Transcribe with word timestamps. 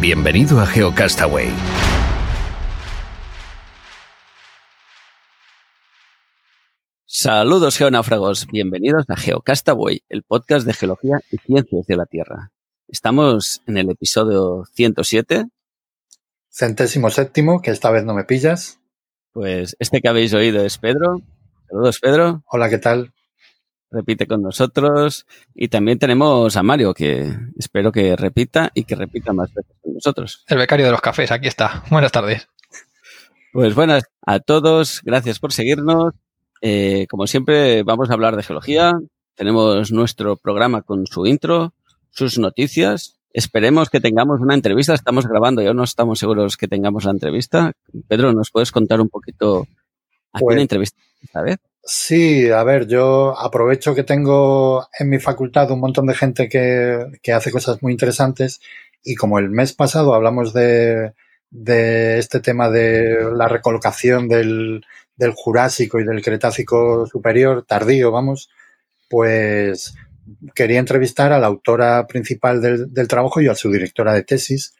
Bienvenido 0.00 0.58
a 0.58 0.66
GeoCastaway. 0.66 1.50
Saludos 7.04 7.76
geonáufragos, 7.76 8.46
bienvenidos 8.46 9.04
a 9.08 9.16
GeoCastaway, 9.16 10.00
el 10.08 10.22
podcast 10.22 10.66
de 10.66 10.72
geología 10.72 11.20
y 11.30 11.36
ciencias 11.36 11.86
de 11.86 11.96
la 11.98 12.06
Tierra. 12.06 12.50
Estamos 12.88 13.60
en 13.66 13.76
el 13.76 13.90
episodio 13.90 14.64
107. 14.72 15.48
Centésimo 16.48 17.10
séptimo, 17.10 17.60
que 17.60 17.70
esta 17.70 17.90
vez 17.90 18.02
no 18.02 18.14
me 18.14 18.24
pillas. 18.24 18.80
Pues 19.32 19.76
este 19.80 20.00
que 20.00 20.08
habéis 20.08 20.32
oído 20.32 20.64
es 20.64 20.78
Pedro. 20.78 21.20
Saludos, 21.68 22.00
Pedro. 22.00 22.42
Hola, 22.46 22.70
¿qué 22.70 22.78
tal? 22.78 23.12
Repite 23.90 24.26
con 24.26 24.42
nosotros. 24.42 25.26
Y 25.54 25.68
también 25.68 25.98
tenemos 25.98 26.56
a 26.56 26.62
Mario, 26.62 26.94
que 26.94 27.36
espero 27.58 27.92
que 27.92 28.16
repita 28.16 28.70
y 28.74 28.84
que 28.84 28.94
repita 28.94 29.32
más 29.32 29.52
veces 29.52 29.76
con 29.82 29.94
nosotros. 29.94 30.44
El 30.48 30.58
becario 30.58 30.86
de 30.86 30.92
los 30.92 31.00
cafés, 31.00 31.30
aquí 31.30 31.48
está. 31.48 31.84
Buenas 31.90 32.12
tardes. 32.12 32.48
Pues 33.52 33.74
buenas 33.74 34.04
a 34.24 34.38
todos, 34.38 35.00
gracias 35.02 35.40
por 35.40 35.52
seguirnos. 35.52 36.14
Eh, 36.62 37.06
como 37.10 37.26
siempre, 37.26 37.82
vamos 37.82 38.10
a 38.10 38.14
hablar 38.14 38.36
de 38.36 38.42
geología. 38.42 38.92
Tenemos 39.34 39.90
nuestro 39.90 40.36
programa 40.36 40.82
con 40.82 41.06
su 41.06 41.26
intro, 41.26 41.72
sus 42.10 42.38
noticias. 42.38 43.16
Esperemos 43.32 43.90
que 43.90 44.00
tengamos 44.00 44.40
una 44.40 44.54
entrevista. 44.54 44.94
Estamos 44.94 45.26
grabando, 45.26 45.62
ya 45.62 45.74
no 45.74 45.82
estamos 45.82 46.18
seguros 46.18 46.56
que 46.56 46.68
tengamos 46.68 47.04
la 47.04 47.12
entrevista. 47.12 47.72
Pedro, 48.06 48.32
¿nos 48.32 48.50
puedes 48.50 48.70
contar 48.70 49.00
un 49.00 49.08
poquito 49.08 49.66
a 50.32 50.38
quién 50.38 50.46
pues 50.46 50.60
entrevista 50.60 51.00
esta 51.22 51.42
vez? 51.42 51.58
Sí, 51.82 52.50
a 52.50 52.62
ver, 52.62 52.86
yo 52.86 53.38
aprovecho 53.38 53.94
que 53.94 54.04
tengo 54.04 54.86
en 54.98 55.08
mi 55.08 55.18
facultad 55.18 55.70
un 55.70 55.80
montón 55.80 56.06
de 56.06 56.14
gente 56.14 56.48
que, 56.48 57.06
que 57.22 57.32
hace 57.32 57.50
cosas 57.50 57.82
muy 57.82 57.92
interesantes 57.92 58.60
y 59.02 59.14
como 59.14 59.38
el 59.38 59.50
mes 59.50 59.72
pasado 59.72 60.14
hablamos 60.14 60.52
de, 60.52 61.14
de 61.50 62.18
este 62.18 62.40
tema 62.40 62.70
de 62.70 63.30
la 63.34 63.48
recolocación 63.48 64.28
del, 64.28 64.84
del 65.16 65.32
Jurásico 65.32 65.98
y 65.98 66.04
del 66.04 66.22
Cretácico 66.22 67.06
superior, 67.06 67.64
tardío, 67.66 68.10
vamos, 68.10 68.50
pues 69.08 69.94
quería 70.54 70.78
entrevistar 70.78 71.32
a 71.32 71.38
la 71.38 71.46
autora 71.46 72.06
principal 72.06 72.60
del, 72.60 72.92
del, 72.92 73.08
trabajo 73.08 73.40
y 73.40 73.48
a 73.48 73.54
su 73.54 73.70
directora 73.70 74.12
de 74.12 74.22
tesis. 74.22 74.74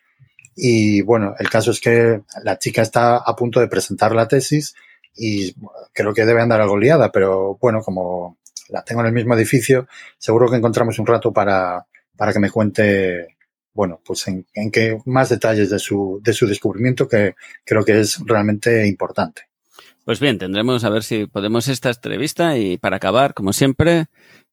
Y 0.54 1.00
bueno, 1.02 1.34
el 1.38 1.48
caso 1.48 1.70
es 1.70 1.80
que 1.80 2.20
la 2.44 2.58
chica 2.58 2.82
está 2.82 3.16
a 3.16 3.34
punto 3.36 3.58
de 3.60 3.68
presentar 3.68 4.14
la 4.14 4.28
tesis 4.28 4.74
y 5.16 5.54
creo 5.92 6.14
que 6.14 6.24
debe 6.24 6.40
andar 6.40 6.60
algo 6.60 6.78
liada, 6.78 7.10
pero 7.10 7.58
bueno, 7.60 7.80
como 7.82 8.38
la 8.68 8.82
tengo 8.82 9.00
en 9.00 9.08
el 9.08 9.12
mismo 9.12 9.34
edificio, 9.34 9.86
seguro 10.18 10.48
que 10.48 10.56
encontramos 10.56 10.98
un 10.98 11.06
rato 11.06 11.32
para, 11.32 11.86
para 12.16 12.32
que 12.32 12.38
me 12.38 12.50
cuente, 12.50 13.36
bueno, 13.72 14.00
pues 14.04 14.26
en, 14.28 14.46
en 14.54 14.70
qué 14.70 14.98
más 15.06 15.28
detalles 15.28 15.70
de 15.70 15.78
su, 15.78 16.20
de 16.22 16.32
su 16.32 16.46
descubrimiento 16.46 17.08
que 17.08 17.34
creo 17.64 17.84
que 17.84 18.00
es 18.00 18.18
realmente 18.24 18.86
importante. 18.86 19.42
Pues 20.04 20.20
bien, 20.20 20.38
tendremos 20.38 20.84
a 20.84 20.90
ver 20.90 21.02
si 21.02 21.26
podemos 21.26 21.68
esta 21.68 21.90
entrevista 21.90 22.56
y 22.56 22.78
para 22.78 22.96
acabar, 22.96 23.34
como 23.34 23.52
siempre, 23.52 24.06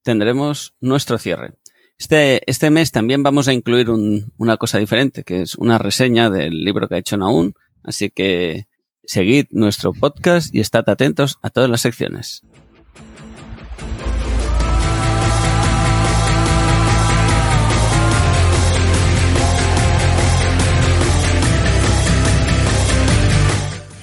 tendremos 0.04 0.76
nuestro 0.82 1.18
cierre. 1.18 1.54
Este, 1.98 2.42
este 2.46 2.70
mes 2.70 2.92
también 2.92 3.24
vamos 3.24 3.48
a 3.48 3.54
incluir 3.54 3.90
un, 3.90 4.32
una 4.38 4.58
cosa 4.58 4.78
diferente, 4.78 5.24
que 5.24 5.42
es 5.42 5.56
una 5.56 5.78
reseña 5.78 6.30
del 6.30 6.64
libro 6.64 6.88
que 6.88 6.96
ha 6.96 7.00
hecho 7.00 7.18
Naún. 7.18 7.56
Así 7.84 8.10
que 8.12 8.68
Seguid 9.08 9.48
nuestro 9.52 9.94
podcast 9.94 10.54
y 10.54 10.60
estad 10.60 10.88
atentos 10.90 11.40
a 11.42 11.50
todas 11.50 11.70
las 11.70 11.80
secciones. 11.80 12.44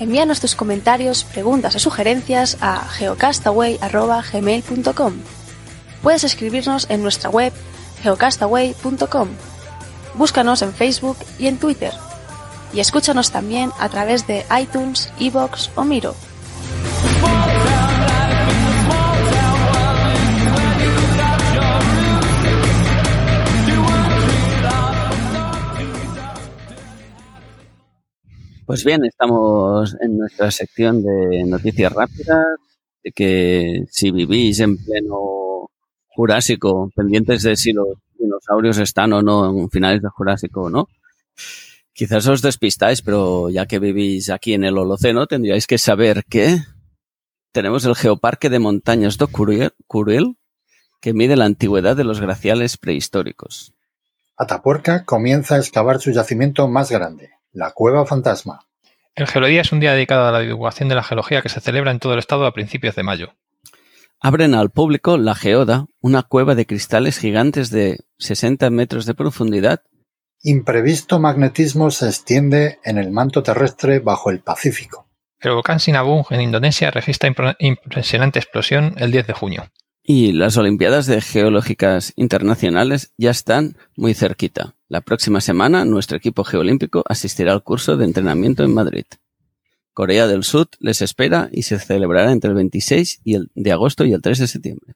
Envíanos 0.00 0.40
tus 0.40 0.54
comentarios, 0.54 1.24
preguntas 1.24 1.76
o 1.76 1.78
sugerencias 1.78 2.56
a 2.62 2.88
geocastaway.gmail.com 2.88 5.12
Puedes 6.02 6.24
escribirnos 6.24 6.88
en 6.88 7.02
nuestra 7.02 7.28
web 7.28 7.52
geocastaway.com. 8.02 9.28
Búscanos 10.14 10.62
en 10.62 10.72
Facebook 10.72 11.18
y 11.38 11.48
en 11.48 11.58
Twitter 11.58 11.92
y 12.74 12.80
escúchanos 12.80 13.30
también 13.30 13.70
a 13.78 13.88
través 13.88 14.26
de 14.26 14.44
iTunes, 14.60 15.12
Evox 15.20 15.70
o 15.76 15.84
Miro. 15.84 16.14
Pues 28.66 28.82
bien, 28.82 29.04
estamos 29.04 29.94
en 30.00 30.18
nuestra 30.18 30.50
sección 30.50 31.02
de 31.02 31.44
noticias 31.44 31.92
rápidas, 31.92 32.44
de 33.04 33.12
que 33.12 33.84
si 33.90 34.10
vivís 34.10 34.58
en 34.60 34.78
pleno 34.78 35.70
Jurásico, 36.08 36.90
pendientes 36.94 37.42
de 37.42 37.56
si 37.56 37.72
los 37.72 37.88
dinosaurios 38.18 38.78
están 38.78 39.12
o 39.12 39.20
no 39.20 39.50
en 39.50 39.70
finales 39.70 40.00
de 40.00 40.08
Jurásico 40.08 40.62
o 40.62 40.70
no, 40.70 40.88
Quizás 41.94 42.26
os 42.26 42.42
despistáis, 42.42 43.02
pero 43.02 43.50
ya 43.50 43.66
que 43.66 43.78
vivís 43.78 44.28
aquí 44.28 44.52
en 44.52 44.64
el 44.64 44.76
Holoceno, 44.76 45.28
tendríais 45.28 45.68
que 45.68 45.78
saber 45.78 46.24
que 46.28 46.58
tenemos 47.52 47.84
el 47.84 47.94
Geoparque 47.94 48.50
de 48.50 48.58
Montañas 48.58 49.16
do 49.16 49.28
Curiel, 49.28 50.34
que 51.00 51.14
mide 51.14 51.36
la 51.36 51.44
antigüedad 51.44 51.94
de 51.94 52.02
los 52.02 52.20
glaciales 52.20 52.78
prehistóricos. 52.78 53.74
Atapuerca 54.36 55.04
comienza 55.04 55.54
a 55.54 55.58
excavar 55.58 56.00
su 56.00 56.10
yacimiento 56.10 56.66
más 56.66 56.90
grande, 56.90 57.30
la 57.52 57.70
Cueva 57.70 58.04
Fantasma. 58.04 58.66
El 59.14 59.28
Geología 59.28 59.60
es 59.60 59.70
un 59.70 59.78
día 59.78 59.92
dedicado 59.92 60.26
a 60.26 60.32
la 60.32 60.40
divulgación 60.40 60.88
de 60.88 60.96
la 60.96 61.04
geología 61.04 61.42
que 61.42 61.48
se 61.48 61.60
celebra 61.60 61.92
en 61.92 62.00
todo 62.00 62.14
el 62.14 62.18
estado 62.18 62.44
a 62.44 62.52
principios 62.52 62.96
de 62.96 63.04
mayo. 63.04 63.34
Abren 64.18 64.54
al 64.54 64.70
público 64.70 65.16
la 65.16 65.36
Geoda, 65.36 65.86
una 66.00 66.24
cueva 66.24 66.56
de 66.56 66.66
cristales 66.66 67.18
gigantes 67.18 67.70
de 67.70 68.00
60 68.18 68.68
metros 68.70 69.06
de 69.06 69.14
profundidad 69.14 69.82
Imprevisto 70.46 71.20
magnetismo 71.20 71.90
se 71.90 72.06
extiende 72.06 72.78
en 72.84 72.98
el 72.98 73.10
manto 73.10 73.42
terrestre 73.42 74.00
bajo 74.00 74.30
el 74.30 74.40
Pacífico. 74.40 75.08
El 75.40 75.52
volcán 75.52 75.80
Sinabung 75.80 76.26
en 76.28 76.42
Indonesia 76.42 76.90
registra 76.90 77.34
impresionante 77.58 78.40
explosión 78.40 78.92
el 78.98 79.10
10 79.10 79.26
de 79.26 79.32
junio. 79.32 79.70
Y 80.02 80.32
las 80.32 80.58
Olimpiadas 80.58 81.06
de 81.06 81.22
Geológicas 81.22 82.12
Internacionales 82.16 83.14
ya 83.16 83.30
están 83.30 83.78
muy 83.96 84.12
cerquita. 84.12 84.74
La 84.86 85.00
próxima 85.00 85.40
semana 85.40 85.86
nuestro 85.86 86.18
equipo 86.18 86.44
geolímpico 86.44 87.02
asistirá 87.08 87.54
al 87.54 87.62
curso 87.62 87.96
de 87.96 88.04
entrenamiento 88.04 88.64
en 88.64 88.74
Madrid. 88.74 89.06
Corea 89.94 90.26
del 90.26 90.44
Sur 90.44 90.68
les 90.78 91.00
espera 91.00 91.48
y 91.52 91.62
se 91.62 91.78
celebrará 91.78 92.32
entre 92.32 92.50
el 92.50 92.56
26 92.56 93.22
y 93.24 93.36
el 93.36 93.50
de 93.54 93.72
agosto 93.72 94.04
y 94.04 94.12
el 94.12 94.20
3 94.20 94.40
de 94.40 94.46
septiembre. 94.46 94.92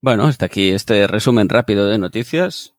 Bueno, 0.00 0.24
hasta 0.24 0.46
aquí 0.46 0.70
este 0.70 1.06
resumen 1.06 1.50
rápido 1.50 1.86
de 1.88 1.98
noticias. 1.98 2.72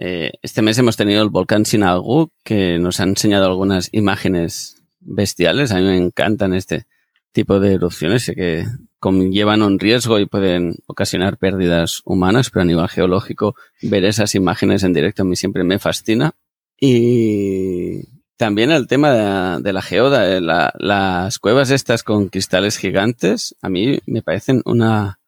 Eh, 0.00 0.30
este 0.42 0.62
mes 0.62 0.78
hemos 0.78 0.96
tenido 0.96 1.22
el 1.22 1.28
volcán 1.28 1.66
Sinagu, 1.66 2.30
que 2.44 2.78
nos 2.78 3.00
ha 3.00 3.02
enseñado 3.02 3.46
algunas 3.46 3.88
imágenes 3.90 4.84
bestiales. 5.00 5.72
A 5.72 5.78
mí 5.78 5.82
me 5.82 5.96
encantan 5.96 6.54
este 6.54 6.86
tipo 7.32 7.58
de 7.58 7.74
erupciones, 7.74 8.30
que 8.32 8.64
conllevan 9.00 9.62
un 9.62 9.80
riesgo 9.80 10.20
y 10.20 10.26
pueden 10.26 10.76
ocasionar 10.86 11.36
pérdidas 11.36 12.02
humanas, 12.04 12.50
pero 12.50 12.62
a 12.62 12.66
nivel 12.66 12.88
geológico 12.88 13.56
ver 13.82 14.04
esas 14.04 14.36
imágenes 14.36 14.84
en 14.84 14.92
directo 14.92 15.22
a 15.22 15.24
mí 15.24 15.34
siempre 15.34 15.64
me 15.64 15.80
fascina. 15.80 16.32
Y 16.80 18.04
también 18.36 18.70
el 18.70 18.86
tema 18.86 19.58
de, 19.58 19.72
la 19.72 19.82
geoda, 19.82 20.40
las 20.78 21.38
cuevas 21.40 21.72
estas 21.72 22.04
con 22.04 22.28
cristales 22.28 22.76
gigantes, 22.76 23.56
a 23.62 23.68
mí 23.68 23.98
me 24.06 24.22
parecen 24.22 24.62
una, 24.64 25.18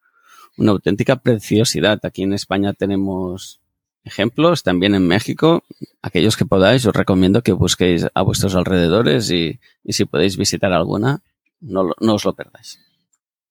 una 0.56 0.70
auténtica 0.70 1.16
preciosidad. 1.16 1.99
Aquí 2.05 2.23
en 2.23 2.34
España 2.34 2.73
tenemos 2.73 3.61
ejemplos 4.05 4.62
también 4.62 4.94
en 4.94 5.06
México. 5.06 5.64
Aquellos 6.02 6.37
que 6.37 6.47
podáis, 6.47 6.87
os 6.87 6.94
recomiendo 6.94 7.43
que 7.43 7.52
busquéis 7.52 8.06
a 8.12 8.23
vuestros 8.23 8.55
alrededores 8.55 9.31
y, 9.31 9.61
si 9.88 10.05
podéis 10.05 10.37
visitar 10.37 10.73
alguna, 10.73 11.23
no, 11.61 11.91
no 12.00 12.14
os 12.14 12.25
lo 12.25 12.35
perdáis. 12.35 12.79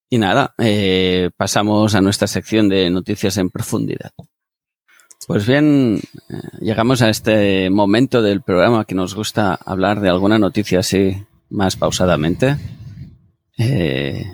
Y 0.10 0.18
nada, 0.18 0.56
eh, 0.58 1.30
pasamos 1.38 1.94
a 1.94 2.02
nuestra 2.02 2.28
sección 2.28 2.68
de 2.68 2.90
noticias 2.90 3.38
en 3.38 3.52
profundidad. 3.52 4.12
Pues 5.28 5.46
bien, 5.46 6.02
eh, 6.30 6.42
llegamos 6.62 7.04
a 7.04 7.10
este 7.10 7.70
momento 7.70 8.24
del 8.24 8.42
programa 8.42 8.86
que 8.86 8.96
nos 8.96 9.14
gusta 9.14 9.54
hablar 9.54 10.02
de 10.02 10.10
alguna 10.10 10.40
noticia 10.40 10.80
así 10.80 11.24
más 11.50 11.76
pausadamente. 11.76 12.58
Eh, 13.60 14.26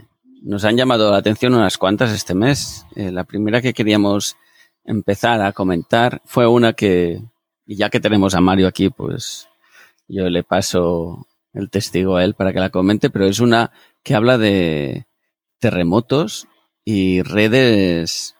nos 0.43 0.63
han 0.63 0.77
llamado 0.77 1.11
la 1.11 1.17
atención 1.17 1.55
unas 1.55 1.77
cuantas 1.77 2.11
este 2.11 2.35
mes. 2.35 2.85
La 2.95 3.25
primera 3.25 3.61
que 3.61 3.73
queríamos 3.73 4.37
empezar 4.85 5.41
a 5.41 5.51
comentar 5.51 6.21
fue 6.25 6.47
una 6.47 6.73
que, 6.73 7.21
y 7.65 7.75
ya 7.75 7.89
que 7.89 7.99
tenemos 7.99 8.35
a 8.35 8.41
Mario 8.41 8.67
aquí, 8.67 8.89
pues 8.89 9.47
yo 10.07 10.29
le 10.29 10.43
paso 10.43 11.27
el 11.53 11.69
testigo 11.69 12.15
a 12.15 12.23
él 12.23 12.33
para 12.33 12.53
que 12.53 12.59
la 12.59 12.69
comente, 12.69 13.09
pero 13.09 13.25
es 13.25 13.39
una 13.39 13.71
que 14.03 14.15
habla 14.15 14.37
de 14.37 15.05
terremotos 15.59 16.47
y 16.83 17.21
redes 17.21 18.35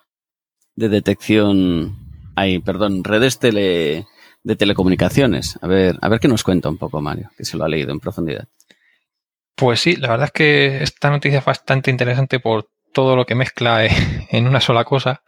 de 0.75 0.89
detección 0.89 2.05
Ay, 2.35 2.59
perdón, 2.59 3.03
redes 3.03 3.39
tele, 3.39 4.07
de 4.43 4.55
telecomunicaciones. 4.55 5.57
A 5.61 5.67
ver, 5.67 5.97
a 6.01 6.09
ver 6.09 6.19
qué 6.19 6.27
nos 6.27 6.43
cuenta 6.43 6.69
un 6.69 6.77
poco 6.77 7.01
Mario, 7.01 7.31
que 7.37 7.45
se 7.45 7.57
lo 7.57 7.63
ha 7.63 7.69
leído 7.69 7.91
en 7.91 7.99
profundidad. 7.99 8.47
Pues 9.55 9.79
sí, 9.79 9.95
la 9.95 10.09
verdad 10.09 10.25
es 10.25 10.31
que 10.31 10.83
esta 10.83 11.09
noticia 11.09 11.39
es 11.39 11.45
bastante 11.45 11.89
interesante 11.89 12.41
por 12.41 12.67
todo 12.93 13.15
lo 13.15 13.25
que 13.25 13.35
mezcla 13.35 13.85
en 14.29 14.47
una 14.47 14.59
sola 14.59 14.83
cosa. 14.83 15.23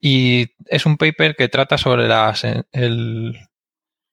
Y 0.00 0.54
es 0.66 0.86
un 0.86 0.96
paper 0.96 1.36
que 1.36 1.48
trata 1.48 1.76
sobre 1.76 2.04
el, 2.72 3.38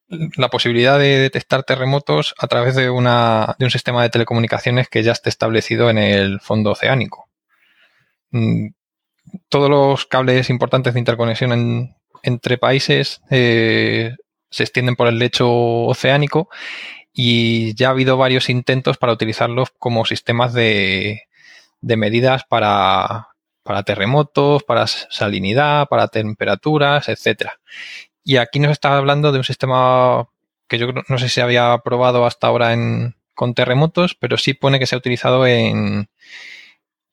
la 0.09 0.49
posibilidad 0.49 0.99
de 0.99 1.17
detectar 1.19 1.63
terremotos 1.63 2.35
a 2.37 2.47
través 2.47 2.75
de, 2.75 2.89
una, 2.89 3.55
de 3.57 3.65
un 3.65 3.71
sistema 3.71 4.03
de 4.03 4.09
telecomunicaciones 4.09 4.89
que 4.89 5.03
ya 5.03 5.13
esté 5.13 5.29
establecido 5.29 5.89
en 5.89 5.97
el 5.97 6.39
fondo 6.41 6.71
oceánico. 6.71 7.29
Mm, 8.31 8.67
todos 9.49 9.69
los 9.69 10.05
cables 10.05 10.49
importantes 10.49 10.93
de 10.93 10.99
interconexión 10.99 11.51
en, 11.51 11.95
entre 12.23 12.57
países 12.57 13.21
eh, 13.29 14.15
se 14.49 14.63
extienden 14.63 14.95
por 14.95 15.07
el 15.07 15.19
lecho 15.19 15.49
oceánico 15.49 16.49
y 17.13 17.73
ya 17.75 17.87
ha 17.87 17.91
habido 17.91 18.17
varios 18.17 18.49
intentos 18.49 18.97
para 18.97 19.13
utilizarlos 19.13 19.69
como 19.79 20.05
sistemas 20.05 20.53
de, 20.53 21.23
medidas 21.81 22.43
para, 22.45 23.29
terremotos, 23.83 24.63
para 24.63 24.87
salinidad, 24.87 25.87
para 25.87 26.07
temperaturas, 26.07 27.09
etcétera. 27.09 27.59
Y 28.23 28.37
aquí 28.37 28.59
nos 28.59 28.71
está 28.71 28.97
hablando 28.97 29.31
de 29.31 29.37
un 29.39 29.43
sistema 29.43 30.27
que 30.67 30.77
yo 30.77 30.87
no 31.07 31.17
sé 31.17 31.29
si 31.29 31.41
había 31.41 31.77
probado 31.83 32.25
hasta 32.25 32.47
ahora 32.47 32.73
en, 32.73 33.15
con 33.35 33.53
terremotos, 33.53 34.15
pero 34.15 34.37
sí 34.37 34.53
pone 34.53 34.79
que 34.79 34.87
se 34.87 34.95
ha 34.95 34.97
utilizado 34.97 35.47
en 35.47 36.09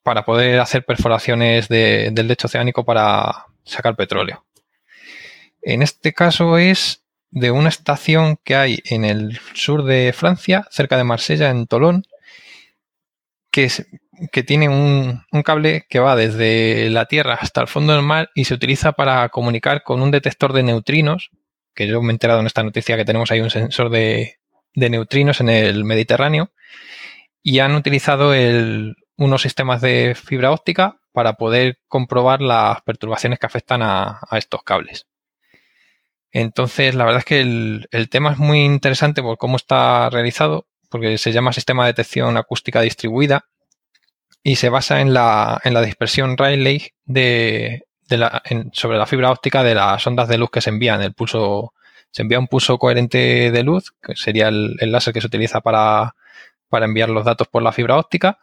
para 0.02 0.24
poder 0.24 0.60
hacer 0.60 0.84
perforaciones 0.84 1.68
del 1.68 2.28
lecho 2.28 2.46
oceánico 2.46 2.84
para 2.84 3.46
sacar 3.64 3.96
petróleo. 3.96 4.44
En 5.62 5.82
este 5.82 6.12
caso 6.12 6.58
es 6.58 7.04
de 7.30 7.50
una 7.50 7.70
estación 7.70 8.38
que 8.44 8.54
hay 8.54 8.80
en 8.84 9.04
el 9.04 9.40
sur 9.54 9.82
de 9.82 10.12
Francia, 10.12 10.66
cerca 10.70 10.98
de 10.98 11.04
Marsella, 11.04 11.50
en 11.50 11.66
Tolón, 11.66 12.04
que, 13.54 14.42
tiene 14.42 14.68
un, 14.68 15.22
cable 15.44 15.86
que 15.88 16.00
va 16.00 16.16
desde 16.16 16.90
la 16.90 17.06
Tierra 17.06 17.38
hasta 17.40 17.60
el 17.60 17.68
fondo 17.68 17.92
del 17.92 18.02
mar 18.02 18.30
y 18.34 18.44
se 18.44 18.54
utiliza 18.54 18.92
para 18.92 19.28
comunicar 19.28 19.82
con 19.82 20.02
un 20.02 20.10
detector 20.10 20.52
de 20.52 20.64
neutrinos, 20.64 21.30
que 21.74 21.86
yo 21.86 22.02
me 22.02 22.08
he 22.08 22.12
enterado 22.12 22.40
en 22.40 22.46
esta 22.46 22.62
noticia 22.62 22.96
que 22.96 23.04
tenemos 23.04 23.30
ahí 23.30 23.40
un 23.40 23.50
sensor 23.50 23.90
de, 23.90 24.38
neutrinos 24.74 25.40
en 25.40 25.48
el 25.48 25.84
Mediterráneo, 25.84 26.50
y 27.42 27.60
han 27.60 27.74
utilizado 27.74 28.32
unos 29.16 29.42
sistemas 29.42 29.80
de 29.80 30.16
fibra 30.16 30.50
óptica 30.50 30.98
para 31.12 31.34
poder 31.34 31.78
comprobar 31.86 32.40
las 32.40 32.82
perturbaciones 32.82 33.38
que 33.38 33.46
afectan 33.46 33.82
a 33.82 34.18
estos 34.32 34.62
cables. 34.64 35.06
Entonces, 36.34 36.96
la 36.96 37.04
verdad 37.04 37.20
es 37.20 37.24
que 37.24 37.40
el, 37.40 38.08
tema 38.10 38.32
es 38.32 38.38
muy 38.38 38.64
interesante 38.64 39.22
por 39.22 39.38
cómo 39.38 39.56
está 39.56 40.10
realizado, 40.10 40.66
porque 40.94 41.18
se 41.18 41.32
llama 41.32 41.52
Sistema 41.52 41.82
de 41.82 41.88
Detección 41.88 42.36
Acústica 42.36 42.80
Distribuida 42.80 43.46
y 44.44 44.54
se 44.54 44.68
basa 44.68 45.00
en 45.00 45.12
la, 45.12 45.60
en 45.64 45.74
la 45.74 45.82
dispersión 45.82 46.36
Rayleigh 46.36 46.94
sobre 48.72 48.96
la 48.96 49.06
fibra 49.06 49.32
óptica 49.32 49.64
de 49.64 49.74
las 49.74 50.06
ondas 50.06 50.28
de 50.28 50.38
luz 50.38 50.50
que 50.52 50.60
se 50.60 50.70
envían. 50.70 51.02
El 51.02 51.12
pulso, 51.12 51.74
se 52.12 52.22
envía 52.22 52.38
un 52.38 52.46
pulso 52.46 52.78
coherente 52.78 53.50
de 53.50 53.62
luz, 53.64 53.92
que 54.00 54.14
sería 54.14 54.46
el, 54.46 54.76
láser 54.82 55.12
que 55.12 55.20
se 55.20 55.26
utiliza 55.26 55.62
para, 55.62 56.14
para 56.68 56.84
enviar 56.84 57.08
los 57.08 57.24
datos 57.24 57.48
por 57.48 57.64
la 57.64 57.72
fibra 57.72 57.96
óptica. 57.96 58.38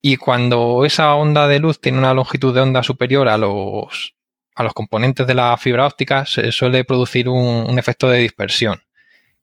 Y 0.00 0.18
cuando 0.18 0.84
esa 0.84 1.16
onda 1.16 1.48
de 1.48 1.58
luz 1.58 1.80
tiene 1.80 1.98
una 1.98 2.14
longitud 2.14 2.54
de 2.54 2.60
onda 2.60 2.84
superior 2.84 3.28
a 3.28 3.36
los, 3.38 4.14
a 4.54 4.62
los 4.62 4.72
componentes 4.72 5.26
de 5.26 5.34
la 5.34 5.56
fibra 5.56 5.84
óptica 5.84 6.26
se 6.26 6.52
suele 6.52 6.84
producir 6.84 7.28
un, 7.28 7.76
efecto 7.76 8.08
de 8.08 8.18
dispersión, 8.18 8.84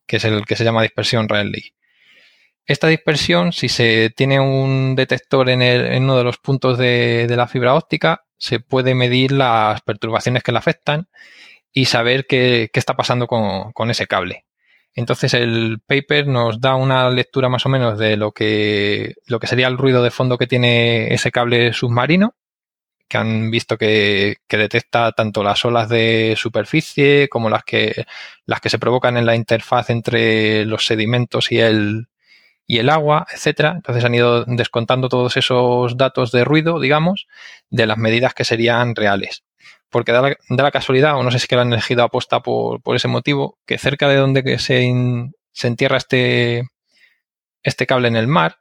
que 0.08 0.16
es 0.16 0.24
el 0.24 0.46
que 0.46 0.56
se 0.56 0.64
llama 0.64 0.84
dispersión 0.84 1.28
Rayleigh. 1.28 1.74
Esta 2.66 2.88
dispersión, 2.88 3.52
si 3.52 3.70
se 3.70 4.12
tiene 4.16 4.40
un 4.40 4.96
detector 4.96 5.50
en, 5.50 6.04
uno 6.04 6.18
de 6.18 6.24
los 6.24 6.38
puntos 6.38 6.78
de, 6.78 7.28
la 7.30 7.48
fibra 7.48 7.76
óptica, 7.76 8.24
se 8.38 8.60
puede 8.60 8.96
medir 8.96 9.32
las 9.32 9.82
perturbaciones 9.82 10.44
que 10.44 10.52
la 10.52 10.60
afectan 10.60 11.08
y 11.74 11.86
saber 11.86 12.28
qué, 12.28 12.70
está 12.74 12.96
pasando 12.96 13.28
con, 13.28 13.72
con, 13.74 13.90
ese 13.92 14.08
cable. 14.08 14.46
Entonces 14.94 15.34
el 15.34 15.80
paper 15.86 16.28
nos 16.28 16.60
da 16.62 16.76
una 16.76 17.10
lectura 17.10 17.50
más 17.50 17.66
o 17.66 17.70
menos 17.70 17.98
de 17.98 18.18
lo 18.18 18.32
que, 18.32 19.16
lo 19.28 19.40
que 19.40 19.48
sería 19.48 19.68
el 19.68 19.78
ruido 19.78 20.04
de 20.04 20.12
fondo 20.12 20.38
que 20.38 20.48
tiene 20.48 21.14
ese 21.14 21.32
cable 21.32 21.74
submarino 21.74 22.36
que 23.12 23.18
han 23.18 23.52
visto 23.52 23.78
que, 23.78 24.38
detecta 24.50 25.12
tanto 25.12 25.44
las 25.44 25.66
olas 25.66 25.90
de 25.90 26.36
superficie 26.38 27.28
como 27.28 27.50
las 27.50 27.64
que, 27.66 28.06
las 28.46 28.62
que 28.62 28.70
se 28.70 28.80
provocan 28.80 29.18
en 29.18 29.26
la 29.26 29.36
interfaz 29.36 29.90
entre 29.90 30.66
los 30.66 30.86
sedimentos 30.86 31.52
y 31.52 31.60
el, 31.60 32.08
y 32.72 32.80
el 32.80 32.90
agua, 32.90 33.28
etcétera. 33.34 33.74
Entonces 33.76 34.06
han 34.06 34.16
ido 34.16 34.46
descontando 34.46 35.10
todos 35.10 35.36
esos 35.36 35.98
datos 35.98 36.32
de 36.32 36.46
ruido, 36.46 36.80
digamos, 36.80 37.28
de 37.70 37.86
las 37.86 37.98
medidas 37.98 38.34
que 38.34 38.46
serían 38.46 38.96
reales. 38.96 39.44
Porque 39.90 40.14
da 40.14 40.22
la, 40.48 40.72
casualidad, 40.72 41.18
o 41.18 41.24
no 41.24 41.32
sé 41.32 41.40
si 41.40 41.54
lo 41.54 41.60
han 41.60 41.74
elegido 41.74 42.02
aposta 42.02 42.40
por, 42.40 42.80
ese 42.96 43.10
motivo, 43.10 43.58
que 43.68 43.78
cerca 43.78 44.08
de 44.08 44.16
donde 44.16 44.58
se, 44.58 44.86
entierra 45.64 45.98
este, 45.98 46.64
este 47.62 47.86
cable 47.86 48.08
en 48.08 48.16
el 48.16 48.28
mar, 48.28 48.60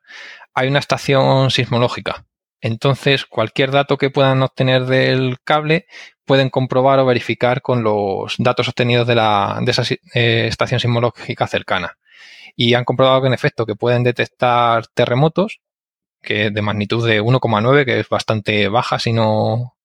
hay 0.55 0.67
una 0.67 0.81
estación 0.81 1.53
sismológica. 1.53 2.27
Entonces, 2.61 3.27
cualquier 3.27 3.71
dato 3.71 3.97
que 3.97 4.11
puedan 4.11 4.43
obtener 4.43 4.87
del 4.87 5.37
cable 5.45 5.87
pueden 6.25 6.51
comprobar 6.51 6.99
o 6.99 7.07
verificar 7.07 7.63
con 7.63 7.85
los 7.85 8.35
datos 8.39 8.67
obtenidos 8.67 9.07
de, 9.07 9.15
la, 9.15 9.63
esa 9.65 9.85
eh, 10.15 10.47
estación 10.49 10.81
sismológica 10.81 11.47
cercana. 11.47 11.97
Y 12.57 12.75
han 12.75 12.85
comprobado 12.85 13.23
que, 13.23 13.29
en 13.29 13.35
efecto, 13.35 13.67
que 13.67 13.77
pueden 13.77 14.03
detectar 14.03 14.87
terremotos, 14.89 15.61
que 16.23 16.51
de 16.51 16.63
magnitud 16.63 17.07
de 17.07 17.23
1,9, 17.23 17.85
que 17.85 18.01
es 18.01 18.09
bastante 18.09 18.69
baja 18.69 18.99
si 18.99 19.13
no, 19.13 19.77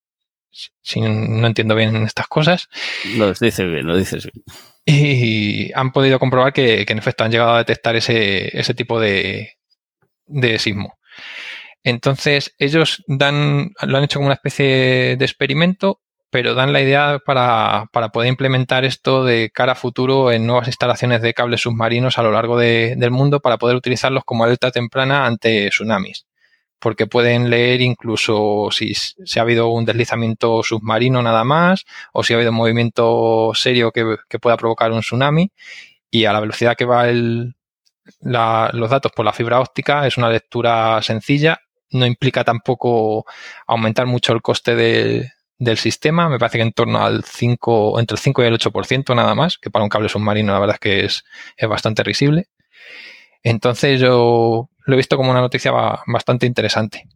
si 0.81 1.01
no 1.01 1.47
entiendo 1.47 1.75
bien 1.75 1.95
estas 1.97 2.27
cosas. 2.27 2.69
Lo 3.17 3.33
dices 3.33 3.69
bien, 3.69 3.87
lo 3.87 3.97
dices 3.97 4.29
bien. 4.31 4.43
Y 4.85 5.71
han 5.73 5.91
podido 5.91 6.19
comprobar 6.19 6.53
que, 6.53 6.85
en 6.87 6.97
efecto 6.97 7.23
han 7.23 7.31
llegado 7.31 7.53
a 7.53 7.59
detectar 7.59 7.95
ese, 7.95 8.57
ese 8.57 8.73
tipo 8.73 8.99
de, 8.99 9.53
de 10.27 10.59
sismo. 10.59 10.97
Entonces, 11.83 12.55
ellos 12.57 13.03
dan, 13.07 13.73
lo 13.81 13.97
han 13.97 14.03
hecho 14.03 14.19
como 14.19 14.27
una 14.27 14.35
especie 14.35 15.15
de 15.17 15.25
experimento, 15.25 16.01
pero 16.35 16.53
dan 16.53 16.73
la 16.73 16.81
idea 16.81 17.19
para, 17.25 17.85
poder 18.11 18.27
implementar 18.27 18.83
esto 18.83 19.23
de 19.23 19.51
cara 19.53 19.71
a 19.71 19.75
futuro 19.75 20.33
en 20.33 20.45
nuevas 20.45 20.67
instalaciones 20.67 21.21
de 21.21 21.33
cables 21.33 21.61
submarinos 21.61 22.17
a 22.17 22.23
lo 22.23 22.33
largo 22.33 22.57
del 22.57 23.09
mundo 23.09 23.39
para 23.39 23.57
poder 23.57 23.77
utilizarlos 23.77 24.25
como 24.25 24.43
alerta 24.43 24.69
temprana 24.69 25.25
ante 25.27 25.69
tsunamis. 25.69 26.25
Porque 26.77 27.07
pueden 27.07 27.49
leer 27.49 27.79
incluso 27.79 28.67
si, 28.69 28.93
ha 29.39 29.41
habido 29.43 29.69
un 29.69 29.85
deslizamiento 29.85 30.61
submarino 30.61 31.21
nada 31.21 31.45
más, 31.45 31.85
o 32.11 32.21
si 32.21 32.33
ha 32.33 32.35
habido 32.35 32.51
un 32.51 32.57
movimiento 32.57 33.53
serio 33.53 33.93
que, 33.93 34.17
pueda 34.41 34.57
provocar 34.57 34.91
un 34.91 34.99
tsunami. 34.99 35.53
Y 36.11 36.25
a 36.25 36.33
la 36.33 36.41
velocidad 36.41 36.75
que 36.75 36.83
va 36.83 37.05
los 37.13 38.89
datos 38.89 39.13
por 39.15 39.23
la 39.23 39.31
fibra 39.31 39.61
óptica 39.61 40.05
es 40.05 40.17
una 40.17 40.29
lectura 40.29 41.01
sencilla 41.01 41.61
no 41.91 42.05
implica 42.05 42.43
tampoco 42.43 43.25
aumentar 43.67 44.05
mucho 44.05 44.33
el 44.33 44.41
coste 44.41 45.31
del 45.57 45.77
sistema. 45.77 46.29
Me 46.29 46.39
parece 46.39 46.57
que 46.57 46.63
en 46.63 46.73
torno 46.73 47.03
al 47.03 47.23
5, 47.23 47.99
entre 47.99 48.15
el 48.15 48.19
5 48.19 48.43
y 48.43 48.45
el 48.47 48.59
8% 48.59 49.15
nada 49.15 49.35
más, 49.35 49.57
que 49.57 49.69
para 49.69 49.83
un 49.83 49.89
cable 49.89 50.09
submarino 50.09 50.53
la 50.53 50.59
verdad 50.59 50.75
es 50.75 50.79
que 50.79 51.05
es, 51.05 51.23
es 51.57 51.69
bastante 51.69 52.03
risible. 52.03 52.47
Entonces 53.43 53.99
yo 53.99 54.69
lo 54.85 54.93
he 54.93 54.97
visto 54.97 55.17
como 55.17 55.31
una 55.31 55.41
noticia 55.41 55.71
bastante 56.07 56.45
interesante. 56.45 57.07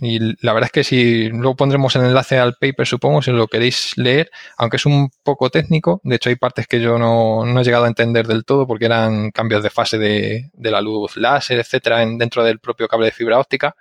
Y 0.00 0.18
la 0.44 0.52
verdad 0.52 0.68
es 0.68 0.72
que 0.72 0.84
si 0.84 1.28
luego 1.28 1.56
pondremos 1.56 1.94
el 1.96 2.04
enlace 2.04 2.38
al 2.38 2.54
paper, 2.54 2.86
supongo, 2.86 3.22
si 3.22 3.32
lo 3.32 3.48
queréis 3.48 3.96
leer, 3.98 4.30
aunque 4.56 4.76
es 4.76 4.86
un 4.86 5.10
poco 5.24 5.50
técnico, 5.50 6.00
de 6.04 6.16
hecho 6.16 6.28
hay 6.30 6.36
partes 6.36 6.66
que 6.66 6.80
yo 6.80 6.96
no, 6.98 7.60
he 7.60 7.64
llegado 7.64 7.84
a 7.84 7.88
entender 7.88 8.26
del 8.26 8.44
todo 8.44 8.66
porque 8.66 8.86
eran 8.86 9.30
cambios 9.32 9.62
de 9.62 9.70
fase 9.70 9.98
de, 9.98 10.50
la 10.54 10.80
luz 10.80 11.16
láser, 11.16 11.58
etcétera, 11.58 11.98
dentro 11.98 12.44
del 12.44 12.60
propio 12.60 12.88
cable 12.88 13.06
de 13.06 13.12
fibra 13.12 13.38
óptica. 13.38 13.74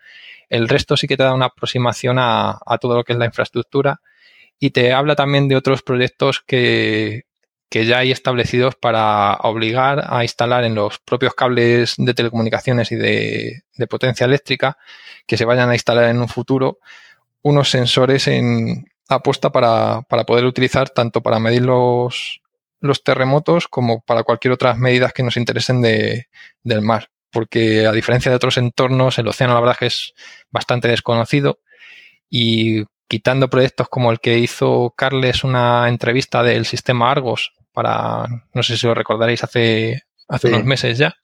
El 0.49 0.67
resto 0.67 0.97
sí 0.97 1.07
que 1.07 1.15
te 1.15 1.23
da 1.23 1.33
una 1.33 1.45
aproximación 1.45 2.17
a, 2.19 2.59
todo 2.81 2.95
lo 2.95 3.03
que 3.03 3.13
es 3.13 3.19
la 3.19 3.25
infraestructura 3.25 4.01
y 4.59 4.71
te 4.71 4.93
habla 4.93 5.15
también 5.15 5.47
de 5.47 5.55
otros 5.55 5.83
proyectos 5.83 6.43
que, 6.45 7.25
ya 7.71 7.99
hay 7.99 8.11
establecidos 8.11 8.75
para 8.75 9.35
obligar 9.43 10.03
a 10.07 10.23
instalar 10.23 10.63
en 10.63 10.73
los 10.73 10.97
propios 10.99 11.35
cables 11.35 11.93
de 11.97 12.13
telecomunicaciones 12.15 12.91
y 12.91 12.95
de, 12.95 13.63
potencia 13.87 14.25
eléctrica 14.25 14.77
que 15.27 15.37
se 15.37 15.45
vayan 15.45 15.69
a 15.69 15.75
instalar 15.75 16.05
en 16.05 16.19
un 16.19 16.27
futuro 16.27 16.79
unos 17.43 17.69
sensores 17.69 18.27
en 18.27 18.85
apuesta 19.07 19.51
para, 19.51 20.01
poder 20.01 20.45
utilizar 20.45 20.89
tanto 20.89 21.21
para 21.21 21.39
medir 21.39 21.61
los, 21.61 22.41
terremotos 23.03 23.67
como 23.67 24.01
para 24.01 24.23
cualquier 24.23 24.53
otras 24.53 24.77
medidas 24.77 25.13
que 25.13 25.23
nos 25.23 25.37
interesen 25.37 25.81
de, 25.81 26.27
del 26.63 26.81
mar. 26.81 27.09
Porque 27.31 27.85
a 27.85 27.91
diferencia 27.91 28.31
de 28.31 28.35
otros 28.35 28.57
entornos, 28.57 29.17
el 29.19 29.27
océano 29.27 29.53
la 29.53 29.59
verdad 29.59 29.75
es 29.75 29.79
que 29.79 29.85
es 29.85 30.13
bastante 30.49 30.87
desconocido 30.87 31.59
y 32.29 32.83
quitando 33.07 33.49
proyectos 33.49 33.89
como 33.89 34.11
el 34.11 34.19
que 34.19 34.39
hizo 34.39 34.93
Carles 34.95 35.43
una 35.43 35.89
entrevista 35.89 36.43
del 36.43 36.65
sistema 36.65 37.11
Argos 37.11 37.53
para, 37.73 38.27
no 38.53 38.63
sé 38.63 38.77
si 38.77 38.87
lo 38.87 38.93
recordaréis, 38.93 39.43
hace, 39.43 40.03
hace 40.27 40.49
unos 40.49 40.63
meses 40.65 40.97
ya, 40.97 41.15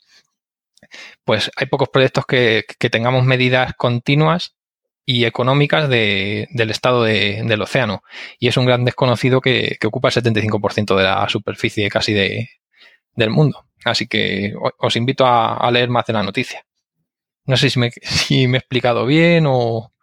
pues 1.24 1.52
hay 1.56 1.68
pocos 1.68 1.90
proyectos 1.90 2.26
que, 2.26 2.66
que 2.80 2.90
tengamos 2.90 3.24
medidas 3.24 3.74
continuas 3.76 4.56
y 5.06 5.26
económicas 5.26 5.88
de, 5.88 6.48
del 6.52 6.72
estado 6.72 7.04
de, 7.04 7.44
del 7.46 7.62
océano. 7.62 8.04
Y 8.40 8.48
es 8.48 8.58
un 8.58 8.66
gran 8.66 8.86
desconocido 8.86 9.40
que, 9.40 9.78
que 9.80 9.88
ocupa 9.88 10.10
el 10.10 10.16
75% 10.16 10.96
de 10.96 11.04
la 11.04 11.30
superficie 11.30 11.90
casi 11.90 12.14
de, 12.14 12.50
del 13.16 13.30
mundo. 13.30 13.66
Así 13.86 14.08
que 14.08 14.54
os 14.80 14.96
invito 14.96 15.26
a, 15.26 15.70
leer 15.72 15.90
más 15.90 16.06
de 16.08 16.14
la 16.14 16.24
noticia. 16.24 16.66
No 17.46 17.56
sé 17.56 17.70
si 17.70 17.80
me, 17.80 17.92
si 18.02 18.48
me 18.48 18.58
he 18.58 18.60
explicado 18.60 19.06
bien 19.06 19.46
o, 19.48 19.94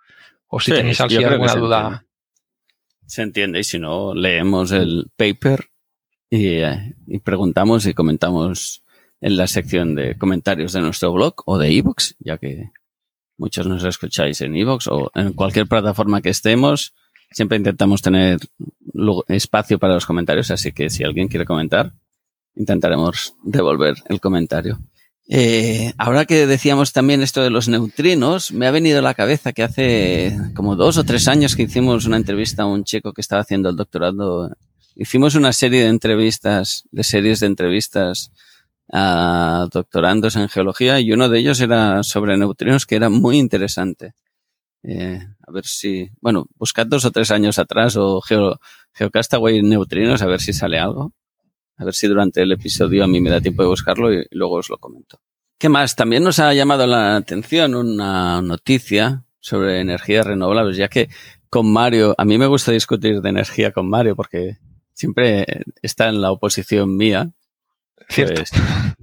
o 0.47 0.61
si 0.61 0.73
tenéis 0.73 1.01
alguna 1.01 1.55
duda. 1.55 2.07
Se 3.07 3.23
entiende. 3.23 3.59
y 3.61 3.65
si 3.65 3.79
no, 3.79 4.15
leemos 4.15 4.71
el 4.73 5.11
paper 5.17 5.69
y, 6.31 6.47
eh, 6.47 6.95
y, 7.07 7.19
preguntamos 7.19 7.85
y 7.87 7.93
comentamos 7.93 8.83
en 9.21 9.37
la 9.37 9.47
sección 9.47 9.95
de 9.95 10.17
comentarios 10.17 10.73
de 10.73 10.81
nuestro 10.81 11.13
blog 11.13 11.35
o 11.45 11.59
de 11.59 11.77
ebooks, 11.77 12.17
ya 12.21 12.39
que 12.39 12.71
muchos 13.37 13.67
nos 13.67 13.85
escucháis 13.85 14.41
en 14.41 14.57
iVoox 14.57 14.87
o 14.89 15.11
en 15.15 15.33
cualquier 15.33 15.67
plataforma 15.67 16.23
que 16.23 16.31
estemos. 16.31 16.95
Siempre 17.33 17.59
intentamos 17.59 18.01
tener 18.01 18.39
espacio 19.29 19.79
para 19.79 19.95
los 19.95 20.07
comentarios, 20.07 20.51
así 20.53 20.73
que 20.73 20.89
si 20.89 21.03
alguien 21.03 21.29
quiere 21.29 21.45
comentar, 21.45 21.93
intentaremos 22.55 23.35
devolver 23.43 23.97
el 24.09 24.21
comentario. 24.21 24.79
Eh, 25.29 25.93
ahora 25.99 26.25
que 26.25 26.47
decíamos 26.47 26.93
también 26.93 27.23
esto 27.23 27.43
de 27.43 27.51
los 27.51 27.69
neutrinos, 27.69 28.53
me 28.53 28.67
ha 28.67 28.71
venido 28.71 28.99
a 28.99 29.03
la 29.03 29.15
cabeza 29.15 29.53
que 29.53 29.63
hace 29.63 30.37
como 30.55 30.77
dos 30.77 30.99
o 30.99 31.05
tres 31.05 31.29
años 31.29 31.55
que 31.55 31.63
hicimos 31.63 32.07
una 32.07 32.17
entrevista 32.17 32.65
a 32.65 32.67
un 32.67 32.85
chico 32.85 33.13
que 33.13 33.21
estaba 33.21 33.43
haciendo 33.43 33.71
el 33.71 33.77
doctorado. 33.77 34.55
Hicimos 34.97 35.35
una 35.35 35.53
serie 35.53 35.83
de 35.83 35.89
entrevistas, 35.89 36.85
de 36.91 37.05
series 37.05 37.41
de 37.41 37.47
entrevistas 37.47 38.33
a 38.93 39.69
doctorandos 39.73 40.37
en 40.37 40.49
geología 40.49 41.01
y 41.01 41.13
uno 41.13 41.29
de 41.29 41.39
ellos 41.39 41.61
era 41.61 42.03
sobre 42.03 42.37
neutrinos 42.37 42.85
que 42.85 42.97
era 42.97 43.09
muy 43.09 43.39
interesante. 43.39 44.15
Eh, 44.83 45.21
a 45.47 45.53
ver 45.53 45.65
si, 45.65 46.11
bueno, 46.21 46.47
buscad 46.57 46.87
dos 46.87 47.05
o 47.05 47.13
tres 47.13 47.31
años 47.31 47.59
atrás 47.59 47.97
o 47.97 48.21
Geo, 48.21 48.59
Geocastaway 48.93 49.63
neutrinos 49.63 50.21
a 50.21 50.27
ver 50.27 50.41
si 50.41 50.53
sale 50.53 50.79
algo. 50.79 51.13
A 51.77 51.85
ver 51.85 51.95
si 51.95 52.07
durante 52.07 52.43
el 52.43 52.53
episodio 52.53 53.05
a 53.05 53.07
mí 53.07 53.21
me 53.21 53.31
da 53.31 53.41
tiempo 53.41 53.63
de 53.63 53.69
buscarlo 53.69 54.13
y, 54.13 54.27
luego 54.31 54.57
os 54.57 54.69
lo 54.69 54.79
comento. 54.79 55.21
¿Qué 55.59 55.69
más? 55.69 55.97
También 55.97 56.25
nos 56.25 56.39
ha 56.39 56.53
llamado 56.55 56.87
la 56.87 57.17
atención 57.17 57.75
una 57.75 58.43
noticia 58.43 59.25
sobre 59.41 59.81
energías 59.81 60.27
renovables, 60.27 60.77
ya 60.77 60.89
que 60.89 61.09
con 61.49 61.73
Mario, 61.73 62.15
a 62.19 62.25
mí 62.25 62.39
me 62.39 62.47
gusta 62.47 62.73
discutir 62.73 63.21
de 63.21 63.29
energía 63.29 63.73
con 63.73 63.89
Mario 63.89 64.17
porque 64.17 64.59
siempre 64.93 65.47
está 65.83 66.09
en 66.09 66.21
la 66.21 66.33
oposición 66.33 66.97
mía 66.97 67.33
Cierto. 68.09 68.43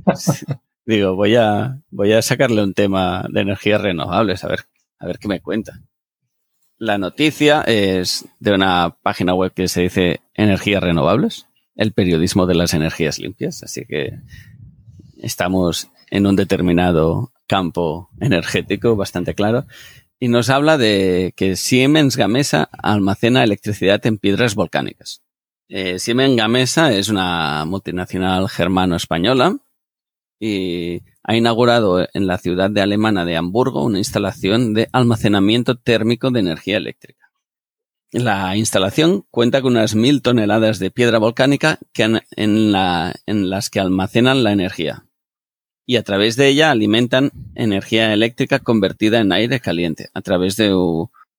Pues, 0.04 0.46
digo, 0.86 1.16
voy 1.16 1.36
a, 1.36 1.82
voy 1.90 2.14
a 2.14 2.22
sacarle 2.22 2.64
un 2.64 2.74
tema 2.74 3.26
de 3.30 3.42
energías 3.42 3.82
renovables, 3.82 4.44
a 4.44 4.48
ver, 4.48 4.62
a 5.00 5.06
ver 5.08 5.20
qué 5.20 5.28
me 5.28 5.42
cuenta. 5.42 5.82
La 6.78 6.98
noticia 6.98 7.62
es 7.64 8.26
de 8.40 8.54
una 8.54 8.96
página 9.02 9.34
web 9.34 9.52
que 9.54 9.68
se 9.68 9.82
dice 9.82 10.22
Energías 10.34 10.82
Renovables, 10.82 11.48
el 11.79 11.93
periodismo 11.93 12.45
de 12.45 12.55
las 12.55 12.74
energías 12.74 13.19
limpias, 13.19 13.63
así 13.63 13.86
que 13.86 14.19
estamos 15.21 15.88
en 16.12 16.27
un 16.27 16.36
determinado 16.36 17.31
campo 17.48 18.09
energético 18.19 18.98
bastante 18.98 19.33
claro. 19.33 19.65
Y 20.19 20.27
nos 20.27 20.50
habla 20.50 20.77
de 20.77 21.33
que 21.38 21.55
Siemens 21.55 22.17
Gamesa 22.17 22.69
almacena 22.74 23.45
electricidad 23.45 24.05
en 24.05 24.17
piedras 24.17 24.55
volcánicas. 24.55 25.21
Eh, 25.69 26.00
Siemens 26.00 26.36
Gamesa 26.36 26.91
es 26.91 27.07
una 27.07 27.63
multinacional 27.63 28.50
germano-española 28.50 29.55
y 30.38 31.03
ha 31.24 31.38
inaugurado 31.38 32.05
en 32.13 32.27
la 32.27 32.39
ciudad 32.39 32.69
de 32.69 32.81
alemana 32.81 33.24
de 33.24 33.38
Hamburgo 33.38 33.86
una 33.86 34.00
instalación 34.00 34.74
de 34.74 34.89
almacenamiento 34.91 35.75
térmico 35.75 36.29
de 36.29 36.41
energía 36.41 36.75
eléctrica. 36.75 37.28
La 38.12 38.58
instalación 38.58 39.25
cuenta 39.30 39.62
con 39.62 39.74
unas 39.74 39.94
mil 39.94 40.24
toneladas 40.24 40.80
de 40.80 40.89
piedra 40.89 41.20
volcánica 41.20 41.78
que 41.94 42.22
en, 42.36 42.72
las 42.72 43.70
que 43.70 43.80
almacenan 43.80 44.44
la 44.44 44.51
energía 44.51 45.06
y 45.86 45.98
a 45.98 46.04
través 46.04 46.36
de 46.36 46.48
ella 46.48 46.72
alimentan 46.72 47.32
energía 47.54 48.12
eléctrica 48.13 48.60
convertida 48.60 49.20
en 49.20 49.32
aire 49.32 49.60
caliente 49.60 50.10
a 50.13 50.22
través 50.22 50.56
de, 50.56 50.75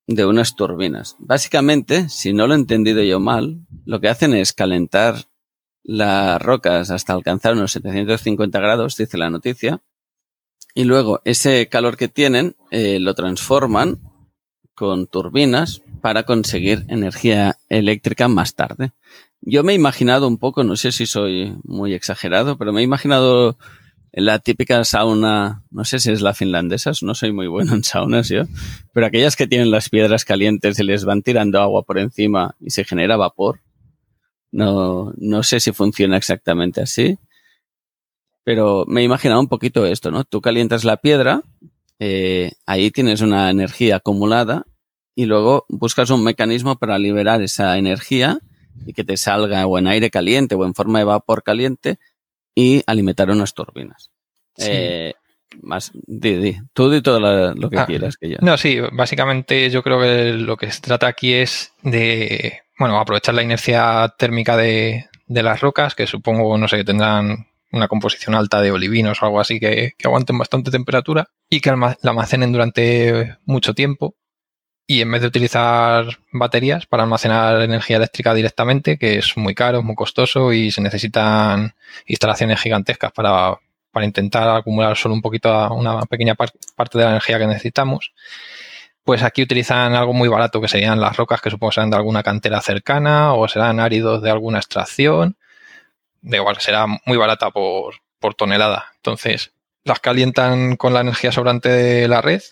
de 0.07 0.27
unas 0.27 0.55
turbinas. 0.55 1.17
Básicamente, 1.19 2.09
si 2.09 2.33
no 2.33 2.47
lo 2.47 2.55
he 2.55 2.59
entendido 2.59 3.03
yo 3.03 3.19
mal, 3.19 3.67
lo 3.85 4.01
que 4.01 4.09
hacen 4.09 4.35
es 4.35 4.53
calentar 4.53 5.27
las 5.83 6.41
rocas 6.41 6.91
hasta 6.91 7.13
alcanzar 7.13 7.55
unos 7.55 7.73
750 7.73 8.61
grados, 8.61 8.97
dice 8.97 9.19
la 9.19 9.31
noticia, 9.31 9.83
y 10.75 10.85
luego 10.85 11.21
ese 11.25 11.69
calor 11.69 11.97
que 11.97 12.09
tienen 12.09 12.55
eh, 12.71 13.01
lo 13.01 13.15
transforman 13.15 13.99
con 14.75 15.07
turbinas 15.09 15.83
para 16.01 16.25
conseguir 16.25 16.85
energía 16.89 17.57
eléctrica 17.69 18.29
más 18.29 18.55
tarde. 18.55 18.93
Yo 19.43 19.65
me 19.65 19.73
he 19.73 19.77
imaginado 19.77 20.29
un 20.29 20.39
poco, 20.39 20.65
no 20.65 20.77
sé 20.77 20.93
si 20.93 21.07
soy 21.07 21.55
muy 21.65 21.95
exagerado, 21.95 22.59
pero 22.59 22.73
me 22.73 22.81
he 22.81 22.85
imaginado 22.85 23.57
la 24.13 24.39
típica 24.41 24.85
sauna, 24.85 25.63
no 25.71 25.85
sé 25.85 26.01
si 26.01 26.11
es 26.11 26.21
la 26.21 26.35
finlandesa, 26.35 26.93
no 27.03 27.15
soy 27.15 27.33
muy 27.33 27.47
bueno 27.47 27.75
en 27.75 27.85
saunas 27.85 28.29
yo, 28.29 28.43
pero 28.93 29.07
aquellas 29.07 29.37
que 29.37 29.47
tienen 29.47 29.71
las 29.71 29.89
piedras 29.89 30.25
calientes 30.25 30.79
y 30.79 30.85
les 30.85 31.05
van 31.05 31.23
tirando 31.23 31.61
agua 31.61 31.83
por 31.85 31.99
encima 31.99 32.57
y 32.61 32.71
se 32.71 32.85
genera 32.85 33.17
vapor. 33.17 33.61
No, 34.53 35.13
no 35.17 35.43
sé 35.45 35.61
si 35.61 35.71
funciona 35.73 36.17
exactamente 36.17 36.81
así, 36.81 37.19
pero 38.43 38.85
me 38.89 39.03
he 39.03 39.05
imaginado 39.05 39.41
un 39.41 39.49
poquito 39.49 39.87
esto, 39.87 40.11
¿no? 40.11 40.25
Tú 40.25 40.41
calientas 40.41 40.85
la 40.85 40.97
piedra, 40.97 41.43
eh, 42.01 42.53
ahí 42.67 42.91
tienes 42.91 43.21
una 43.21 43.49
energía 43.49 43.97
acumulada 43.97 44.67
y 45.21 45.27
luego 45.27 45.67
buscas 45.69 46.09
un 46.09 46.25
mecanismo 46.25 46.79
para 46.79 46.99
liberar 46.99 47.43
esa 47.43 47.77
energía 47.77 48.39
y 48.87 48.95
que 48.95 49.05
te 49.05 49.19
salga 49.19 49.67
o 49.67 49.77
en 49.77 49.87
aire 49.87 50.09
caliente 50.09 50.55
o 50.55 50.65
en 50.65 50.73
forma 50.73 50.99
de 50.99 51.05
vapor 51.05 51.43
caliente 51.43 51.99
y 52.55 52.83
alimentar 52.87 53.29
unas 53.29 53.53
turbinas. 53.53 54.11
Eh, 54.57 55.13
más, 55.61 55.93
di, 55.93 56.57
tú 56.73 56.89
di 56.91 57.03
todo 57.03 57.21
lo 57.21 57.69
que 57.69 57.79
ah, 57.79 57.85
quieras. 57.85 58.17
Que 58.17 58.31
ya. 58.31 58.39
No, 58.41 58.57
sí, 58.57 58.79
básicamente 58.93 59.69
yo 59.69 59.83
creo 59.83 60.01
que 60.01 60.33
lo 60.33 60.57
que 60.57 60.73
se 60.73 60.81
trata 60.81 61.07
aquí 61.07 61.35
es 61.35 61.75
de, 61.83 62.63
bueno, 62.79 62.99
aprovechar 62.99 63.35
la 63.35 63.43
inercia 63.43 64.15
térmica 64.17 64.57
de, 64.57 65.05
las 65.29 65.61
rocas, 65.61 65.95
que 65.95 66.07
supongo, 66.07 66.57
no 66.57 66.67
sé, 66.67 66.79
que 66.79 66.85
tendrán 66.85 67.47
una 67.73 67.89
composición 67.89 68.35
alta 68.35 68.63
de 68.63 68.73
olivinos 68.73 69.23
o 69.23 69.27
algo 69.27 69.39
así 69.39 69.61
que, 69.61 69.93
que 69.99 70.09
aguanten 70.09 70.39
bastante 70.39 70.71
temperatura 70.71 71.29
y 71.51 71.61
que 71.61 71.71
la 71.71 71.99
almacenen 72.05 72.53
durante 72.53 73.37
mucho 73.45 73.75
tiempo 73.75 74.17
y 74.91 75.03
en 75.03 75.13
vez 75.13 75.21
de 75.21 75.29
utilizar 75.29 76.19
baterías 76.33 76.85
para 76.85 77.05
almacenar 77.05 77.63
energía 77.63 77.99
eléctrica 77.99 78.35
directamente, 78.35 78.99
que 78.99 79.19
es 79.19 79.37
muy 79.37 79.55
caro, 79.55 79.79
es 79.79 79.85
muy 79.85 79.95
costoso 79.95 80.53
y 80.53 80.73
se 80.73 80.81
necesitan 80.81 81.77
instalaciones 82.07 82.61
gigantescas 82.61 83.13
para, 83.13 83.61
intentar 84.03 84.49
acumular 84.49 84.97
solo 84.97 85.15
un 85.15 85.23
poquito, 85.23 85.49
una 85.73 86.01
pequeña 86.07 86.35
parte 86.35 86.99
de 86.99 87.05
la 87.05 87.11
energía 87.11 87.39
que 87.39 87.47
necesitamos, 87.47 88.13
pues 89.05 89.23
aquí 89.23 89.43
utilizan 89.43 89.95
algo 89.95 90.13
muy 90.13 90.29
barato 90.29 90.61
que 90.61 90.67
serían 90.67 91.01
las 91.01 91.17
rocas 91.17 91.41
que 91.41 91.51
supongo 91.51 91.71
serán 91.71 91.91
de 91.91 91.97
alguna 91.97 92.25
cantera 92.25 92.61
cercana 92.61 93.35
o 93.35 93.47
serán 93.47 93.79
áridos 93.79 94.23
de 94.23 94.31
alguna 94.33 94.59
extracción. 94.59 95.37
De 96.21 96.39
igual, 96.39 96.57
será 96.59 96.87
muy 96.89 97.17
barata 97.17 97.53
por, 97.53 97.95
por 98.19 98.35
tonelada. 98.35 98.87
Entonces, 98.97 99.53
las 99.85 100.01
calientan 100.01 100.75
con 100.75 100.95
la 100.95 101.03
energía 101.03 101.31
sobrante 101.31 101.69
de 101.69 102.09
la 102.09 102.23
red 102.23 102.43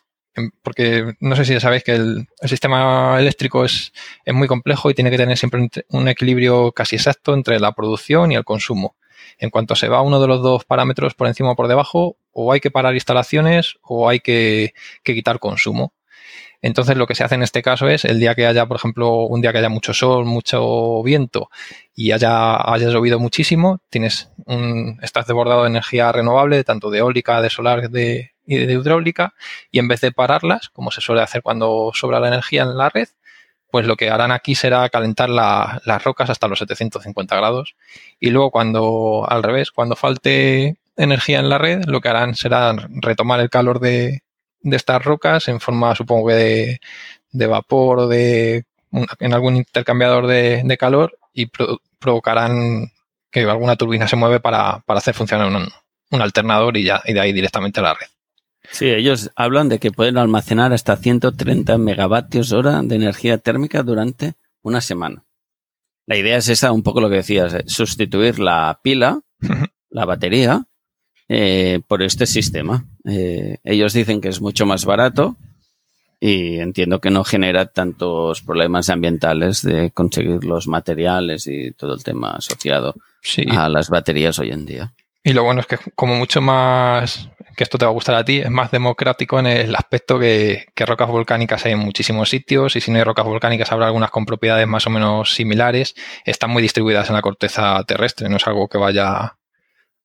porque 0.63 1.15
no 1.21 1.37
sé 1.37 1.45
si 1.45 1.59
sabéis 1.61 1.85
que 1.85 1.93
el, 1.93 2.29
sistema 2.45 3.19
eléctrico 3.19 3.65
es, 3.65 3.93
es, 4.25 4.35
muy 4.35 4.49
complejo 4.49 4.91
y 4.91 4.95
tiene 4.95 5.11
que 5.11 5.17
tener 5.17 5.37
siempre 5.37 5.69
un, 5.91 6.09
equilibrio 6.09 6.73
casi 6.73 6.97
exacto 6.97 7.35
entre 7.35 7.61
la 7.61 7.73
producción 7.73 8.33
y 8.33 8.37
el 8.37 8.45
consumo. 8.45 8.97
En 9.39 9.51
cuanto 9.51 9.75
se 9.77 9.89
va 9.89 10.03
uno 10.03 10.21
de 10.21 10.27
los 10.27 10.43
dos 10.43 10.65
parámetros 10.65 11.15
por 11.15 11.29
encima 11.29 11.53
o 11.53 11.57
por 11.57 11.69
debajo, 11.69 12.17
o 12.33 12.53
hay 12.53 12.61
que 12.61 12.71
parar 12.71 12.95
instalaciones 12.95 13.77
o 13.83 14.09
hay 14.09 14.21
que, 14.21 14.73
quitar 15.03 15.39
consumo. 15.39 15.93
Entonces 16.61 16.97
lo 16.97 17.07
que 17.07 17.15
se 17.15 17.23
hace 17.23 17.37
en 17.37 17.43
este 17.43 17.63
caso 17.63 17.89
es 17.89 18.05
el 18.05 18.19
día 18.19 18.35
que 18.35 18.47
haya, 18.47 18.67
por 18.67 18.77
ejemplo, 18.77 19.27
un 19.27 19.41
día 19.41 19.53
que 19.53 19.59
haya 19.59 19.69
mucho 19.69 19.95
sol, 19.95 20.25
mucho 20.25 21.03
viento 21.05 21.51
y 21.95 22.11
haya, 22.11 22.57
haya 22.73 22.89
llovido 22.89 23.21
muchísimo, 23.21 23.81
tienes 23.91 24.31
un, 24.47 24.99
estás 25.03 25.27
desbordado 25.27 25.63
de 25.63 25.71
energía 25.71 26.11
renovable, 26.11 26.65
tanto 26.65 26.91
de 26.91 26.99
eólica, 26.99 27.41
de 27.43 27.51
solar 27.51 27.91
de, 27.91 28.33
y 28.49 28.57
de 28.57 28.73
hidráulica, 28.73 29.35
y 29.71 29.79
en 29.79 29.89
vez 29.89 30.01
de 30.01 30.11
pararlas, 30.11 30.71
como 30.71 30.91
se 30.91 31.03
suele 31.03 31.23
hacer 31.23 31.43
cuando 31.43 31.93
sobra 31.95 32.19
la 32.19 32.29
energía 32.29 32.63
en 32.63 32.79
la 32.79 32.89
red, 32.89 33.09
pues 33.71 33.87
lo 33.87 33.97
que 33.97 34.09
harán 34.09 34.33
aquí 34.33 34.55
será 34.55 34.89
calentar 34.89 35.29
las 35.29 36.05
rocas 36.05 36.31
hasta 36.31 36.49
los 36.49 36.59
750 36.59 37.37
grados 37.37 37.77
y 38.19 38.31
luego 38.31 38.51
cuando, 38.51 39.27
al 39.29 39.43
revés, 39.43 39.71
cuando 39.71 39.95
falte 39.97 40.79
energía 40.97 41.41
en 41.41 41.51
la 41.51 41.59
red, 41.59 41.85
lo 41.85 42.01
que 42.01 42.09
harán 42.09 42.35
será 42.35 42.75
retomar 42.89 43.41
el 43.41 43.51
calor 43.51 43.81
de, 43.81 44.23
estas 44.63 45.05
rocas 45.05 45.49
en 45.49 45.61
forma, 45.61 45.95
supongo 45.95 46.29
que 46.29 46.81
de, 47.33 47.47
vapor 47.47 48.01
o 48.01 48.09
de 48.09 48.65
en 49.21 49.35
algún 49.35 49.57
intercambiador 49.57 50.27
de, 50.27 50.77
calor 50.79 51.19
y 51.35 51.51
provocarán 51.99 52.91
que 53.31 53.43
alguna 53.43 53.77
turbina 53.77 54.09
se 54.09 54.17
mueve 54.17 54.41
para, 54.41 54.83
hacer 54.87 55.15
funcionar 55.15 55.49
un, 55.49 55.69
un 56.11 56.23
alternador 56.23 56.77
y 56.79 56.85
ya 56.85 57.03
y 57.05 57.13
de 57.13 57.21
ahí 57.21 57.33
directamente 57.35 57.81
a 57.81 57.83
la 57.83 57.95
red. 57.95 58.09
Sí, 58.71 58.87
ellos 58.87 59.31
hablan 59.35 59.69
de 59.69 59.79
que 59.79 59.91
pueden 59.91 60.19
almacenar 60.19 60.73
hasta 60.73 60.97
130 60.97 61.79
megavatios 61.79 62.53
hora 62.53 62.83
de 62.83 62.97
energía 62.97 63.39
térmica 63.39 63.83
durante 63.83 64.35
una 64.63 64.81
semana. 64.81 65.25
La 66.07 66.17
idea 66.17 66.37
es 66.37 66.49
esa, 66.49 66.73
un 66.73 66.83
poco 66.83 67.01
lo 67.01 67.11
que 67.11 67.17
decías, 67.17 67.55
eh, 67.55 67.65
sustituir 67.67 68.39
la 68.39 68.81
pila, 68.83 69.21
la 69.91 70.05
batería, 70.05 70.67
eh, 71.29 71.81
por 71.87 72.03
este 72.03 72.27
sistema. 72.27 72.87
Eh, 73.05 73.59
ellos 73.63 73.93
dicen 73.93 74.21
que 74.21 74.29
es 74.29 74.41
mucho 74.41 74.65
más 74.65 74.87
barato 74.87 75.37
y 76.21 76.59
entiendo 76.59 77.01
que 77.01 77.11
no 77.11 77.25
genera 77.25 77.67
tantos 77.67 78.41
problemas 78.43 78.89
ambientales 78.89 79.63
de 79.63 79.91
conseguir 79.91 80.45
los 80.45 80.67
materiales 80.67 81.47
y 81.47 81.73
todo 81.73 81.95
el 81.95 82.03
tema 82.03 82.31
asociado 82.33 82.95
a 83.51 83.69
las 83.69 83.91
baterías 83.91 84.39
hoy 84.39 84.51
en 84.51 84.65
día. 84.65 84.95
Y 85.23 85.35
lo 85.35 85.45
bueno 85.45 85.61
es 85.61 85.67
que 85.67 85.79
como 85.95 86.17
mucho 86.17 86.41
más, 86.41 87.29
que 87.59 87.65
esto 87.65 87.77
te 87.77 87.85
va 87.85 87.91
a 87.91 87.93
gustar 87.93 88.15
a 88.15 88.25
ti, 88.25 88.39
es 88.39 88.53
más 88.53 88.71
democrático 88.71 89.41
en 89.41 89.49
el 89.49 89.75
aspecto 89.75 90.21
que, 90.21 90.67
rocas 90.77 91.09
volcánicas 91.09 91.67
hay 91.67 91.73
en 91.73 91.81
muchísimos 91.81 92.31
sitios 92.31 92.77
y 92.77 92.81
si 92.81 92.93
no 92.93 92.99
hay 92.99 93.03
rocas 93.03 93.25
volcánicas 93.25 93.73
habrá 93.73 93.87
algunas 93.87 94.13
con 94.13 94.25
propiedades 94.27 94.69
más 94.69 94.87
o 94.87 94.91
menos 94.91 95.35
similares. 95.35 95.97
Están 96.25 96.51
muy 96.51 96.63
distribuidas 96.63 97.09
en 97.09 97.17
la 97.17 97.21
corteza 97.21 97.83
terrestre, 97.83 98.29
no 98.29 98.37
es 98.37 98.47
algo 98.47 98.69
que 98.69 98.79
vaya 98.79 99.39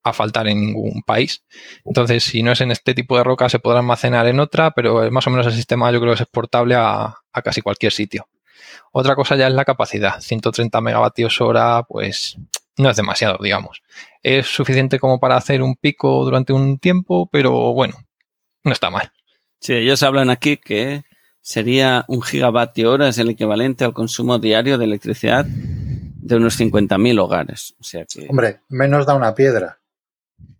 a 0.02 0.12
faltar 0.12 0.48
en 0.48 0.62
ningún 0.62 1.02
país. 1.02 1.44
Entonces, 1.84 2.24
si 2.24 2.42
no 2.42 2.50
es 2.50 2.60
en 2.60 2.72
este 2.72 2.92
tipo 2.92 3.16
de 3.16 3.22
roca, 3.22 3.48
se 3.48 3.60
podrá 3.60 3.78
almacenar 3.78 4.26
en 4.26 4.40
otra, 4.40 4.72
pero 4.72 5.08
más 5.12 5.24
o 5.28 5.30
menos 5.30 5.46
el 5.46 5.52
sistema 5.52 5.92
yo 5.92 6.00
creo 6.00 6.10
que 6.10 6.16
es 6.16 6.22
exportable 6.22 6.74
a, 6.74 7.18
a 7.32 7.42
casi 7.42 7.62
cualquier 7.62 7.92
sitio. 7.92 8.28
Otra 8.90 9.14
cosa 9.14 9.36
ya 9.36 9.46
es 9.46 9.54
la 9.54 9.64
capacidad. 9.64 10.20
130 10.20 10.80
megavatios 10.80 11.40
hora, 11.40 11.84
pues 11.84 12.36
no 12.78 12.90
es 12.90 12.96
demasiado, 12.96 13.38
digamos. 13.40 13.82
Es 14.22 14.46
suficiente 14.46 14.98
como 14.98 15.20
para 15.20 15.36
hacer 15.36 15.62
un 15.62 15.76
pico 15.76 16.24
durante 16.24 16.52
un 16.52 16.78
tiempo, 16.78 17.28
pero 17.30 17.72
bueno, 17.72 17.94
no 18.64 18.72
está 18.72 18.90
mal. 18.90 19.12
Sí, 19.60 19.74
ellos 19.74 20.02
hablan 20.02 20.30
aquí 20.30 20.56
que 20.56 21.04
sería 21.40 22.04
un 22.08 22.22
gigavatio 22.22 22.92
hora 22.92 23.08
es 23.08 23.18
el 23.18 23.30
equivalente 23.30 23.84
al 23.84 23.92
consumo 23.92 24.38
diario 24.38 24.78
de 24.78 24.84
electricidad 24.86 25.44
de 25.46 26.36
unos 26.36 26.58
50.000 26.58 27.20
hogares. 27.20 27.74
O 27.78 27.84
sea 27.84 28.04
que... 28.06 28.26
Hombre, 28.28 28.60
menos 28.68 29.06
da 29.06 29.14
una 29.14 29.34
piedra. 29.34 29.78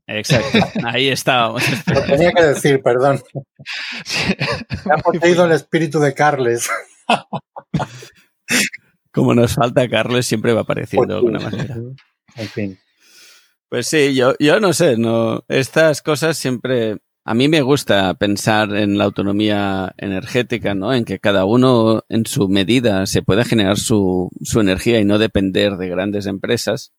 Exacto, 0.06 0.58
ahí 0.84 1.08
estábamos. 1.08 1.62
Lo 1.86 2.02
tenía 2.02 2.32
que 2.32 2.42
decir, 2.42 2.82
perdón. 2.82 3.22
Me 4.84 4.94
ha 4.94 4.98
poseído 4.98 5.46
el 5.46 5.52
espíritu 5.52 5.98
de 5.98 6.12
Carles. 6.12 6.68
Como 9.14 9.32
nos 9.32 9.54
falta 9.54 9.88
Carles, 9.88 10.26
siempre 10.26 10.52
va 10.52 10.62
apareciendo 10.62 11.06
de 11.06 11.14
alguna 11.14 11.38
manera. 11.38 11.76
En 12.36 12.48
fin. 12.48 12.78
Pues 13.68 13.86
sí, 13.86 14.12
yo, 14.14 14.34
yo 14.40 14.58
no 14.58 14.72
sé, 14.72 14.96
no. 14.96 15.44
Estas 15.48 16.02
cosas 16.02 16.36
siempre. 16.36 16.98
A 17.24 17.32
mí 17.32 17.48
me 17.48 17.62
gusta 17.62 18.12
pensar 18.14 18.74
en 18.74 18.98
la 18.98 19.04
autonomía 19.04 19.94
energética, 19.96 20.74
¿no? 20.74 20.92
En 20.92 21.04
que 21.04 21.20
cada 21.20 21.44
uno 21.44 22.02
en 22.08 22.26
su 22.26 22.48
medida 22.48 23.06
se 23.06 23.22
pueda 23.22 23.44
generar 23.44 23.78
su, 23.78 24.30
su 24.42 24.60
energía 24.60 25.00
y 25.00 25.04
no 25.04 25.18
depender 25.18 25.76
de 25.76 25.88
grandes 25.88 26.26
empresas. 26.26 26.92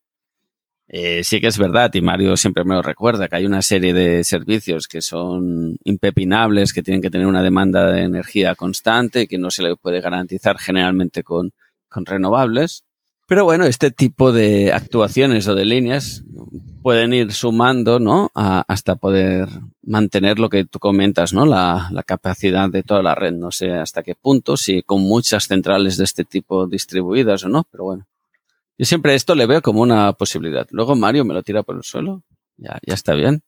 Eh, 0.88 1.22
sí 1.22 1.40
que 1.40 1.48
es 1.48 1.58
verdad, 1.58 1.92
y 1.94 2.00
Mario 2.00 2.36
siempre 2.36 2.64
me 2.64 2.74
lo 2.74 2.82
recuerda, 2.82 3.28
que 3.28 3.36
hay 3.36 3.46
una 3.46 3.62
serie 3.62 3.92
de 3.92 4.24
servicios 4.24 4.88
que 4.88 5.02
son 5.02 5.76
impepinables, 5.84 6.72
que 6.72 6.82
tienen 6.82 7.02
que 7.02 7.10
tener 7.10 7.26
una 7.26 7.42
demanda 7.42 7.90
de 7.92 8.02
energía 8.02 8.54
constante, 8.54 9.28
que 9.28 9.38
no 9.38 9.50
se 9.50 9.62
le 9.62 9.76
puede 9.76 10.00
garantizar 10.00 10.58
generalmente 10.58 11.22
con, 11.22 11.52
con 11.96 12.04
renovables. 12.04 12.84
Pero 13.26 13.44
bueno, 13.44 13.64
este 13.64 13.90
tipo 13.90 14.30
de 14.30 14.70
actuaciones 14.70 15.48
o 15.48 15.54
de 15.54 15.64
líneas 15.64 16.22
pueden 16.82 17.14
ir 17.14 17.32
sumando, 17.32 17.98
¿no? 17.98 18.30
hasta 18.34 18.96
poder 18.96 19.48
mantener 19.82 20.38
lo 20.38 20.50
que 20.50 20.66
tú 20.66 20.78
comentas, 20.78 21.32
¿no? 21.32 21.46
La, 21.46 21.90
capacidad 22.06 22.68
de 22.68 22.82
toda 22.82 23.02
la 23.02 23.14
red. 23.14 23.32
No 23.32 23.50
sé 23.50 23.72
hasta 23.72 24.02
qué 24.02 24.14
punto, 24.14 24.58
si 24.58 24.82
con 24.82 25.00
muchas 25.00 25.48
centrales 25.48 25.96
de 25.96 26.04
este 26.04 26.24
tipo 26.24 26.66
distribuidas 26.66 27.44
o 27.44 27.48
no, 27.48 27.64
pero 27.64 27.84
bueno. 27.84 28.06
Yo 28.78 28.84
siempre 28.84 29.14
esto 29.14 29.34
le 29.34 29.46
veo 29.46 29.62
como 29.62 29.80
una 29.80 30.12
posibilidad. 30.12 30.68
Luego 30.70 30.94
Mario 30.94 31.24
me 31.24 31.32
lo 31.32 31.42
tira 31.42 31.62
por 31.62 31.76
el 31.76 31.82
suelo. 31.82 32.22
Ya, 32.58 32.78
ya 32.86 32.92
está 32.92 33.14
bien. 33.14 33.42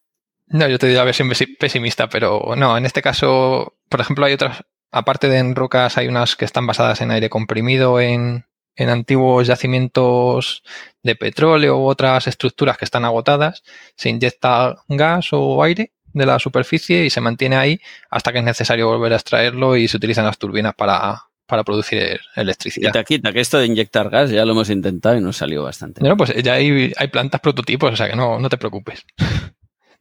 No, 0.46 0.66
yo 0.66 0.78
te 0.78 0.86
diría 0.86 1.02
a 1.02 1.04
ver 1.04 1.14
siempre 1.14 1.36
pesimista, 1.60 2.08
pero 2.08 2.54
no, 2.56 2.78
en 2.78 2.86
este 2.86 3.02
caso, 3.02 3.74
por 3.90 4.00
ejemplo, 4.00 4.24
hay 4.24 4.32
otras 4.32 4.62
aparte 4.90 5.28
de 5.28 5.38
en 5.38 5.54
rocas, 5.54 5.98
hay 5.98 6.08
unas 6.08 6.36
que 6.36 6.44
están 6.44 6.66
basadas 6.66 7.00
en 7.00 7.10
aire 7.10 7.28
comprimido, 7.28 8.00
en, 8.00 8.46
en 8.76 8.88
antiguos 8.88 9.46
yacimientos 9.46 10.62
de 11.02 11.16
petróleo 11.16 11.78
u 11.78 11.86
otras 11.86 12.26
estructuras 12.26 12.78
que 12.78 12.84
están 12.84 13.04
agotadas. 13.04 13.62
Se 13.96 14.08
inyecta 14.08 14.76
gas 14.88 15.28
o 15.32 15.62
aire 15.62 15.92
de 16.12 16.26
la 16.26 16.38
superficie 16.38 17.04
y 17.04 17.10
se 17.10 17.20
mantiene 17.20 17.56
ahí 17.56 17.80
hasta 18.10 18.32
que 18.32 18.38
es 18.38 18.44
necesario 18.44 18.88
volver 18.88 19.12
a 19.12 19.16
extraerlo 19.16 19.76
y 19.76 19.88
se 19.88 19.96
utilizan 19.96 20.24
las 20.24 20.38
turbinas 20.38 20.74
para, 20.74 21.22
para 21.46 21.64
producir 21.64 22.20
electricidad. 22.36 22.90
Quita, 22.90 23.04
quita, 23.04 23.32
que 23.32 23.40
esto 23.40 23.58
de 23.58 23.66
inyectar 23.66 24.10
gas 24.10 24.30
ya 24.30 24.44
lo 24.44 24.52
hemos 24.52 24.70
intentado 24.70 25.16
y 25.16 25.20
nos 25.20 25.36
salió 25.36 25.64
bastante. 25.64 26.00
Bueno, 26.00 26.16
pues 26.16 26.34
ya 26.42 26.54
hay, 26.54 26.92
hay 26.96 27.08
plantas 27.08 27.40
prototipos, 27.40 27.92
o 27.92 27.96
sea 27.96 28.08
que 28.08 28.16
no, 28.16 28.38
no 28.38 28.48
te 28.48 28.58
preocupes. 28.58 29.04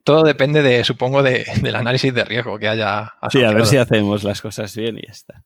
todo 0.07 0.23
depende 0.23 0.61
de, 0.61 0.85
supongo, 0.85 1.21
de, 1.21 1.45
del 1.61 1.75
análisis 1.75 2.13
de 2.13 2.23
riesgo 2.23 2.57
que 2.57 2.69
haya. 2.69 3.15
Sí, 3.29 3.43
a 3.43 3.51
ver 3.51 3.65
si 3.65 3.75
hacemos 3.75 4.23
las 4.23 4.41
cosas 4.41 4.73
bien 4.73 4.97
y 4.97 5.01
ya 5.05 5.11
está. 5.11 5.43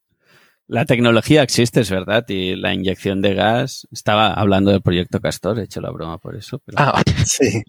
La 0.68 0.86
tecnología 0.86 1.42
existe, 1.42 1.80
es 1.80 1.90
verdad, 1.90 2.24
y 2.28 2.56
la 2.56 2.72
inyección 2.72 3.24
de 3.24 3.34
gas. 3.34 3.88
Estaba 3.92 4.32
hablando 4.32 4.70
del 4.70 4.84
proyecto 4.84 5.20
Castor, 5.20 5.58
he 5.58 5.64
hecho 5.64 5.82
la 5.82 5.90
broma 5.90 6.20
por 6.20 6.36
eso. 6.36 6.62
Ah, 6.76 7.02
sí. 7.26 7.64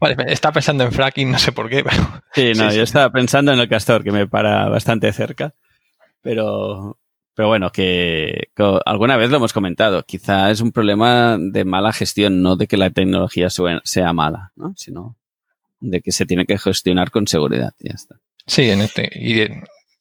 Vale, 0.00 0.16
estaba 0.26 0.54
pensando 0.54 0.82
en 0.82 0.90
fracking, 0.90 1.30
no 1.30 1.38
sé 1.38 1.52
por 1.52 1.70
qué, 1.70 1.84
pero. 1.84 2.02
Sí, 2.32 2.50
no, 2.56 2.72
yo 2.72 2.82
estaba 2.82 3.12
pensando 3.12 3.52
en 3.52 3.60
el 3.60 3.68
Castor, 3.68 4.02
que 4.02 4.10
me 4.10 4.26
para 4.26 4.68
bastante 4.68 5.12
cerca. 5.12 5.54
Pero, 6.20 6.98
pero 7.32 7.46
bueno, 7.46 7.70
que, 7.70 8.48
que, 8.56 8.80
alguna 8.86 9.16
vez 9.16 9.30
lo 9.30 9.36
hemos 9.36 9.52
comentado. 9.52 10.02
Quizá 10.02 10.50
es 10.50 10.60
un 10.62 10.72
problema 10.72 11.38
de 11.38 11.64
mala 11.64 11.92
gestión, 11.92 12.42
no 12.42 12.56
de 12.56 12.66
que 12.66 12.76
la 12.76 12.90
tecnología 12.90 13.50
sea 13.50 14.12
mala, 14.12 14.50
¿no? 14.56 14.72
Sino 14.74 15.17
de 15.80 16.00
que 16.00 16.12
se 16.12 16.26
tiene 16.26 16.46
que 16.46 16.58
gestionar 16.58 17.10
con 17.10 17.26
seguridad 17.26 17.74
y 17.78 17.88
ya 17.88 17.94
está. 17.94 18.16
Sí, 18.46 18.70
en 18.70 18.80
este. 18.80 19.10
Y 19.14 19.46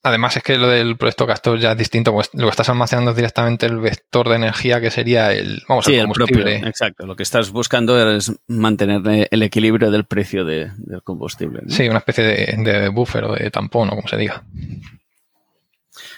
además 0.03 0.37
es 0.37 0.43
que 0.43 0.57
lo 0.57 0.67
del 0.67 0.97
proyecto 0.97 1.27
Castor 1.27 1.59
ya 1.59 1.71
es 1.71 1.77
distinto, 1.77 2.13
pues 2.13 2.29
lo 2.33 2.45
que 2.45 2.51
estás 2.51 2.69
almacenando 2.69 3.11
es 3.11 3.17
directamente 3.17 3.65
el 3.65 3.79
vector 3.79 4.29
de 4.29 4.35
energía 4.35 4.79
que 4.79 4.89
sería 4.89 5.33
el, 5.33 5.61
vamos, 5.67 5.85
sí, 5.85 5.95
el, 5.95 6.07
propio, 6.09 6.47
exacto. 6.47 7.05
Lo 7.05 7.15
que 7.15 7.23
estás 7.23 7.51
buscando 7.51 7.99
es 8.11 8.31
mantener 8.47 9.27
el 9.29 9.43
equilibrio 9.43 9.91
del 9.91 10.05
precio 10.05 10.45
de, 10.45 10.71
del 10.77 11.03
combustible. 11.03 11.61
Sí, 11.67 11.87
una 11.87 11.99
especie 11.99 12.23
de, 12.23 12.63
de, 12.63 12.89
buffer 12.89 13.25
o 13.25 13.33
de 13.33 13.51
tampón 13.51 13.89
o 13.89 13.95
como 13.95 14.07
se 14.07 14.17
diga. 14.17 14.43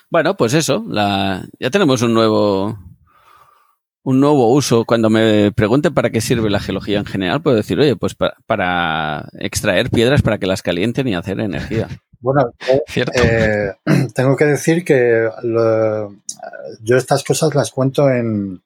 Bueno, 0.10 0.36
pues 0.36 0.54
eso, 0.54 0.84
la, 0.88 1.46
ya 1.60 1.70
tenemos 1.70 2.02
un 2.02 2.14
nuevo 2.14 2.78
un 4.04 4.20
nuevo 4.20 4.52
uso. 4.54 4.86
Cuando 4.86 5.10
me 5.10 5.52
pregunten 5.52 5.94
para 5.94 6.10
qué 6.10 6.22
sirve 6.22 6.50
la 6.50 6.60
geología 6.60 7.00
en 7.00 7.06
general, 7.06 7.42
puedo 7.42 7.58
decir, 7.58 7.80
oye, 7.80 7.96
pues 7.96 8.16
para, 8.16 9.30
extraer 9.34 9.90
piedras 9.90 10.22
para 10.22 10.38
que 10.38 10.48
las 10.48 10.62
calienten 10.62 11.08
y 11.08 11.16
hacer 11.16 11.40
energía. 11.40 11.88
Bueno, 12.22 12.52
eh, 12.68 13.72
tengo 14.14 14.36
que 14.36 14.44
decir 14.44 14.84
que 14.84 15.30
yo 16.82 16.98
estas 16.98 17.24
cosas 17.24 17.56
las 17.56 17.72
cuento 17.72 18.10
en, 18.10 18.62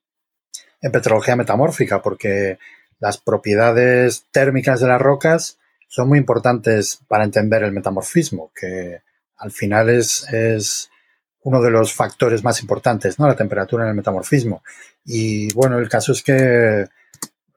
en 0.81 0.91
petrología 0.91 1.35
metamórfica, 1.35 2.01
porque 2.01 2.57
las 2.99 3.19
propiedades 3.19 4.25
térmicas 4.31 4.79
de 4.79 4.87
las 4.87 4.99
rocas 4.99 5.59
son 5.87 6.09
muy 6.09 6.17
importantes 6.17 7.01
para 7.07 7.25
entender 7.25 7.61
el 7.61 7.73
metamorfismo, 7.73 8.51
que 8.55 9.01
al 9.37 9.51
final 9.51 9.89
es, 9.89 10.27
es 10.33 10.89
uno 11.43 11.61
de 11.61 11.71
los 11.71 11.93
factores 11.93 12.43
más 12.43 12.61
importantes, 12.61 13.19
¿no? 13.19 13.27
La 13.27 13.35
temperatura 13.35 13.83
en 13.83 13.89
el 13.89 13.95
metamorfismo. 13.95 14.63
Y 15.05 15.53
bueno, 15.53 15.77
el 15.79 15.89
caso 15.89 16.13
es 16.13 16.23
que 16.23 16.85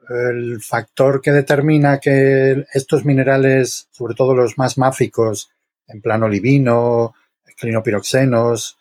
el 0.09 0.61
factor 0.62 1.20
que 1.20 1.33
determina 1.33 1.99
que 1.99 2.64
estos 2.72 3.05
minerales, 3.05 3.88
sobre 3.90 4.14
todo 4.14 4.35
los 4.35 4.59
más 4.59 4.79
máficos, 4.79 5.51
en 5.88 6.01
plan 6.01 6.22
olivino, 6.22 7.14
clinopiroxenos, 7.57 8.79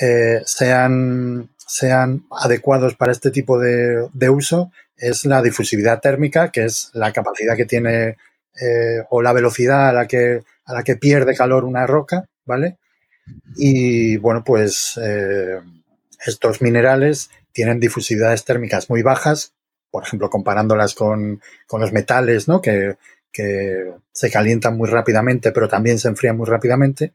eh, 0.00 0.40
sean, 0.44 1.50
sean 1.56 2.24
adecuados 2.30 2.94
para 2.94 3.12
este 3.12 3.30
tipo 3.30 3.58
de, 3.58 4.08
de, 4.12 4.30
uso 4.30 4.70
es 4.96 5.24
la 5.24 5.42
difusividad 5.42 6.00
térmica, 6.00 6.50
que 6.50 6.64
es 6.64 6.90
la 6.92 7.12
capacidad 7.12 7.56
que 7.56 7.64
tiene 7.64 8.16
eh, 8.60 9.02
o 9.08 9.22
la 9.22 9.32
velocidad 9.32 9.88
a 9.88 9.92
la, 9.92 10.06
que, 10.06 10.42
a 10.64 10.74
la 10.74 10.84
que 10.84 10.96
pierde 10.96 11.34
calor 11.34 11.64
una 11.64 11.86
roca, 11.86 12.26
¿vale? 12.44 12.78
Y 13.56 14.16
bueno, 14.16 14.42
pues 14.44 14.98
eh, 15.02 15.60
estos 16.24 16.62
minerales 16.62 17.30
tienen 17.52 17.80
difusividades 17.80 18.44
térmicas 18.44 18.88
muy 18.90 19.02
bajas, 19.02 19.54
por 19.90 20.04
ejemplo, 20.04 20.30
comparándolas 20.30 20.94
con, 20.94 21.40
con 21.66 21.80
los 21.80 21.92
metales, 21.92 22.48
¿no? 22.48 22.60
Que, 22.60 22.96
que 23.32 23.92
se 24.12 24.30
calientan 24.30 24.76
muy 24.76 24.88
rápidamente, 24.88 25.52
pero 25.52 25.68
también 25.68 25.98
se 25.98 26.08
enfrían 26.08 26.36
muy 26.36 26.46
rápidamente. 26.46 27.12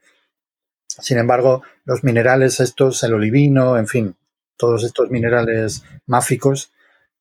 Sin 0.88 1.18
embargo, 1.18 1.64
los 1.84 2.04
minerales 2.04 2.60
estos, 2.60 3.04
el 3.04 3.14
olivino, 3.14 3.78
en 3.78 3.88
fin, 3.88 4.16
todos 4.58 4.84
estos 4.84 5.10
minerales 5.10 5.84
máficos, 6.06 6.72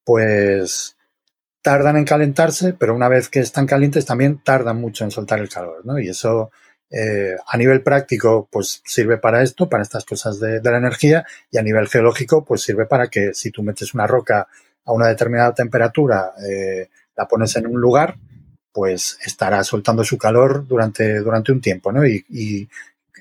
pues 0.04 0.96
tardan 1.62 1.96
en 1.96 2.04
calentarse, 2.04 2.74
pero 2.74 2.94
una 2.94 3.09
vez 3.09 3.28
que 3.28 3.40
están 3.40 3.66
calientes 3.66 4.04
también 4.04 4.38
tardan 4.44 4.80
mucho 4.80 5.04
en 5.04 5.11
soltar 5.11 5.40
el 5.40 5.48
calor, 5.48 5.85
¿no? 5.85 5.98
Y 5.98 6.09
eso 6.09 6.50
eh, 6.90 7.35
a 7.47 7.57
nivel 7.57 7.83
práctico, 7.83 8.49
pues 8.51 8.83
sirve 8.85 9.18
para 9.18 9.42
esto, 9.42 9.68
para 9.68 9.83
estas 9.83 10.05
cosas 10.05 10.38
de, 10.38 10.61
la 10.62 10.79
energía, 10.79 11.25
y 11.51 11.59
a 11.59 11.62
nivel 11.62 11.88
geológico, 11.88 12.44
pues 12.44 12.62
sirve 12.62 12.87
para 12.87 13.09
que 13.09 13.35
si 13.35 13.51
tú 13.51 13.62
metes 13.62 13.94
una 13.94 14.07
roca 14.07 14.47
a 14.85 14.92
una 14.92 15.09
determinada 15.09 15.55
temperatura, 15.55 16.33
eh, 16.49 16.88
la 17.16 17.27
pones 17.27 17.57
en 17.57 17.66
un 17.66 17.81
lugar, 17.81 18.16
pues 18.73 19.18
estará 19.25 19.62
soltando 19.64 20.05
su 20.05 20.18
calor 20.18 20.66
durante, 20.66 21.20
durante 21.20 21.53
un 21.53 21.61
tiempo, 21.61 21.92
¿no? 21.92 22.07
Y, 22.07 22.25
y, 22.29 22.68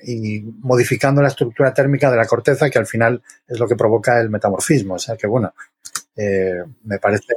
y, 0.02 0.40
modificando 0.60 1.22
la 1.22 1.28
estructura 1.28 1.72
térmica 1.72 2.10
de 2.10 2.16
la 2.16 2.26
corteza, 2.26 2.68
que 2.68 2.78
al 2.78 2.86
final 2.86 3.22
es 3.46 3.58
lo 3.58 3.66
que 3.68 3.76
provoca 3.76 4.20
el 4.20 4.30
metamorfismo. 4.30 4.94
O 4.94 4.98
sea 4.98 5.16
que, 5.16 5.26
bueno, 5.26 5.54
eh, 6.16 6.62
me 6.84 6.98
parece 6.98 7.34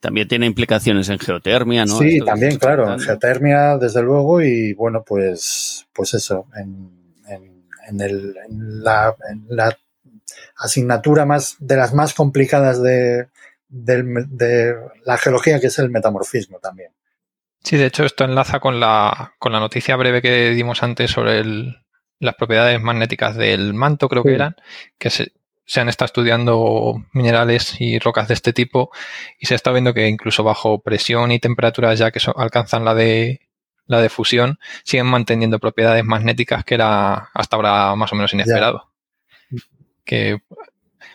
también 0.00 0.28
tiene 0.28 0.46
implicaciones 0.46 1.08
en 1.08 1.18
geotermia, 1.18 1.84
¿no? 1.84 1.98
Sí, 1.98 2.14
Esto 2.16 2.26
también, 2.26 2.58
claro, 2.58 2.92
en 2.92 3.00
geotermia, 3.00 3.78
desde 3.78 4.02
luego, 4.02 4.40
y 4.42 4.72
bueno, 4.74 5.02
pues, 5.04 5.86
pues 5.92 6.14
eso, 6.14 6.46
en, 6.54 6.90
en, 7.28 7.66
en, 7.88 8.00
el, 8.00 8.36
en, 8.48 8.84
la, 8.84 9.16
en 9.30 9.44
la 9.48 9.76
asignatura 10.56 11.24
más 11.24 11.56
de 11.58 11.76
las 11.76 11.94
más 11.94 12.14
complicadas 12.14 12.82
de, 12.82 13.28
de, 13.68 14.02
de, 14.28 14.76
la 15.04 15.16
geología, 15.18 15.60
que 15.60 15.68
es 15.68 15.78
el 15.78 15.90
metamorfismo 15.90 16.58
también. 16.58 16.92
Sí, 17.62 17.76
de 17.76 17.86
hecho, 17.86 18.04
esto 18.04 18.24
enlaza 18.24 18.60
con 18.60 18.78
la, 18.78 19.34
con 19.38 19.52
la 19.52 19.60
noticia 19.60 19.96
breve 19.96 20.22
que 20.22 20.50
dimos 20.50 20.82
antes 20.82 21.10
sobre 21.10 21.40
el, 21.40 21.76
las 22.20 22.34
propiedades 22.36 22.80
magnéticas 22.80 23.36
del 23.36 23.74
manto, 23.74 24.08
creo 24.08 24.22
sí. 24.22 24.28
que 24.28 24.34
eran, 24.34 24.56
que 24.98 25.10
se, 25.10 25.32
se 25.66 25.80
han 25.80 25.88
estado 25.88 26.06
estudiando 26.06 27.04
minerales 27.12 27.80
y 27.80 27.98
rocas 27.98 28.28
de 28.28 28.34
este 28.34 28.52
tipo 28.52 28.90
y 29.38 29.46
se 29.46 29.54
está 29.54 29.72
viendo 29.72 29.92
que 29.92 30.08
incluso 30.08 30.44
bajo 30.44 30.80
presión 30.80 31.32
y 31.32 31.40
temperaturas 31.40 31.98
ya 31.98 32.10
que 32.10 32.20
so, 32.20 32.36
alcanzan 32.38 32.84
la 32.84 32.94
de 32.94 33.40
la 33.86 34.00
de 34.00 34.08
fusión 34.08 34.58
siguen 34.84 35.06
manteniendo 35.06 35.58
propiedades 35.58 36.04
magnéticas 36.04 36.64
que 36.64 36.74
era 36.74 37.30
hasta 37.34 37.56
ahora 37.56 37.94
más 37.96 38.12
o 38.12 38.16
menos 38.16 38.32
inesperado. 38.32 38.90
Que 40.04 40.38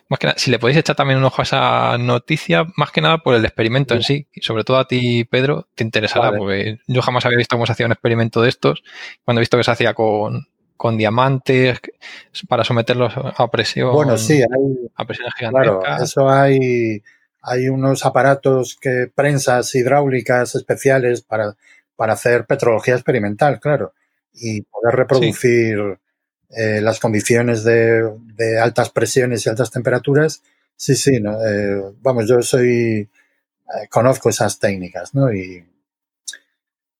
más 0.08 0.18
que 0.18 0.26
nada, 0.26 0.38
si 0.38 0.50
le 0.50 0.58
podéis 0.58 0.78
echar 0.78 0.94
también 0.94 1.18
un 1.18 1.24
ojo 1.24 1.40
a 1.40 1.44
esa 1.44 1.96
noticia, 1.96 2.66
más 2.76 2.90
que 2.90 3.00
nada 3.00 3.18
por 3.18 3.34
el 3.34 3.44
experimento 3.46 3.94
en 3.94 4.02
sí, 4.02 4.28
y 4.34 4.42
sobre 4.42 4.62
todo 4.62 4.76
a 4.76 4.86
ti, 4.86 5.24
Pedro, 5.24 5.68
te 5.74 5.84
interesará, 5.84 6.26
vale. 6.26 6.38
porque 6.38 6.78
yo 6.86 7.00
jamás 7.00 7.24
había 7.24 7.38
visto 7.38 7.56
cómo 7.56 7.64
se 7.64 7.72
hacía 7.72 7.86
un 7.86 7.92
experimento 7.92 8.42
de 8.42 8.50
estos, 8.50 8.82
cuando 9.24 9.40
he 9.40 9.42
visto 9.42 9.56
que 9.56 9.64
se 9.64 9.70
hacía 9.70 9.94
con, 9.94 10.48
con 10.82 10.96
diamantes 10.96 11.78
para 12.48 12.64
someterlos 12.64 13.12
a 13.16 13.48
presión. 13.52 13.92
Bueno, 13.92 14.18
sí, 14.18 14.42
hay, 14.42 14.90
a 14.96 15.04
presión 15.04 15.28
claro, 15.38 15.80
eso 16.02 16.28
hay, 16.28 17.00
hay 17.40 17.68
unos 17.68 18.04
aparatos 18.04 18.76
que 18.80 19.08
prensas 19.14 19.72
hidráulicas 19.76 20.56
especiales 20.56 21.22
para, 21.22 21.54
para 21.94 22.14
hacer 22.14 22.46
petrología 22.46 22.94
experimental, 22.94 23.60
claro, 23.60 23.92
y 24.32 24.62
poder 24.62 24.96
reproducir 24.96 25.78
sí. 26.50 26.56
eh, 26.60 26.80
las 26.80 26.98
condiciones 26.98 27.62
de, 27.62 28.02
de, 28.34 28.58
altas 28.58 28.90
presiones 28.90 29.46
y 29.46 29.50
altas 29.50 29.70
temperaturas. 29.70 30.42
Sí, 30.74 30.96
sí, 30.96 31.20
no, 31.20 31.40
eh, 31.46 31.80
vamos, 32.00 32.26
yo 32.26 32.42
soy 32.42 33.08
eh, 33.68 33.88
conozco 33.88 34.30
esas 34.30 34.58
técnicas, 34.58 35.14
¿no? 35.14 35.32
Y, 35.32 35.64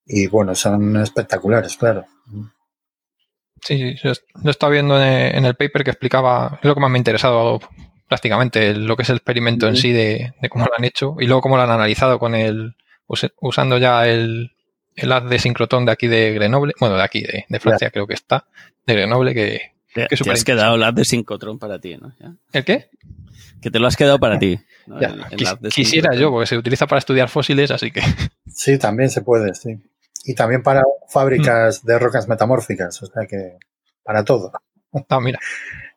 y 0.06 0.28
bueno, 0.28 0.54
son 0.54 0.98
espectaculares, 0.98 1.76
claro. 1.76 2.06
Sí, 3.62 3.94
yo 4.02 4.12
lo 4.42 4.50
estaba 4.50 4.72
viendo 4.72 5.00
en 5.00 5.44
el 5.44 5.54
paper 5.54 5.84
que 5.84 5.90
explicaba, 5.90 6.58
es 6.60 6.66
lo 6.66 6.74
que 6.74 6.80
más 6.80 6.90
me 6.90 6.96
ha 6.96 6.98
interesado 6.98 7.60
prácticamente, 8.08 8.74
lo 8.74 8.96
que 8.96 9.04
es 9.04 9.10
el 9.10 9.16
experimento 9.16 9.66
sí. 9.66 9.70
en 9.70 9.76
sí 9.76 9.92
de, 9.92 10.34
de, 10.42 10.48
cómo 10.48 10.66
lo 10.66 10.72
han 10.76 10.84
hecho 10.84 11.16
y 11.20 11.26
luego 11.26 11.40
cómo 11.40 11.56
lo 11.56 11.62
han 11.62 11.70
analizado 11.70 12.18
con 12.18 12.34
el, 12.34 12.74
usando 13.40 13.78
ya 13.78 14.06
el, 14.06 14.50
el 14.96 15.12
haz 15.12 15.28
de 15.30 15.38
sincrotón 15.38 15.86
de 15.86 15.92
aquí 15.92 16.08
de 16.08 16.34
Grenoble, 16.34 16.74
bueno, 16.80 16.96
de 16.96 17.02
aquí, 17.02 17.22
de, 17.22 17.46
de 17.48 17.60
Francia 17.60 17.86
yeah. 17.86 17.92
creo 17.92 18.06
que 18.08 18.14
está, 18.14 18.46
de 18.84 18.94
Grenoble, 18.94 19.32
que, 19.32 19.72
que 19.94 20.06
te, 20.08 20.16
te 20.16 20.30
has 20.30 20.44
quedado 20.44 20.74
el 20.74 20.82
haz 20.82 20.94
de 20.94 21.04
sincrotrón 21.04 21.58
para 21.58 21.78
ti, 21.78 21.96
¿no? 21.96 22.12
¿Ya? 22.20 22.34
¿El 22.52 22.64
qué? 22.64 22.90
Que 23.62 23.70
te 23.70 23.78
lo 23.78 23.86
has 23.86 23.96
quedado 23.96 24.18
para 24.18 24.40
ti. 24.40 24.58
¿no? 24.88 25.00
Ya, 25.00 25.06
el, 25.08 25.24
el 25.30 25.36
quis, 25.36 25.54
quisiera 25.72 26.14
yo, 26.16 26.32
porque 26.32 26.48
se 26.48 26.58
utiliza 26.58 26.88
para 26.88 26.98
estudiar 26.98 27.28
fósiles, 27.28 27.70
así 27.70 27.92
que... 27.92 28.02
Sí, 28.48 28.76
también 28.76 29.08
se 29.08 29.22
puede, 29.22 29.54
sí 29.54 29.78
y 30.24 30.34
también 30.34 30.62
para 30.62 30.82
fábricas 31.08 31.82
mm. 31.82 31.86
de 31.86 31.98
rocas 31.98 32.28
metamórficas, 32.28 33.02
o 33.02 33.06
sea 33.06 33.26
que 33.26 33.58
para 34.02 34.24
todo. 34.24 34.52
Ah, 35.08 35.20
mira. 35.20 35.38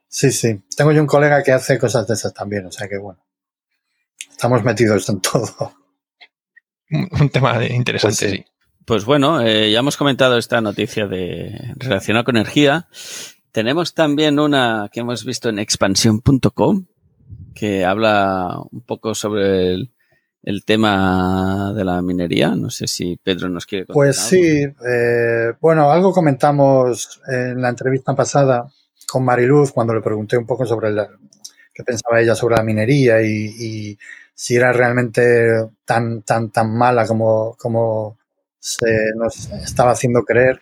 Sí, 0.07 0.31
sí. 0.31 0.63
Tengo 0.75 0.91
yo 0.91 1.01
un 1.01 1.07
colega 1.07 1.43
que 1.43 1.51
hace 1.51 1.77
cosas 1.77 2.07
de 2.07 2.13
esas 2.13 2.33
también, 2.33 2.65
o 2.65 2.71
sea 2.71 2.87
que 2.87 2.97
bueno. 2.97 3.23
Estamos 4.29 4.63
metidos 4.63 5.07
en 5.09 5.21
todo. 5.21 5.73
Un 7.19 7.29
tema 7.29 7.65
interesante, 7.65 8.25
pues 8.25 8.31
sí. 8.31 8.37
sí. 8.37 8.45
Pues 8.85 9.05
bueno, 9.05 9.41
eh, 9.41 9.71
ya 9.71 9.79
hemos 9.79 9.97
comentado 9.97 10.37
esta 10.37 10.61
noticia 10.61 11.07
de 11.07 11.73
relacionada 11.77 12.23
con 12.23 12.37
energía. 12.37 12.87
Tenemos 13.51 13.95
también 13.95 14.39
una 14.39 14.89
que 14.91 14.99
hemos 14.99 15.25
visto 15.25 15.49
en 15.49 15.57
expansión.com 15.57 16.85
que 17.55 17.85
habla 17.85 18.59
un 18.71 18.81
poco 18.81 19.15
sobre 19.15 19.73
el, 19.73 19.94
el 20.45 20.63
tema 20.63 21.73
de 21.75 21.83
la 21.83 22.01
minería. 22.03 22.55
No 22.55 22.69
sé 22.69 22.87
si 22.87 23.17
Pedro 23.21 23.49
nos 23.49 23.65
quiere 23.65 23.85
contar. 23.85 23.95
Pues 23.95 24.17
sí, 24.17 24.63
eh, 24.63 25.53
bueno, 25.59 25.89
algo 25.91 26.13
comentamos 26.13 27.19
en 27.27 27.61
la 27.61 27.69
entrevista 27.69 28.15
pasada 28.15 28.71
con 29.07 29.25
Mariluz 29.25 29.71
cuando 29.71 29.95
le 29.95 30.01
pregunté 30.01 30.37
un 30.37 30.45
poco 30.45 30.65
sobre 30.65 30.91
la, 30.91 31.09
qué 31.73 31.83
pensaba 31.83 32.21
ella 32.21 32.35
sobre 32.35 32.55
la 32.55 32.63
minería 32.63 33.21
y, 33.23 33.55
y, 33.59 33.99
si 34.37 34.55
era 34.57 34.73
realmente 34.73 35.69
tan, 35.85 36.21
tan, 36.23 36.51
tan 36.51 36.75
mala 36.77 37.07
como, 37.07 37.55
como 37.57 38.17
se 38.59 39.13
nos 39.15 39.49
estaba 39.51 39.91
haciendo 39.91 40.23
creer. 40.23 40.59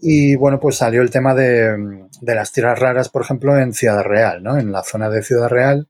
Y 0.00 0.34
bueno, 0.34 0.58
pues 0.58 0.76
salió 0.76 1.00
el 1.02 1.10
tema 1.10 1.34
de, 1.34 2.08
de 2.20 2.34
las 2.34 2.52
tierras 2.52 2.78
raras, 2.78 3.08
por 3.08 3.22
ejemplo, 3.22 3.56
en 3.56 3.72
Ciudad 3.72 4.02
Real, 4.02 4.42
¿no? 4.42 4.58
En 4.58 4.72
la 4.72 4.82
zona 4.82 5.08
de 5.08 5.22
Ciudad 5.22 5.48
Real, 5.48 5.86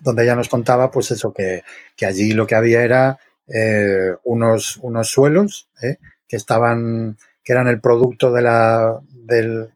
donde 0.00 0.22
ella 0.22 0.36
nos 0.36 0.48
contaba, 0.48 0.90
pues 0.90 1.10
eso, 1.10 1.32
que, 1.32 1.62
que 1.96 2.06
allí 2.06 2.32
lo 2.32 2.46
que 2.46 2.54
había 2.54 2.82
era 2.82 3.18
eh, 3.48 4.14
unos, 4.24 4.76
unos 4.78 5.08
suelos 5.08 5.68
eh, 5.82 5.98
que 6.28 6.36
estaban, 6.36 7.18
que 7.42 7.52
eran 7.52 7.66
el 7.66 7.80
producto 7.80 8.32
de 8.32 8.42
la, 8.42 9.00
del, 9.10 9.72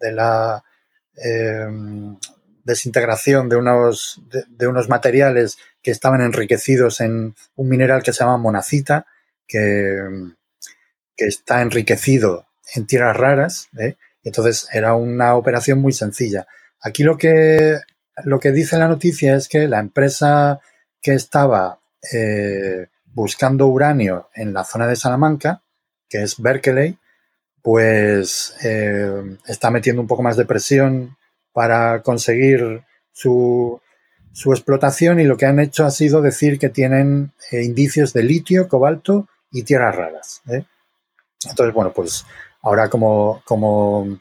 de 0.00 0.12
la 0.12 0.64
eh, 1.16 1.66
desintegración 2.64 3.48
de 3.48 3.56
unos, 3.56 4.20
de, 4.48 4.66
unos 4.66 4.88
materiales 4.88 5.58
que 5.82 5.90
estaban 5.90 6.20
enriquecidos 6.20 7.00
en 7.00 7.34
un 7.56 7.68
mineral 7.68 8.02
que 8.02 8.12
se 8.12 8.20
llama 8.20 8.38
monacita, 8.38 9.06
que, 9.46 9.96
que 11.16 11.26
está 11.26 11.62
enriquecido 11.62 12.46
en 12.74 12.86
tierras 12.86 13.16
raras. 13.16 13.68
¿eh? 13.78 13.96
Entonces 14.24 14.68
era 14.72 14.94
una 14.94 15.34
operación 15.34 15.80
muy 15.80 15.92
sencilla. 15.92 16.46
Aquí 16.80 17.02
lo 17.02 17.16
que 17.16 17.78
lo 18.24 18.40
que 18.40 18.52
dice 18.52 18.78
la 18.78 18.88
noticia 18.88 19.36
es 19.36 19.48
que 19.48 19.68
la 19.68 19.80
empresa 19.80 20.60
que 21.00 21.14
estaba 21.14 21.80
eh, 22.12 22.88
buscando 23.06 23.66
uranio 23.66 24.28
en 24.34 24.52
la 24.52 24.64
zona 24.64 24.86
de 24.86 24.96
Salamanca, 24.96 25.62
que 26.08 26.22
es 26.22 26.40
Berkeley, 26.40 26.98
pues 27.62 28.54
eh, 28.64 29.38
está 29.46 29.70
metiendo 29.70 30.02
un 30.02 30.08
poco 30.08 30.22
más 30.22 30.36
de 30.36 30.44
presión 30.44 31.16
para 31.52 32.02
conseguir 32.02 32.82
su, 33.12 33.80
su, 34.32 34.52
explotación 34.52 35.20
y 35.20 35.24
lo 35.24 35.36
que 35.36 35.46
han 35.46 35.60
hecho 35.60 35.84
ha 35.84 35.90
sido 35.90 36.22
decir 36.22 36.58
que 36.58 36.70
tienen 36.70 37.32
eh, 37.50 37.62
indicios 37.62 38.12
de 38.12 38.24
litio, 38.24 38.68
cobalto 38.68 39.28
y 39.50 39.62
tierras 39.62 39.94
raras. 39.94 40.42
¿eh? 40.48 40.64
Entonces, 41.48 41.74
bueno, 41.74 41.92
pues 41.92 42.24
ahora 42.62 42.88
como, 42.88 43.42
como 43.44 44.18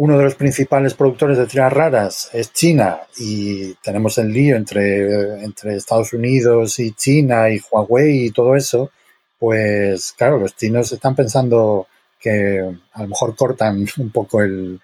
uno 0.00 0.16
de 0.16 0.22
los 0.22 0.36
principales 0.36 0.94
productores 0.94 1.38
de 1.38 1.46
tierras 1.48 1.72
raras 1.72 2.30
es 2.32 2.52
China 2.52 3.00
y 3.16 3.74
tenemos 3.82 4.16
el 4.18 4.32
lío 4.32 4.54
entre, 4.54 5.42
entre 5.42 5.74
Estados 5.74 6.12
Unidos 6.12 6.78
y 6.78 6.92
China 6.92 7.50
y 7.50 7.60
Huawei 7.68 8.26
y 8.26 8.30
todo 8.30 8.54
eso, 8.54 8.92
pues 9.40 10.14
claro, 10.16 10.38
los 10.38 10.54
chinos 10.54 10.92
están 10.92 11.16
pensando 11.16 11.88
que 12.20 12.60
a 12.92 13.02
lo 13.02 13.08
mejor 13.08 13.34
cortan 13.34 13.88
un 13.98 14.12
poco 14.12 14.40
el, 14.40 14.80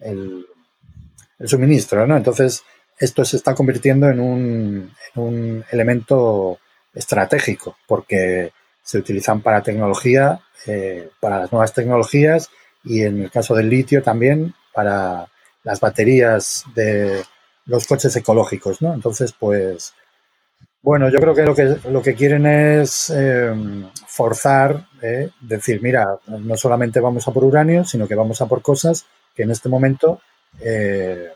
el, 0.00 0.44
suministro, 1.46 2.06
¿no? 2.06 2.18
Entonces, 2.18 2.62
esto 2.98 3.24
se 3.24 3.38
está 3.38 3.54
convirtiendo 3.54 4.10
en 4.10 4.20
un, 4.20 4.92
en 5.14 5.22
un 5.22 5.64
elemento 5.70 6.58
estratégico, 6.92 7.78
porque 7.86 8.52
se 8.82 8.98
utilizan 8.98 9.40
para 9.40 9.62
tecnología, 9.62 10.40
eh, 10.66 11.08
para 11.20 11.38
las 11.38 11.52
nuevas 11.52 11.72
tecnologías 11.72 12.50
y 12.84 13.02
en 13.02 13.22
el 13.22 13.30
caso 13.30 13.54
del 13.54 13.70
litio 13.70 14.02
también 14.02 14.54
para 14.72 15.26
las 15.64 15.80
baterías 15.80 16.64
de 16.74 17.24
los 17.66 17.86
coches 17.86 18.14
ecológicos, 18.16 18.80
¿no? 18.80 18.94
Entonces, 18.94 19.32
pues, 19.38 19.92
bueno, 20.80 21.10
yo 21.10 21.18
creo 21.18 21.34
que 21.34 21.42
lo 21.42 21.54
que, 21.54 21.76
lo 21.90 22.02
que 22.02 22.14
quieren 22.14 22.46
es 22.46 23.10
eh, 23.14 23.52
forzar, 24.06 24.88
eh, 25.02 25.30
decir, 25.40 25.82
mira, 25.82 26.18
no 26.26 26.56
solamente 26.56 27.00
vamos 27.00 27.28
a 27.28 27.32
por 27.32 27.44
uranio, 27.44 27.84
sino 27.84 28.08
que 28.08 28.14
vamos 28.14 28.40
a 28.40 28.46
por 28.46 28.62
cosas 28.62 29.04
que 29.34 29.42
en 29.42 29.50
este 29.50 29.68
momento 29.68 30.20
eh, 30.60 31.28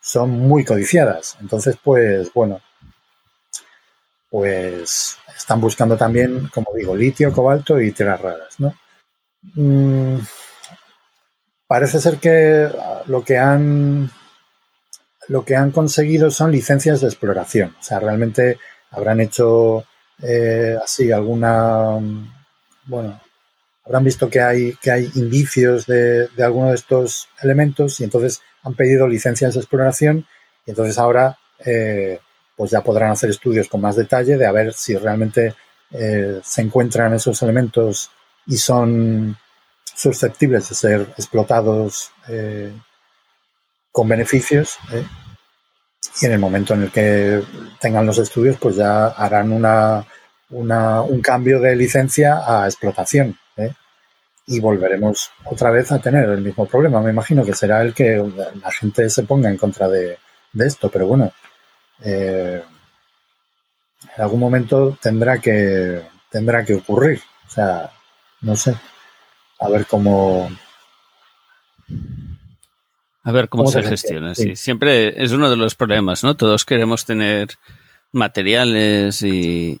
son 0.00 0.30
muy 0.30 0.64
codiciadas. 0.64 1.36
Entonces, 1.40 1.76
pues, 1.82 2.32
bueno, 2.32 2.60
pues 4.30 5.18
están 5.36 5.60
buscando 5.60 5.96
también, 5.96 6.48
como 6.54 6.72
digo, 6.74 6.94
litio, 6.94 7.32
cobalto 7.32 7.80
y 7.80 7.92
tierras 7.92 8.20
raras, 8.20 8.60
¿no? 8.60 8.74
Mm, 9.54 10.18
parece 11.70 12.00
ser 12.00 12.16
que 12.16 12.68
lo 13.06 13.22
que 13.22 13.38
han 13.38 14.10
lo 15.28 15.44
que 15.44 15.54
han 15.54 15.70
conseguido 15.70 16.32
son 16.32 16.50
licencias 16.50 17.00
de 17.00 17.06
exploración. 17.06 17.76
O 17.78 17.82
sea, 17.84 18.00
realmente 18.00 18.58
habrán 18.90 19.20
hecho 19.20 19.84
eh, 20.20 20.76
así 20.82 21.12
alguna 21.12 21.96
bueno 22.86 23.20
habrán 23.84 24.02
visto 24.02 24.28
que 24.28 24.40
hay 24.40 24.74
que 24.82 24.90
hay 24.90 25.12
indicios 25.14 25.86
de, 25.86 26.26
de 26.26 26.42
alguno 26.42 26.70
de 26.70 26.74
estos 26.74 27.28
elementos 27.40 28.00
y 28.00 28.04
entonces 28.04 28.42
han 28.64 28.74
pedido 28.74 29.06
licencias 29.06 29.54
de 29.54 29.60
exploración 29.60 30.26
y 30.66 30.70
entonces 30.70 30.98
ahora 30.98 31.38
eh, 31.64 32.18
pues 32.56 32.72
ya 32.72 32.82
podrán 32.82 33.12
hacer 33.12 33.30
estudios 33.30 33.68
con 33.68 33.80
más 33.80 33.94
detalle 33.94 34.36
de 34.36 34.44
a 34.44 34.50
ver 34.50 34.72
si 34.72 34.96
realmente 34.96 35.54
eh, 35.92 36.40
se 36.42 36.62
encuentran 36.62 37.14
esos 37.14 37.40
elementos 37.42 38.10
y 38.44 38.56
son 38.56 39.36
susceptibles 40.00 40.68
de 40.68 40.74
ser 40.74 41.00
explotados 41.16 42.10
eh, 42.28 42.72
con 43.92 44.08
beneficios. 44.08 44.78
¿eh? 44.92 45.04
Y 46.22 46.26
en 46.26 46.32
el 46.32 46.38
momento 46.38 46.74
en 46.74 46.84
el 46.84 46.90
que 46.90 47.42
tengan 47.78 48.06
los 48.06 48.18
estudios, 48.18 48.56
pues 48.58 48.76
ya 48.76 49.08
harán 49.08 49.52
una, 49.52 50.06
un 50.48 51.20
cambio 51.20 51.60
de 51.60 51.76
licencia 51.76 52.40
a 52.46 52.66
explotación. 52.66 53.36
¿eh? 53.56 53.74
Y 54.46 54.58
volveremos 54.60 55.30
otra 55.44 55.70
vez 55.70 55.92
a 55.92 55.98
tener 55.98 56.28
el 56.30 56.40
mismo 56.40 56.66
problema. 56.66 57.00
Me 57.02 57.10
imagino 57.10 57.44
que 57.44 57.54
será 57.54 57.82
el 57.82 57.92
que 57.92 58.16
la 58.62 58.70
gente 58.72 59.10
se 59.10 59.24
ponga 59.24 59.50
en 59.50 59.58
contra 59.58 59.86
de, 59.88 60.18
esto, 60.58 60.90
pero 60.90 61.06
bueno, 61.06 61.32
en 62.02 62.62
algún 64.16 64.40
momento 64.40 64.98
tendrá 65.00 65.38
que, 65.38 66.02
tendrá 66.30 66.64
que 66.64 66.74
ocurrir. 66.74 67.20
O 67.46 67.50
sea, 67.50 67.90
no 68.40 68.56
sé 68.56 68.74
a 69.60 69.68
ver 69.68 69.86
cómo... 69.86 70.50
A 73.22 73.32
ver 73.32 73.48
cómo, 73.50 73.70
se, 73.70 73.82
gestiona. 73.82 74.34
Sí. 74.34 74.56
Siempre 74.56 75.22
es 75.22 75.32
uno 75.32 75.50
de 75.50 75.56
los 75.56 75.74
problemas, 75.74 76.24
¿no? 76.24 76.36
Todos 76.36 76.64
queremos 76.64 77.04
tener 77.04 77.48
materiales 78.12 79.22
y, 79.22 79.78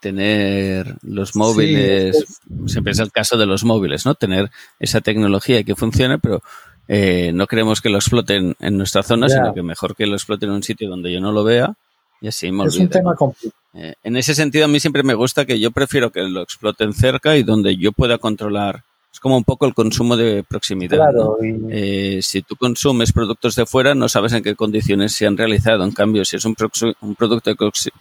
tener 0.00 0.94
los 1.02 1.34
móviles. 1.34 2.40
Siempre 2.66 2.92
es 2.92 2.98
el 2.98 3.10
caso 3.10 3.38
de 3.38 3.46
los 3.46 3.64
móviles, 3.64 4.04
¿no? 4.04 4.14
Tener 4.14 4.50
esa 4.78 5.00
tecnología 5.00 5.64
que 5.64 5.74
funcione, 5.74 6.18
pero 6.18 6.42
eh, 6.86 7.32
no 7.32 7.46
queremos 7.46 7.80
que 7.80 7.88
lo 7.88 7.96
exploten 7.96 8.54
en 8.60 8.76
nuestra 8.76 9.02
zona, 9.02 9.30
sino 9.30 9.54
que 9.54 9.62
mejor 9.62 9.96
que 9.96 10.06
lo 10.06 10.14
exploten 10.14 10.50
en 10.50 10.56
un 10.56 10.62
sitio 10.62 10.90
donde 10.90 11.10
yo 11.10 11.20
no 11.20 11.32
lo 11.32 11.42
vea 11.42 11.74
y 12.20 12.28
así 12.28 12.52
me 12.52 12.64
Es 12.64 12.76
un 12.76 12.88
tema 12.88 13.14
complicado. 13.14 13.54
Eh, 13.74 13.94
en 14.04 14.16
ese 14.16 14.34
sentido, 14.34 14.66
a 14.66 14.68
mí 14.68 14.78
siempre 14.78 15.02
me 15.02 15.14
gusta 15.14 15.46
que 15.46 15.58
yo 15.58 15.72
prefiero 15.72 16.12
que 16.12 16.22
lo 16.22 16.42
exploten 16.42 16.92
cerca 16.92 17.36
y 17.36 17.42
donde 17.42 17.76
yo 17.76 17.92
pueda 17.92 18.18
controlar 18.18 18.84
es 19.14 19.20
como 19.20 19.36
un 19.36 19.44
poco 19.44 19.64
el 19.64 19.74
consumo 19.74 20.16
de 20.16 20.42
proximidad. 20.42 20.96
Claro, 20.96 21.38
eh, 21.70 22.18
si 22.20 22.42
tú 22.42 22.56
consumes 22.56 23.12
productos 23.12 23.54
de 23.54 23.64
fuera, 23.64 23.94
no 23.94 24.08
sabes 24.08 24.32
en 24.32 24.42
qué 24.42 24.56
condiciones 24.56 25.12
se 25.12 25.24
han 25.24 25.36
realizado. 25.36 25.84
En 25.84 25.92
cambio, 25.92 26.24
si 26.24 26.34
es 26.34 26.44
un, 26.44 26.56
un 27.00 27.14
producto 27.14 27.54
de 27.54 27.56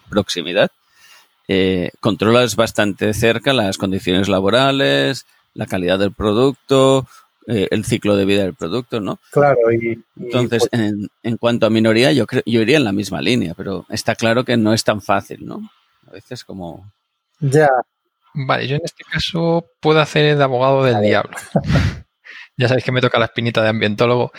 proximidad, 0.09 0.71
eh, 1.47 1.91
controlas 1.99 2.55
bastante 2.55 3.13
cerca 3.13 3.53
las 3.53 3.77
condiciones 3.77 4.27
laborales, 4.27 5.27
la 5.53 5.67
calidad 5.67 5.99
del 5.99 6.13
producto, 6.13 7.05
eh, 7.45 7.67
el 7.69 7.85
ciclo 7.85 8.15
de 8.15 8.25
vida 8.25 8.41
del 8.41 8.55
producto, 8.55 8.99
¿no? 8.99 9.19
Claro, 9.29 9.71
y, 9.71 10.03
entonces 10.19 10.67
pues 10.67 10.81
en, 10.81 11.09
en, 11.21 11.37
cuanto 11.37 11.67
a 11.67 11.69
minoría, 11.69 12.11
yo 12.11 12.25
creo, 12.25 12.41
yo 12.47 12.61
iría 12.61 12.77
en 12.77 12.85
la 12.85 12.91
misma 12.91 13.21
línea, 13.21 13.53
pero 13.55 13.85
está 13.89 14.15
claro 14.15 14.43
que 14.43 14.57
no 14.57 14.73
es 14.73 14.83
tan 14.83 14.99
fácil, 14.99 15.45
¿no? 15.45 15.61
A 16.07 16.11
veces 16.11 16.43
como 16.43 16.91
ya, 17.39 17.69
Vale, 18.33 18.67
yo 18.67 18.75
en 18.75 18.81
este 18.83 19.03
caso 19.03 19.65
puedo 19.79 19.99
hacer 19.99 20.37
de 20.37 20.43
abogado 20.43 20.83
del 20.83 21.01
diablo. 21.01 21.37
ya 22.57 22.67
sabéis 22.67 22.83
que 22.83 22.91
me 22.91 23.01
toca 23.01 23.19
la 23.19 23.25
espinita 23.25 23.61
de 23.61 23.69
ambientólogo. 23.69 24.31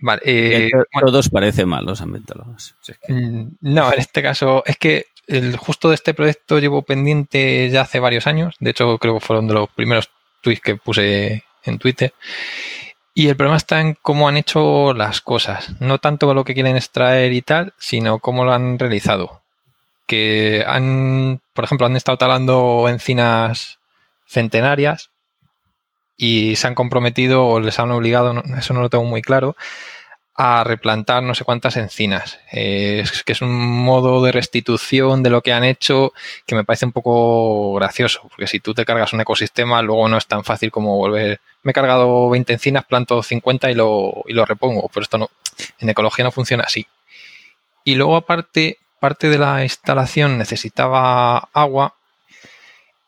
Vale, 0.00 0.20
eh, 0.24 0.70
todos 1.00 1.28
parecen 1.28 1.68
malos 1.68 2.00
ambientólogos. 2.00 2.74
Mm, 3.08 3.44
no, 3.60 3.92
en 3.92 3.98
este 3.98 4.22
caso 4.22 4.62
es 4.66 4.76
que 4.76 5.06
el, 5.28 5.56
justo 5.56 5.88
de 5.88 5.94
este 5.94 6.12
proyecto 6.12 6.58
llevo 6.58 6.82
pendiente 6.82 7.70
ya 7.70 7.82
hace 7.82 8.00
varios 8.00 8.26
años. 8.26 8.56
De 8.58 8.70
hecho, 8.70 8.98
creo 8.98 9.14
que 9.14 9.24
fueron 9.24 9.46
de 9.46 9.54
los 9.54 9.70
primeros 9.70 10.10
tweets 10.42 10.60
que 10.60 10.76
puse 10.76 11.44
en 11.64 11.78
Twitter. 11.78 12.12
Y 13.14 13.28
el 13.28 13.36
problema 13.36 13.58
está 13.58 13.80
en 13.80 13.96
cómo 14.00 14.28
han 14.28 14.36
hecho 14.36 14.92
las 14.94 15.20
cosas. 15.20 15.80
No 15.80 15.98
tanto 15.98 16.26
con 16.26 16.36
lo 16.36 16.44
que 16.44 16.54
quieren 16.54 16.76
extraer 16.76 17.32
y 17.32 17.42
tal, 17.42 17.74
sino 17.78 18.18
cómo 18.18 18.44
lo 18.44 18.52
han 18.52 18.78
realizado 18.78 19.41
que 20.06 20.64
han, 20.66 21.40
por 21.52 21.64
ejemplo, 21.64 21.86
han 21.86 21.96
estado 21.96 22.18
talando 22.18 22.86
encinas 22.88 23.78
centenarias 24.26 25.10
y 26.16 26.56
se 26.56 26.66
han 26.66 26.74
comprometido 26.74 27.46
o 27.46 27.60
les 27.60 27.78
han 27.78 27.90
obligado, 27.90 28.42
eso 28.56 28.74
no 28.74 28.80
lo 28.80 28.90
tengo 28.90 29.04
muy 29.04 29.22
claro, 29.22 29.56
a 30.34 30.64
replantar 30.64 31.22
no 31.22 31.34
sé 31.34 31.44
cuántas 31.44 31.76
encinas. 31.76 32.40
es 32.50 33.22
que 33.22 33.32
es 33.32 33.42
un 33.42 33.52
modo 33.84 34.22
de 34.22 34.32
restitución 34.32 35.22
de 35.22 35.30
lo 35.30 35.42
que 35.42 35.52
han 35.52 35.64
hecho 35.64 36.12
que 36.46 36.54
me 36.54 36.64
parece 36.64 36.86
un 36.86 36.92
poco 36.92 37.74
gracioso, 37.74 38.22
porque 38.28 38.46
si 38.46 38.60
tú 38.60 38.74
te 38.74 38.84
cargas 38.84 39.12
un 39.12 39.20
ecosistema, 39.20 39.82
luego 39.82 40.08
no 40.08 40.16
es 40.16 40.26
tan 40.26 40.44
fácil 40.44 40.70
como 40.70 40.96
volver. 40.96 41.40
Me 41.62 41.70
he 41.70 41.74
cargado 41.74 42.30
20 42.30 42.52
encinas, 42.52 42.84
planto 42.84 43.22
50 43.22 43.70
y 43.70 43.74
lo, 43.74 44.24
y 44.26 44.32
lo 44.32 44.44
repongo, 44.44 44.88
pero 44.92 45.04
esto 45.04 45.18
no, 45.18 45.30
en 45.78 45.88
ecología 45.90 46.24
no 46.24 46.32
funciona 46.32 46.64
así. 46.64 46.86
Y 47.84 47.94
luego 47.96 48.16
aparte, 48.16 48.78
parte 49.02 49.28
de 49.28 49.36
la 49.36 49.64
instalación 49.64 50.38
necesitaba 50.38 51.48
agua 51.52 51.94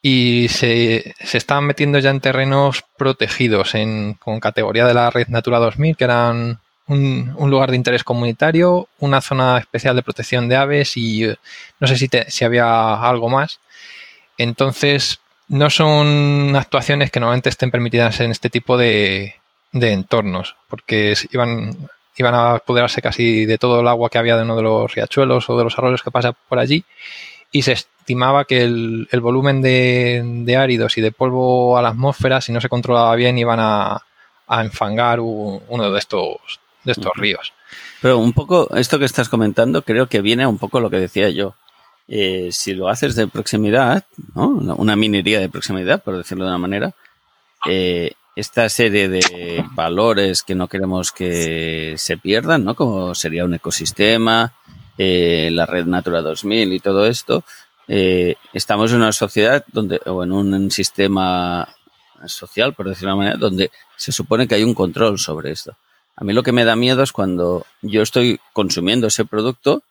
y 0.02 0.48
se, 0.48 1.14
se 1.20 1.38
estaban 1.38 1.66
metiendo 1.66 2.00
ya 2.00 2.10
en 2.10 2.20
terrenos 2.20 2.82
protegidos 2.98 3.76
en, 3.76 4.14
con 4.14 4.40
categoría 4.40 4.86
de 4.86 4.94
la 4.94 5.10
red 5.10 5.28
Natura 5.28 5.60
2000, 5.60 5.96
que 5.96 6.02
eran 6.02 6.58
un, 6.88 7.32
lugar 7.48 7.70
de 7.70 7.76
interés 7.76 8.02
comunitario, 8.02 8.88
una 8.98 9.20
zona 9.20 9.56
especial 9.58 9.94
de 9.94 10.02
protección 10.02 10.48
de 10.48 10.56
aves 10.56 10.96
y 10.96 11.26
eh, 11.26 11.36
no 11.78 11.86
sé 11.86 11.96
si, 11.96 12.10
si 12.26 12.44
había 12.44 12.94
algo 12.94 13.28
más. 13.28 13.60
Entonces, 14.36 15.20
no 15.46 15.70
son 15.70 16.56
actuaciones 16.56 17.12
que 17.12 17.20
normalmente 17.20 17.50
estén 17.50 17.70
permitidas 17.70 18.18
en 18.18 18.32
este 18.32 18.50
tipo 18.50 18.76
de, 18.76 19.36
de 19.70 19.92
entornos, 19.92 20.56
porque 20.68 21.14
iban 21.30 21.88
iban 22.16 22.34
a 22.34 22.54
apoderarse 22.54 23.02
casi 23.02 23.46
de 23.46 23.58
todo 23.58 23.80
el 23.80 23.88
agua 23.88 24.10
que 24.10 24.18
había 24.18 24.36
de 24.36 24.42
uno 24.42 24.56
de 24.56 24.62
los 24.62 24.94
riachuelos 24.94 25.48
o 25.50 25.58
de 25.58 25.64
los 25.64 25.76
arroyos 25.78 26.02
que 26.02 26.10
pasa 26.10 26.32
por 26.32 26.58
allí 26.58 26.84
y 27.54 27.62
se 27.62 27.72
estimaba 27.72 28.44
que 28.44 28.62
el, 28.62 29.08
volumen 29.22 29.62
de, 29.62 30.56
áridos 30.58 30.98
y 30.98 31.00
de 31.00 31.12
polvo 31.12 31.78
a 31.78 31.82
la 31.82 31.90
atmósfera, 31.90 32.40
si 32.40 32.50
no 32.50 32.60
se 32.60 32.68
controlaba 32.68 33.14
bien, 33.14 33.38
iban 33.38 33.60
a, 33.60 34.02
enfangar 34.48 35.20
uno 35.20 35.90
de 35.90 35.98
estos, 35.98 36.60
de 36.82 36.92
estos 36.92 37.12
ríos. 37.14 37.52
Pero 38.02 38.18
un 38.18 38.32
poco, 38.32 38.74
esto 38.76 38.98
que 38.98 39.04
estás 39.04 39.28
comentando, 39.28 39.82
creo 39.82 40.08
que 40.08 40.20
viene 40.20 40.46
un 40.46 40.58
poco 40.58 40.80
lo 40.80 40.90
que 40.90 40.98
decía 40.98 41.30
yo. 41.30 41.54
Eh, 42.08 42.48
si 42.50 42.74
lo 42.74 42.88
haces 42.88 43.14
de 43.14 43.28
proximidad, 43.28 44.04
¿no? 44.34 44.48
una 44.48 44.96
minería 44.96 45.38
de 45.38 45.48
proximidad, 45.48 46.02
por 46.02 46.16
decirlo 46.16 46.44
de 46.44 46.50
una 46.50 46.58
manera, 46.58 46.92
eh, 47.66 48.12
esta 48.36 48.68
serie 48.68 49.08
de 49.08 49.64
valores 49.72 50.42
que 50.42 50.54
no 50.54 50.68
queremos 50.68 51.12
que 51.12 51.94
se 51.96 52.16
pierdan, 52.16 52.64
¿no? 52.64 52.74
Como 52.74 53.14
sería 53.14 53.44
un 53.44 53.54
ecosistema, 53.54 54.52
eh, 54.98 55.50
la 55.52 55.66
red 55.66 55.86
Natura 55.86 56.22
2000 56.22 56.72
y 56.72 56.80
todo 56.80 57.06
esto, 57.06 57.44
eh, 57.86 58.36
estamos 58.52 58.90
en 58.92 58.98
una 58.98 59.12
sociedad 59.12 59.64
donde, 59.72 60.00
o 60.06 60.24
en 60.24 60.32
un 60.32 60.70
sistema 60.70 61.68
social, 62.26 62.74
por 62.74 62.88
decirlo 62.88 63.10
de 63.10 63.14
una 63.14 63.24
manera, 63.24 63.38
donde 63.38 63.70
se 63.96 64.12
supone 64.12 64.48
que 64.48 64.54
hay 64.54 64.64
un 64.64 64.74
control 64.74 65.18
sobre 65.18 65.52
esto. 65.52 65.76
A 66.16 66.24
mí 66.24 66.32
lo 66.32 66.42
que 66.42 66.52
me 66.52 66.64
da 66.64 66.76
miedo 66.76 67.02
es 67.02 67.12
cuando 67.12 67.66
yo 67.82 68.02
estoy 68.02 68.40
consumiendo 68.52 69.08
ese 69.08 69.24
producto, 69.24 69.82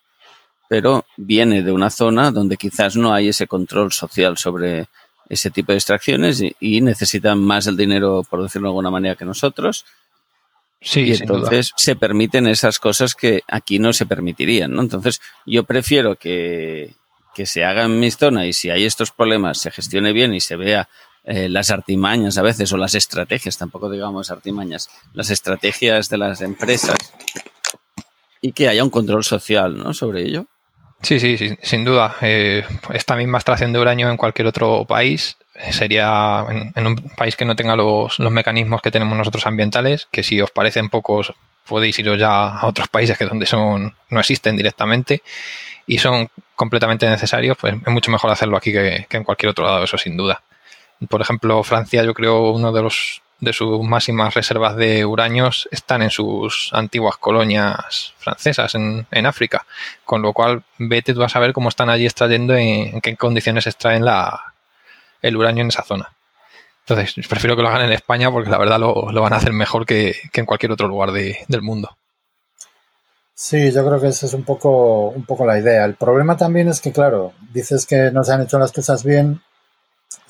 pero 0.70 1.06
viene 1.18 1.62
de 1.62 1.72
una 1.72 1.90
zona 1.90 2.32
donde 2.32 2.58
quizás 2.58 2.96
no 2.96 3.14
hay 3.14 3.30
ese 3.30 3.48
control 3.48 3.92
social 3.92 4.38
sobre 4.38 4.88
ese 5.30 5.52
tipo 5.52 5.72
de 5.72 5.78
extracciones 5.78 6.44
y, 6.60 6.82
necesitan 6.82 7.40
más 7.40 7.68
el 7.68 7.78
dinero, 7.78 8.24
por 8.30 8.44
decirlo 8.44 8.68
de 8.68 8.72
alguna 8.72 8.92
manera, 8.92 9.16
que 9.16 9.26
nosotros. 9.26 9.86
Sí, 10.82 11.02
y 11.02 11.14
entonces 11.14 11.72
se 11.78 11.96
permiten 11.96 12.48
esas 12.48 12.78
cosas 12.78 13.16
que 13.16 13.42
aquí 13.48 13.80
no 13.80 13.94
se 13.94 14.06
permitirían, 14.06 14.74
¿no? 14.74 14.82
Entonces, 14.82 15.22
yo 15.46 15.64
prefiero 15.64 16.18
que, 16.18 16.96
que 17.34 17.46
se 17.46 17.64
haga 17.64 17.86
en 17.86 18.00
mi 18.00 18.12
zona 18.12 18.46
y 18.46 18.54
si 18.54 18.70
hay 18.70 18.86
estos 18.86 19.12
problemas 19.12 19.60
se 19.60 19.72
gestione 19.72 20.14
bien 20.14 20.34
y 20.34 20.40
se 20.40 20.56
vea 20.56 20.90
eh, 21.26 21.48
las 21.48 21.72
artimañas 21.72 22.38
a 22.38 22.42
veces 22.42 22.72
o 22.74 22.78
las 22.78 22.96
estrategias, 22.96 23.58
tampoco 23.58 23.90
digamos 23.90 24.30
artimañas, 24.30 24.90
las 25.14 25.30
estrategias 25.30 26.10
de 26.10 26.18
las 26.18 26.42
empresas 26.42 26.98
y 28.42 28.52
que 28.52 28.68
haya 28.68 28.84
un 28.84 28.90
control 28.90 29.24
social 29.24 29.78
¿no? 29.78 29.94
sobre 29.94 30.24
ello. 30.24 30.48
Sí, 31.04 31.20
sí, 31.20 31.58
sin 31.62 31.84
duda. 31.84 32.16
Eh, 32.22 32.66
esta 32.94 33.16
misma 33.18 33.38
extracción 33.38 33.74
de 33.74 33.80
uranio 33.80 34.10
en 34.10 34.18
cualquier 34.18 34.48
otro 34.48 34.86
país 34.86 35.38
sería 35.72 36.46
en, 36.76 36.88
un 36.88 36.96
país 37.18 37.36
que 37.36 37.46
no 37.46 37.56
tenga 37.56 37.76
los, 37.76 38.20
los, 38.20 38.32
mecanismos 38.32 38.82
que 38.82 38.90
tenemos 38.90 39.18
nosotros 39.18 39.46
ambientales, 39.46 40.08
que 40.12 40.24
si 40.24 40.42
os 40.42 40.50
parecen 40.52 40.90
pocos 40.90 41.34
podéis 41.68 42.00
iros 42.00 42.18
ya 42.18 42.58
a 42.58 42.68
otros 42.68 42.88
países 42.88 43.18
que 43.18 43.26
donde 43.26 43.46
son 43.46 43.94
no 44.10 44.20
existen 44.20 44.58
directamente 44.58 45.22
y 45.88 45.98
son 45.98 46.30
completamente 46.56 47.08
necesarios, 47.10 47.58
pues 47.60 47.74
es 47.74 47.94
mucho 47.94 48.10
mejor 48.10 48.32
hacerlo 48.32 48.58
aquí 48.58 48.72
que 48.72 49.06
en 49.10 49.24
cualquier 49.24 49.50
otro 49.50 49.66
lado, 49.66 49.84
eso 49.84 49.98
sin 49.98 50.16
duda. 50.18 50.42
Por 51.10 51.22
ejemplo, 51.22 51.62
Francia, 51.64 52.04
yo 52.04 52.14
creo, 52.14 52.52
uno 52.52 52.72
de 52.72 52.82
los 52.82 53.23
de 53.44 53.54
sus 53.54 53.82
máximas 53.82 54.34
reservas 54.34 54.76
de 54.76 55.06
uraños 55.06 55.68
están 55.72 56.02
en 56.02 56.10
sus 56.10 56.70
antiguas 56.74 57.18
colonias 57.18 58.14
francesas 58.18 58.76
en, 58.76 59.26
África. 59.26 59.66
Con 60.06 60.22
lo 60.22 60.34
cual, 60.34 60.64
vete 60.78 61.14
tú 61.14 61.24
a 61.24 61.30
saber 61.30 61.54
cómo 61.54 61.70
están 61.70 61.90
allí 61.90 62.06
extrayendo, 62.06 62.56
en, 62.56 62.96
en 62.96 63.02
qué 63.02 63.16
condiciones 63.16 63.68
extraen 63.68 64.06
la, 64.06 64.54
el 65.22 65.38
uranio 65.38 65.62
en 65.62 65.70
esa 65.70 65.84
zona. 65.84 66.14
Entonces, 66.86 67.28
prefiero 67.28 67.56
que 67.56 67.62
lo 67.62 67.70
hagan 67.70 67.84
en 67.84 67.94
España 67.94 68.30
porque 68.30 68.50
la 68.50 68.58
verdad 68.58 68.80
lo, 68.80 69.06
van 69.22 69.34
a 69.34 69.38
hacer 69.38 69.54
mejor 69.54 69.86
que, 69.86 70.16
en 70.34 70.46
cualquier 70.46 70.72
otro 70.72 70.88
lugar 70.88 71.12
del 71.12 71.62
mundo. 71.62 71.98
Sí, 73.34 73.72
yo 73.72 73.86
creo 73.86 74.00
que 74.00 74.08
esa 74.08 74.26
es 74.26 74.34
un 74.34 74.44
poco, 74.44 75.10
un 75.10 75.26
poco 75.26 75.46
la 75.46 75.58
idea. 75.58 75.86
El 75.86 75.96
problema 75.96 76.36
también 76.36 76.68
es 76.68 76.82
que, 76.82 76.92
claro, 76.92 77.34
dices 77.52 77.86
que 77.86 78.12
no 78.12 78.24
se 78.24 78.34
han 78.34 78.42
hecho 78.42 78.60
las 78.60 78.72
cosas 78.72 79.04
bien, 79.04 79.42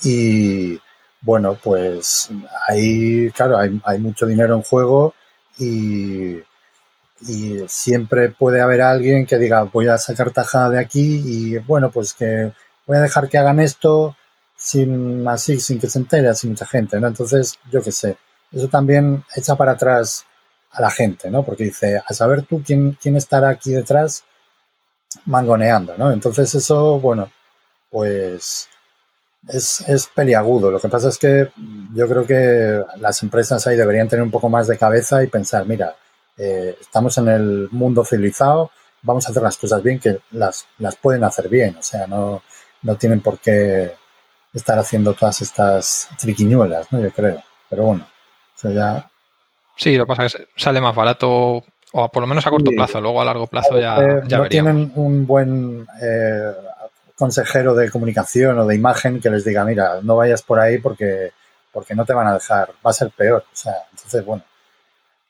y 0.04 0.80
bueno, 1.24 1.58
pues 1.62 2.30
ahí, 2.68 3.32
claro, 3.32 3.58
hay, 3.58 3.82
hay 3.86 4.00
mucho 4.00 4.26
dinero 4.26 4.56
en 4.56 4.62
juego 4.62 5.16
y, 5.58 6.42
siempre 7.68 8.30
puede 8.30 8.60
haber 8.62 8.82
alguien 8.82 9.26
que 9.26 9.38
diga, 9.38 9.64
voy 9.64 9.88
a 9.88 9.98
sacar 9.98 10.32
tajada 10.32 10.70
de 10.72 10.80
aquí 10.80 11.24
y 11.26 11.58
bueno, 11.60 11.90
pues 11.90 12.14
que 12.14 12.52
voy 12.86 12.98
a 12.98 13.02
dejar 13.02 13.30
que 13.30 13.38
hagan 13.38 13.62
esto 13.62 14.18
sin 14.58 15.26
así, 15.28 15.60
sin 15.62 15.80
que 15.80 15.90
se 15.90 16.00
entere 16.00 16.28
así 16.28 16.48
mucha 16.50 16.66
gente, 16.66 17.00
¿no? 17.00 17.08
Entonces, 17.08 17.58
yo 17.72 17.82
qué 17.82 17.94
sé, 17.94 18.18
eso 18.52 18.68
también 18.68 19.24
echa 19.36 19.56
para 19.56 19.74
atrás 19.74 20.26
a 20.72 20.82
la 20.82 20.92
gente, 20.92 21.32
¿no? 21.32 21.44
Porque 21.44 21.66
dice, 21.66 22.02
a 22.06 22.14
saber 22.14 22.44
tú 22.44 22.62
quién, 22.66 22.98
quién 23.02 23.16
estará 23.16 23.50
aquí 23.50 23.72
detrás 23.72 24.26
mangoneando, 25.26 25.98
¿no? 25.98 26.12
Entonces 26.12 26.54
eso, 26.56 27.00
bueno, 27.00 27.32
pues 27.90 28.68
es, 29.48 29.82
es 29.88 30.08
peliagudo. 30.08 30.72
Lo 30.72 30.80
que 30.80 30.90
pasa 30.90 31.10
es 31.10 31.18
que 31.18 31.50
yo 31.94 32.08
creo 32.08 32.26
que 32.26 32.82
las 33.00 33.22
empresas 33.24 33.66
ahí 33.68 33.76
deberían 33.76 34.08
tener 34.08 34.24
un 34.24 34.32
poco 34.32 34.50
más 34.50 34.68
de 34.68 34.78
cabeza 34.78 35.24
y 35.24 35.28
pensar, 35.28 35.66
mira, 35.66 35.96
eh, 36.38 36.78
estamos 36.80 37.18
en 37.18 37.28
el 37.28 37.70
mundo 37.72 38.04
civilizado, 38.04 38.72
vamos 39.02 39.28
a 39.28 39.32
hacer 39.32 39.44
las 39.44 39.58
cosas 39.58 39.84
bien, 39.84 40.00
que 40.00 40.20
las, 40.32 40.66
las 40.80 40.96
pueden 40.96 41.24
hacer 41.24 41.50
bien. 41.50 41.76
O 41.78 41.84
sea, 41.84 42.08
no, 42.08 42.42
no 42.82 42.96
tienen 42.96 43.22
por 43.22 43.40
qué 43.40 43.94
estar 44.54 44.78
haciendo 44.78 45.14
todas 45.14 45.42
estas 45.42 46.10
triquiñuelas, 46.20 46.92
¿no? 46.92 47.02
Yo 47.02 47.12
creo. 47.12 47.42
Pero 47.70 47.84
bueno, 47.84 48.08
eso 48.56 48.72
ya... 48.72 49.10
Sí, 49.76 49.98
lo 49.98 50.06
que 50.06 50.10
pasa 50.10 50.26
es 50.26 50.36
que 50.36 50.48
sale 50.56 50.80
más 50.80 50.96
barato 50.96 51.64
o 51.96 52.10
por 52.10 52.22
lo 52.22 52.28
menos 52.28 52.46
a 52.46 52.50
corto 52.50 52.72
plazo, 52.72 53.00
luego 53.00 53.22
a 53.22 53.26
largo 53.26 53.46
plazo 53.46 53.80
ya, 53.80 54.24
ya 54.28 54.40
no 54.40 54.50
tienen 54.50 54.92
un 54.96 55.28
buen 55.28 55.88
eh, 56.02 56.52
consejero 57.24 57.74
de 57.74 57.90
comunicación 57.90 58.60
o 58.60 58.66
de 58.66 58.76
imagen 58.76 59.22
que 59.22 59.30
les 59.30 59.46
diga, 59.46 59.64
mira, 59.64 60.00
no 60.02 60.18
vayas 60.18 60.42
por 60.42 60.60
ahí 60.60 60.78
porque, 60.80 61.32
porque 61.72 61.96
no 61.96 62.04
te 62.04 62.12
van 62.12 62.28
a 62.28 62.34
dejar, 62.34 62.72
va 62.86 62.90
a 62.90 62.94
ser 62.94 63.12
peor. 63.12 63.46
O 63.50 63.56
sea, 63.56 63.76
entonces, 63.92 64.26
bueno, 64.26 64.44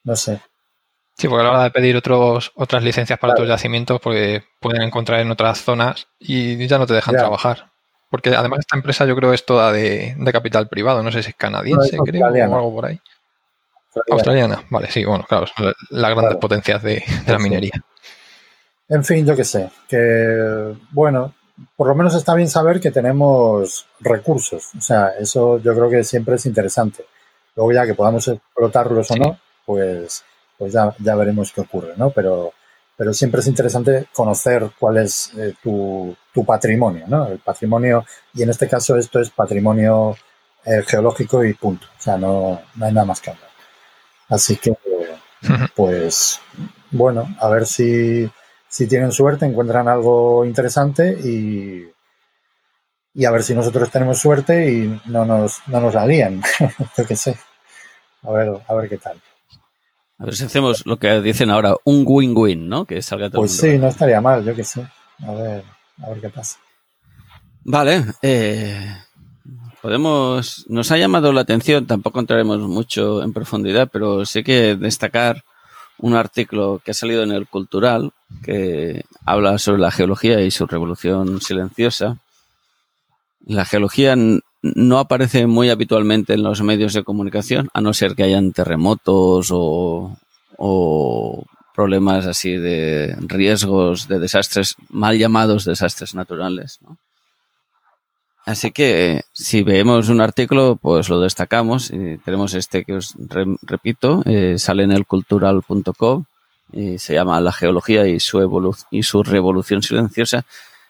no 0.04 0.16
sé. 0.16 0.42
Sí, 1.16 1.28
porque 1.28 1.42
a 1.42 1.44
la 1.44 1.52
hora 1.52 1.64
de 1.66 1.70
pedir 1.70 1.96
otros, 1.96 2.52
otras 2.56 2.84
licencias 2.84 3.20
para 3.20 3.34
otros 3.34 3.48
yacimientos, 3.48 4.02
porque 4.02 4.44
pueden 4.60 4.82
encontrar 4.82 5.20
en 5.20 5.30
otras 5.30 5.60
zonas 5.60 6.08
y 6.18 6.66
ya 6.66 6.80
no 6.80 6.88
te 6.88 6.96
dejan 6.96 7.16
trabajar. 7.16 7.70
Porque 8.10 8.36
además 8.36 8.62
esta 8.62 8.76
empresa 8.76 9.06
yo 9.06 9.16
creo 9.16 9.32
es 9.32 9.46
toda 9.46 9.72
de, 9.72 10.16
capital 10.32 10.68
privado, 10.68 11.04
no 11.04 11.12
sé 11.12 11.22
si 11.22 11.30
es 11.30 11.36
canadiense, 11.36 11.96
creo, 11.98 12.26
o 12.26 12.56
algo 12.56 12.74
por 12.74 12.88
ahí. 12.88 13.00
Australiana. 14.10 14.64
vale, 14.72 14.90
sí, 14.90 15.06
bueno, 15.06 15.26
claro, 15.30 15.46
son 15.46 15.72
las 15.92 16.10
grandes 16.10 16.38
potencias 16.38 16.82
de, 16.82 17.04
de 17.24 17.32
la 17.32 17.38
minería. 17.38 17.74
En 18.90 19.04
fin, 19.04 19.28
yo 19.28 19.36
qué 19.36 19.44
sé, 19.44 19.70
que 19.88 20.76
bueno, 20.90 21.36
por 21.76 21.88
lo 21.88 21.96
menos 21.96 22.16
está 22.16 22.34
bien 22.36 22.50
saber 22.50 22.80
que 22.80 22.92
tenemos 22.92 23.86
recursos. 24.00 24.72
O 24.78 24.82
sea, 24.82 25.10
eso 25.20 25.60
yo 25.60 25.74
creo 25.76 25.90
que 25.90 26.04
siempre 26.04 26.36
es 26.36 26.46
interesante. 26.46 27.06
Luego 27.56 27.72
ya 27.72 27.86
que 27.86 27.94
podamos 27.94 28.28
explotarlos 28.28 29.12
o 29.12 29.16
no, 29.16 29.40
pues, 29.66 30.24
pues 30.58 30.74
ya, 30.74 30.94
ya 31.00 31.16
veremos 31.16 31.52
qué 31.52 31.62
ocurre, 31.62 31.94
¿no? 31.98 32.10
Pero, 32.10 32.54
pero 32.98 33.14
siempre 33.14 33.42
es 33.42 33.48
interesante 33.48 34.08
conocer 34.14 34.72
cuál 34.80 34.98
es 34.98 35.32
eh, 35.38 35.54
tu, 35.62 36.16
tu, 36.34 36.44
patrimonio, 36.46 37.06
¿no? 37.08 37.28
El 37.28 37.40
patrimonio, 37.40 38.06
y 38.34 38.44
en 38.44 38.50
este 38.50 38.68
caso 38.68 38.98
esto 38.98 39.20
es 39.20 39.30
patrimonio 39.30 40.16
eh, 40.66 40.84
geológico 40.86 41.44
y 41.44 41.54
punto. 41.54 41.88
O 41.98 42.02
sea, 42.02 42.18
no, 42.18 42.62
no 42.76 42.86
hay 42.86 42.94
nada 42.94 43.06
más 43.06 43.22
que 43.22 43.30
hablar. 43.30 43.50
Así 44.30 44.56
que, 44.56 44.74
pues, 45.76 46.40
bueno, 46.90 47.36
a 47.40 47.50
ver 47.50 47.68
si 47.68 48.30
si 48.74 48.88
tienen 48.88 49.12
suerte, 49.12 49.46
encuentran 49.46 49.88
algo 49.88 50.44
interesante 50.44 51.12
y, 51.12 51.88
y 53.14 53.26
a 53.26 53.30
ver 53.30 53.44
si 53.44 53.54
nosotros 53.54 53.92
tenemos 53.92 54.18
suerte 54.18 54.68
y 54.68 55.00
no 55.06 55.26
nos, 55.26 55.60
no 55.68 55.80
nos 55.80 55.94
la 55.94 56.08
lían. 56.08 56.42
Yo 56.98 57.06
qué 57.06 57.16
sé. 57.16 57.38
A 58.24 58.32
ver, 58.32 58.50
a 58.68 58.74
ver 58.74 58.90
qué 58.90 58.98
tal. 58.98 59.22
A 60.18 60.26
ver 60.26 60.36
si 60.36 60.46
hacemos 60.46 60.88
lo 60.88 60.98
que 60.98 61.22
dicen 61.22 61.52
ahora, 61.52 61.76
un 61.84 62.04
win-win, 62.08 62.68
¿no? 62.68 62.86
Que 62.86 63.04
salga 63.04 63.30
todo 63.30 63.42
Pues 63.42 63.56
sí, 63.56 63.78
no 63.78 63.90
estaría 63.90 64.20
mal, 64.22 64.44
yo 64.44 64.56
qué 64.56 64.64
sé. 64.64 64.88
A 65.22 65.32
ver, 65.34 65.64
a 66.02 66.10
ver 66.10 66.22
qué 66.22 66.30
pasa. 66.30 66.58
Vale, 67.64 68.06
eh, 68.24 68.96
podemos, 69.84 70.66
nos 70.68 70.92
ha 70.92 70.98
llamado 70.98 71.32
la 71.32 71.42
atención, 71.42 71.86
tampoco 71.86 72.20
entraremos 72.20 72.60
mucho 72.60 73.22
en 73.22 73.34
profundidad, 73.34 73.90
pero 73.92 74.26
sí 74.26 74.44
que 74.44 74.76
destacar 74.76 75.44
un 76.04 76.16
artículo 76.16 76.82
que 76.84 76.92
ha 76.92 76.94
salido 76.94 77.24
en 77.24 77.32
el 77.32 77.48
Cultural 77.48 78.12
que 78.44 79.06
habla 79.26 79.58
sobre 79.58 79.82
la 79.82 79.90
geología 79.90 80.42
y 80.42 80.52
su 80.52 80.68
revolución 80.68 81.40
silenciosa. 81.40 82.18
La 83.46 83.64
geología 83.64 84.18
no 84.18 85.00
aparece 85.00 85.48
muy 85.48 85.70
habitualmente 85.70 86.34
en 86.34 86.44
los 86.44 86.62
medios 86.62 86.92
de 86.92 87.06
comunicación, 87.06 87.70
a 87.74 87.80
no 87.80 87.94
ser 87.94 88.16
que 88.16 88.24
hayan 88.24 88.52
terremotos 88.52 89.48
o, 89.54 90.18
o 90.58 91.46
problemas 91.74 92.26
así 92.26 92.58
de 92.58 93.16
riesgos 93.22 94.10
de 94.10 94.20
desastres, 94.20 94.76
mal 94.90 95.18
llamados 95.18 95.64
desastres 95.64 96.16
naturales. 96.16 96.80
¿no? 96.82 96.98
Así 98.46 98.72
que 98.72 99.24
si 99.32 99.64
vemos 99.64 100.10
un 100.10 100.20
artículo, 100.20 100.78
pues 100.82 101.08
lo 101.10 101.22
destacamos. 101.22 101.92
Y 101.92 102.18
tenemos 102.18 102.54
este 102.54 102.84
que 102.84 102.96
os 102.96 103.16
repito, 103.62 104.22
eh, 104.26 104.56
sale 104.58 104.84
en 104.84 104.92
el 104.92 105.06
cultural.com 105.06 106.26
y 106.74 106.98
se 106.98 107.14
llama 107.14 107.40
La 107.40 107.54
geología 107.54 108.06
y 108.08 108.20
su, 108.20 108.76
y 108.92 109.04
su 109.04 109.24
revolución 109.24 109.82
silenciosa. 109.82 110.46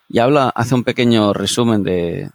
Y 0.09 0.19
habla, 0.19 0.49
hace 0.49 0.73
un 0.73 0.83
pequeño 0.83 1.33
resumen 1.33 1.83
de, 1.83 2.29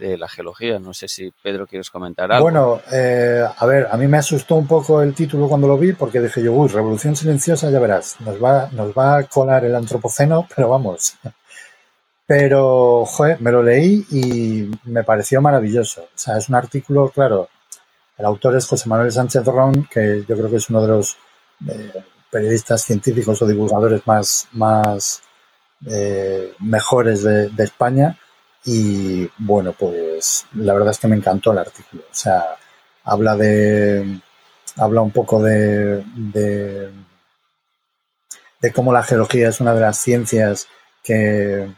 la 0.00 0.28
geología. 0.28 0.78
No 0.78 0.92
sé 0.92 1.08
si 1.08 1.32
Pedro 1.42 1.66
quieres 1.66 1.88
comentar 1.88 2.30
algo. 2.30 2.44
Bueno, 2.44 2.80
eh, 2.92 3.42
a 3.56 3.66
ver, 3.66 3.88
a 3.90 3.96
mí 3.96 4.06
me 4.06 4.18
asustó 4.18 4.56
un 4.56 4.66
poco 4.66 5.00
el 5.00 5.14
título 5.14 5.48
cuando 5.48 5.66
lo 5.66 5.78
vi 5.78 5.92
porque 5.92 6.20
dije 6.20 6.42
yo, 6.42 6.52
uy, 6.52 6.68
revolución 6.68 7.16
silenciosa, 7.16 7.70
ya 7.70 7.78
verás, 7.78 8.16
nos 8.20 8.42
va, 8.42 8.68
nos 8.72 8.92
va 8.92 9.18
a 9.18 9.22
colar 9.22 9.64
el 9.64 9.74
antropoceno, 9.74 10.46
pero 10.54 10.68
vamos. 10.68 11.14
Pero, 12.26 13.04
me 13.40 13.52
lo 13.52 13.62
leí 13.62 14.04
y 14.10 14.70
me 14.84 15.04
pareció 15.04 15.42
maravilloso. 15.42 16.02
O 16.02 16.18
sea, 16.18 16.38
es 16.38 16.48
un 16.48 16.54
artículo, 16.54 17.10
claro, 17.10 17.48
el 18.16 18.24
autor 18.24 18.56
es 18.56 18.66
José 18.66 18.88
Manuel 18.88 19.12
Sánchez 19.12 19.44
Ron, 19.44 19.84
que 19.90 20.24
yo 20.26 20.36
creo 20.36 20.48
que 20.48 20.56
es 20.56 20.70
uno 20.70 20.80
de 20.82 20.88
los 20.88 21.16
eh, 21.68 22.04
periodistas 22.30 22.82
científicos 22.82 23.42
o 23.42 23.46
divulgadores 23.46 24.06
más, 24.06 24.48
más 24.52 25.22
eh, 25.86 26.54
mejores 26.60 27.22
de, 27.24 27.50
España. 27.58 28.18
Y 28.64 29.28
bueno, 29.38 29.74
pues 29.78 30.46
la 30.54 30.72
verdad 30.72 30.90
es 30.90 30.98
que 30.98 31.08
me 31.08 31.16
encantó 31.16 31.52
el 31.52 31.58
artículo. 31.58 32.04
O 32.04 32.14
sea, 32.14 32.56
habla 33.04 33.36
de. 33.36 34.20
habla 34.76 35.02
un 35.02 35.10
poco 35.10 35.42
de, 35.42 36.02
de 38.60 38.72
cómo 38.72 38.92
la 38.92 39.02
geología 39.02 39.48
es 39.48 39.60
una 39.60 39.74
de 39.74 39.80
las 39.80 39.98
ciencias 39.98 40.68
que 41.02 41.68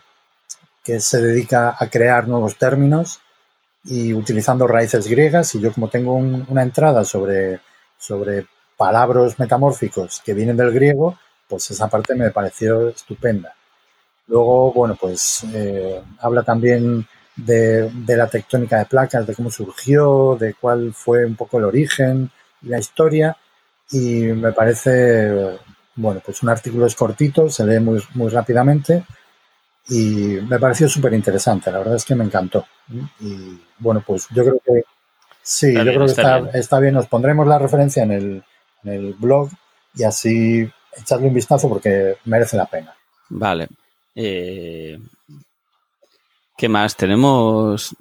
que 0.86 1.00
se 1.00 1.20
dedica 1.20 1.74
a 1.76 1.90
crear 1.90 2.28
nuevos 2.28 2.56
términos 2.56 3.20
y 3.84 4.14
utilizando 4.14 4.68
raíces 4.68 5.08
griegas 5.08 5.52
y 5.56 5.60
yo 5.60 5.72
como 5.72 5.88
tengo 5.88 6.14
una 6.14 6.62
entrada 6.62 7.04
sobre, 7.04 7.58
sobre 7.98 8.46
palabras 8.76 9.36
metamórficos 9.36 10.22
que 10.24 10.32
vienen 10.32 10.56
del 10.56 10.70
griego, 10.70 11.18
pues 11.48 11.68
esa 11.72 11.88
parte 11.88 12.14
me 12.14 12.30
pareció 12.30 12.88
estupenda. 12.90 13.52
Luego, 14.28 14.72
bueno, 14.72 14.96
pues 15.00 15.44
eh, 15.52 16.00
habla 16.20 16.44
también 16.44 17.04
de, 17.34 17.90
de, 17.90 18.16
la 18.16 18.28
tectónica 18.28 18.78
de 18.78 18.86
placas, 18.86 19.26
de 19.26 19.34
cómo 19.34 19.50
surgió, 19.50 20.36
de 20.38 20.54
cuál 20.54 20.94
fue 20.94 21.26
un 21.26 21.34
poco 21.34 21.58
el 21.58 21.64
origen 21.64 22.30
y 22.62 22.68
la 22.68 22.78
historia. 22.78 23.36
Y 23.90 24.22
me 24.22 24.52
parece, 24.52 25.58
bueno, 25.96 26.22
pues 26.24 26.44
un 26.44 26.48
artículo 26.48 26.86
es 26.86 26.94
cortito, 26.94 27.50
se 27.50 27.66
lee 27.66 27.80
muy, 27.80 28.00
muy 28.14 28.28
rápidamente 28.30 29.04
y 29.88 30.38
me 30.48 30.58
pareció 30.58 30.88
súper 30.88 31.14
interesante. 31.14 31.70
La 31.70 31.78
verdad 31.78 31.96
es 31.96 32.04
que 32.04 32.14
me 32.14 32.24
encantó. 32.24 32.66
Y 33.20 33.60
bueno, 33.78 34.02
pues 34.06 34.26
yo 34.34 34.42
creo 34.44 34.60
que 34.64 34.84
sí, 35.42 35.74
yo 35.74 35.82
creo 35.82 36.00
que 36.00 36.06
está, 36.06 36.38
está, 36.54 36.80
bien. 36.80 36.94
Nos 36.94 37.06
pondremos 37.06 37.46
la 37.46 37.58
referencia 37.58 38.02
en 38.02 38.12
el, 38.12 38.44
en 38.84 38.92
el 38.92 39.14
blog 39.14 39.50
y 39.94 40.04
así 40.04 40.68
echarle 40.96 41.28
un 41.28 41.34
vistazo 41.34 41.68
porque 41.68 42.16
merece 42.24 42.56
la 42.56 42.66
pena. 42.66 42.94
Vale. 43.28 43.68
Eh, 44.14 44.98
¿Qué 46.56 46.68
más? 46.68 46.96
Tenemos 46.96 47.94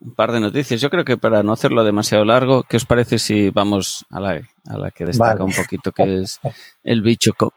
un 0.00 0.14
par 0.14 0.32
de 0.32 0.40
noticias. 0.40 0.80
Yo 0.80 0.90
creo 0.90 1.04
que 1.04 1.16
para 1.16 1.42
no 1.42 1.52
hacerlo 1.52 1.84
demasiado 1.84 2.24
largo, 2.24 2.64
¿qué 2.64 2.76
os 2.76 2.84
parece 2.84 3.18
si 3.18 3.50
vamos 3.50 4.04
a 4.10 4.20
la, 4.20 4.42
a 4.66 4.78
la 4.78 4.90
que 4.90 5.06
destaca 5.06 5.44
un 5.44 5.52
poquito, 5.52 5.92
que 5.92 6.22
es 6.22 6.40
el 6.82 7.02
bicho 7.02 7.32
co 7.34 7.52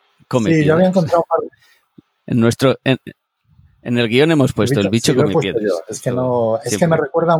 Sí, 0.45 0.65
yo 0.65 0.73
había 0.73 0.87
encontrado 0.87 1.25
En 2.25 2.39
nuestro, 2.39 2.77
en, 2.83 2.97
en, 3.83 3.97
el 3.97 4.07
guion 4.07 4.31
hemos 4.31 4.53
puesto 4.53 4.79
el 4.79 4.89
bicho, 4.89 5.15
come 5.15 5.35
piedras. 5.35 5.83
Es 5.87 6.01
que 6.01 6.11
no, 6.11 6.59
es 6.63 6.77
que 6.77 6.87
me 6.87 6.97
recuerda 6.97 7.39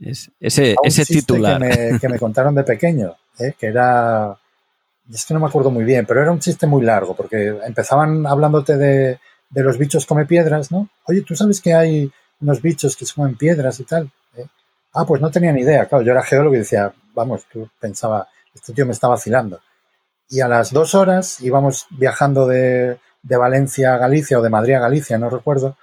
es, 0.00 0.30
ese, 0.38 0.76
ese 0.82 1.04
titular 1.04 1.60
que 1.60 1.92
me, 1.92 2.00
que 2.00 2.08
me, 2.08 2.18
contaron 2.20 2.54
de 2.54 2.62
pequeño, 2.62 3.16
¿eh? 3.38 3.54
que 3.58 3.66
era 3.66 4.38
es 5.12 5.24
que 5.24 5.34
no 5.34 5.40
me 5.40 5.46
acuerdo 5.46 5.70
muy 5.70 5.84
bien, 5.84 6.04
pero 6.06 6.20
era 6.20 6.30
un 6.30 6.38
chiste 6.38 6.66
muy 6.66 6.84
largo, 6.84 7.16
porque 7.16 7.58
empezaban 7.64 8.26
hablándote 8.26 8.76
de, 8.76 9.18
de 9.48 9.62
los 9.62 9.78
bichos 9.78 10.04
come 10.06 10.26
piedras, 10.26 10.70
¿no? 10.70 10.88
Oye, 11.06 11.22
¿tú 11.22 11.34
sabes 11.34 11.60
que 11.60 11.72
hay 11.72 12.10
unos 12.40 12.60
bichos 12.60 12.96
que 12.96 13.06
se 13.06 13.14
comen 13.14 13.36
piedras 13.36 13.80
y 13.80 13.84
tal? 13.84 14.10
¿Eh? 14.36 14.46
Ah, 14.92 15.06
pues 15.06 15.22
no 15.22 15.30
tenía 15.30 15.52
ni 15.52 15.62
idea, 15.62 15.86
claro, 15.86 16.04
yo 16.04 16.12
era 16.12 16.22
geólogo 16.22 16.54
y 16.54 16.58
decía, 16.58 16.92
vamos, 17.14 17.46
tú 17.50 17.68
pensaba, 17.80 18.28
este 18.54 18.72
tío 18.72 18.84
me 18.84 18.92
está 18.92 19.08
vacilando. 19.08 19.60
Y 20.28 20.40
a 20.40 20.48
las 20.48 20.72
dos 20.72 20.94
horas 20.94 21.40
íbamos 21.40 21.86
viajando 21.90 22.46
de, 22.46 22.98
de 23.22 23.36
Valencia 23.36 23.94
a 23.94 23.98
Galicia 23.98 24.38
o 24.38 24.42
de 24.42 24.50
Madrid 24.50 24.74
a 24.74 24.80
Galicia, 24.80 25.18
no 25.18 25.30
recuerdo. 25.30 25.76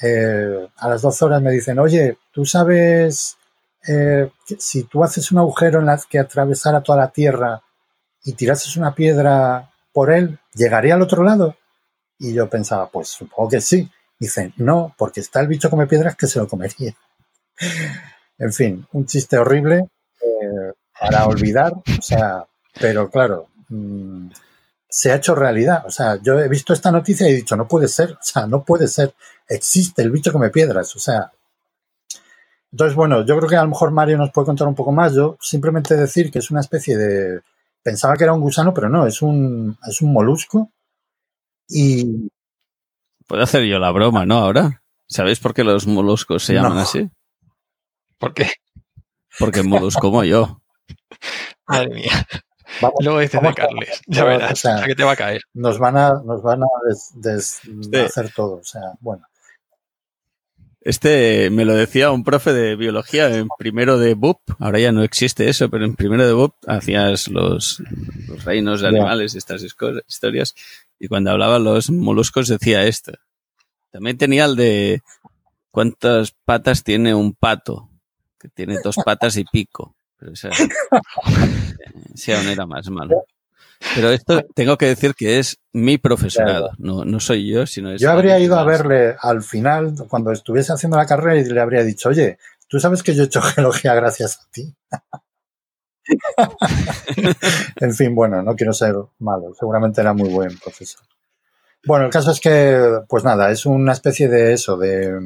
Eh, 0.00 0.68
a 0.76 0.88
las 0.88 1.02
dos 1.02 1.20
horas 1.22 1.42
me 1.42 1.50
dicen, 1.50 1.78
oye, 1.78 2.18
¿tú 2.32 2.44
sabes 2.44 3.36
eh, 3.86 4.30
que 4.46 4.56
si 4.58 4.84
tú 4.84 5.02
haces 5.02 5.30
un 5.32 5.38
agujero 5.38 5.80
en 5.80 5.86
la 5.86 6.00
que 6.08 6.18
atravesara 6.18 6.82
toda 6.82 6.98
la 6.98 7.08
Tierra 7.08 7.62
y 8.24 8.32
tirases 8.32 8.76
una 8.76 8.94
piedra 8.94 9.70
por 9.92 10.12
él, 10.12 10.38
¿llegaría 10.54 10.94
al 10.94 11.02
otro 11.02 11.24
lado? 11.24 11.56
Y 12.18 12.32
yo 12.32 12.48
pensaba, 12.48 12.88
pues 12.90 13.08
supongo 13.08 13.50
que 13.50 13.60
sí. 13.60 13.90
Dicen, 14.18 14.52
no, 14.56 14.94
porque 14.98 15.20
está 15.20 15.40
el 15.40 15.46
bicho 15.46 15.70
come 15.70 15.86
piedras 15.86 16.16
que 16.16 16.26
se 16.26 16.40
lo 16.40 16.48
comería. 16.48 16.94
en 18.38 18.52
fin, 18.52 18.86
un 18.92 19.06
chiste 19.06 19.38
horrible 19.38 19.88
eh, 20.20 20.72
para 20.98 21.26
olvidar, 21.26 21.72
o 21.72 22.02
sea, 22.02 22.44
pero 22.80 23.08
claro, 23.08 23.48
mmm, 23.68 24.28
se 24.88 25.12
ha 25.12 25.16
hecho 25.16 25.34
realidad. 25.34 25.84
O 25.86 25.90
sea, 25.90 26.20
yo 26.22 26.38
he 26.38 26.48
visto 26.48 26.72
esta 26.72 26.90
noticia 26.90 27.28
y 27.28 27.32
he 27.32 27.36
dicho, 27.36 27.56
no 27.56 27.68
puede 27.68 27.88
ser, 27.88 28.12
o 28.12 28.22
sea, 28.22 28.46
no 28.46 28.64
puede 28.64 28.88
ser, 28.88 29.14
existe 29.48 30.02
el 30.02 30.10
bicho 30.10 30.32
come 30.32 30.50
piedras, 30.50 30.94
o 30.96 30.98
sea. 30.98 31.32
Entonces, 32.70 32.94
bueno, 32.94 33.24
yo 33.24 33.36
creo 33.38 33.48
que 33.48 33.56
a 33.56 33.62
lo 33.62 33.70
mejor 33.70 33.90
Mario 33.90 34.18
nos 34.18 34.30
puede 34.30 34.46
contar 34.46 34.68
un 34.68 34.74
poco 34.74 34.92
más. 34.92 35.14
Yo 35.14 35.38
simplemente 35.40 35.96
decir 35.96 36.30
que 36.30 36.40
es 36.40 36.50
una 36.50 36.60
especie 36.60 36.96
de, 36.96 37.40
pensaba 37.82 38.16
que 38.16 38.24
era 38.24 38.34
un 38.34 38.40
gusano, 38.40 38.74
pero 38.74 38.88
no, 38.88 39.06
es 39.06 39.22
un, 39.22 39.76
es 39.86 40.02
un 40.02 40.12
molusco 40.12 40.70
y... 41.68 42.28
Puedo 43.26 43.42
hacer 43.42 43.64
yo 43.64 43.78
la 43.78 43.90
broma, 43.90 44.24
¿no? 44.24 44.36
Ahora. 44.36 44.82
¿Sabéis 45.06 45.40
por 45.40 45.54
qué 45.54 45.64
los 45.64 45.86
moluscos 45.86 46.44
se 46.44 46.52
llaman 46.52 46.74
No. 46.74 46.80
así? 46.80 47.10
¿Por 48.18 48.34
qué? 48.34 48.50
Porque 49.38 49.62
molusco 49.62 50.00
como 50.00 50.24
yo. 50.24 50.60
Madre 51.66 51.94
mía. 51.94 52.26
Vamos, 52.80 52.96
Luego 53.02 53.20
dices 53.20 53.40
de 53.40 53.54
Carles. 53.54 54.00
Ya 54.06 54.24
verás. 54.24 54.52
o 54.52 54.56
sea, 54.56 54.84
que 54.84 54.94
te 54.94 55.04
va 55.04 55.12
a 55.12 55.16
caer. 55.16 55.42
nos 55.54 55.78
van 55.78 55.96
a, 55.96 56.20
nos 56.24 56.42
van 56.42 56.62
a 56.62 56.66
des- 56.88 57.12
des- 57.14 57.60
hacer 58.04 58.32
todo. 58.34 58.56
O 58.56 58.64
sea, 58.64 58.82
bueno. 59.00 59.24
Este 60.80 61.50
me 61.50 61.64
lo 61.64 61.74
decía 61.74 62.10
un 62.12 62.24
profe 62.24 62.52
de 62.52 62.76
biología 62.76 63.34
en 63.36 63.48
primero 63.58 63.98
de 63.98 64.14
BUP. 64.14 64.38
Ahora 64.58 64.78
ya 64.78 64.92
no 64.92 65.02
existe 65.02 65.48
eso, 65.48 65.68
pero 65.68 65.84
en 65.84 65.96
primero 65.96 66.26
de 66.26 66.32
BUP 66.32 66.54
hacías 66.66 67.28
los, 67.28 67.82
los 68.28 68.44
reinos 68.44 68.80
de 68.80 68.88
animales 68.88 69.34
y 69.34 69.38
estas 69.38 69.62
historias. 69.62 70.54
Y 70.98 71.08
cuando 71.08 71.30
hablaba 71.32 71.58
los 71.58 71.90
moluscos 71.90 72.48
decía 72.48 72.84
esto. 72.84 73.12
También 73.90 74.16
tenía 74.18 74.44
el 74.44 74.56
de 74.56 75.02
cuántas 75.70 76.32
patas 76.44 76.84
tiene 76.84 77.14
un 77.14 77.34
pato. 77.34 77.90
Que 78.38 78.48
tiene 78.48 78.78
dos 78.82 78.96
patas 79.04 79.36
y 79.36 79.44
pico. 79.44 79.96
Pero 80.18 80.32
ese, 80.32 80.50
ese 82.14 82.34
aún 82.34 82.48
era 82.48 82.66
más 82.66 82.88
malo. 82.90 83.24
Pero 83.94 84.10
esto 84.10 84.42
tengo 84.54 84.76
que 84.76 84.86
decir 84.86 85.14
que 85.14 85.38
es 85.38 85.58
mi 85.72 85.98
profesorado. 85.98 86.70
No, 86.78 87.04
no 87.04 87.20
soy 87.20 87.48
yo, 87.48 87.66
sino 87.66 87.92
es. 87.92 88.00
Yo 88.00 88.10
habría 88.10 88.38
ido 88.38 88.58
a 88.58 88.64
verle 88.64 89.14
al 89.20 89.42
final, 89.42 89.94
cuando 90.08 90.32
estuviese 90.32 90.72
haciendo 90.72 90.96
la 90.96 91.06
carrera, 91.06 91.40
y 91.40 91.44
le 91.44 91.60
habría 91.60 91.84
dicho, 91.84 92.08
oye, 92.08 92.38
tú 92.66 92.80
sabes 92.80 93.02
que 93.02 93.14
yo 93.14 93.22
he 93.22 93.26
hecho 93.26 93.40
geología 93.54 93.94
gracias 93.94 94.40
a 94.40 94.50
ti. 94.50 94.74
en 97.76 97.94
fin, 97.94 98.14
bueno, 98.14 98.42
no 98.42 98.56
quiero 98.56 98.72
ser 98.72 98.94
malo, 99.18 99.54
seguramente 99.58 100.00
era 100.00 100.12
muy 100.12 100.28
buen 100.30 100.58
profesor. 100.58 101.02
Bueno, 101.84 102.06
el 102.06 102.10
caso 102.10 102.32
es 102.32 102.40
que, 102.40 103.02
pues 103.08 103.24
nada, 103.24 103.50
es 103.50 103.64
una 103.64 103.92
especie 103.92 104.28
de 104.28 104.52
eso, 104.52 104.76
de, 104.76 105.20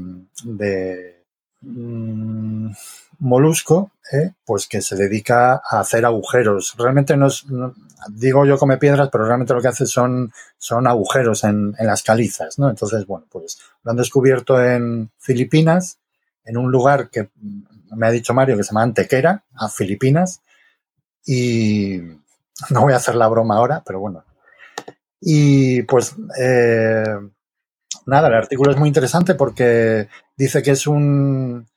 de 0.44 1.24
mm, 1.62 2.70
molusco, 3.18 3.92
¿eh? 4.12 4.32
pues 4.44 4.66
que 4.66 4.82
se 4.82 4.96
dedica 4.96 5.54
a 5.54 5.80
hacer 5.80 6.04
agujeros. 6.04 6.74
Realmente 6.76 7.16
no 7.16 7.28
es, 7.28 7.44
digo 8.08 8.44
yo 8.44 8.58
come 8.58 8.78
piedras, 8.78 9.08
pero 9.10 9.24
realmente 9.24 9.54
lo 9.54 9.60
que 9.60 9.68
hace 9.68 9.86
son, 9.86 10.32
son 10.58 10.86
agujeros 10.86 11.44
en, 11.44 11.74
en 11.78 11.86
las 11.86 12.02
calizas, 12.02 12.58
¿no? 12.58 12.68
Entonces, 12.68 13.06
bueno, 13.06 13.26
pues 13.30 13.58
lo 13.82 13.90
han 13.90 13.96
descubierto 13.96 14.62
en 14.62 15.10
Filipinas, 15.18 15.98
en 16.44 16.56
un 16.56 16.70
lugar 16.70 17.10
que 17.10 17.30
me 17.94 18.06
ha 18.06 18.10
dicho 18.10 18.34
Mario 18.34 18.56
que 18.56 18.64
se 18.64 18.70
llama 18.70 18.82
Antequera, 18.82 19.44
a 19.54 19.68
Filipinas, 19.68 20.40
y 21.24 21.98
no 22.70 22.82
voy 22.82 22.92
a 22.92 22.96
hacer 22.96 23.14
la 23.14 23.28
broma 23.28 23.56
ahora, 23.56 23.82
pero 23.84 24.00
bueno. 24.00 24.24
Y 25.20 25.82
pues 25.82 26.16
eh, 26.38 27.04
nada, 28.06 28.28
el 28.28 28.34
artículo 28.34 28.72
es 28.72 28.76
muy 28.76 28.88
interesante 28.88 29.34
porque 29.34 30.08
dice 30.36 30.62
que 30.62 30.72
es 30.72 30.86
un 30.86 31.68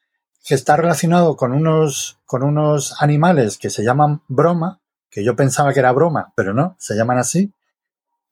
que 0.46 0.54
está 0.54 0.78
relacionado 0.78 1.36
con 1.36 1.54
unos 1.54 2.20
con 2.26 2.43
unos 2.43 3.02
animales 3.02 3.58
que 3.58 3.72
se 3.72 3.84
llaman 3.84 4.22
broma, 4.28 4.80
que 5.10 5.24
yo 5.24 5.36
pensaba 5.36 5.74
que 5.74 5.80
era 5.80 5.91
broma, 5.91 6.34
pero 6.36 6.54
no, 6.54 6.76
se 6.80 6.96
llaman 6.96 7.18
así, 7.18 7.52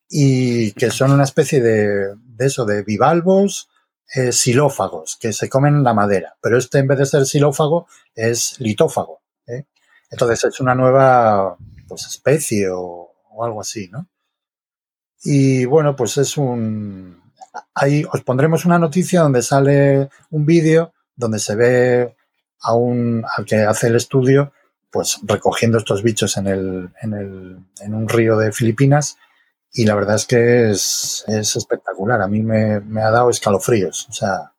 y 0.09 0.73
que 0.73 0.91
son 0.91 1.11
una 1.11 1.23
especie 1.23 1.59
de, 1.59 2.15
de 2.15 2.45
eso, 2.45 2.65
de 2.65 2.83
bivalvos 2.83 3.69
eh, 4.13 4.31
xilófagos, 4.31 5.17
que 5.19 5.33
se 5.33 5.49
comen 5.49 5.83
la 5.83 5.95
madera, 5.95 6.37
pero 6.39 6.57
este 6.57 6.77
en 6.79 6.87
vez 6.87 6.99
de 6.99 7.05
ser 7.07 7.25
xilófago 7.25 7.87
es 8.13 8.59
litófago. 8.59 9.21
¿eh? 9.47 9.65
Entonces 10.11 10.43
es 10.45 10.59
una 10.59 10.75
nueva 10.75 11.57
pues, 11.87 12.05
especie 12.05 12.69
o, 12.69 13.11
o 13.31 13.43
algo 13.43 13.61
así, 13.61 13.89
¿no? 13.91 14.07
Y 15.23 15.65
bueno, 15.65 15.95
pues 15.95 16.17
es 16.17 16.37
un... 16.37 17.23
Ahí 17.73 18.03
os 18.11 18.21
pondremos 18.23 18.65
una 18.65 18.77
noticia 18.77 19.21
donde 19.21 19.41
sale 19.41 20.09
un 20.31 20.45
vídeo 20.45 20.93
donde 21.15 21.39
se 21.39 21.55
ve 21.55 22.15
a 22.61 22.73
un, 22.73 23.25
al 23.37 23.45
que 23.45 23.57
hace 23.57 23.87
el 23.87 23.95
estudio, 23.95 24.53
pues 24.91 25.19
recogiendo 25.23 25.77
estos 25.77 26.03
bichos 26.03 26.37
en, 26.37 26.47
el, 26.47 26.89
en, 27.01 27.13
el, 27.13 27.57
en 27.81 27.93
un 27.93 28.07
río 28.07 28.37
de 28.37 28.51
Filipinas 28.51 29.17
y 29.71 29.85
la 29.85 29.95
verdad 29.95 30.15
es 30.15 30.25
que 30.25 30.69
es, 30.69 31.23
es 31.27 31.55
espectacular. 31.55 32.21
A 32.21 32.27
mí 32.27 32.43
me, 32.43 32.79
me 32.79 33.01
ha 33.01 33.09
dado 33.09 33.31
escalofríos. 33.31 34.07
O 34.09 34.13
sea, 34.13 34.51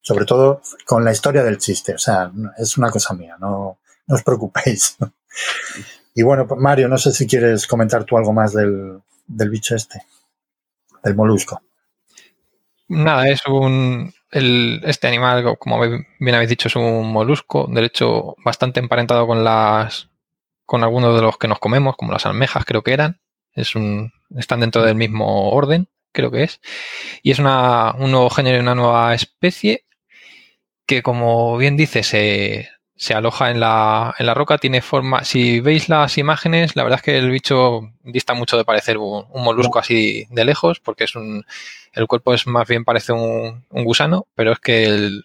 sobre 0.00 0.24
todo 0.24 0.62
con 0.86 1.04
la 1.04 1.12
historia 1.12 1.42
del 1.42 1.58
chiste. 1.58 1.94
O 1.94 1.98
sea, 1.98 2.30
es 2.56 2.76
una 2.78 2.90
cosa 2.90 3.14
mía, 3.14 3.36
no, 3.40 3.78
no 4.06 4.14
os 4.14 4.22
preocupéis. 4.22 4.96
Y 6.14 6.22
bueno, 6.22 6.46
Mario, 6.58 6.88
no 6.88 6.98
sé 6.98 7.10
si 7.10 7.26
quieres 7.26 7.66
comentar 7.66 8.04
tú 8.04 8.18
algo 8.18 8.34
más 8.34 8.52
del, 8.52 9.00
del 9.26 9.48
bicho 9.48 9.74
este, 9.74 10.02
del 11.02 11.14
molusco. 11.14 11.62
Nada, 12.88 13.28
es 13.28 13.40
un. 13.46 14.12
El, 14.32 14.80
este 14.84 15.06
animal, 15.06 15.56
como 15.58 15.80
bien 15.80 16.34
habéis 16.34 16.50
dicho, 16.50 16.68
es 16.68 16.76
un 16.76 17.12
molusco. 17.12 17.68
De 17.70 17.84
hecho, 17.84 18.34
bastante 18.44 18.80
emparentado 18.80 19.26
con 19.26 19.44
las. 19.44 20.10
con 20.66 20.82
algunos 20.82 21.14
de 21.14 21.22
los 21.22 21.38
que 21.38 21.48
nos 21.48 21.60
comemos, 21.60 21.96
como 21.96 22.12
las 22.12 22.26
almejas, 22.26 22.64
creo 22.64 22.82
que 22.82 22.94
eran. 22.94 23.20
Es 23.52 23.76
un. 23.76 24.12
están 24.36 24.60
dentro 24.60 24.82
del 24.82 24.96
mismo 24.96 25.50
orden, 25.52 25.88
creo 26.12 26.30
que 26.30 26.44
es. 26.44 26.60
Y 27.22 27.30
es 27.30 27.38
una, 27.38 27.94
un 27.98 28.10
nuevo 28.10 28.30
género 28.30 28.56
y 28.56 28.60
una 28.60 28.74
nueva 28.74 29.14
especie 29.14 29.84
que 30.86 31.02
como 31.02 31.56
bien 31.58 31.76
dice, 31.76 32.02
se, 32.02 32.70
se 33.02 33.14
aloja 33.14 33.50
en 33.50 33.58
la, 33.58 34.14
en 34.16 34.26
la 34.26 34.34
roca, 34.34 34.58
tiene 34.58 34.80
forma, 34.80 35.24
si 35.24 35.58
veis 35.58 35.88
las 35.88 36.18
imágenes, 36.18 36.76
la 36.76 36.84
verdad 36.84 37.00
es 37.00 37.02
que 37.02 37.18
el 37.18 37.32
bicho 37.32 37.90
dista 38.04 38.32
mucho 38.32 38.56
de 38.56 38.64
parecer 38.64 38.96
un, 38.96 39.26
molusco 39.34 39.80
así 39.80 40.28
de 40.30 40.44
lejos, 40.44 40.78
porque 40.78 41.02
es 41.02 41.16
un, 41.16 41.44
el 41.94 42.06
cuerpo 42.06 42.32
es 42.32 42.46
más 42.46 42.68
bien 42.68 42.84
parece 42.84 43.12
un, 43.12 43.64
gusano, 43.70 44.28
pero 44.36 44.52
es 44.52 44.60
que 44.60 44.84
el, 44.84 45.24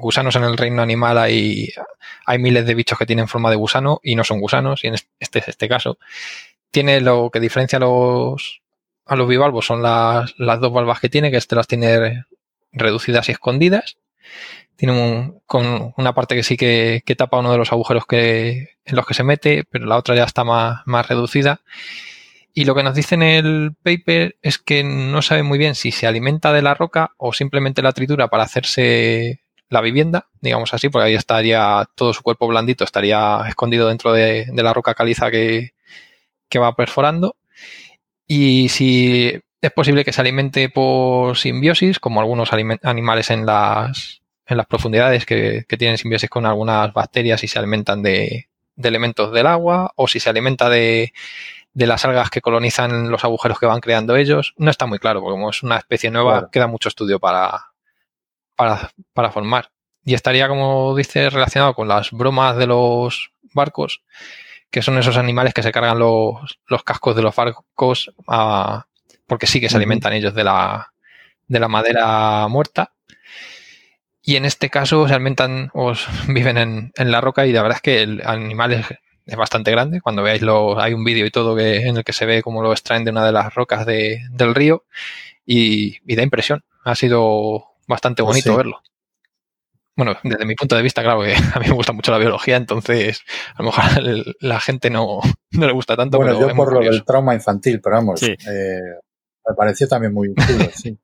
gusanos 0.00 0.36
en 0.36 0.44
el 0.44 0.56
reino 0.56 0.80
animal 0.80 1.18
hay, 1.18 1.68
hay 2.24 2.38
miles 2.38 2.64
de 2.64 2.74
bichos 2.74 2.98
que 2.98 3.04
tienen 3.04 3.28
forma 3.28 3.50
de 3.50 3.56
gusano 3.56 4.00
y 4.02 4.14
no 4.14 4.24
son 4.24 4.40
gusanos, 4.40 4.82
y 4.82 4.86
en 4.86 4.94
este 4.94 5.40
es 5.40 5.48
este 5.48 5.68
caso. 5.68 5.98
Tiene 6.70 7.02
lo 7.02 7.28
que 7.30 7.40
diferencia 7.40 7.76
a 7.76 7.80
los, 7.80 8.62
a 9.04 9.16
los 9.16 9.28
bivalvos 9.28 9.66
son 9.66 9.82
las, 9.82 10.32
las 10.38 10.60
dos 10.60 10.72
valvas 10.72 11.00
que 11.00 11.10
tiene, 11.10 11.30
que 11.30 11.36
este 11.36 11.56
las 11.56 11.66
tiene 11.66 12.24
reducidas 12.72 13.28
y 13.28 13.32
escondidas 13.32 13.98
tiene 14.76 15.32
con 15.46 15.94
una 15.96 16.14
parte 16.14 16.34
que 16.34 16.42
sí 16.42 16.56
que, 16.56 17.02
tapa 17.16 17.38
uno 17.38 17.52
de 17.52 17.58
los 17.58 17.72
agujeros 17.72 18.06
que, 18.06 18.68
en 18.84 18.96
los 18.96 19.06
que 19.06 19.14
se 19.14 19.24
mete, 19.24 19.64
pero 19.70 19.86
la 19.86 19.96
otra 19.96 20.14
ya 20.14 20.24
está 20.24 20.44
más, 20.44 20.82
más 20.86 21.08
reducida. 21.08 21.62
Y 22.54 22.64
lo 22.64 22.74
que 22.74 22.82
nos 22.82 22.94
dice 22.94 23.14
en 23.16 23.22
el 23.22 23.74
paper 23.82 24.36
es 24.42 24.58
que 24.58 24.84
no 24.84 25.20
sabe 25.22 25.42
muy 25.42 25.58
bien 25.58 25.74
si 25.74 25.92
se 25.92 26.06
alimenta 26.06 26.52
de 26.52 26.62
la 26.62 26.74
roca 26.74 27.12
o 27.18 27.32
simplemente 27.32 27.82
la 27.82 27.92
tritura 27.92 28.28
para 28.28 28.44
hacerse 28.44 29.42
la 29.68 29.80
vivienda, 29.80 30.28
digamos 30.40 30.72
así, 30.72 30.88
porque 30.88 31.08
ahí 31.08 31.14
estaría 31.14 31.86
todo 31.94 32.12
su 32.14 32.22
cuerpo 32.22 32.46
blandito, 32.46 32.84
estaría 32.84 33.40
escondido 33.48 33.88
dentro 33.88 34.12
de, 34.12 34.46
la 34.54 34.72
roca 34.72 34.94
caliza 34.94 35.30
que, 35.30 35.72
que 36.48 36.58
va 36.58 36.76
perforando. 36.76 37.36
Y 38.26 38.68
si 38.68 39.32
es 39.60 39.72
posible 39.72 40.04
que 40.04 40.12
se 40.12 40.20
alimente 40.20 40.68
por 40.68 41.36
simbiosis, 41.36 41.98
como 41.98 42.20
algunos 42.20 42.50
animales 42.52 43.30
en 43.30 43.46
las, 43.46 44.22
en 44.46 44.56
las 44.56 44.66
profundidades 44.66 45.26
que, 45.26 45.64
tienen 45.78 45.98
simbiosis 45.98 46.30
con 46.30 46.46
algunas 46.46 46.92
bacterias 46.92 47.42
y 47.42 47.48
se 47.48 47.58
alimentan 47.58 48.02
de, 48.02 48.48
elementos 48.76 49.32
del 49.32 49.46
agua 49.46 49.92
o 49.96 50.06
si 50.06 50.20
se 50.20 50.30
alimenta 50.30 50.68
de, 50.68 51.12
las 51.74 52.04
algas 52.04 52.30
que 52.30 52.40
colonizan 52.40 53.10
los 53.10 53.24
agujeros 53.24 53.58
que 53.58 53.66
van 53.66 53.80
creando 53.80 54.16
ellos. 54.16 54.54
No 54.56 54.70
está 54.70 54.86
muy 54.86 54.98
claro, 54.98 55.20
porque 55.20 55.32
como 55.32 55.50
es 55.50 55.62
una 55.62 55.78
especie 55.78 56.10
nueva, 56.10 56.48
queda 56.50 56.68
mucho 56.68 56.88
estudio 56.88 57.18
para, 57.18 57.72
para, 58.54 59.30
formar. 59.32 59.70
Y 60.04 60.14
estaría, 60.14 60.48
como 60.48 60.94
dice, 60.94 61.28
relacionado 61.28 61.74
con 61.74 61.88
las 61.88 62.12
bromas 62.12 62.56
de 62.56 62.68
los 62.68 63.32
barcos, 63.52 64.04
que 64.70 64.80
son 64.80 64.96
esos 64.98 65.16
animales 65.16 65.52
que 65.52 65.62
se 65.62 65.72
cargan 65.72 65.98
los, 65.98 66.56
cascos 66.84 67.16
de 67.16 67.22
los 67.22 67.34
barcos 67.34 68.12
porque 69.26 69.48
sí 69.48 69.60
que 69.60 69.68
se 69.68 69.76
alimentan 69.76 70.12
ellos 70.12 70.34
de 70.34 70.44
la, 70.44 70.92
de 71.48 71.58
la 71.58 71.66
madera 71.66 72.46
muerta 72.48 72.92
y 74.28 74.34
en 74.34 74.44
este 74.44 74.70
caso 74.70 75.06
se 75.06 75.14
alimentan 75.14 75.70
o 75.72 75.92
viven 76.26 76.58
en, 76.58 76.92
la 76.96 77.20
roca 77.20 77.46
y 77.46 77.52
la 77.52 77.62
verdad 77.62 77.76
es 77.76 77.82
que 77.82 78.02
el 78.02 78.22
animal 78.26 78.72
es, 78.72 79.36
bastante 79.36 79.70
grande. 79.70 80.00
Cuando 80.00 80.24
veáis 80.24 80.42
lo, 80.42 80.80
hay 80.80 80.94
un 80.94 81.04
vídeo 81.04 81.24
y 81.24 81.30
todo 81.30 81.54
que, 81.54 81.76
en 81.86 81.96
el 81.96 82.04
que 82.04 82.12
se 82.12 82.26
ve 82.26 82.42
cómo 82.42 82.60
lo 82.60 82.72
extraen 82.72 83.04
de 83.04 83.12
una 83.12 83.24
de 83.24 83.30
las 83.30 83.54
rocas 83.54 83.86
del 83.86 84.54
río 84.54 84.84
y, 85.46 85.98
da 86.16 86.24
impresión. 86.24 86.64
Ha 86.82 86.96
sido 86.96 87.66
bastante 87.86 88.24
pues 88.24 88.32
bonito 88.32 88.56
verlo. 88.56 88.82
Bueno, 89.94 90.16
desde 90.24 90.44
mi 90.44 90.56
punto 90.56 90.74
de 90.74 90.82
vista, 90.82 91.04
claro 91.04 91.22
que 91.22 91.34
a 91.54 91.60
mí 91.60 91.68
me 91.68 91.74
gusta 91.74 91.92
mucho 91.92 92.10
la 92.10 92.18
biología, 92.18 92.56
entonces 92.56 93.22
a 93.54 93.62
lo 93.62 93.66
mejor 93.66 93.84
la 94.40 94.58
gente 94.58 94.90
no, 94.90 95.20
le 95.52 95.72
gusta 95.72 95.96
tanto. 95.96 96.18
Bueno, 96.18 96.40
yo 96.40 96.52
por 96.52 96.72
lo 96.72 96.80
del 96.80 97.04
trauma 97.04 97.32
infantil, 97.32 97.80
pero 97.80 97.94
vamos, 97.94 98.20
eh, 98.24 98.36
me 99.48 99.54
pareció 99.56 99.86
también 99.86 100.12
muy 100.12 100.34
chulo, 100.34 100.68
sí. 100.74 100.98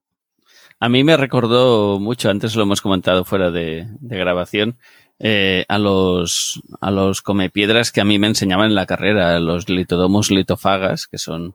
A 0.82 0.88
mí 0.88 1.04
me 1.04 1.16
recordó 1.16 2.00
mucho, 2.00 2.28
antes 2.28 2.56
lo 2.56 2.64
hemos 2.64 2.80
comentado 2.80 3.24
fuera 3.24 3.52
de, 3.52 3.86
grabación, 4.00 4.78
eh, 5.20 5.64
a 5.68 5.78
los 5.78 6.60
a 6.80 6.90
los 6.90 7.22
comepiedras 7.22 7.92
que 7.92 8.00
a 8.00 8.04
mí 8.04 8.18
me 8.18 8.26
enseñaban 8.26 8.66
en 8.66 8.74
la 8.74 8.86
carrera, 8.86 9.38
los 9.38 9.68
litodomos 9.68 10.32
litofagas, 10.32 11.06
que 11.06 11.18
son, 11.18 11.54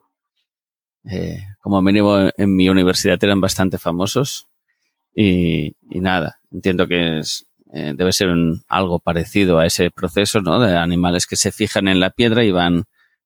eh, 1.04 1.40
como 1.60 1.82
mínimo 1.82 2.30
en 2.38 2.56
mi 2.56 2.70
universidad 2.70 3.22
eran 3.22 3.42
bastante 3.42 3.76
famosos. 3.76 4.48
Y, 5.14 5.74
nada, 5.90 6.40
entiendo 6.50 6.88
que 6.88 7.18
es, 7.18 7.46
eh, 7.74 7.92
debe 7.94 8.14
ser 8.14 8.30
algo 8.66 8.98
parecido 8.98 9.58
a 9.58 9.66
ese 9.66 9.90
proceso, 9.90 10.40
¿no? 10.40 10.58
De 10.58 10.74
animales 10.74 11.26
que 11.26 11.36
se 11.36 11.52
fijan 11.52 11.86
en 11.88 12.00
la 12.00 12.08
piedra 12.08 12.44
y 12.44 12.50
van, 12.50 12.84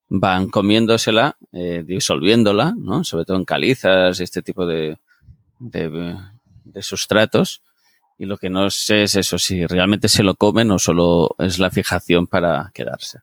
van 0.09 0.49
comiéndosela, 0.49 1.37
disolviéndola, 1.53 2.75
¿no? 2.77 3.05
Sobre 3.05 3.25
todo 3.25 3.37
en 3.37 3.45
calizas 3.45 4.19
y 4.19 4.25
este 4.25 4.43
tipo 4.43 4.67
de, 4.67 4.99
de, 5.63 6.17
sustratos 6.83 7.63
y 8.19 8.27
lo 8.27 8.37
que 8.37 8.51
no 8.51 8.71
sé 8.71 9.05
es 9.05 9.17
eso, 9.17 9.39
si 9.39 9.67
realmente 9.67 10.09
se 10.09 10.23
lo 10.23 10.35
comen 10.35 10.71
o 10.71 10.79
solo 10.79 11.35
es 11.39 11.59
la 11.59 11.71
fijación 11.71 12.27
para 12.27 12.71
quedarse. 12.75 13.21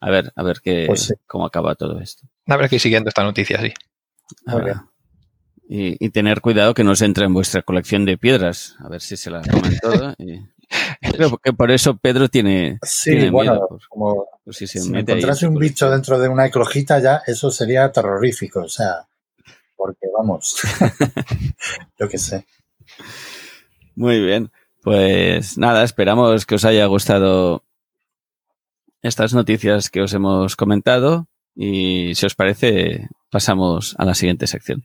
A 0.00 0.10
ver, 0.10 0.32
a 0.34 0.42
ver 0.42 0.60
qué, 0.62 0.84
pues 0.86 1.14
cómo 1.26 1.46
acaba 1.46 1.74
todo 1.74 2.00
esto. 2.00 2.26
A 2.46 2.56
ver 2.56 2.68
qué 2.68 2.78
siguiendo 2.78 3.08
esta 3.08 3.22
noticia, 3.22 3.60
sí. 3.60 3.72
y, 5.68 6.10
tener 6.10 6.40
cuidado 6.40 6.74
que 6.74 6.84
no 6.84 6.94
se 6.94 7.04
entre 7.04 7.26
en 7.26 7.34
vuestra 7.34 7.62
colección 7.62 8.04
de 8.04 8.16
piedras. 8.16 8.76
A 8.78 8.88
ver 8.88 9.00
si 9.00 9.16
se 9.16 9.30
la 9.30 9.42
comen 9.42 9.78
todo. 9.80 10.14
Creo 11.00 11.38
que 11.42 11.52
por 11.52 11.70
eso 11.70 11.96
Pedro 11.96 12.28
tiene, 12.28 12.78
miedo. 13.06 13.78
como 13.88 14.26
si 14.50 14.66
se 14.66 14.78
encontrase 14.78 15.46
un 15.46 15.56
bicho 15.56 15.90
dentro 15.90 16.18
de 16.18 16.28
una 16.28 16.46
eclogita 16.46 16.98
ya, 16.98 17.22
eso 17.26 17.50
sería 17.50 17.90
terrorífico. 17.92 18.60
O 18.60 18.68
sea, 18.68 19.06
porque 19.80 20.08
vamos, 20.14 20.60
yo 21.98 22.06
qué 22.06 22.18
sé. 22.18 22.44
Muy 23.96 24.20
bien, 24.20 24.50
pues 24.82 25.56
nada, 25.56 25.82
esperamos 25.82 26.44
que 26.44 26.56
os 26.56 26.66
haya 26.66 26.84
gustado 26.84 27.64
estas 29.00 29.32
noticias 29.32 29.88
que 29.88 30.02
os 30.02 30.12
hemos 30.12 30.54
comentado 30.54 31.28
y 31.56 32.14
si 32.14 32.26
os 32.26 32.34
parece 32.34 33.08
pasamos 33.30 33.94
a 33.98 34.04
la 34.04 34.14
siguiente 34.14 34.46
sección. 34.46 34.84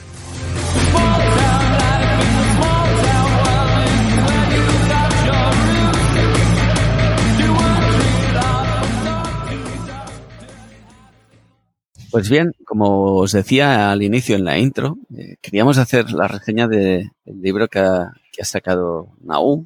Pues 12.11 12.29
bien, 12.29 12.53
como 12.65 13.15
os 13.15 13.31
decía 13.31 13.89
al 13.89 14.03
inicio 14.03 14.35
en 14.35 14.43
la 14.43 14.59
intro, 14.59 14.97
eh, 15.17 15.37
queríamos 15.41 15.77
hacer 15.77 16.11
la 16.11 16.27
reseña 16.27 16.67
del 16.67 17.09
libro 17.25 17.69
que 17.69 17.79
ha, 17.79 18.11
sacado 18.43 19.13
Naum. 19.21 19.65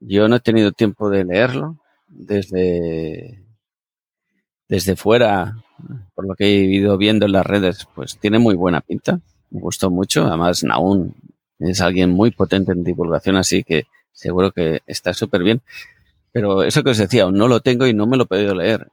Yo 0.00 0.28
no 0.28 0.36
he 0.36 0.40
tenido 0.40 0.72
tiempo 0.72 1.08
de 1.08 1.24
leerlo 1.24 1.78
desde, 2.08 3.42
desde 4.68 4.96
fuera, 4.96 5.56
por 6.14 6.26
lo 6.26 6.34
que 6.34 6.44
he 6.44 6.64
ido 6.64 6.98
viendo 6.98 7.24
en 7.24 7.32
las 7.32 7.46
redes, 7.46 7.88
pues 7.94 8.18
tiene 8.18 8.38
muy 8.38 8.54
buena 8.54 8.82
pinta. 8.82 9.20
Me 9.50 9.60
gustó 9.60 9.90
mucho. 9.90 10.26
Además, 10.26 10.62
Naum 10.62 11.14
es 11.58 11.80
alguien 11.80 12.10
muy 12.10 12.32
potente 12.32 12.72
en 12.72 12.84
divulgación, 12.84 13.36
así 13.36 13.64
que 13.64 13.84
seguro 14.12 14.52
que 14.52 14.82
está 14.86 15.14
súper 15.14 15.42
bien. 15.42 15.62
Pero 16.32 16.64
eso 16.64 16.82
que 16.82 16.90
os 16.90 16.98
decía, 16.98 17.30
no 17.30 17.48
lo 17.48 17.60
tengo 17.60 17.86
y 17.86 17.94
no 17.94 18.06
me 18.06 18.18
lo 18.18 18.24
he 18.24 18.26
podido 18.26 18.54
leer. 18.54 18.88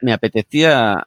Me 0.00 0.12
apetecía 0.12 1.06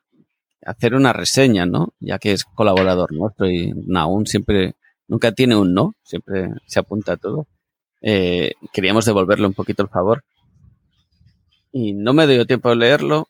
hacer 0.65 0.95
una 0.95 1.13
reseña, 1.13 1.65
¿no? 1.65 1.93
Ya 1.99 2.19
que 2.19 2.31
es 2.33 2.43
colaborador 2.43 3.13
nuestro 3.13 3.49
y 3.49 3.73
aún 3.95 4.25
siempre, 4.25 4.75
nunca 5.07 5.31
tiene 5.31 5.55
un 5.55 5.73
no, 5.73 5.95
siempre 6.03 6.49
se 6.65 6.79
apunta 6.79 7.13
a 7.13 7.17
todo. 7.17 7.47
Eh, 8.01 8.53
queríamos 8.73 9.05
devolverle 9.05 9.47
un 9.47 9.53
poquito 9.53 9.83
el 9.83 9.89
favor. 9.89 10.23
Y 11.71 11.93
no 11.93 12.13
me 12.13 12.27
dio 12.27 12.45
tiempo 12.45 12.69
de 12.69 12.77
leerlo, 12.77 13.27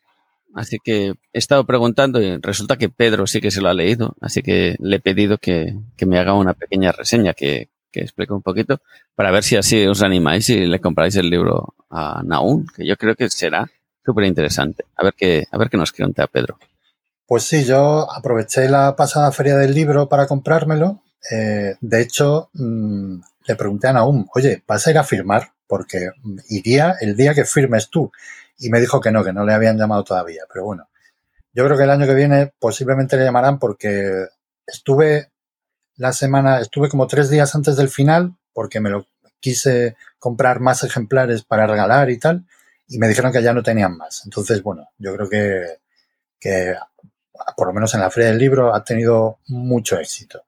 así 0.53 0.77
que 0.83 1.07
he 1.33 1.37
estado 1.37 1.65
preguntando 1.65 2.21
y 2.21 2.37
resulta 2.37 2.77
que 2.77 2.89
Pedro 2.89 3.27
sí 3.27 3.41
que 3.41 3.51
se 3.51 3.61
lo 3.61 3.69
ha 3.69 3.73
leído, 3.73 4.15
así 4.21 4.41
que 4.41 4.75
le 4.79 4.97
he 4.97 4.99
pedido 4.99 5.37
que, 5.37 5.75
me 6.05 6.19
haga 6.19 6.33
una 6.33 6.53
pequeña 6.53 6.91
reseña 6.91 7.33
que, 7.33 7.69
que 7.91 8.01
explique 8.01 8.33
un 8.33 8.41
poquito 8.41 8.79
para 9.15 9.31
ver 9.31 9.43
si 9.43 9.57
así 9.57 9.85
os 9.85 10.01
animáis 10.01 10.49
y 10.49 10.65
le 10.65 10.79
compráis 10.79 11.15
el 11.15 11.29
libro 11.29 11.75
a 11.89 12.21
Naún, 12.23 12.67
que 12.75 12.85
yo 12.85 12.95
creo 12.95 13.15
que 13.15 13.29
será 13.29 13.69
súper 14.05 14.25
interesante. 14.25 14.85
A 14.95 15.03
ver 15.03 15.13
qué, 15.15 15.45
a 15.51 15.57
ver 15.57 15.69
qué 15.69 15.77
nos 15.77 15.91
cuenta 15.91 16.27
Pedro. 16.27 16.57
Pues 17.27 17.43
sí, 17.43 17.65
yo 17.65 18.11
aproveché 18.11 18.69
la 18.69 18.95
pasada 18.95 19.31
feria 19.31 19.57
del 19.57 19.73
libro 19.73 20.09
para 20.09 20.27
comprármelo. 20.27 21.03
Eh, 21.29 21.75
de 21.81 22.01
hecho, 22.01 22.49
mm, 22.53 23.19
le 23.47 23.55
pregunté 23.55 23.87
a 23.87 23.93
Naum, 23.93 24.27
oye, 24.33 24.63
¿vas 24.65 24.87
a 24.87 24.91
ir 24.91 24.97
a 24.97 25.03
firmar? 25.03 25.51
porque 25.67 26.11
iría 26.49 26.95
el 27.01 27.15
día 27.15 27.33
que 27.33 27.45
firmes 27.45 27.89
tú. 27.89 28.11
Y 28.57 28.69
me 28.69 28.79
dijo 28.79 28.99
que 28.99 29.11
no, 29.11 29.23
que 29.23 29.33
no 29.33 29.45
le 29.45 29.53
habían 29.53 29.77
llamado 29.77 30.03
todavía. 30.03 30.43
Pero 30.51 30.65
bueno, 30.65 30.89
yo 31.53 31.65
creo 31.65 31.77
que 31.77 31.83
el 31.83 31.91
año 31.91 32.07
que 32.07 32.15
viene 32.15 32.53
posiblemente 32.59 33.17
le 33.17 33.25
llamarán 33.25 33.59
porque 33.59 34.27
estuve 34.65 35.31
la 35.95 36.13
semana, 36.13 36.59
estuve 36.59 36.89
como 36.89 37.07
tres 37.07 37.29
días 37.29 37.53
antes 37.53 37.75
del 37.75 37.89
final 37.89 38.35
porque 38.53 38.79
me 38.79 38.89
lo 38.89 39.07
quise 39.39 39.95
comprar 40.17 40.59
más 40.59 40.83
ejemplares 40.83 41.43
para 41.43 41.67
regalar 41.67 42.09
y 42.09 42.17
tal 42.17 42.45
y 42.87 42.97
me 42.97 43.07
dijeron 43.07 43.31
que 43.31 43.43
ya 43.43 43.53
no 43.53 43.61
tenían 43.61 43.97
más. 43.97 44.23
Entonces, 44.25 44.63
bueno, 44.63 44.89
yo 44.97 45.13
creo 45.15 45.29
que, 45.29 45.79
que 46.39 46.75
por 47.55 47.67
lo 47.67 47.73
menos 47.73 47.93
en 47.93 48.01
la 48.01 48.09
feria 48.09 48.29
del 48.29 48.39
libro 48.39 48.73
ha 48.73 48.83
tenido 48.83 49.39
mucho 49.47 49.99
éxito. 49.99 50.43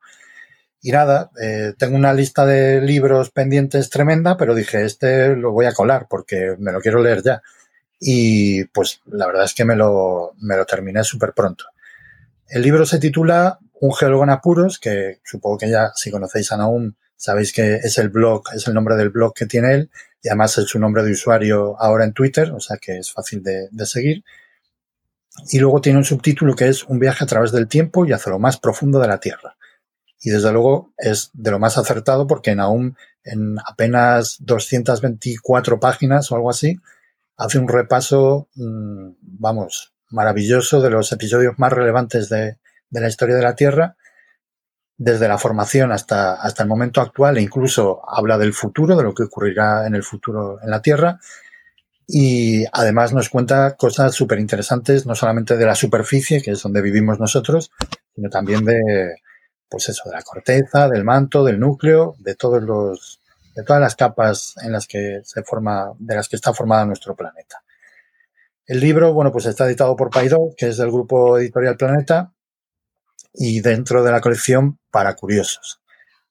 Y 0.82 0.92
nada, 0.92 1.30
eh, 1.42 1.74
tengo 1.78 1.96
una 1.98 2.14
lista 2.14 2.46
de 2.46 2.82
libros 2.82 3.32
pendientes 3.32 3.90
tremenda, 3.90 4.38
pero 4.38 4.56
dije, 4.56 4.86
este 4.86 5.36
lo 5.36 5.52
voy 5.52 5.66
a 5.66 5.74
colar 5.74 6.08
porque 6.10 6.56
me 6.58 6.72
lo 6.72 6.80
quiero 6.80 7.02
leer 7.02 7.22
ya. 7.22 7.42
Y 8.00 8.64
pues 8.66 9.02
la 9.08 9.28
verdad 9.28 9.44
es 9.44 9.54
que 9.54 9.66
me 9.66 9.76
lo, 9.76 10.34
me 10.40 10.56
lo 10.56 10.66
terminé 10.66 11.04
súper 11.04 11.34
pronto. 11.34 11.66
El 12.48 12.62
libro 12.62 12.86
se 12.86 13.00
titula 13.00 13.60
Un 13.82 13.94
geólogo 13.94 14.24
en 14.24 14.30
apuros, 14.30 14.80
que 14.80 15.20
supongo 15.24 15.58
que 15.58 15.70
ya 15.70 15.92
si 15.96 16.12
conocéis 16.12 16.52
a 16.52 16.58
Naum 16.58 16.94
sabéis 17.20 17.52
que 17.52 17.76
es 17.76 17.98
el 17.98 18.08
blog, 18.08 18.44
es 18.56 18.66
el 18.68 18.74
nombre 18.74 18.96
del 18.96 19.10
blog 19.10 19.34
que 19.34 19.46
tiene 19.46 19.74
él 19.74 19.92
y 20.24 20.30
además 20.30 20.58
es 20.58 20.70
su 20.70 20.80
nombre 20.80 21.04
de 21.04 21.12
usuario 21.12 21.76
ahora 21.80 22.06
en 22.06 22.14
Twitter, 22.14 22.52
o 22.52 22.62
sea 22.62 22.78
que 22.78 22.98
es 22.98 23.12
fácil 23.12 23.44
de, 23.44 23.68
de 23.70 23.86
seguir. 23.86 24.24
Y 25.50 25.60
luego 25.60 25.82
tiene 25.82 26.00
un 26.00 26.06
subtítulo 26.06 26.56
que 26.56 26.68
es 26.68 26.84
Un 26.84 27.00
viaje 27.00 27.24
a 27.24 27.28
través 27.28 27.52
del 27.52 27.68
tiempo 27.68 28.06
y 28.06 28.14
hacia 28.14 28.32
lo 28.32 28.40
más 28.40 28.58
profundo 28.58 29.00
de 29.00 29.08
la 29.08 29.20
Tierra. 29.20 29.56
Y 30.22 30.32
desde 30.32 30.52
luego 30.52 30.94
es 30.98 31.32
de 31.34 31.52
lo 31.52 31.60
más 31.60 31.78
acertado 31.78 32.28
porque 32.28 32.56
Naum 32.56 32.94
en 33.24 33.58
apenas 33.66 34.38
224 34.40 35.80
páginas 35.80 36.32
o 36.32 36.36
algo 36.36 36.50
así, 36.50 36.78
hace 37.38 37.60
un 37.60 37.68
repaso, 37.68 38.50
mm, 38.56 39.12
vamos, 39.22 39.94
maravilloso 40.10 40.82
de 40.82 40.90
los 40.90 41.12
episodios 41.12 41.58
más 41.58 41.72
relevantes 41.72 42.30
de, 42.30 42.58
la 42.92 43.08
historia 43.08 43.36
de 43.36 43.44
la 43.44 43.56
Tierra, 43.56 43.96
desde 44.98 45.28
la 45.28 45.38
formación 45.38 45.92
hasta, 45.92 46.34
hasta 46.34 46.64
el 46.64 46.70
momento 46.70 47.00
actual 47.00 47.38
e 47.38 47.42
incluso 47.42 48.02
habla 48.10 48.38
del 48.38 48.54
futuro, 48.54 48.98
de 48.98 49.04
lo 49.04 49.14
que 49.14 49.24
ocurrirá 49.24 49.88
en 49.88 49.96
el 49.96 50.04
futuro 50.04 50.60
en 50.62 50.70
la 50.72 50.82
Tierra. 50.82 51.20
Y 52.12 52.66
además 52.72 53.14
nos 53.14 53.30
cuenta 53.30 53.76
cosas 53.76 54.16
súper 54.16 54.40
interesantes, 54.40 55.06
no 55.06 55.14
solamente 55.14 55.56
de 55.58 55.66
la 55.68 55.76
superficie, 55.76 56.42
que 56.42 56.52
es 56.52 56.64
donde 56.64 56.82
vivimos 56.82 57.20
nosotros, 57.20 57.70
sino 58.16 58.32
también 58.32 58.66
de, 58.66 58.82
pues 59.70 59.90
eso, 59.90 60.10
de 60.10 60.16
la 60.16 60.24
corteza, 60.24 60.90
del 60.90 61.04
manto, 61.04 61.44
del 61.44 61.60
núcleo, 61.60 62.16
de 62.18 62.34
todos 62.34 62.64
los, 62.64 63.22
de 63.56 63.64
todas 63.64 63.80
las 63.80 63.96
capas 63.96 64.56
en 64.64 64.72
las 64.72 64.88
que 64.88 65.22
se 65.24 65.44
forma, 65.44 65.92
de 66.00 66.16
las 66.16 66.28
que 66.28 66.36
está 66.36 66.52
formada 66.52 66.84
nuestro 66.84 67.16
planeta. 67.16 67.62
El 68.66 68.80
libro, 68.80 69.14
bueno, 69.14 69.32
pues 69.32 69.46
está 69.46 69.68
editado 69.68 69.96
por 69.96 70.10
Paidó, 70.10 70.50
que 70.58 70.70
es 70.70 70.78
del 70.78 70.90
grupo 70.90 71.38
editorial 71.38 71.78
Planeta, 71.78 72.34
y 73.36 73.62
dentro 73.62 74.04
de 74.04 74.12
la 74.12 74.20
colección 74.20 74.80
para 74.90 75.16
curiosos. 75.16 75.79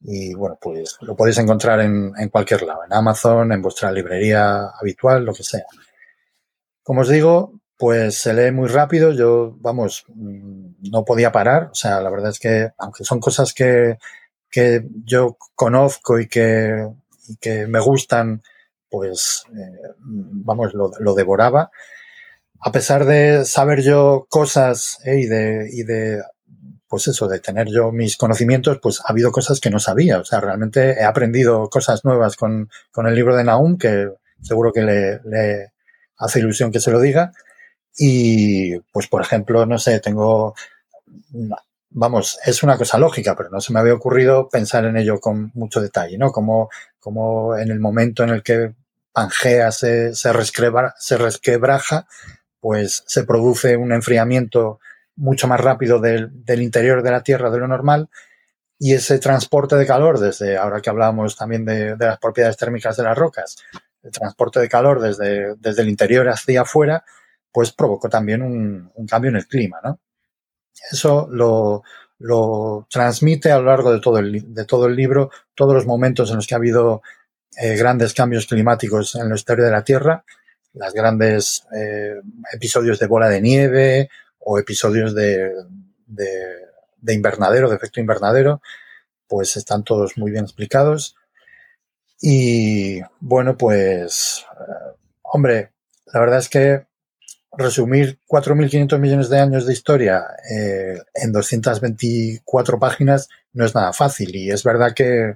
Y 0.01 0.35
bueno, 0.35 0.59
pues 0.61 0.97
lo 1.01 1.17
podéis 1.17 1.39
encontrar 1.39 1.81
en, 1.81 2.13
cualquier 2.31 2.63
lado, 2.63 2.85
en 2.85 2.93
Amazon, 2.93 3.53
en 3.53 3.63
vuestra 3.63 3.91
librería 3.91 4.67
habitual, 4.81 5.25
lo 5.25 5.35
que 5.35 5.43
sea. 5.43 5.65
Como 6.83 7.03
os 7.03 7.09
digo, 7.09 7.61
pues 7.77 8.17
se 8.17 8.33
lee 8.33 8.53
muy 8.53 8.69
rápido. 8.69 9.13
Yo, 9.13 9.57
vamos, 9.61 10.05
mm, 10.09 10.91
no 10.91 11.05
podía 11.05 11.33
parar. 11.33 11.71
O 11.73 11.75
sea, 11.75 12.01
la 12.01 12.11
verdad 12.11 12.31
es 12.31 12.39
que, 12.39 12.71
aunque 12.79 13.05
son 13.05 13.21
cosas 13.21 13.53
que, 13.53 13.99
que 14.51 14.85
yo 15.05 15.37
conozco 15.55 16.19
y 16.19 16.29
que 16.29 16.89
que 17.41 17.67
me 17.67 17.81
gustan, 17.81 18.43
pues, 18.91 19.45
eh, 19.55 19.95
vamos, 20.01 20.73
lo, 20.75 20.91
lo, 20.99 21.15
devoraba. 21.15 21.71
A 22.61 22.73
pesar 22.73 23.05
de 23.05 23.45
saber 23.45 23.83
yo 23.83 24.27
cosas 24.31 24.99
eh, 25.05 25.21
y, 25.21 25.27
de, 25.27 25.69
y 25.73 25.83
de, 25.85 26.23
pues 26.89 27.09
eso, 27.09 27.28
de 27.28 27.41
tener 27.41 27.68
yo 27.68 27.93
mis 27.93 28.16
conocimientos, 28.16 28.78
pues 28.82 29.01
ha 29.01 29.12
habido 29.12 29.30
cosas 29.30 29.61
que 29.61 29.70
no 29.70 29.78
sabía. 29.78 30.18
O 30.20 30.24
sea, 30.24 30.41
realmente 30.41 30.93
he 30.93 31.05
aprendido 31.05 31.68
cosas 31.68 32.05
nuevas 32.05 32.36
con, 32.36 32.70
con 32.91 33.07
el 33.07 33.14
libro 33.14 33.36
de 33.36 33.45
Naum, 33.45 33.78
que 33.78 34.11
seguro 34.43 34.72
que 34.72 34.82
le, 34.82 35.20
le 35.24 35.72
hace 36.16 36.39
ilusión 36.39 36.72
que 36.72 36.80
se 36.80 36.91
lo 36.91 37.01
diga. 37.01 37.32
Y, 37.97 38.78
pues, 38.93 39.09
por 39.09 39.22
ejemplo, 39.22 39.66
no 39.66 39.78
sé, 39.78 40.01
tengo 40.01 40.55
vamos, 41.91 42.39
es 42.45 42.62
una 42.62 42.76
cosa 42.76 42.99
lógica, 42.99 43.34
pero 43.36 43.51
no 43.51 43.61
se 43.61 43.72
me 43.72 43.80
había 43.80 43.95
ocurrido 43.95 44.49
pensar 44.49 44.84
en 44.84 44.97
ello 44.97 45.20
con 45.20 45.51
mucho 45.55 45.80
detalle, 45.80 46.18
¿no? 46.18 46.32
Como, 46.32 46.70
como 46.99 47.57
en 47.57 47.70
el 47.70 47.80
momento 47.80 48.24
en 48.24 48.30
el 48.30 48.43
que 48.43 48.74
Pangea 49.12 49.72
se, 49.72 50.14
se, 50.14 50.32
resquebra, 50.32 50.95
se 50.99 51.16
resquebraja, 51.16 52.07
pues 52.61 53.05
se 53.07 53.24
produce 53.24 53.76
un 53.76 53.93
enfriamiento 53.93 54.80
mucho 55.19 55.49
más 55.49 55.61
rápido 55.61 56.01
del, 56.01 56.31
interior 56.62 57.03
de 57.03 57.11
la 57.11 57.23
Tierra 57.23 57.51
de 57.51 57.59
lo 57.59 57.69
normal 57.69 58.09
y 58.79 58.95
ese 58.95 59.19
transporte 59.19 59.77
de 59.77 59.87
calor 59.87 60.19
desde, 60.21 60.57
ahora 60.57 60.81
que 60.81 60.91
hablamos 60.91 61.37
también 61.37 61.64
de, 61.64 61.97
las 61.99 62.19
propiedades 62.19 62.57
térmicas 62.57 62.97
de 62.97 63.03
las 63.03 63.19
rocas, 63.19 63.57
el 64.03 64.12
transporte 64.12 64.61
de 64.61 64.69
calor 64.69 65.01
desde, 65.01 65.57
desde 65.57 65.83
el 65.83 65.89
interior 65.89 66.29
hacia 66.29 66.62
afuera, 66.62 67.05
pues 67.51 67.73
provocó 67.73 68.09
también 68.09 68.43
un, 68.43 69.07
cambio 69.09 69.31
en 69.31 69.37
el 69.37 69.47
clima, 69.47 69.81
¿no? 69.83 69.99
Eso 70.93 71.29
lo, 71.31 71.83
lo 72.19 72.87
transmite 72.89 73.51
a 73.51 73.59
lo 73.59 73.64
largo 73.64 73.93
de 73.93 74.01
todo, 74.01 74.19
el, 74.19 74.55
de 74.55 74.64
todo 74.64 74.87
el 74.87 74.95
libro, 74.95 75.31
todos 75.57 75.75
los 75.75 75.87
momentos 75.87 76.31
en 76.31 76.37
los 76.37 76.47
que 76.47 76.55
ha 76.55 76.59
habido 76.59 77.03
eh, 77.61 77.77
grandes 77.77 78.14
cambios 78.14 78.47
climáticos 78.47 79.16
en 79.16 79.29
la 79.29 79.35
historia 79.35 79.64
de 79.64 79.73
la 79.73 79.83
Tierra, 79.83 80.25
las 80.75 80.93
grandes 80.93 81.66
eh, 81.77 82.14
episodios 82.53 83.01
de 83.01 83.07
bola 83.09 83.29
de 83.29 83.41
nieve 83.41 84.11
o 84.51 84.59
episodios 84.59 85.15
de, 85.15 85.53
de, 86.07 86.31
de, 86.97 87.15
invernadero, 87.15 87.69
de 87.69 87.77
efecto 87.77 88.01
invernadero, 88.01 88.63
pues 89.27 89.59
están 89.59 89.85
todos 89.85 90.17
muy 90.17 90.31
bien 90.31 90.45
explicados. 90.45 91.17
Y 92.19 93.01
bueno, 93.21 93.59
pues, 93.59 94.47
eh, 94.59 94.97
hombre, 95.23 95.73
la 96.07 96.21
verdad 96.21 96.39
es 96.39 96.49
que 96.49 96.87
resumir 97.53 98.19
4.500 98.27 98.99
millones 98.99 99.29
de 99.29 99.39
años 99.39 99.67
de 99.67 99.75
historia 99.75 100.25
eh, 100.51 100.99
en 101.15 101.33
224 101.33 102.79
páginas 102.79 103.29
no 103.53 103.67
es 103.67 103.75
nada 103.75 103.93
fácil 103.93 104.35
y 104.35 104.51
es 104.51 104.65
verdad 104.65 104.95
que, 104.95 105.35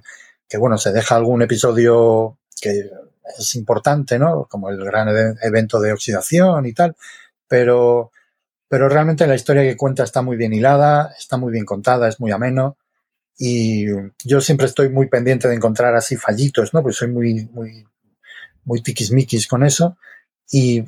que, 0.49 0.57
bueno, 0.57 0.79
se 0.79 0.91
deja 0.91 1.15
algún 1.15 1.43
episodio 1.43 2.39
que 2.59 2.89
es 3.37 3.53
importante, 3.53 4.17
¿no? 4.17 4.47
Como 4.49 4.69
el 4.69 4.83
gran 4.83 5.07
evento 5.43 5.79
de 5.79 5.93
oxidación 5.93 6.65
y 6.65 6.73
tal, 6.73 6.95
pero, 7.47 8.11
pero 8.73 8.89
realmente 8.89 9.27
la 9.27 9.35
historia 9.35 9.61
que 9.61 9.77
cuenta 9.77 10.03
está 10.03 10.23
muy 10.23 10.35
bien 10.35 10.51
hilada, 10.51 11.13
está 11.15 11.37
muy 11.37 11.51
bien 11.51 11.63
contada, 11.63 12.07
es 12.07 12.19
muy 12.19 12.31
ameno 12.31 12.79
y 13.37 13.85
yo 14.25 14.41
siempre 14.41 14.65
estoy 14.65 14.89
muy 14.89 15.09
pendiente 15.09 15.47
de 15.47 15.53
encontrar 15.53 15.93
así 15.93 16.17
fallitos, 16.17 16.73
¿no? 16.73 16.81
Porque 16.81 16.97
soy 16.97 17.09
muy, 17.09 17.47
muy, 17.53 17.85
muy 18.63 18.81
tiquismiquis 18.81 19.47
con 19.47 19.63
eso 19.63 19.95
y 20.51 20.83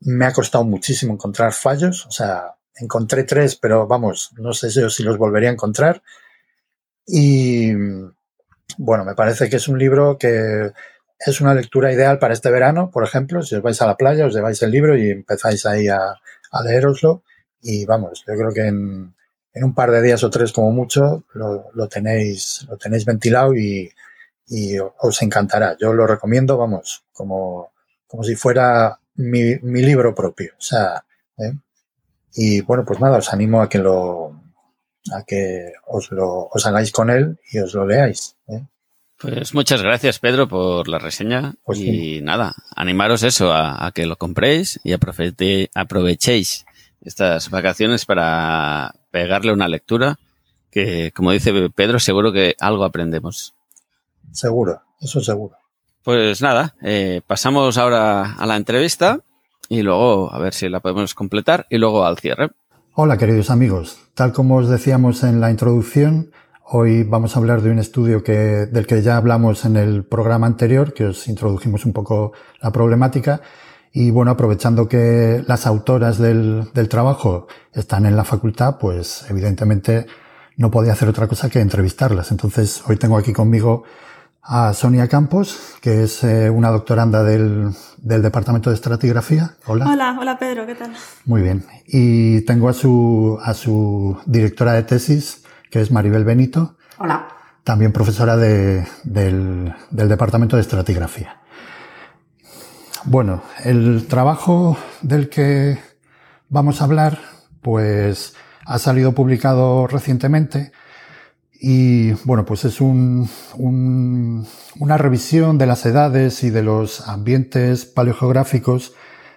me 0.00 0.26
ha 0.26 0.32
costado 0.32 0.64
muchísimo 0.64 1.12
encontrar 1.12 1.52
fallos, 1.52 2.04
o 2.06 2.10
sea, 2.10 2.56
encontré 2.74 3.22
tres, 3.22 3.54
pero 3.54 3.86
vamos, 3.86 4.32
no 4.36 4.52
sé 4.52 4.68
si 4.68 5.04
los 5.04 5.16
volvería 5.16 5.50
a 5.50 5.52
encontrar. 5.52 6.02
Y 7.06 7.72
bueno, 8.76 9.04
me 9.04 9.14
parece 9.14 9.48
que 9.48 9.58
es 9.58 9.68
un 9.68 9.78
libro 9.78 10.18
que 10.18 10.72
es 11.20 11.40
una 11.40 11.54
lectura 11.54 11.92
ideal 11.92 12.18
para 12.18 12.34
este 12.34 12.50
verano, 12.50 12.90
por 12.90 13.04
ejemplo, 13.04 13.40
si 13.44 13.54
os 13.54 13.62
vais 13.62 13.80
a 13.80 13.86
la 13.86 13.96
playa, 13.96 14.26
os 14.26 14.34
lleváis 14.34 14.60
el 14.62 14.72
libro 14.72 14.96
y 14.96 15.10
empezáis 15.10 15.64
ahí 15.64 15.86
a, 15.86 16.16
a 16.50 16.62
leeroslo. 16.62 17.22
Y 17.62 17.84
vamos, 17.84 18.24
yo 18.26 18.34
creo 18.34 18.52
que 18.52 18.66
en, 18.66 19.14
un 19.54 19.74
par 19.74 19.90
de 19.90 20.02
días 20.02 20.22
o 20.24 20.30
tres 20.30 20.52
como 20.52 20.70
mucho 20.70 21.24
lo, 21.34 21.70
lo 21.74 21.88
tenéis, 21.88 22.66
lo 22.68 22.76
tenéis 22.76 23.04
ventilado 23.04 23.54
y, 23.54 23.90
y, 24.48 24.78
os 24.78 25.22
encantará. 25.22 25.76
Yo 25.78 25.92
lo 25.92 26.06
recomiendo, 26.06 26.56
vamos, 26.56 27.04
como, 27.12 27.72
como 28.06 28.24
si 28.24 28.36
fuera 28.36 28.98
mi, 29.14 29.56
mi 29.62 29.82
libro 29.82 30.14
propio. 30.14 30.52
O 30.58 30.62
sea, 30.62 31.04
¿eh? 31.38 31.52
y 32.34 32.60
bueno, 32.62 32.84
pues 32.84 33.00
nada, 33.00 33.18
os 33.18 33.32
animo 33.32 33.60
a 33.60 33.68
que 33.68 33.78
lo, 33.78 34.40
a 35.12 35.24
que 35.24 35.72
os 35.86 36.10
lo, 36.10 36.48
os 36.48 36.66
hagáis 36.66 36.92
con 36.92 37.10
él 37.10 37.38
y 37.50 37.58
os 37.58 37.74
lo 37.74 37.86
leáis. 37.86 38.36
Pues 39.20 39.54
muchas 39.54 39.82
gracias, 39.82 40.18
Pedro, 40.18 40.48
por 40.48 40.88
la 40.88 40.98
reseña. 40.98 41.54
Pues 41.64 41.78
y 41.78 42.16
sí. 42.16 42.20
nada, 42.22 42.54
animaros 42.74 43.22
eso, 43.22 43.52
a, 43.52 43.86
a, 43.86 43.92
que 43.92 44.06
lo 44.06 44.16
compréis 44.16 44.80
y 44.82 44.92
aprovechéis 44.92 46.64
estas 47.02 47.50
vacaciones 47.50 48.06
para 48.06 48.94
pegarle 49.10 49.52
una 49.52 49.68
lectura 49.68 50.18
que, 50.70 51.12
como 51.12 51.32
dice 51.32 51.70
Pedro, 51.70 51.98
seguro 51.98 52.32
que 52.32 52.54
algo 52.60 52.84
aprendemos. 52.84 53.54
Seguro, 54.32 54.82
eso 55.00 55.20
seguro. 55.20 55.56
Pues 56.02 56.40
nada, 56.40 56.74
eh, 56.82 57.20
pasamos 57.26 57.76
ahora 57.76 58.34
a 58.34 58.46
la 58.46 58.56
entrevista 58.56 59.20
y 59.68 59.82
luego 59.82 60.32
a 60.32 60.38
ver 60.38 60.54
si 60.54 60.68
la 60.68 60.80
podemos 60.80 61.14
completar 61.14 61.66
y 61.68 61.78
luego 61.78 62.06
al 62.06 62.18
cierre. 62.18 62.50
Hola 62.94 63.18
queridos 63.18 63.50
amigos, 63.50 63.98
tal 64.14 64.32
como 64.32 64.56
os 64.56 64.68
decíamos 64.68 65.22
en 65.24 65.40
la 65.40 65.50
introducción, 65.50 66.32
Hoy 66.72 67.02
vamos 67.02 67.34
a 67.34 67.40
hablar 67.40 67.62
de 67.62 67.70
un 67.72 67.80
estudio 67.80 68.22
que, 68.22 68.32
del 68.32 68.86
que 68.86 69.02
ya 69.02 69.16
hablamos 69.16 69.64
en 69.64 69.76
el 69.76 70.04
programa 70.04 70.46
anterior, 70.46 70.94
que 70.94 71.06
os 71.06 71.26
introdujimos 71.26 71.84
un 71.84 71.92
poco 71.92 72.32
la 72.62 72.70
problemática. 72.70 73.40
Y 73.92 74.12
bueno, 74.12 74.30
aprovechando 74.30 74.86
que 74.86 75.42
las 75.48 75.66
autoras 75.66 76.18
del, 76.18 76.70
del 76.72 76.88
trabajo 76.88 77.48
están 77.72 78.06
en 78.06 78.14
la 78.14 78.22
facultad, 78.22 78.78
pues 78.78 79.24
evidentemente 79.28 80.06
no 80.58 80.70
podía 80.70 80.92
hacer 80.92 81.08
otra 81.08 81.26
cosa 81.26 81.50
que 81.50 81.58
entrevistarlas. 81.58 82.30
Entonces, 82.30 82.84
hoy 82.86 82.96
tengo 82.96 83.16
aquí 83.16 83.32
conmigo 83.32 83.82
a 84.40 84.72
Sonia 84.72 85.08
Campos, 85.08 85.74
que 85.80 86.04
es 86.04 86.22
eh, 86.22 86.50
una 86.50 86.70
doctoranda 86.70 87.24
del, 87.24 87.70
del, 87.98 88.22
Departamento 88.22 88.70
de 88.70 88.76
Estratigrafía. 88.76 89.56
Hola. 89.66 89.88
Hola, 89.90 90.16
hola 90.20 90.38
Pedro, 90.38 90.66
¿qué 90.66 90.76
tal? 90.76 90.92
Muy 91.24 91.42
bien. 91.42 91.64
Y 91.88 92.42
tengo 92.42 92.68
a 92.68 92.74
su, 92.74 93.40
a 93.42 93.54
su 93.54 94.16
directora 94.24 94.74
de 94.74 94.84
tesis, 94.84 95.39
que 95.70 95.80
es 95.80 95.90
Maribel 95.90 96.24
Benito. 96.24 96.76
Hola. 96.98 97.28
También 97.64 97.92
profesora 97.92 98.36
de, 98.36 98.86
del, 99.04 99.72
del 99.90 100.08
Departamento 100.08 100.56
de 100.56 100.62
Estratigrafía. 100.62 101.40
Bueno, 103.04 103.42
el 103.64 104.06
trabajo 104.08 104.76
del 105.00 105.28
que 105.28 105.78
vamos 106.48 106.80
a 106.80 106.84
hablar, 106.84 107.18
pues 107.62 108.34
ha 108.66 108.78
salido 108.78 109.14
publicado 109.14 109.86
recientemente 109.86 110.72
y 111.62 112.12
bueno, 112.24 112.44
pues 112.44 112.64
es 112.64 112.80
un, 112.80 113.28
un, 113.56 114.46
una 114.78 114.98
revisión 114.98 115.58
de 115.58 115.66
las 115.66 115.84
edades 115.86 116.42
y 116.42 116.50
de 116.50 116.62
los 116.62 117.06
ambientes 117.08 117.84
paleogeográficos 117.84 118.94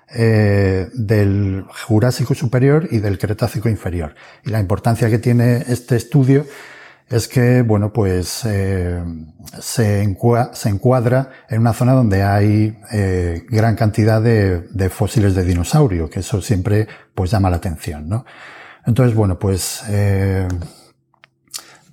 eh, 0.09 0.89
del 0.93 1.65
Jurásico 1.87 2.33
superior 2.33 2.87
y 2.91 2.99
del 2.99 3.17
Cretácico 3.17 3.69
inferior. 3.69 4.15
Y 4.45 4.49
la 4.49 4.59
importancia 4.59 5.09
que 5.09 5.19
tiene 5.19 5.63
este 5.67 5.95
estudio 5.95 6.45
es 7.09 7.27
que, 7.27 7.61
bueno, 7.61 7.93
pues 7.93 8.43
eh, 8.45 9.03
se, 9.59 10.01
encuadra, 10.01 11.29
en 11.49 11.59
una 11.61 11.73
zona 11.73 11.93
donde 11.93 12.23
hay 12.23 12.79
eh, 12.91 13.45
gran 13.49 13.75
cantidad 13.75 14.21
de, 14.21 14.61
de, 14.71 14.89
fósiles 14.89 15.35
de 15.35 15.43
dinosaurio, 15.43 16.09
que 16.09 16.21
eso 16.21 16.41
siempre 16.41 16.87
pues 17.13 17.29
llama 17.29 17.49
la 17.49 17.57
atención, 17.57 18.07
¿no? 18.09 18.25
Entonces, 18.85 19.15
bueno, 19.15 19.39
pues 19.39 19.83
eh, 19.89 20.47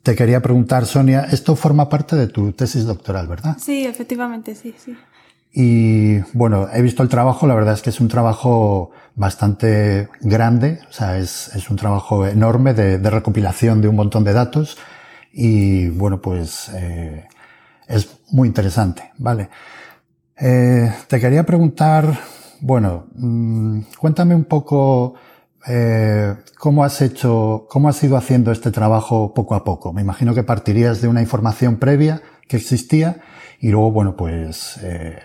te 0.03 0.15
quería 0.15 0.41
preguntar, 0.41 0.87
Sonia, 0.87 1.27
esto 1.31 1.55
forma 1.55 1.89
parte 1.89 2.17
de 2.17 2.27
tu 2.27 2.53
tesis 2.53 2.85
doctoral, 2.85 3.29
¿verdad? 3.29 3.57
Sí, 3.59 3.85
efectivamente, 3.85 4.55
sí, 4.55 4.75
sí. 4.79 4.97
Y 5.53 6.21
bueno, 6.33 6.69
he 6.73 6.81
visto 6.81 7.03
el 7.03 7.09
trabajo, 7.09 7.47
la 7.47 7.55
verdad 7.55 7.75
es 7.75 7.83
que 7.83 7.91
es 7.91 8.01
un 8.01 8.09
trabajo 8.09 8.93
bastante 9.17 10.09
grande, 10.21 10.81
o 10.89 10.93
sea, 10.93 11.19
es, 11.19 11.55
es 11.57 11.71
un 11.71 11.77
trabajo 11.77 12.25
enorme 12.27 12.73
de, 12.73 12.99
de, 12.99 13.11
recopilación 13.11 13.81
de 13.81 13.89
un 13.89 13.97
montón 13.97 14.23
de 14.23 14.33
datos 14.33 14.79
y 15.33 15.89
bueno, 15.89 16.21
pues 16.21 16.71
eh, 16.75 17.27
es 17.89 18.09
muy 18.31 18.47
interesante, 18.47 19.11
¿vale? 19.19 19.51
Eh, 20.37 20.93
te 21.09 21.19
quería 21.19 21.45
preguntar, 21.45 22.17
bueno, 22.61 23.07
mmm, 23.17 23.81
cuéntame 23.99 24.37
un 24.37 24.45
poco 24.45 25.17
eh, 25.67 26.37
¿cómo 26.59 26.85
has 26.85 27.03
hecho, 27.03 27.67
cómo 27.69 27.89
has 27.89 28.03
ido 28.03 28.17
haciendo 28.17 28.51
este 28.51 28.71
trabajo 28.71 29.35
poco 29.35 29.55
a 29.55 29.65
poco? 29.65 29.93
Me 29.93 30.01
imagino 30.01 30.35
que 30.35 30.43
partirías 30.43 31.01
de 31.03 31.09
una 31.09 31.21
información 31.21 31.77
previa 31.77 32.23
que 32.49 32.57
existía 32.57 33.21
y 33.61 33.71
luego, 33.71 33.93
bueno, 33.93 34.17
pues 34.17 34.79
eh, 34.83 35.19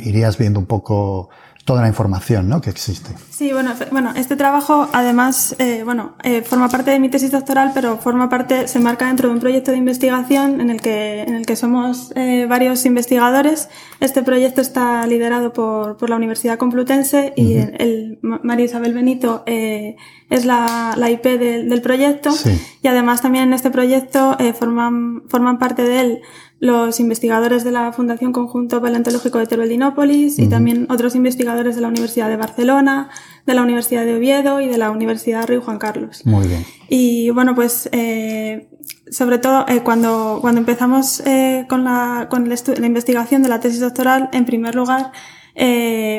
irías 0.00 0.38
viendo 0.38 0.60
un 0.60 0.66
poco 0.66 1.30
toda 1.68 1.82
la 1.82 1.88
información 1.88 2.48
¿no? 2.48 2.62
que 2.62 2.70
existe. 2.70 3.10
Sí, 3.28 3.52
bueno, 3.52 3.74
bueno 3.90 4.14
este 4.16 4.36
trabajo 4.36 4.88
además 4.94 5.54
eh, 5.58 5.82
bueno, 5.84 6.14
eh, 6.22 6.40
forma 6.40 6.70
parte 6.70 6.90
de 6.92 6.98
mi 6.98 7.10
tesis 7.10 7.30
doctoral, 7.30 7.72
pero 7.74 7.98
forma 7.98 8.30
parte, 8.30 8.66
se 8.68 8.80
marca 8.80 9.06
dentro 9.06 9.28
de 9.28 9.34
un 9.34 9.40
proyecto 9.40 9.70
de 9.70 9.76
investigación 9.76 10.62
en 10.62 10.70
el 10.70 10.80
que, 10.80 11.24
en 11.24 11.34
el 11.34 11.44
que 11.44 11.56
somos 11.56 12.10
eh, 12.16 12.46
varios 12.48 12.86
investigadores. 12.86 13.68
Este 14.00 14.22
proyecto 14.22 14.62
está 14.62 15.06
liderado 15.06 15.52
por, 15.52 15.98
por 15.98 16.08
la 16.08 16.16
Universidad 16.16 16.56
Complutense 16.56 17.34
y 17.36 17.58
uh 17.58 17.60
-huh. 17.60 17.76
el, 17.78 18.18
María 18.22 18.64
Isabel 18.64 18.94
Benito 18.94 19.42
eh, 19.44 19.96
es 20.30 20.46
la, 20.46 20.94
la 20.96 21.10
IP 21.10 21.24
de, 21.24 21.64
del 21.64 21.82
proyecto 21.82 22.32
sí. 22.32 22.58
y 22.82 22.88
además 22.88 23.20
también 23.20 23.44
en 23.44 23.52
este 23.52 23.70
proyecto 23.70 24.36
eh, 24.38 24.54
forman, 24.54 25.24
forman 25.28 25.58
parte 25.58 25.82
de 25.82 26.00
él 26.00 26.20
los 26.60 26.98
investigadores 26.98 27.62
de 27.62 27.70
la 27.70 27.92
Fundación 27.92 28.32
Conjunto 28.32 28.82
Paleontológico 28.82 29.38
de 29.38 29.46
Teruel-Dinópolis 29.46 30.34
uh 30.34 30.42
-huh. 30.42 30.44
y 30.44 30.48
también 30.48 30.86
otros 30.90 31.14
investigadores 31.14 31.76
de 31.76 31.82
la 31.82 31.88
Universidad 31.88 32.28
de 32.28 32.36
Barcelona, 32.36 33.10
de 33.46 33.54
la 33.54 33.62
Universidad 33.62 34.04
de 34.04 34.16
Oviedo 34.16 34.60
y 34.60 34.66
de 34.66 34.76
la 34.76 34.90
Universidad 34.90 35.46
Rey 35.46 35.60
Juan 35.64 35.78
Carlos. 35.78 36.26
Muy 36.26 36.48
bien. 36.48 36.64
Y 36.88 37.30
bueno, 37.30 37.54
pues 37.54 37.88
eh, 37.92 38.68
sobre 39.10 39.38
todo 39.38 39.66
eh, 39.68 39.82
cuando, 39.84 40.38
cuando 40.40 40.58
empezamos 40.60 41.20
eh, 41.26 41.64
con, 41.68 41.84
la, 41.84 42.26
con 42.28 42.48
la 42.48 42.86
investigación 42.86 43.42
de 43.42 43.48
la 43.48 43.60
tesis 43.60 43.80
doctoral, 43.80 44.28
en 44.32 44.44
primer 44.44 44.74
lugar, 44.74 45.12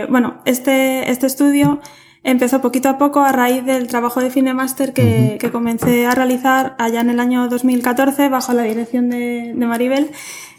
bueno, 0.10 0.42
este, 0.46 1.10
este 1.12 1.28
estudio 1.28 1.80
empezó 2.24 2.62
poquito 2.62 2.90
a 2.90 2.98
poco 2.98 3.22
a 3.22 3.32
raíz 3.32 3.66
del 3.66 3.88
trabajo 3.88 4.20
de 4.20 4.30
Finemaster 4.30 4.94
que, 4.94 5.02
uh 5.02 5.06
-huh. 5.06 5.38
que 5.38 5.52
comencé 5.52 6.06
a 6.06 6.12
realizar 6.12 6.76
allá 6.78 7.02
en 7.02 7.10
el 7.10 7.20
año 7.20 7.48
2014 7.48 8.30
bajo 8.30 8.54
la 8.54 8.64
dirección 8.64 9.10
de, 9.10 9.54
de 9.56 9.66
Maribel. 9.66 10.12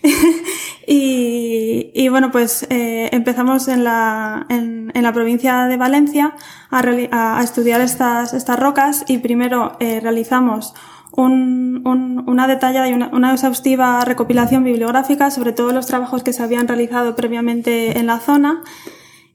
y, 0.86 1.90
y, 1.94 2.08
bueno, 2.08 2.30
pues 2.30 2.66
eh, 2.70 3.10
empezamos 3.12 3.68
en 3.68 3.84
la, 3.84 4.46
en, 4.48 4.90
en, 4.94 5.02
la 5.02 5.12
provincia 5.12 5.66
de 5.66 5.76
Valencia 5.76 6.34
a, 6.70 7.38
a 7.38 7.42
estudiar 7.42 7.82
estas, 7.82 8.32
estas 8.32 8.58
rocas 8.58 9.04
y 9.08 9.18
primero 9.18 9.76
eh, 9.78 10.00
realizamos 10.00 10.72
un, 11.12 11.82
un, 11.84 12.24
una 12.26 12.46
detallada 12.46 12.88
y 12.88 12.92
una, 12.92 13.08
una, 13.12 13.32
exhaustiva 13.32 14.04
recopilación 14.04 14.64
bibliográfica 14.64 15.30
sobre 15.30 15.52
todos 15.52 15.74
los 15.74 15.86
trabajos 15.86 16.22
que 16.22 16.32
se 16.32 16.42
habían 16.42 16.66
realizado 16.66 17.14
previamente 17.14 17.98
en 17.98 18.06
la 18.06 18.20
zona 18.20 18.62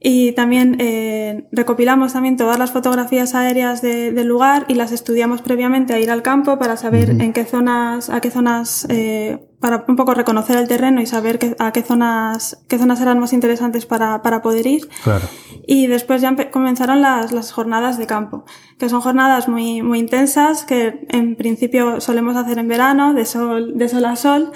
y 0.08 0.34
también 0.34 0.78
eh, 0.78 1.48
recopilamos 1.52 2.14
también 2.14 2.38
todas 2.38 2.60
las 2.60 2.70
fotografías 2.70 3.34
aéreas 3.34 3.82
de, 3.82 4.12
del 4.12 4.28
lugar 4.28 4.66
y 4.68 4.76
las 4.76 4.92
estudiamos 4.92 5.42
previamente 5.42 5.96
a 5.96 6.00
ir 6.00 6.12
al 6.12 6.22
campo 6.22 6.60
para 6.60 6.78
saber 6.78 7.10
uh 7.10 7.14
-huh. 7.14 7.24
en 7.24 7.34
qué 7.34 7.44
zonas, 7.44 8.12
a 8.12 8.22
qué 8.22 8.30
zonas, 8.30 8.86
eh, 8.90 9.40
para 9.60 9.84
un 9.88 9.96
poco 9.96 10.14
reconocer 10.14 10.58
el 10.58 10.68
terreno 10.68 11.02
y 11.02 11.08
saber 11.08 11.40
que, 11.40 11.56
a 11.58 11.72
qué 11.72 11.82
zonas, 11.82 12.64
qué 12.68 12.78
zonas 12.78 13.02
eran 13.02 13.18
más 13.18 13.34
interesantes 13.34 13.88
para, 13.88 14.22
para 14.22 14.44
poder 14.44 14.68
ir. 14.68 14.88
Claro. 15.04 15.28
Y 15.66 15.88
después 15.88 16.22
ya 16.22 16.36
comenzaron 16.52 17.02
las, 17.02 17.32
las 17.32 17.52
jornadas 17.52 17.98
de 17.98 18.06
campo, 18.06 18.46
que 18.78 18.90
son 18.90 19.02
jornadas 19.02 19.48
muy, 19.48 19.82
muy 19.82 19.98
intensas 19.98 20.66
que 20.66 21.08
en 21.10 21.36
principio 21.36 22.00
solemos 22.00 22.36
hacer 22.36 22.60
en 22.60 22.68
verano, 22.68 23.16
de 23.16 23.26
sol, 23.26 23.76
de 23.76 23.90
sol 23.90 24.06
a 24.06 24.16
sol 24.16 24.52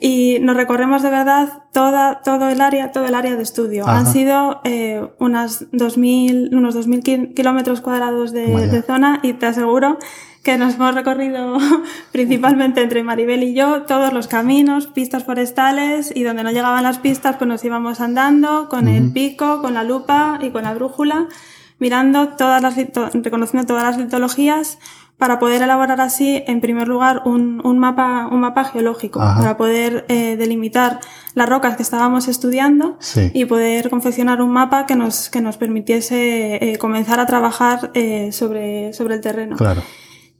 y 0.00 0.38
nos 0.40 0.56
recorremos 0.56 1.02
de 1.02 1.10
verdad 1.10 1.62
toda, 1.72 2.22
todo 2.22 2.48
el 2.48 2.62
área, 2.62 2.90
todo 2.90 3.04
el 3.04 3.14
área 3.14 3.36
de 3.36 3.42
estudio. 3.42 3.84
Ajá. 3.84 3.98
Han 3.98 4.06
sido 4.06 4.62
eh, 4.64 5.06
unas 5.18 5.66
2000, 5.72 6.54
unos 6.54 6.74
2.000 6.74 7.34
kilómetros 7.34 7.82
cuadrados 7.82 8.32
de, 8.32 8.46
de, 8.46 8.82
zona 8.82 9.20
y 9.22 9.34
te 9.34 9.46
aseguro 9.46 9.98
que 10.42 10.56
nos 10.56 10.76
hemos 10.76 10.94
recorrido 10.94 11.58
principalmente 12.12 12.80
entre 12.82 13.02
Maribel 13.02 13.42
y 13.42 13.54
yo 13.54 13.82
todos 13.82 14.14
los 14.14 14.26
caminos, 14.26 14.86
pistas 14.86 15.24
forestales 15.24 16.10
y 16.16 16.22
donde 16.22 16.44
no 16.44 16.50
llegaban 16.50 16.82
las 16.82 16.98
pistas 16.98 17.36
pues 17.36 17.46
nos 17.46 17.62
íbamos 17.62 18.00
andando 18.00 18.70
con 18.70 18.88
uh 18.88 18.90
-huh. 18.90 18.96
el 18.96 19.12
pico, 19.12 19.60
con 19.60 19.74
la 19.74 19.84
lupa 19.84 20.38
y 20.40 20.48
con 20.48 20.64
la 20.64 20.72
brújula 20.72 21.28
mirando 21.78 22.28
todas 22.28 22.62
las, 22.62 22.76
reconociendo 23.14 23.66
todas 23.66 23.82
las 23.82 23.98
litologías 23.98 24.78
para 25.20 25.38
poder 25.38 25.60
elaborar 25.60 26.00
así, 26.00 26.42
en 26.46 26.62
primer 26.62 26.88
lugar, 26.88 27.20
un, 27.26 27.60
un 27.62 27.78
mapa, 27.78 28.26
un 28.32 28.40
mapa 28.40 28.64
geológico, 28.64 29.20
Ajá. 29.20 29.38
para 29.38 29.56
poder 29.58 30.06
eh, 30.08 30.36
delimitar 30.38 31.00
las 31.34 31.46
rocas 31.46 31.76
que 31.76 31.82
estábamos 31.82 32.26
estudiando 32.26 32.96
sí. 33.00 33.30
y 33.34 33.44
poder 33.44 33.90
confeccionar 33.90 34.40
un 34.40 34.50
mapa 34.50 34.86
que 34.86 34.96
nos, 34.96 35.28
que 35.28 35.42
nos 35.42 35.58
permitiese 35.58 36.56
eh, 36.56 36.78
comenzar 36.78 37.20
a 37.20 37.26
trabajar 37.26 37.90
eh, 37.92 38.32
sobre, 38.32 38.94
sobre 38.94 39.16
el 39.16 39.20
terreno. 39.20 39.56
Claro. 39.56 39.82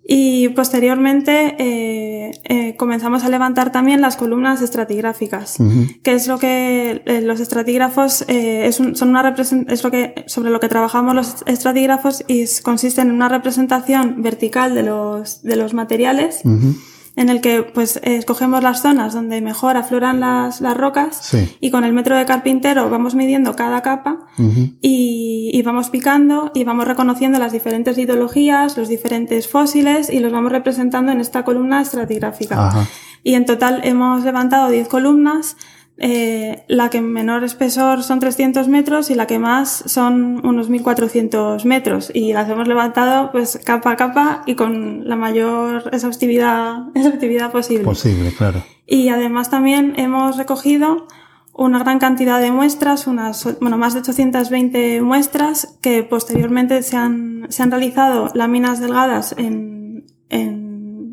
Y 0.06 0.48
posteriormente 0.50 1.54
eh, 1.58 2.32
eh, 2.44 2.76
comenzamos 2.76 3.22
a 3.24 3.28
levantar 3.28 3.70
también 3.70 4.00
las 4.00 4.16
columnas 4.16 4.60
estratigráficas, 4.62 5.60
uh 5.60 5.64
-huh. 5.64 6.02
que 6.02 6.12
es 6.14 6.26
lo 6.26 6.38
que 6.38 7.02
eh, 7.04 7.20
los 7.20 7.38
estratígrafos 7.38 8.22
eh, 8.26 8.66
es, 8.66 8.80
un, 8.80 8.96
son 8.96 9.10
una 9.10 9.34
es 9.68 9.84
lo 9.84 9.90
que 9.90 10.24
sobre 10.26 10.50
lo 10.50 10.58
que 10.58 10.68
trabajamos 10.68 11.14
los 11.14 11.36
estratígrafos 11.46 12.24
y 12.26 12.46
consiste 12.62 13.02
en 13.02 13.10
una 13.10 13.28
representación 13.28 14.22
vertical 14.22 14.74
de 14.74 14.82
los 14.82 15.42
de 15.42 15.56
los 15.56 15.74
materiales. 15.74 16.40
Uh 16.44 16.48
-huh 16.50 16.89
en 17.20 17.28
el 17.28 17.42
que 17.42 17.62
pues 17.62 18.00
escogemos 18.02 18.62
las 18.62 18.80
zonas 18.80 19.12
donde 19.12 19.42
mejor 19.42 19.76
afloran 19.76 20.20
las, 20.20 20.62
las 20.62 20.74
rocas 20.74 21.18
sí. 21.20 21.54
y 21.60 21.70
con 21.70 21.84
el 21.84 21.92
metro 21.92 22.16
de 22.16 22.24
carpintero 22.24 22.88
vamos 22.88 23.14
midiendo 23.14 23.54
cada 23.54 23.82
capa 23.82 24.20
uh 24.38 24.42
-huh. 24.42 24.78
y, 24.80 25.50
y, 25.52 25.62
vamos 25.62 25.90
picando 25.90 26.50
y 26.54 26.64
vamos 26.64 26.88
reconociendo 26.88 27.38
las 27.38 27.52
diferentes 27.52 27.98
ideologías, 27.98 28.78
los 28.78 28.88
diferentes 28.88 29.48
fósiles 29.48 30.08
y 30.08 30.20
los 30.20 30.32
vamos 30.32 30.50
representando 30.50 31.12
en 31.12 31.20
esta 31.20 31.44
columna 31.44 31.82
estratigráfica. 31.82 32.68
Ajá. 32.68 32.86
Y 33.22 33.34
en 33.34 33.44
total 33.44 33.82
hemos 33.84 34.24
levantado 34.24 34.70
10 34.70 34.88
columnas 34.88 35.56
eh, 36.02 36.64
la 36.66 36.88
que 36.88 37.02
menor 37.02 37.44
espesor 37.44 38.02
son 38.02 38.20
300 38.20 38.68
metros 38.68 39.10
y 39.10 39.14
la 39.14 39.26
que 39.26 39.38
más 39.38 39.84
son 39.84 40.40
unos 40.46 40.70
1400 40.70 41.66
metros. 41.66 42.10
Y 42.14 42.32
las 42.32 42.48
hemos 42.48 42.66
levantado 42.66 43.30
pues 43.30 43.60
capa 43.62 43.92
a 43.92 43.96
capa 43.96 44.42
y 44.46 44.54
con 44.54 45.06
la 45.06 45.16
mayor 45.16 45.90
exhaustividad, 45.92 46.88
exhaustividad 46.94 47.52
posible. 47.52 47.84
Posible, 47.84 48.32
claro. 48.32 48.64
Y 48.86 49.10
además 49.10 49.50
también 49.50 49.92
hemos 49.98 50.38
recogido 50.38 51.06
una 51.52 51.78
gran 51.80 51.98
cantidad 51.98 52.40
de 52.40 52.50
muestras, 52.50 53.06
unas, 53.06 53.58
bueno, 53.60 53.76
más 53.76 53.92
de 53.92 54.00
820 54.00 55.02
muestras 55.02 55.76
que 55.82 56.02
posteriormente 56.02 56.82
se 56.82 56.96
han, 56.96 57.46
se 57.50 57.62
han 57.62 57.70
realizado 57.70 58.30
láminas 58.32 58.80
delgadas 58.80 59.34
en, 59.36 60.06
en 60.30 60.69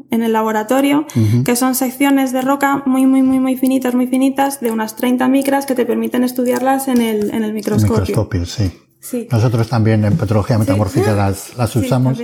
en 0.10 0.24
el 0.24 0.34
laboratorio, 0.34 1.06
que 1.46 1.56
son 1.56 1.76
secciones 1.76 2.32
de 2.32 2.42
roca 2.42 2.84
muy, 2.86 3.06
muy, 3.06 3.22
muy, 3.22 3.40
muy 3.40 3.58
finitas, 3.58 3.94
muy 3.94 4.08
finitas, 4.08 4.60
de 4.60 4.72
unas 4.72 4.96
30 4.96 5.28
micras 5.28 5.66
que 5.66 5.76
te 5.76 5.86
permiten 5.86 6.24
estudiarlas 6.24 6.88
en 6.88 7.02
el, 7.02 7.34
en 7.34 7.44
el 7.44 7.54
microscopio. 7.54 8.02
microscopio, 8.02 8.46
sí. 8.46 8.72
Sí. 9.00 9.28
Nosotros 9.32 9.70
también 9.70 10.04
en 10.06 10.18
petrología 10.18 10.58
metamórfica 10.58 11.14
las, 11.14 11.56
las 11.56 11.76
usamos 11.76 12.20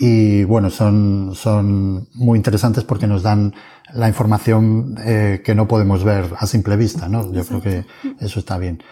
y 0.00 0.44
bueno, 0.44 0.70
son, 0.70 1.34
son 1.34 2.08
muy 2.14 2.38
interesantes 2.38 2.84
porque 2.84 3.06
nos 3.06 3.22
dan 3.22 3.54
la 3.92 4.08
información 4.08 4.96
eh, 5.04 5.42
que 5.44 5.54
no 5.54 5.68
podemos 5.68 6.04
ver 6.04 6.24
a 6.38 6.46
simple 6.46 6.76
vista, 6.76 7.08
¿no? 7.08 7.32
Yo 7.32 7.44
creo 7.44 7.60
que 7.60 7.84
eso 8.18 8.40
está 8.40 8.56
bien. 8.58 8.82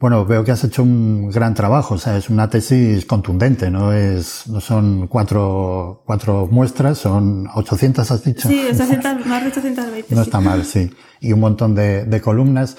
Bueno, 0.00 0.24
veo 0.24 0.42
que 0.44 0.50
has 0.50 0.64
hecho 0.64 0.82
un 0.82 1.30
gran 1.30 1.52
trabajo, 1.52 1.96
o 1.96 1.98
sea, 1.98 2.16
es 2.16 2.30
una 2.30 2.48
tesis 2.48 3.04
contundente, 3.04 3.70
no 3.70 3.92
es, 3.92 4.46
no 4.46 4.58
son 4.62 5.08
cuatro, 5.08 6.02
cuatro 6.06 6.48
muestras, 6.50 6.96
son 6.96 7.46
800, 7.54 8.10
has 8.10 8.24
dicho. 8.24 8.48
Sí, 8.48 8.64
800, 8.72 9.26
más 9.26 9.42
de 9.42 9.48
820. 9.50 10.14
No 10.14 10.22
está 10.22 10.40
mal, 10.40 10.64
sí. 10.64 10.90
Y 11.20 11.34
un 11.34 11.40
montón 11.40 11.74
de, 11.74 12.06
de 12.06 12.20
columnas. 12.22 12.78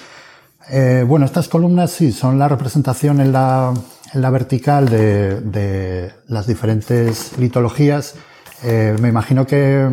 Eh, 0.68 1.04
bueno, 1.06 1.24
estas 1.24 1.46
columnas 1.46 1.92
sí, 1.92 2.10
son 2.10 2.40
la 2.40 2.48
representación 2.48 3.20
en 3.20 3.30
la, 3.30 3.72
en 4.12 4.20
la 4.20 4.30
vertical 4.30 4.88
de, 4.88 5.40
de 5.42 6.12
las 6.26 6.48
diferentes 6.48 7.38
litologías. 7.38 8.16
Eh, 8.64 8.96
me 9.00 9.08
imagino 9.08 9.46
que, 9.46 9.88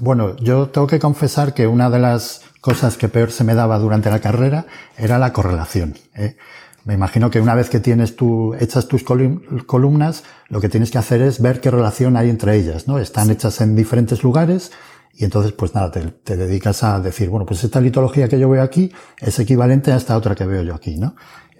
bueno, 0.00 0.36
yo 0.36 0.68
tengo 0.68 0.86
que 0.86 0.98
confesar 0.98 1.54
que 1.54 1.66
una 1.66 1.88
de 1.88 2.00
las 2.00 2.42
cosas 2.60 2.98
que 2.98 3.08
peor 3.08 3.30
se 3.30 3.44
me 3.44 3.54
daba 3.54 3.78
durante 3.78 4.10
la 4.10 4.20
carrera 4.20 4.66
era 4.98 5.18
la 5.18 5.32
correlación. 5.32 5.94
¿eh? 6.14 6.36
Me 6.84 6.94
imagino 6.94 7.30
que 7.30 7.40
una 7.40 7.54
vez 7.54 7.70
que 7.70 7.80
tienes 7.80 8.14
tú, 8.14 8.54
hechas 8.60 8.88
tus 8.88 9.02
columnas, 9.04 10.24
lo 10.48 10.60
que 10.60 10.68
tienes 10.68 10.90
que 10.90 10.98
hacer 10.98 11.22
es 11.22 11.40
ver 11.40 11.60
qué 11.60 11.70
relación 11.70 12.16
hay 12.16 12.28
entre 12.28 12.56
ellas, 12.56 12.86
¿no? 12.86 12.98
Están 12.98 13.30
hechas 13.30 13.60
en 13.62 13.74
diferentes 13.74 14.22
lugares 14.22 14.70
y 15.16 15.24
entonces, 15.24 15.52
pues 15.52 15.74
nada, 15.74 15.90
te, 15.90 16.00
te, 16.02 16.36
dedicas 16.36 16.82
a 16.82 17.00
decir, 17.00 17.30
bueno, 17.30 17.46
pues 17.46 17.62
esta 17.62 17.80
litología 17.80 18.28
que 18.28 18.38
yo 18.38 18.50
veo 18.50 18.62
aquí 18.62 18.92
es 19.18 19.38
equivalente 19.38 19.92
a 19.92 19.96
esta 19.96 20.16
otra 20.16 20.34
que 20.34 20.44
veo 20.44 20.62
yo 20.62 20.74
aquí, 20.74 20.98
¿no? 20.98 21.14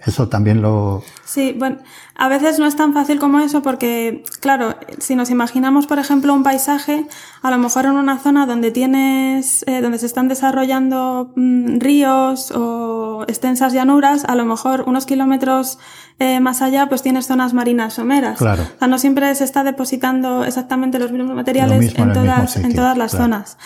Eso 0.05 0.29
también 0.29 0.61
lo... 0.61 1.03
Sí, 1.23 1.55
bueno, 1.57 1.77
a 2.15 2.29
veces 2.29 2.59
no 2.59 2.67
es 2.67 2.75
tan 2.75 2.93
fácil 2.93 3.19
como 3.19 3.39
eso 3.39 3.63
porque, 3.63 4.23
claro, 4.39 4.75
si 4.99 5.15
nos 5.15 5.31
imaginamos, 5.31 5.87
por 5.87 5.97
ejemplo, 5.97 6.33
un 6.33 6.43
paisaje, 6.43 7.07
a 7.41 7.49
lo 7.49 7.57
mejor 7.57 7.85
en 7.85 7.93
una 7.93 8.19
zona 8.19 8.45
donde 8.45 8.69
tienes, 8.69 9.63
eh, 9.67 9.81
donde 9.81 9.97
se 9.97 10.05
están 10.05 10.27
desarrollando 10.27 11.31
mm, 11.35 11.79
ríos 11.79 12.51
o 12.51 13.25
extensas 13.27 13.73
llanuras, 13.73 14.25
a 14.25 14.35
lo 14.35 14.45
mejor 14.45 14.83
unos 14.85 15.07
kilómetros 15.07 15.79
eh, 16.19 16.39
más 16.39 16.61
allá, 16.61 16.87
pues 16.87 17.01
tienes 17.01 17.25
zonas 17.25 17.53
marinas 17.53 17.95
someras. 17.95 18.37
Claro. 18.37 18.63
O 18.63 18.79
sea, 18.79 18.87
no 18.87 18.99
siempre 18.99 19.33
se 19.33 19.43
está 19.43 19.63
depositando 19.63 20.45
exactamente 20.45 20.99
los 20.99 21.11
mismos 21.11 21.35
materiales 21.35 21.95
en, 21.97 22.13
todas, 22.13 22.57
en 22.57 22.75
todas 22.75 22.97
las 22.97 23.11
zonas. 23.11 23.57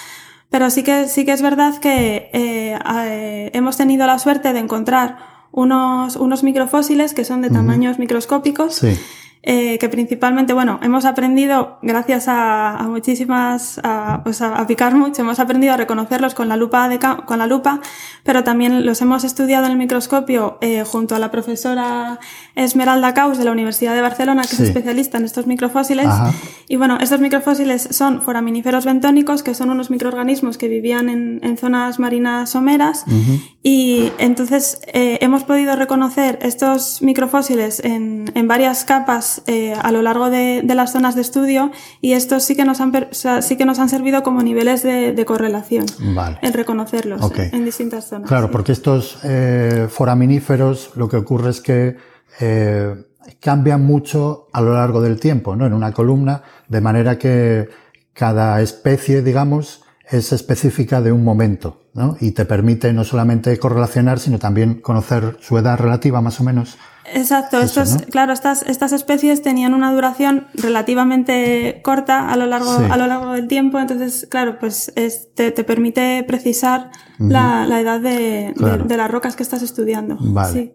Pero 0.49 0.69
sí 0.69 0.83
que, 0.83 1.07
sí 1.07 1.25
que 1.25 1.33
es 1.33 1.41
verdad 1.41 1.75
que 1.77 2.29
eh, 2.33 2.79
eh, 3.05 3.51
hemos 3.53 3.77
tenido 3.77 4.07
la 4.07 4.17
suerte 4.17 4.51
de 4.51 4.59
encontrar 4.59 5.38
unos, 5.51 6.15
unos 6.15 6.43
microfósiles 6.43 7.13
que 7.13 7.25
son 7.25 7.41
de 7.41 7.49
tamaños 7.49 7.99
microscópicos. 7.99 8.75
Sí. 8.75 8.99
Eh, 9.41 9.77
que 9.79 9.87
principalmente, 9.87 10.51
bueno, 10.51 10.81
hemos 10.83 11.05
aprendido, 11.05 11.79
gracias 11.81 12.27
a, 12.27 12.75
a 12.75 12.83
muchísimas, 12.89 13.79
a, 13.83 14.19
pues 14.21 14.41
a, 14.41 14.57
a, 14.57 14.67
picar 14.67 14.95
mucho, 14.95 15.21
hemos 15.21 15.39
aprendido 15.39 15.73
a 15.73 15.77
reconocerlos 15.77 16.33
con 16.33 16.49
la 16.49 16.57
lupa, 16.57 16.89
de, 16.89 16.99
con 16.99 17.39
la 17.39 17.47
lupa, 17.47 17.79
pero 18.25 18.43
también 18.43 18.85
los 18.85 19.01
hemos 19.01 19.23
estudiado 19.23 19.65
en 19.65 19.71
el 19.71 19.77
microscopio 19.77 20.57
eh, 20.59 20.83
junto 20.83 21.15
a 21.15 21.19
la 21.19 21.31
profesora 21.31 22.19
Esmeralda 22.55 23.13
Caus 23.13 23.37
de 23.37 23.45
la 23.45 23.53
Universidad 23.53 23.95
de 23.95 24.01
Barcelona, 24.01 24.41
que 24.41 24.49
sí. 24.49 24.63
es 24.63 24.69
especialista 24.69 25.17
en 25.17 25.23
estos 25.23 25.47
microfósiles. 25.47 26.07
Ajá. 26.07 26.33
Y 26.67 26.75
bueno, 26.75 26.97
estos 26.99 27.21
microfósiles 27.21 27.87
son 27.91 28.21
foraminíferos 28.21 28.83
bentónicos, 28.83 29.41
que 29.41 29.55
son 29.55 29.69
unos 29.69 29.89
microorganismos 29.89 30.57
que 30.57 30.67
vivían 30.67 31.07
en, 31.07 31.39
en 31.43 31.57
zonas 31.57 31.97
marinas 31.97 32.49
someras. 32.49 33.05
Uh 33.07 33.11
-huh. 33.11 33.41
Y 33.63 34.11
entonces 34.17 34.81
eh, 34.93 35.17
hemos 35.21 35.45
podido 35.45 35.75
reconocer 35.77 36.39
estos 36.41 37.01
microfósiles 37.01 37.79
en, 37.83 38.31
en 38.35 38.47
varias 38.47 38.83
capas 38.83 39.28
eh, 39.47 39.73
a 39.73 39.91
lo 39.91 40.01
largo 40.01 40.29
de, 40.29 40.61
de, 40.63 40.75
las 40.75 40.91
zonas 40.91 41.15
de 41.15 41.21
estudio 41.21 41.71
y 42.01 42.13
estos 42.13 42.43
sí 42.43 42.55
que 42.55 42.65
nos 42.65 42.81
han, 42.81 42.95
o 42.95 43.13
sea, 43.13 43.41
sí 43.41 43.57
que 43.57 43.65
nos 43.65 43.79
han 43.79 43.89
servido 43.89 44.23
como 44.23 44.41
niveles 44.41 44.83
de, 44.83 45.13
de 45.13 45.25
correlación 45.25 45.85
vale. 46.13 46.39
en 46.41 46.53
reconocerlos 46.53 47.21
okay. 47.21 47.49
en 47.51 47.65
distintas 47.65 48.07
zonas. 48.09 48.27
Claro, 48.27 48.47
sí. 48.47 48.51
porque 48.51 48.71
estos 48.71 49.19
eh, 49.23 49.87
foraminíferos 49.89 50.91
lo 50.95 51.07
que 51.09 51.17
ocurre 51.17 51.51
es 51.51 51.61
que 51.61 51.97
eh, 52.39 52.95
cambian 53.39 53.85
mucho 53.85 54.47
a 54.53 54.61
lo 54.61 54.73
largo 54.73 55.01
del 55.01 55.19
tiempo, 55.19 55.55
¿no? 55.55 55.65
En 55.65 55.73
una 55.73 55.91
columna, 55.91 56.43
de 56.67 56.81
manera 56.81 57.17
que 57.17 57.69
cada 58.13 58.61
especie, 58.61 59.21
digamos, 59.21 59.83
es 60.11 60.31
específica 60.33 61.01
de 61.01 61.11
un 61.11 61.23
momento, 61.23 61.83
¿no? 61.93 62.17
Y 62.19 62.31
te 62.31 62.45
permite 62.45 62.91
no 62.93 63.03
solamente 63.03 63.57
correlacionar, 63.59 64.19
sino 64.19 64.39
también 64.39 64.75
conocer 64.81 65.37
su 65.41 65.57
edad 65.57 65.77
relativa, 65.79 66.19
más 66.21 66.39
o 66.39 66.43
menos. 66.43 66.77
Exacto, 67.11 67.59
Eso, 67.59 67.81
estos, 67.81 68.01
¿no? 68.01 68.07
claro, 68.11 68.33
estas, 68.33 68.63
estas 68.63 68.91
especies 68.91 69.41
tenían 69.41 69.73
una 69.73 69.91
duración 69.91 70.45
relativamente 70.53 71.81
corta 71.83 72.29
a 72.29 72.35
lo 72.37 72.45
largo, 72.45 72.77
Sí. 72.77 72.83
a 72.89 72.97
lo 72.97 73.07
largo 73.07 73.31
del 73.33 73.47
tiempo, 73.47 73.79
entonces, 73.79 74.27
claro, 74.29 74.57
pues 74.59 74.91
es- 74.95 75.33
te, 75.33 75.51
te 75.51 75.63
permite 75.63 76.23
precisar 76.27 76.91
la, 77.17 77.65
la 77.67 77.81
edad 77.81 77.99
de, 77.99 78.53
de- 78.55 78.83
de 78.85 78.97
las 78.97 79.09
rocas 79.11 79.35
que 79.35 79.43
estás 79.43 79.61
estudiando. 79.63 80.17
Vale. 80.19 80.53
Sí. 80.53 80.73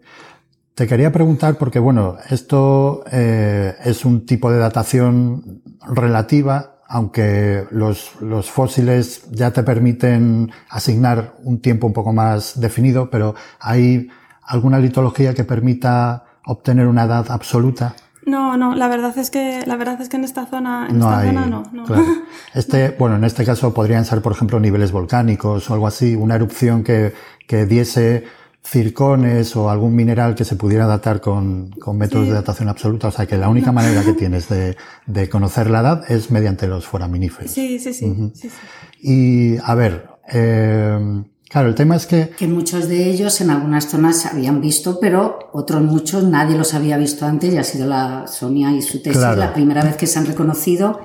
Te 0.75 0.87
quería 0.87 1.11
preguntar, 1.11 1.57
porque 1.57 1.79
bueno, 1.79 2.17
esto 2.29 3.03
eh, 3.11 3.75
es 3.85 4.03
un 4.03 4.25
tipo 4.25 4.51
de 4.51 4.57
datación 4.57 5.61
relativa, 5.87 6.74
aunque 6.95 7.65
los, 7.71 8.13
los 8.21 8.49
fósiles 8.49 9.29
ya 9.29 9.51
te 9.51 9.63
permiten 9.63 10.49
asignar 10.69 11.33
un 11.43 11.59
tiempo 11.59 11.87
un 11.87 11.91
poco 11.91 12.13
más 12.13 12.57
definido, 12.57 13.09
pero 13.09 13.35
¿hay 13.59 14.07
alguna 14.43 14.79
litología 14.79 15.33
que 15.33 15.43
permita 15.43 16.23
obtener 16.45 16.87
una 16.87 17.03
edad 17.03 17.25
absoluta? 17.31 17.97
No, 18.25 18.55
no, 18.55 18.75
la 18.75 18.87
verdad 18.87 19.17
es 19.17 19.29
que, 19.29 19.65
la 19.65 19.75
verdad 19.75 19.99
es 19.99 20.07
que 20.07 20.15
en 20.15 20.23
esta 20.23 20.45
zona, 20.45 20.87
en 20.89 20.99
no 20.99 21.09
esta 21.09 21.19
hay. 21.19 21.27
zona 21.27 21.45
no, 21.47 21.63
no. 21.73 21.83
Claro. 21.83 22.05
Este, 22.53 22.95
bueno, 22.97 23.17
en 23.17 23.25
este 23.25 23.43
caso 23.43 23.73
podrían 23.73 24.05
ser, 24.05 24.21
por 24.21 24.31
ejemplo, 24.31 24.57
niveles 24.61 24.93
volcánicos 24.93 25.69
o 25.69 25.73
algo 25.73 25.87
así, 25.87 26.15
una 26.15 26.35
erupción 26.35 26.81
que, 26.81 27.13
que 27.45 27.65
diese 27.65 28.23
circones 28.65 29.55
o 29.55 29.69
algún 29.69 29.95
mineral 29.95 30.35
que 30.35 30.43
se 30.43 30.55
pudiera 30.55 30.85
datar 30.87 31.21
con, 31.21 31.69
con 31.79 31.97
métodos 31.97 32.25
Sí. 32.25 32.29
de 32.29 32.35
datación 32.35 32.69
absoluta. 32.69 33.07
O 33.07 33.11
sea 33.11 33.25
que 33.25 33.37
la 33.37 33.47
única 33.49 33.71
manera 33.71 34.03
que 34.03 34.13
tienes 34.23 34.49
de, 34.49 34.75
de 35.05 35.29
conocer 35.29 35.69
la 35.69 35.81
edad 35.81 36.11
es 36.11 36.31
mediante 36.31 36.67
los 36.67 36.85
foraminíferos. 36.85 37.51
Sí, 37.51 37.79
sí, 37.79 37.93
sí, 37.93 38.05
Ujú. 38.05 38.31
sí, 38.35 38.49
sí. 38.49 38.55
Y, 39.01 39.57
a 39.63 39.75
ver, 39.75 40.07
eh, 40.33 41.23
claro, 41.49 41.69
el 41.69 41.75
tema 41.75 41.95
es 41.95 42.05
que 42.07 42.29
que 42.29 42.47
muchos 42.47 42.87
de 42.89 43.07
ellos 43.09 43.39
en 43.41 43.51
algunas 43.51 43.85
zonas 43.87 44.17
se 44.17 44.29
habían 44.29 44.61
visto, 44.61 44.99
pero 44.99 45.49
otros 45.53 45.83
muchos 45.83 46.23
nadie 46.23 46.57
los 46.57 46.73
había 46.73 46.97
visto 46.97 47.25
antes 47.25 47.53
y 47.53 47.57
ha 47.57 47.63
sido 47.63 47.87
la 47.87 48.25
Sonia 48.27 48.71
y 48.71 48.81
su 48.81 49.01
tesis 49.01 49.19
Claro. 49.19 49.37
la 49.39 49.53
primera 49.53 49.83
vez 49.83 49.95
que 49.95 50.07
se 50.07 50.17
han 50.19 50.25
reconocido 50.25 51.01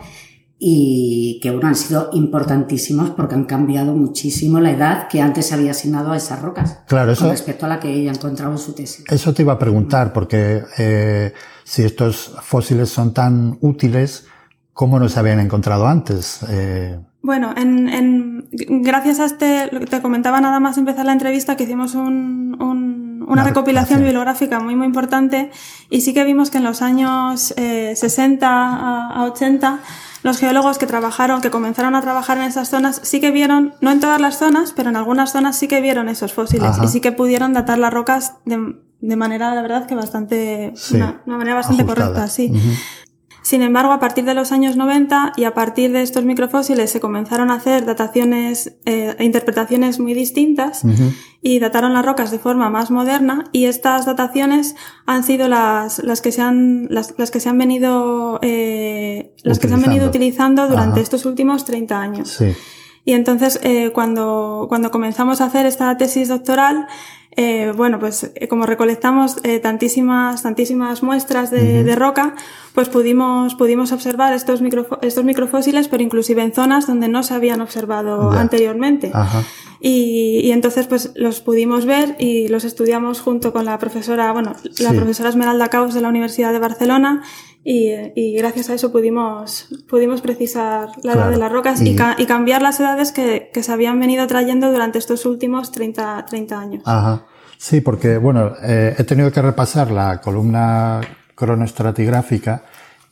y 0.63 1.41
que 1.43 1.51
bueno, 1.51 1.69
han 1.69 1.75
sido 1.75 2.11
importantísimos 2.13 3.11
porque 3.11 3.35
han 3.35 3.45
cambiado 3.45 3.95
muchísimo 3.95 4.61
la 4.61 4.71
edad 4.73 5.09
que 5.09 5.23
antes 5.23 5.47
se 5.47 5.55
había 5.55 5.71
asignado 5.71 6.13
a 6.13 6.19
esas 6.19 6.43
rocas 6.43 6.81
Claro, 6.87 7.13
eso- 7.13 7.23
con 7.23 7.31
respecto 7.31 7.65
a 7.65 7.69
la 7.71 7.81
que 7.81 7.91
ella 7.91 8.11
ha 8.11 8.15
encontrado 8.15 8.53
en 8.53 8.59
su 8.59 8.75
tesis. 8.75 9.05
Eso 9.09 9.33
te 9.33 9.41
iba 9.41 9.55
a 9.55 9.59
preguntar, 9.59 10.13
porque 10.13 10.63
eh, 10.77 11.33
si 11.65 11.83
estos 11.83 12.37
fósiles 12.43 12.91
son 12.91 13.15
tan 13.15 13.57
útiles, 13.63 14.27
¿cómo 14.75 14.99
no 14.99 15.09
se 15.09 15.19
habían 15.19 15.41
encontrado 15.41 15.87
antes? 15.87 16.41
Eh, 16.51 17.01
Bueno, 17.23 17.55
en, 17.57 17.89
en, 17.89 18.49
gracias 18.83 19.19
a 19.21 19.25
este, 19.25 19.69
lo 19.73 19.81
que 19.81 19.87
te 19.87 20.03
comentaba 20.03 20.43
nada 20.43 20.61
más 20.61 20.77
empezar 20.77 21.07
la 21.07 21.13
entrevista, 21.13 21.57
que 21.57 21.65
hicimos 21.65 21.95
un, 21.95 22.55
un- 22.61 23.25
una 23.27 23.45
recopilación. 23.45 24.01
bibliográfica 24.03 24.59
muy, 24.61 24.75
muy 24.77 24.87
importante 24.87 25.51
y 25.89 26.01
sí 26.03 26.13
que 26.13 26.25
vimos 26.25 26.51
que 26.51 26.59
en 26.59 26.65
los 26.65 26.83
años 26.83 27.55
eh, 27.57 27.95
60 27.97 28.47
a, 28.49 29.09
a 29.15 29.25
80 29.25 29.79
los 30.23 30.39
geólogos 30.39 30.79
que 30.79 30.87
trabajaron, 30.87 31.41
que 31.41 31.51
comenzaron 31.51 31.95
a 31.95 32.01
trabajar 32.03 32.37
en 32.39 32.45
esas 32.45 32.69
zonas, 32.69 33.01
sí 33.03 33.21
que 33.21 33.31
vieron, 33.31 33.75
no 33.81 33.91
en 33.91 34.01
todas 34.01 34.21
las 34.21 34.39
zonas, 34.39 34.73
pero 34.77 34.91
en 34.91 34.97
algunas 34.97 35.33
zonas 35.33 35.57
sí 35.57 35.67
que 35.69 35.81
vieron 35.81 36.09
esos 36.09 36.33
fósiles 36.35 36.69
Ajá. 36.71 36.85
y 36.85 36.89
sí 36.89 37.01
que 37.01 37.13
pudieron 37.13 37.53
datar 37.53 37.79
las 37.79 37.93
rocas 37.93 38.35
de, 38.45 38.77
de 39.01 39.17
manera, 39.17 39.55
la 39.55 39.63
verdad, 39.63 39.87
que 39.87 39.95
bastante, 39.95 40.73
Sí, 40.77 40.97
una, 40.97 41.23
una 41.27 41.37
manera 41.39 41.57
bastante 41.57 41.83
ajustada. 41.83 42.09
correcta, 42.09 42.29
sí. 42.29 42.53
Sin 43.43 43.63
embargo, 43.63 43.93
a 43.93 43.99
partir 43.99 44.25
de 44.25 44.35
los 44.35 44.53
años 44.53 44.77
90 44.77 45.33
y 45.37 45.45
a 45.45 45.55
partir 45.55 45.93
de 45.93 46.03
estos 46.03 46.25
microfósiles 46.25 46.91
se 46.91 47.01
comenzaron 47.01 47.51
a 47.51 47.55
hacer 47.55 47.87
dataciones 47.87 48.77
eh, 48.85 49.15
e 49.19 49.25
interpretaciones 49.25 49.99
muy 49.99 50.15
distintas 50.15 50.83
y 51.41 51.59
dataron 51.59 51.95
las 51.95 52.05
rocas 52.05 52.31
de 52.31 52.39
forma 52.39 52.69
más 52.69 52.91
moderna 52.91 53.45
y 53.53 53.65
estas 53.65 54.05
dataciones 54.05 54.77
han 55.07 55.25
sido 55.25 55.49
las, 55.49 56.01
las 56.05 56.21
que 56.21 56.33
se 56.33 56.43
han 56.43 56.87
las, 56.91 57.15
las 57.17 57.31
que 57.31 57.41
se 57.41 57.49
han 57.49 57.57
venido 57.57 58.39
eh, 58.43 59.35
las 59.43 59.59
que 59.59 59.69
se 59.69 59.75
han 59.75 59.83
venido 59.83 60.07
utilizando 60.07 60.69
durante 60.69 61.01
estos 61.01 61.25
últimos 61.25 61.65
30 61.65 62.01
años. 62.01 62.29
Sí. 62.29 62.55
Y 63.05 63.13
entonces, 63.15 63.59
eh, 63.63 63.91
cuando, 63.93 64.67
cuando 64.69 64.91
comenzamos 64.91 65.41
a 65.41 65.47
hacer 65.47 65.67
esta 65.67 65.97
tesis 65.97 66.29
doctoral, 66.29 66.87
eh, 67.37 67.73
bueno, 67.77 67.99
pues 68.01 68.33
eh, 68.35 68.49
como 68.49 68.67
recolectamos 68.67 69.39
eh, 69.45 69.61
tantísimas, 69.61 70.43
tantísimas 70.43 71.03
muestras 71.03 71.51
de, 71.51 71.85
de, 71.85 71.97
roca, 71.97 72.35
pues 72.75 72.89
pudimos, 72.89 73.55
pudimos 73.55 73.93
observar 73.93 74.33
estos, 74.33 74.61
micro, 74.63 74.87
estos 75.03 75.25
microfósiles, 75.25 75.89
pero 75.89 76.03
inclusive 76.03 76.43
en 76.43 76.53
zonas 76.53 76.87
donde 76.87 77.09
no 77.09 77.23
se 77.23 77.35
habían 77.35 77.61
observado 77.61 78.33
Ya. 78.33 78.41
anteriormente. 78.41 79.11
Ajá. 79.15 79.43
Y, 79.83 80.41
y 80.45 80.53
entonces 80.53 80.87
pues 80.89 81.13
los 81.15 81.41
pudimos 81.41 81.87
ver 81.87 82.15
y 82.19 82.49
los 82.49 82.65
estudiamos 82.65 83.21
junto 83.21 83.53
con 83.53 83.65
la 83.65 83.79
profesora, 83.79 84.31
bueno, 84.33 84.53
la 84.79 84.91
Sí. 84.91 84.97
profesora 84.97 85.31
Esmeralda 85.31 85.69
Caos 85.69 85.95
de 85.95 86.03
la 86.03 86.09
Universidad 86.09 86.53
de 86.53 86.59
Barcelona 86.59 87.23
y, 87.65 87.91
y 88.15 88.35
gracias 88.37 88.69
a 88.71 88.75
eso 88.75 88.93
pudimos, 88.93 89.69
pudimos 89.89 90.21
precisar 90.21 90.89
la 91.03 91.13
edad 91.13 91.21
Claro. 91.23 91.31
de 91.31 91.37
las 91.39 91.53
rocas 91.53 91.81
Y- 91.81 91.91
y, 91.91 91.97
ca- 91.97 92.15
y 92.19 92.27
cambiar 92.27 92.61
las 92.61 92.79
edades 92.81 93.13
que, 93.13 93.51
que 93.55 93.63
se 93.63 93.73
habían 93.73 93.99
venido 94.01 94.27
trayendo 94.27 94.71
durante 94.71 94.99
estos 94.99 95.25
últimos 95.25 95.73
30, 95.73 96.27
30 96.29 96.61
años. 96.61 96.83
Ajá. 96.87 97.25
Sí, 97.63 97.83
porque, 97.83 98.17
bueno, 98.17 98.55
eh, 98.63 98.95
he 98.97 99.05
tenido 99.05 99.31
que 99.31 99.43
repasar 99.43 99.91
la 99.91 100.23
columna 100.23 101.03
cronoestratigráfica 101.35 102.63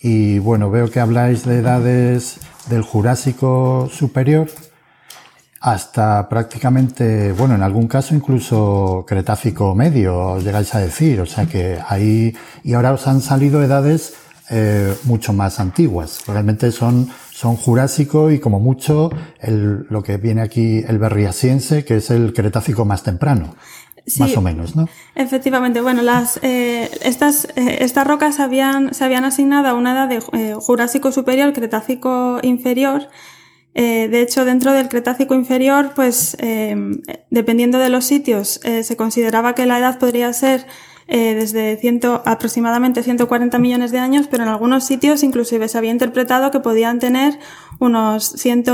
y, 0.01 0.39
bueno, 0.39 0.71
veo 0.71 0.91
que 0.91 1.01
habláis 1.01 1.45
de 1.45 1.59
edades 1.59 2.41
del 2.71 2.81
Jurásico 2.81 3.91
superior 3.93 4.49
hasta 5.61 6.31
prácticamente, 6.31 7.33
bueno, 7.33 7.57
en 7.57 7.63
algún 7.63 7.89
caso 7.89 8.15
incluso 8.15 9.05
Cretácico 9.07 9.75
medio, 9.75 10.17
os 10.19 10.45
llegáis 10.45 10.75
a 10.75 10.79
decir. 10.79 11.21
O 11.21 11.27
sea 11.27 11.45
que 11.45 11.79
ahí, 11.87 12.35
y 12.65 12.73
ahora 12.73 12.95
os 12.95 13.07
han 13.07 13.21
salido 13.21 13.63
edades 13.63 14.15
eh, 14.49 14.95
mucho 15.05 15.35
más 15.35 15.61
antiguas. 15.61 16.21
Realmente 16.27 16.73
son, 16.73 17.11
son 17.31 17.57
Jurásico 17.57 18.31
y 18.31 18.39
como 18.39 18.61
mucho 18.61 19.11
el, 19.41 19.85
lo 19.91 20.03
que 20.03 20.17
viene 20.17 20.41
aquí 20.41 20.83
el 20.89 20.99
Berriasiense, 20.99 21.85
que 21.85 21.97
es 21.97 22.11
el 22.11 22.33
Cretácico 22.33 22.87
más 22.87 23.03
temprano. 23.03 23.55
Sí. 24.09 24.21
Más 24.21 24.37
o 24.37 24.41
menos, 24.41 24.77
¿no? 24.77 24.89
Efectivamente, 25.15 25.81
bueno, 25.81 26.03
las, 26.03 26.39
eh, 26.43 26.91
estas, 27.03 27.47
eh, 27.57 27.79
estas 27.81 28.07
rocas 28.07 28.41
habían, 28.41 28.95
se 28.95 29.05
habían 29.05 29.25
asignado 29.25 29.69
a 29.69 29.75
una 29.75 29.93
edad 29.93 30.09
de 30.09 30.23
eh, 30.33 30.55
Jurásico 30.59 31.13
superior, 31.13 31.53
Cretácico 31.53 32.39
inferior. 32.43 33.09
De 33.75 34.23
hecho, 34.23 34.45
dentro 34.45 34.73
del 34.73 34.89
Cretácico 34.89 35.37
inferior, 35.37 35.93
pues, 35.95 36.37
dependiendo 37.31 37.79
de 37.79 37.89
los 37.91 38.07
sitios, 38.07 38.61
se 38.83 38.97
consideraba 38.97 39.55
que 39.55 39.67
la 39.67 39.79
edad 39.79 40.01
podría 40.01 40.33
ser 40.33 40.67
eh, 41.11 41.35
desde 41.35 41.79
ciento, 41.79 42.23
aproximadamente 42.27 43.03
140 43.03 43.59
millones 43.59 43.93
de 43.93 43.99
años, 43.99 44.27
pero 44.31 44.43
en 44.43 44.51
algunos 44.51 44.85
sitios 44.85 45.23
inclusive 45.23 45.67
se 45.69 45.79
había 45.79 45.91
interpretado 45.91 46.51
que 46.51 46.61
podían 46.61 46.99
tener 46.99 47.39
unos 47.79 48.27
100, 48.27 48.65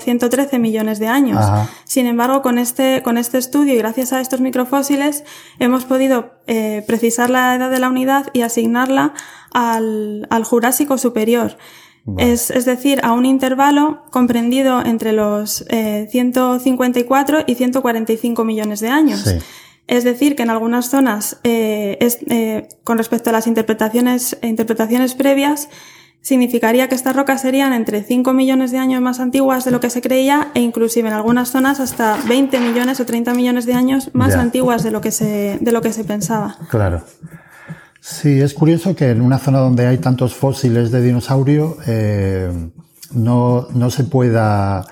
113 0.00 0.58
millones 0.58 0.98
de 0.98 1.08
años. 1.08 1.44
Ajá. 1.44 1.68
Sin 1.84 2.06
embargo, 2.06 2.40
con 2.40 2.58
este, 2.58 3.02
con 3.02 3.18
este 3.18 3.36
estudio 3.36 3.74
y 3.74 3.76
gracias 3.76 4.14
a 4.14 4.22
estos 4.22 4.40
microfósiles 4.40 5.24
hemos 5.58 5.84
podido 5.84 6.32
eh, 6.46 6.82
precisar 6.86 7.28
la 7.28 7.54
edad 7.54 7.70
de 7.70 7.78
la 7.78 7.90
unidad 7.90 8.28
y 8.32 8.40
asignarla 8.40 9.12
al, 9.52 10.26
al 10.30 10.44
Jurásico 10.44 10.96
superior. 10.96 11.58
Es, 12.18 12.50
es 12.50 12.66
decir, 12.66 13.00
a 13.02 13.12
un 13.12 13.24
intervalo 13.24 14.04
comprendido 14.10 14.82
entre 14.84 15.12
los 15.12 15.64
eh, 15.68 16.06
154 16.10 17.44
y 17.46 17.54
145 17.54 18.44
millones 18.44 18.80
de 18.80 18.88
años. 18.88 19.20
Sí. 19.20 19.38
Es 19.86 20.04
decir, 20.04 20.34
que 20.34 20.42
en 20.42 20.50
algunas 20.50 20.88
zonas, 20.88 21.38
eh, 21.44 21.98
es, 22.00 22.18
eh, 22.28 22.68
con 22.84 22.96
respecto 22.98 23.30
a 23.30 23.32
las 23.32 23.46
interpretaciones, 23.46 24.36
interpretaciones 24.42 25.14
previas, 25.14 25.68
significaría 26.22 26.88
que 26.88 26.94
estas 26.94 27.14
rocas 27.14 27.42
serían 27.42 27.74
entre 27.74 28.02
5 28.02 28.32
millones 28.32 28.70
de 28.70 28.78
años 28.78 29.02
más 29.02 29.20
antiguas 29.20 29.66
de 29.66 29.70
lo 29.72 29.80
que 29.80 29.90
se 29.90 30.00
creía 30.00 30.48
e 30.54 30.60
inclusive 30.60 31.06
en 31.08 31.14
algunas 31.14 31.50
zonas 31.50 31.80
hasta 31.80 32.16
20 32.26 32.60
millones 32.60 32.98
o 32.98 33.04
30 33.04 33.34
millones 33.34 33.66
de 33.66 33.74
años 33.74 34.08
más 34.14 34.32
Ya. 34.32 34.40
antiguas 34.40 34.82
de 34.82 34.90
lo 34.90 35.02
que 35.02 35.10
se, 35.10 35.58
de 35.60 35.70
lo 35.72 35.82
que 35.82 35.92
se 35.92 36.02
pensaba. 36.04 36.56
Claro. 36.70 37.02
Sí, 38.00 38.40
es 38.40 38.54
curioso 38.54 38.96
que 38.96 39.10
en 39.10 39.20
una 39.20 39.38
zona 39.38 39.58
donde 39.58 39.86
hay 39.86 39.98
tantos 39.98 40.34
fósiles 40.34 40.90
de 40.90 41.02
dinosaurio 41.02 41.76
eh, 41.86 42.50
no, 43.12 43.66
no 43.74 43.90
se 43.90 44.04
pueda 44.04 44.86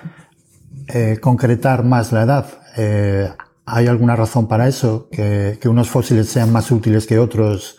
eh, 0.89 1.17
concretar 1.21 1.83
más 1.83 2.13
la 2.13 2.23
edad. 2.23 2.47
Eh, 2.77 3.31
¿Hay 3.65 3.87
alguna 3.87 4.17
razón 4.17 4.49
para 4.49 4.69
eso? 4.69 5.09
Que, 5.11 5.59
que 5.61 5.69
unos 5.69 5.89
fósiles 5.89 6.29
sean 6.29 6.53
más 6.53 6.71
útiles 6.71 7.07
que 7.07 7.19
otros. 7.19 7.79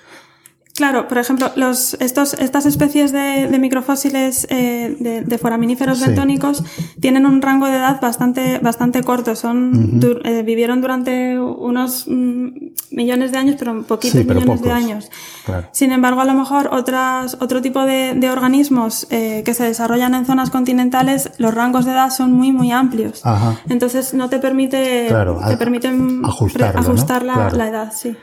Claro, 0.75 1.07
por 1.07 1.19
ejemplo, 1.19 1.51
los, 1.55 1.93
estos, 1.99 2.33
estas 2.33 2.65
especies 2.65 3.11
de, 3.11 3.47
de 3.47 3.59
microfósiles 3.59 4.47
eh, 4.49 4.95
de, 4.99 5.21
de 5.21 5.37
foraminíferos 5.37 5.99
Sí. 5.99 6.05
bentónicos 6.07 6.63
tienen 6.99 7.27
un 7.27 7.43
rango 7.43 7.67
de 7.67 7.77
edad 7.77 8.01
bastante, 8.01 8.57
bastante 8.57 9.03
corto. 9.03 9.35
Son, 9.35 9.99
du- 9.99 10.19
eh, 10.23 10.41
vivieron 10.41 10.81
durante 10.81 11.39
unos 11.39 12.05
mm, 12.07 12.47
millones 12.89 13.31
de 13.31 13.37
años, 13.37 13.55
pero 13.59 13.83
poquitos 13.83 14.19
Sí, 14.21 14.25
pero 14.27 14.39
millones 14.41 14.63
de 14.63 14.71
años. 14.71 15.09
Claro. 15.45 15.67
Sin 15.73 15.91
embargo, 15.91 16.21
a 16.21 16.25
lo 16.25 16.33
mejor 16.33 16.69
otras, 16.73 17.37
otro 17.39 17.61
tipo 17.61 17.85
de, 17.85 18.15
de 18.15 18.31
organismos 18.31 19.05
eh, 19.11 19.43
que 19.45 19.53
se 19.53 19.65
desarrollan 19.65 20.15
en 20.15 20.25
zonas 20.25 20.49
continentales, 20.49 21.29
los 21.37 21.53
rangos 21.53 21.85
de 21.85 21.91
edad 21.91 22.09
son 22.09 22.31
muy, 22.33 22.51
muy 22.51 22.71
amplios. 22.71 23.23
Ajá. 23.23 23.59
Entonces 23.69 24.15
no 24.15 24.27
te 24.27 24.39
permite, 24.39 25.05
Claro, 25.07 25.39
te 25.45 25.53
a- 25.53 25.57
permiten 25.59 26.21
ajustarlo, 26.25 26.71
pre- 26.71 26.81
¿no? 26.81 26.87
ajustar 26.87 27.23
la, 27.23 27.33
Claro. 27.35 27.57
la 27.57 27.67
edad, 27.67 27.93
sí. 27.95 28.17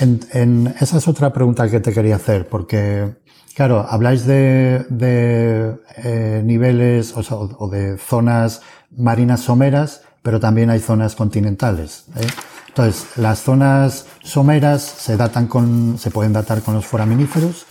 En, 0.00 0.20
en- 0.32 0.74
esa 0.80 0.98
es 0.98 1.08
otra 1.08 1.32
pregunta 1.32 1.68
que 1.70 1.80
te 1.80 1.92
quería 1.92 2.16
hacer, 2.16 2.48
porque, 2.48 3.14
claro, 3.54 3.86
habláis 3.88 4.26
de, 4.26 4.84
de 4.90 5.76
eh, 5.96 6.42
niveles 6.44 7.16
o, 7.16 7.22
sea, 7.22 7.36
o- 7.36 7.68
de 7.68 7.96
zonas 7.98 8.62
marinas 8.96 9.40
someras, 9.40 10.02
pero 10.22 10.40
también 10.40 10.70
hay 10.70 10.80
zonas 10.80 11.14
continentales. 11.14 12.04
¿eh? 12.16 12.26
Entonces, 12.68 13.06
las 13.16 13.40
zonas 13.40 14.06
someras 14.22 14.82
se 14.82 15.16
datan 15.16 15.46
con, 15.46 15.96
se 15.98 16.10
pueden 16.10 16.32
datar 16.32 16.62
con 16.62 16.74
los 16.74 16.86
foraminíferos 16.86 17.66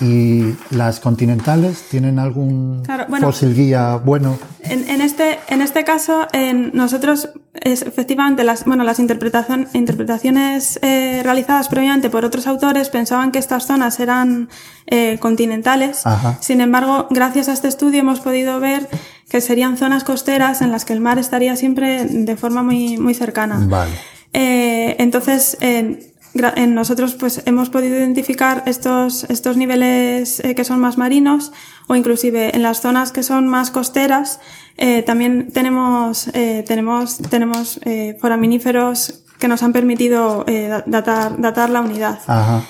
y 0.00 0.54
las 0.70 0.98
continentales 1.00 1.82
tienen 1.90 2.18
algún 2.18 2.82
Claro, 2.84 3.06
bueno. 3.08 3.26
fósil 3.26 3.54
guía 3.54 3.96
bueno. 3.96 4.38
En, 4.62 4.88
en 4.88 5.00
este, 5.00 5.38
en 5.48 5.60
este 5.62 5.84
caso, 5.84 6.26
en 6.32 6.70
nosotros, 6.74 7.30
es, 7.54 7.82
efectivamente, 7.82 8.42
las, 8.44 8.64
bueno, 8.64 8.84
las 8.84 8.98
interpretación, 8.98 9.68
interpretaciones 9.74 10.78
eh, 10.82 11.20
realizadas 11.22 11.68
previamente 11.68 12.10
por 12.10 12.24
otros 12.24 12.46
autores 12.46 12.88
pensaban 12.88 13.30
que 13.32 13.38
estas 13.38 13.66
zonas 13.66 14.00
eran 14.00 14.48
eh, 14.86 15.18
continentales. 15.20 16.06
Ajá. 16.06 16.38
Sin 16.40 16.60
embargo, 16.60 17.06
gracias 17.10 17.48
a 17.48 17.52
este 17.52 17.68
estudio 17.68 18.00
hemos 18.00 18.20
podido 18.20 18.58
ver 18.60 18.88
que 19.28 19.40
serían 19.40 19.76
zonas 19.76 20.04
costeras 20.04 20.62
en 20.62 20.70
las 20.72 20.84
que 20.84 20.92
el 20.92 21.00
mar 21.00 21.18
estaría 21.18 21.56
siempre 21.56 22.04
de 22.04 22.36
forma 22.36 22.62
muy, 22.62 22.98
muy 22.98 23.14
cercana. 23.14 23.58
Vale. 23.68 23.92
Eh, 24.32 24.96
entonces, 24.98 25.56
en, 25.60 26.00
gra- 26.00 26.11
en 26.34 26.74
nosotros 26.74 27.14
pues 27.14 27.42
hemos 27.46 27.68
podido 27.70 27.96
identificar 27.96 28.62
estos, 28.66 29.24
estos 29.24 29.56
niveles 29.56 30.40
eh, 30.40 30.54
que 30.54 30.64
son 30.64 30.80
más 30.80 30.96
marinos 30.96 31.52
o 31.88 31.94
inclusive 31.96 32.54
en 32.56 32.62
las 32.62 32.80
zonas 32.80 33.12
que 33.12 33.22
son 33.22 33.46
más 33.48 33.70
costeras 33.70 34.40
eh, 34.78 35.02
también 35.02 35.50
tenemos, 35.52 36.28
eh, 36.32 36.64
tenemos, 36.66 37.18
tenemos 37.18 37.78
eh, 37.84 38.16
foraminíferos 38.20 39.22
que 39.38 39.46
nos 39.48 39.62
han 39.62 39.72
permitido 39.74 40.44
eh, 40.46 40.68
da- 40.68 40.84
datar, 40.86 41.38
datar 41.40 41.68
la 41.68 41.80
unidad. 41.82 42.20
Ajá. 42.26 42.62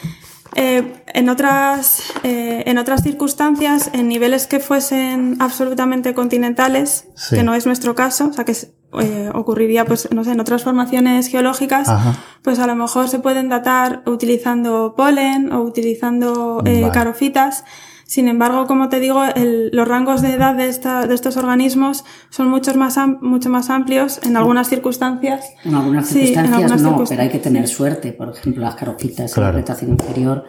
Eh, 0.55 0.95
en 1.15 1.29
otras, 1.29 2.03
eh, 2.25 2.65
en 2.67 2.77
otras 2.79 3.03
circunstancias, 3.03 3.89
en 3.93 4.09
niveles 4.09 4.47
que 4.47 4.59
fuesen 4.59 5.37
absolutamente 5.39 6.13
continentales, 6.15 7.05
Sí. 7.15 7.37
que 7.37 7.43
no 7.43 7.55
es 7.55 7.65
nuestro 7.67 7.95
caso, 7.95 8.27
o 8.29 8.33
sea 8.33 8.45
que 8.45 8.55
eh, 9.01 9.31
ocurriría, 9.35 9.85
pues, 9.85 10.09
no 10.13 10.25
sé, 10.25 10.33
en 10.33 10.41
otras 10.41 10.63
formaciones 10.65 11.29
geológicas, 11.29 11.89
Ajá. 11.89 12.17
pues 12.43 12.59
a 12.59 12.67
lo 12.67 12.75
mejor 12.75 13.09
se 13.09 13.19
pueden 13.19 13.49
datar 13.49 14.03
utilizando 14.07 14.95
polen 14.97 15.53
o 15.53 15.63
utilizando 15.63 16.63
eh, 16.65 16.81
Vale. 16.83 16.93
carofitas. 16.93 17.65
Sin 18.05 18.29
embargo, 18.29 18.67
como 18.67 18.91
te 18.91 19.01
digo, 19.01 19.25
el- 19.25 19.71
los 19.73 19.89
rangos 19.89 20.21
de 20.21 20.35
edad 20.35 20.55
de, 20.55 20.69
esta- 20.69 21.07
de 21.07 21.15
estos 21.15 21.39
organismos 21.39 22.05
son 22.29 22.49
muchos 22.51 22.77
más 22.77 22.99
am- 22.99 23.17
mucho 23.23 23.49
más 23.49 23.71
amplios 23.71 24.21
en 24.23 24.37
algunas 24.37 24.69
circunstancias. 24.69 25.47
En 25.65 25.75
algunas 25.75 26.09
Sí, 26.09 26.19
en 26.19 26.27
circunstancias 26.27 26.55
algunas 26.63 26.83
no, 26.83 26.89
circunstancias, 26.91 27.09
pero 27.09 27.23
hay 27.23 27.29
que 27.31 27.39
tener 27.39 27.69
suerte. 27.69 28.13
Por 28.13 28.29
ejemplo, 28.29 28.63
las 28.63 28.75
carofitas 28.75 29.33
Claro. 29.33 29.49
en 29.51 29.55
la 29.57 29.63
Cretácico 29.65 29.93
inferior 29.93 30.45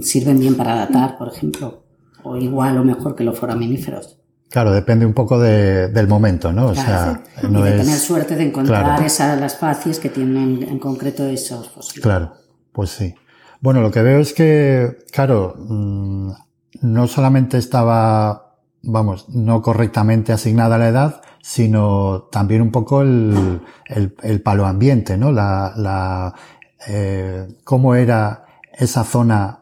sirven 0.00 0.38
bien 0.38 0.54
para 0.56 0.76
datar, 0.76 1.18
por 1.18 1.26
ejemplo. 1.34 1.82
O 2.22 2.36
igual 2.36 2.78
o 2.78 2.84
mejor 2.84 3.16
que 3.16 3.24
los 3.24 3.36
foraminíferos. 3.36 4.19
Claro, 4.50 4.72
depende 4.72 5.06
un 5.06 5.12
poco 5.14 5.38
de- 5.38 5.88
del 5.88 6.08
momento, 6.08 6.52
¿no? 6.52 6.68
O 6.68 6.72
Claro, 6.72 7.20
sea, 7.40 7.48
no 7.48 7.60
y 7.60 7.62
de 7.62 7.76
es. 7.76 7.82
tener 7.84 7.98
suerte 7.98 8.34
de 8.36 8.44
encontrar 8.44 8.84
Claro. 8.84 9.02
esas, 9.04 9.38
las 9.40 9.56
facies 9.56 10.00
que 10.00 10.08
tienen 10.10 10.62
en 10.64 10.78
concreto 10.80 11.24
esos 11.24 11.70
fósiles. 11.70 12.02
Claro, 12.02 12.32
pues 12.72 12.90
sí. 12.90 13.14
Bueno, 13.60 13.80
lo 13.80 13.90
que 13.90 14.02
veo 14.02 14.18
es 14.20 14.32
que, 14.32 14.98
claro, 15.12 15.54
mm, 15.56 16.32
no 16.82 17.06
solamente 17.06 17.58
estaba, 17.58 18.56
vamos, 18.82 19.28
no 19.28 19.62
correctamente 19.62 20.32
asignada 20.32 20.78
la 20.78 20.88
edad, 20.88 21.20
sino 21.42 22.28
también 22.32 22.60
un 22.62 22.70
poco 22.72 23.02
el, 23.02 23.60
el, 23.86 24.16
el 24.22 24.42
paloambiente, 24.42 25.16
¿no? 25.16 25.30
La, 25.30 25.72
la, 25.76 26.34
eh, 26.88 27.46
cómo 27.64 27.94
era 27.94 28.46
esa 28.72 29.04
zona 29.04 29.59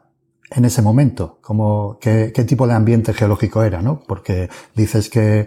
en 0.50 0.64
ese 0.64 0.80
momento, 0.80 1.38
como 1.42 1.98
qué, 2.00 2.32
qué, 2.34 2.44
tipo 2.44 2.66
de 2.66 2.72
ambiente 2.72 3.12
geológico 3.12 3.62
era, 3.62 3.82
¿no? 3.82 4.00
Porque 4.06 4.48
dices 4.74 5.10
que 5.10 5.46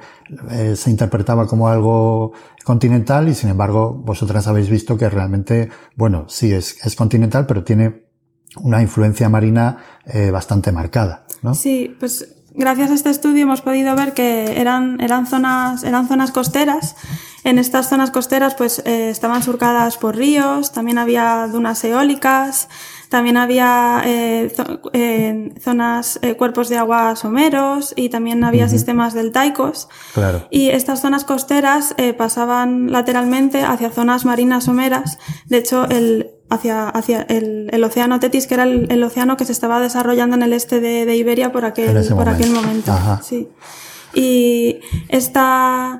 eh, 0.52 0.76
se 0.76 0.90
interpretaba 0.92 1.48
como 1.48 1.68
algo 1.68 2.34
continental 2.64 3.28
y 3.28 3.34
sin 3.34 3.50
embargo 3.50 3.94
vosotras 3.94 4.48
habéis 4.48 4.70
visto 4.70 4.98
que 4.98 5.10
realmente, 5.10 5.70
bueno, 5.96 6.26
sí 6.28 6.54
es, 6.54 6.86
es 6.86 6.96
continental, 6.96 7.48
pero 7.48 7.64
tiene 7.64 8.04
una 8.58 8.82
influencia 8.82 9.30
marina 9.30 9.78
eh, 10.06 10.30
bastante 10.30 10.72
marcada, 10.72 11.26
¿no? 11.42 11.56
Sí, 11.56 11.96
pues 12.00 12.36
gracias 12.54 12.92
a 12.92 12.94
este 12.94 13.10
estudio 13.10 13.44
hemos 13.44 13.62
podido 13.62 13.96
ver 13.96 14.14
que 14.14 14.60
eran, 14.60 15.00
eran 15.02 15.26
zonas, 15.26 15.84
eran 15.84 16.08
zonas 16.08 16.32
costeras. 16.32 16.96
En 17.44 17.58
estas 17.58 17.90
zonas 17.90 18.12
costeras, 18.12 18.54
pues, 18.56 18.84
eh, 18.86 19.10
estaban 19.10 19.42
surcadas 19.42 19.98
por 19.98 20.16
ríos, 20.16 20.72
también 20.72 21.00
había 21.00 21.48
dunas 21.48 21.84
eólicas, 21.84 22.70
también 23.12 23.36
había 23.36 24.04
eh, 24.06 24.50
eh, 24.94 25.54
zonas, 25.60 26.18
eh, 26.22 26.36
cuerpos 26.36 26.70
de 26.70 26.78
agua 26.78 27.18
someros 27.18 27.94
y 27.98 28.08
también 28.08 28.42
había 28.46 28.70
sistemas 28.70 29.14
deltaicos. 29.14 29.90
Claro. 30.14 30.48
Y 30.50 30.70
estas 30.70 31.02
zonas 31.02 31.26
costeras 31.26 31.94
eh, 31.98 32.14
pasaban 32.14 32.90
lateralmente 32.90 33.64
hacia 33.64 33.92
zonas 33.92 34.24
marinas 34.24 34.64
someras. 34.64 35.20
De 35.48 35.58
hecho, 35.58 35.90
el, 35.90 36.32
hacia, 36.50 36.88
hacia 36.88 37.24
el, 37.24 37.70
el 37.74 37.84
océano 37.84 38.22
Tetis, 38.22 38.48
que 38.48 38.54
era 38.54 38.64
el, 38.64 38.88
el, 38.90 39.04
océano 39.04 39.36
que 39.36 39.44
se 39.44 39.52
estaba 39.52 39.82
desarrollando 39.82 40.38
en 40.38 40.44
el 40.44 40.54
este 40.54 40.80
de, 40.80 41.06
de 41.06 41.16
Iberia 41.18 41.52
por 41.52 41.66
aquel, 41.66 41.88
por 41.94 42.16
momento. 42.16 42.30
aquel 42.30 42.52
momento. 42.52 42.92
Ajá. 42.94 43.22
Sí. 43.22 43.50
Y 44.14 44.80
esta, 45.10 46.00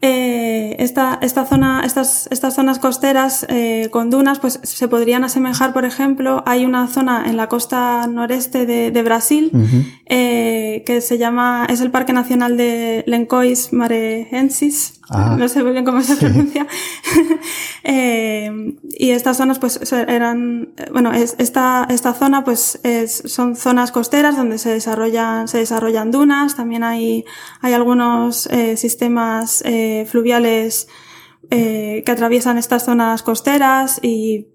eh, 0.00 0.76
esta, 0.78 1.18
esta 1.22 1.44
zona, 1.44 1.82
estas, 1.84 2.28
estas 2.30 2.54
zonas 2.54 2.78
costeras 2.78 3.44
eh, 3.48 3.88
con 3.90 4.10
dunas, 4.10 4.38
pues 4.38 4.60
se 4.62 4.88
podrían 4.88 5.24
asemejar, 5.24 5.72
por 5.72 5.84
ejemplo, 5.84 6.42
hay 6.46 6.64
una 6.64 6.86
zona 6.86 7.24
en 7.26 7.36
la 7.36 7.48
costa 7.48 8.06
noreste 8.06 8.66
de, 8.66 8.90
de 8.90 9.02
Brasil 9.02 9.50
Uh 9.52 9.58
-huh. 9.60 9.84
eh, 10.06 10.82
que 10.86 11.00
se 11.00 11.18
llama, 11.18 11.66
es 11.68 11.80
el 11.80 11.90
Parque 11.90 12.12
Nacional 12.12 12.56
de 12.56 13.04
Lencois 13.06 13.72
Marehensis. 13.72 14.97
Ah, 15.10 15.36
no 15.38 15.48
sé 15.48 15.62
muy 15.62 15.72
bien 15.72 15.84
cómo 15.84 16.02
se 16.02 16.14
sí. 16.16 16.20
pronuncia. 16.20 16.66
eh, 17.84 18.76
y 18.84 19.10
estas 19.10 19.38
zonas, 19.38 19.58
pues, 19.58 19.80
eran, 19.92 20.74
bueno, 20.92 21.12
es, 21.12 21.34
esta, 21.38 21.86
esta 21.88 22.12
zona, 22.12 22.44
pues, 22.44 22.80
es, 22.82 23.22
son 23.26 23.56
zonas 23.56 23.90
costeras 23.90 24.36
donde 24.36 24.58
se 24.58 24.70
desarrollan, 24.70 25.48
se 25.48 25.58
desarrollan 25.58 26.10
dunas. 26.10 26.56
También 26.56 26.84
hay, 26.84 27.24
hay 27.60 27.72
algunos 27.72 28.46
eh, 28.48 28.76
sistemas 28.76 29.62
eh, 29.64 30.06
fluviales 30.10 30.88
eh, 31.50 32.02
que 32.04 32.12
atraviesan 32.12 32.58
estas 32.58 32.84
zonas 32.84 33.22
costeras 33.22 34.00
y, 34.02 34.48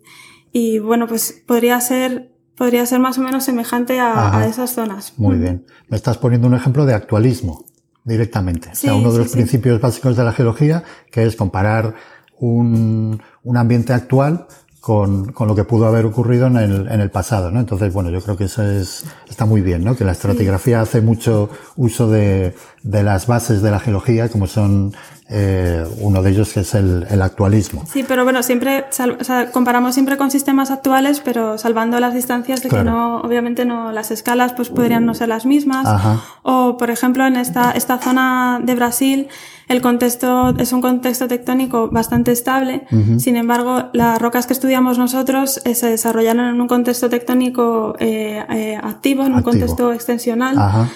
y, 0.52 0.78
bueno, 0.80 1.08
pues, 1.08 1.44
podría 1.48 1.82
ser, 1.82 2.32
podría 2.56 2.86
ser 2.86 3.00
más 3.00 3.18
o 3.18 3.22
menos 3.22 3.44
semejante 3.44 4.00
a, 4.00 4.38
a 4.38 4.46
esas 4.46 4.72
zonas. 4.72 5.14
Muy 5.18 5.38
bien. 5.38 5.66
Me 5.88 5.98
estás 5.98 6.20
poniendo 6.20 6.48
un 6.48 6.54
ejemplo 6.54 6.86
de 6.86 6.94
actualismo 6.94 7.66
directamente. 8.04 8.70
Sí, 8.74 8.88
o 8.88 8.92
sea, 8.92 8.96
uno 8.96 9.10
de 9.10 9.16
sí, 9.16 9.18
los 9.20 9.32
sí. 9.32 9.38
principios 9.38 9.82
básicos 9.82 10.16
de 10.16 10.24
la 10.24 10.32
geología, 10.32 10.84
que 11.12 11.26
es 11.26 11.36
comparar 11.36 11.96
un, 12.40 13.22
un 13.44 13.58
ambiente 13.58 13.94
actual 13.94 14.48
con, 14.84 15.32
con, 15.32 15.48
lo 15.48 15.56
que 15.56 15.64
pudo 15.64 15.86
haber 15.86 16.06
ocurrido 16.06 16.48
en 16.48 16.58
el, 16.58 16.92
en 16.92 17.00
el 17.00 17.10
pasado, 17.10 17.50
¿no? 17.52 17.62
Entonces, 17.62 17.94
bueno, 17.94 18.10
yo 18.10 18.20
creo 18.22 18.36
que 18.36 18.46
eso 18.46 18.64
es, 18.64 19.06
está 19.30 19.46
muy 19.46 19.62
bien, 19.62 19.82
¿no? 19.82 19.96
Que 19.96 20.04
la 20.04 20.12
estratigrafía 20.12 20.82
hace 20.82 21.00
mucho 21.00 21.50
uso 21.78 22.10
de, 22.10 22.54
de 22.82 23.04
las 23.04 23.26
bases 23.26 23.62
de 23.62 23.72
la 23.72 23.80
geología, 23.80 24.28
como 24.28 24.46
son 24.46 24.94
eh, 25.36 25.84
uno 26.00 26.22
de 26.22 26.30
ellos 26.30 26.56
es 26.58 26.76
el, 26.76 27.08
el 27.10 27.22
actualismo. 27.22 27.84
Sí, 27.92 28.06
pero 28.08 28.24
bueno, 28.24 28.44
siempre 28.44 28.86
o 29.20 29.24
sea, 29.24 29.52
comparamos 29.52 29.96
siempre 29.96 30.16
con 30.16 30.30
sistemas 30.30 30.70
actuales, 30.70 31.22
pero 31.26 31.58
salvando 31.58 32.00
las 32.00 32.14
distancias 32.14 32.62
de 32.62 32.70
claro. 32.70 32.84
que 32.84 32.92
no, 32.92 33.22
obviamente 33.22 33.66
no, 33.66 33.92
las 33.92 34.12
escalas 34.12 34.54
pues 34.54 34.70
podrían 34.70 35.06
no 35.06 35.16
ser 35.16 35.30
las 35.30 35.46
mismas. 35.46 35.88
Ajá. 35.88 36.22
O, 36.44 36.78
por 36.78 36.92
ejemplo, 36.92 37.26
en 37.26 37.36
esta, 37.36 37.72
esta 37.72 37.98
zona 37.98 38.60
de 38.64 38.76
Brasil, 38.76 39.28
el 39.68 39.82
contexto 39.82 40.54
es 40.58 40.72
un 40.72 40.82
contexto 40.82 41.28
tectónico 41.28 41.90
bastante 41.90 42.32
estable. 42.32 42.86
Uh 42.92 42.96
-huh. 42.96 43.20
Sin 43.20 43.36
embargo, 43.36 43.90
las 43.94 44.22
rocas 44.22 44.46
que 44.46 44.54
estudiamos 44.54 44.98
nosotros 45.00 45.62
eh, 45.66 45.74
se 45.74 45.88
desarrollaron 45.88 46.46
en 46.48 46.62
un 46.62 46.68
contexto 46.68 47.10
tectónico 47.10 47.96
eh, 48.00 48.44
eh, 48.50 48.76
activo, 48.82 49.24
en 49.24 49.34
activo. 49.34 49.38
un 49.38 49.44
contexto 49.44 49.94
extensional. 49.94 50.58
Ajá. 50.60 50.90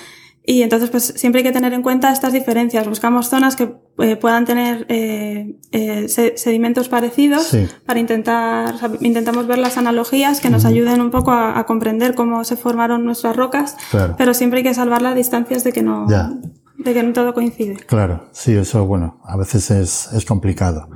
Y 0.49 0.61
entonces, 0.61 0.89
pues 0.89 1.03
siempre 1.17 1.39
hay 1.39 1.43
que 1.43 1.51
tener 1.51 1.73
en 1.73 1.81
cuenta 1.81 2.09
estas 2.09 2.31
diferencias. 2.31 2.87
Buscamos 2.87 3.27
zonas 3.27 3.57
que 3.57 3.75
eh, 3.99 4.15
puedan 4.15 4.45
tener 4.45 4.85
eh, 4.87 5.59
eh, 5.73 6.07
sedimentos 6.07 6.87
parecidos 6.87 7.43
sí. 7.43 7.67
para 7.85 7.99
intentar, 7.99 8.75
o 8.75 8.77
sea, 8.77 8.89
intentamos 9.01 9.45
ver 9.45 9.57
las 9.57 9.75
analogías 9.77 10.39
que 10.39 10.49
nos 10.49 10.63
uh 10.63 10.67
-huh. 10.67 10.69
ayuden 10.69 11.01
un 11.01 11.11
poco 11.11 11.31
a, 11.31 11.59
a, 11.59 11.65
comprender 11.65 12.15
cómo 12.15 12.45
se 12.45 12.55
formaron 12.55 13.03
nuestras 13.03 13.35
rocas, 13.35 13.75
claro. 13.91 14.15
pero 14.17 14.33
siempre 14.33 14.59
hay 14.59 14.63
que 14.63 14.73
salvar 14.73 15.01
las 15.01 15.15
distancias 15.15 15.65
de 15.65 15.73
que 15.73 15.83
no, 15.83 16.09
ya. 16.09 16.31
de 16.77 16.93
que 16.93 17.03
no 17.03 17.11
todo 17.11 17.33
coincide. 17.33 17.75
Claro, 17.85 18.29
sí, 18.31 18.53
eso, 18.55 18.85
bueno, 18.85 19.19
a 19.25 19.35
veces 19.35 19.69
es, 19.69 20.09
es 20.13 20.23
complicado. 20.23 20.87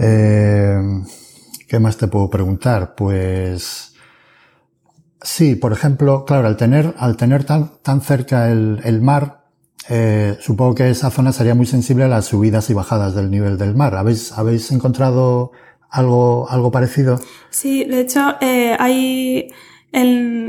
Eh, 0.00 0.78
¿Qué 1.66 1.80
más 1.80 1.96
te 1.96 2.06
puedo 2.06 2.30
preguntar? 2.30 2.94
Pues, 2.94 3.92
Sí, 5.22 5.56
por 5.56 5.72
ejemplo, 5.72 6.24
claro, 6.24 6.46
al 6.46 6.56
tener, 6.56 6.94
al 6.98 7.16
tener 7.16 7.44
tan, 7.44 7.72
tan 7.82 8.00
cerca 8.00 8.50
el, 8.50 8.80
el 8.84 9.00
mar, 9.00 9.46
eh, 9.88 10.36
supongo 10.40 10.74
que 10.74 10.90
esa 10.90 11.10
zona 11.10 11.32
sería 11.32 11.54
muy 11.54 11.66
sensible 11.66 12.04
a 12.04 12.08
las 12.08 12.26
subidas 12.26 12.68
y 12.70 12.74
bajadas 12.74 13.14
del 13.14 13.30
nivel 13.30 13.58
del 13.58 13.74
mar. 13.74 13.96
¿Habéis, 13.96 14.32
habéis 14.32 14.70
encontrado 14.70 15.52
algo, 15.90 16.48
algo 16.50 16.70
parecido? 16.70 17.18
Sí, 17.50 17.84
de 17.84 18.00
hecho, 18.00 18.36
eh, 18.40 18.76
hay 18.78 19.50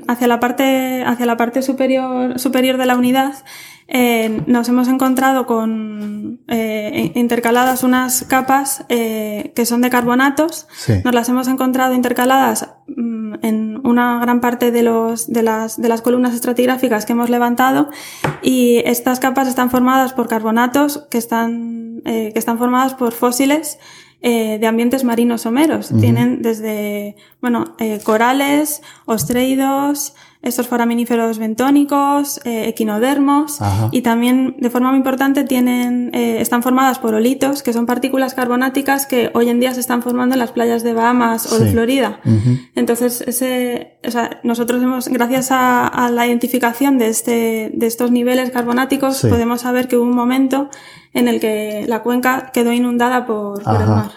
hacia 0.07 0.27
la 0.27 0.39
parte, 0.39 1.03
hacia 1.05 1.25
la 1.25 1.37
parte 1.37 1.61
superior, 1.61 2.37
superior 2.39 2.77
de 2.77 2.85
la 2.85 2.97
unidad, 2.97 3.33
eh, 3.91 4.43
nos 4.45 4.69
hemos 4.69 4.87
encontrado 4.87 5.45
con 5.45 6.41
eh, 6.47 7.11
intercaladas 7.15 7.83
unas 7.83 8.23
capas 8.23 8.85
eh, 8.87 9.51
que 9.55 9.65
son 9.65 9.81
de 9.81 9.89
carbonatos. 9.89 10.67
Sí. 10.77 10.93
Nos 11.03 11.13
las 11.13 11.27
hemos 11.29 11.47
encontrado 11.47 11.95
intercaladas 11.95 12.69
mmm, 12.87 13.33
en 13.41 13.81
una 13.83 14.19
gran 14.19 14.41
parte 14.41 14.71
de, 14.71 14.83
los, 14.83 15.27
de, 15.27 15.41
las, 15.41 15.81
de 15.81 15.89
las 15.89 16.01
columnas 16.01 16.35
estratigráficas 16.35 17.05
que 17.05 17.13
hemos 17.13 17.29
levantado 17.29 17.89
y 18.43 18.81
estas 18.85 19.19
capas 19.19 19.47
están 19.47 19.69
formadas 19.71 20.13
por 20.13 20.27
carbonatos 20.27 21.07
que 21.09 21.17
están, 21.17 22.01
eh, 22.05 22.31
que 22.31 22.39
están 22.39 22.59
formadas 22.59 22.93
por 22.93 23.13
fósiles 23.13 23.79
eh, 24.21 24.59
de 24.59 24.67
ambientes 24.67 25.03
marinos 25.03 25.41
someros. 25.41 25.91
Uh 25.91 25.95
-huh. 25.95 25.99
Tienen 26.01 26.41
desde, 26.41 27.15
bueno, 27.41 27.75
eh, 27.79 27.99
corales, 28.03 28.81
ostreidos, 29.05 30.13
estos 30.41 30.67
foraminíferos 30.67 31.37
bentónicos, 31.37 32.39
eh, 32.45 32.69
equinodermos 32.69 33.61
Ajá. 33.61 33.89
y 33.91 34.01
también 34.03 34.55
de 34.57 34.69
forma 34.69 34.89
muy 34.89 34.97
importante 34.97 35.43
tienen, 35.43 36.11
eh, 36.13 36.39
están 36.39 36.63
formadas 36.63 36.97
por 36.97 37.13
olitos, 37.13 37.61
que 37.61 37.73
son 37.73 37.85
partículas 37.85 38.33
carbonáticas 38.35 39.05
que 39.05 39.31
hoy 39.33 39.49
en 39.49 39.59
día 39.59 39.73
se 39.73 39.81
están 39.81 40.01
formando 40.01 40.35
en 40.35 40.39
las 40.39 40.53
playas 40.53 40.81
de 40.81 40.93
Bahamas 40.93 41.51
o 41.51 41.59
de 41.59 41.69
Florida. 41.71 42.21
Uh 42.23 42.29
-huh. 42.29 42.69
Entonces, 42.75 43.21
ese, 43.27 43.97
o 44.07 44.11
sea, 44.11 44.39
nosotros 44.43 44.81
hemos, 44.81 45.09
gracias 45.09 45.51
a, 45.51 45.85
a, 45.85 46.09
la 46.09 46.25
identificación 46.25 46.97
de 46.97 47.09
este, 47.09 47.71
de 47.73 47.87
estos 47.87 48.11
niveles 48.11 48.49
carbonáticos, 48.51 49.17
sí. 49.17 49.27
podemos 49.27 49.61
saber 49.61 49.89
que 49.89 49.97
hubo 49.97 50.05
un 50.05 50.15
momento 50.15 50.69
en 51.13 51.27
el 51.27 51.41
que 51.41 51.85
la 51.87 52.01
cuenca 52.01 52.51
quedó 52.53 52.71
inundada 52.71 53.25
por, 53.25 53.61
por 53.61 53.81
el 53.81 53.87
mar. 53.89 54.11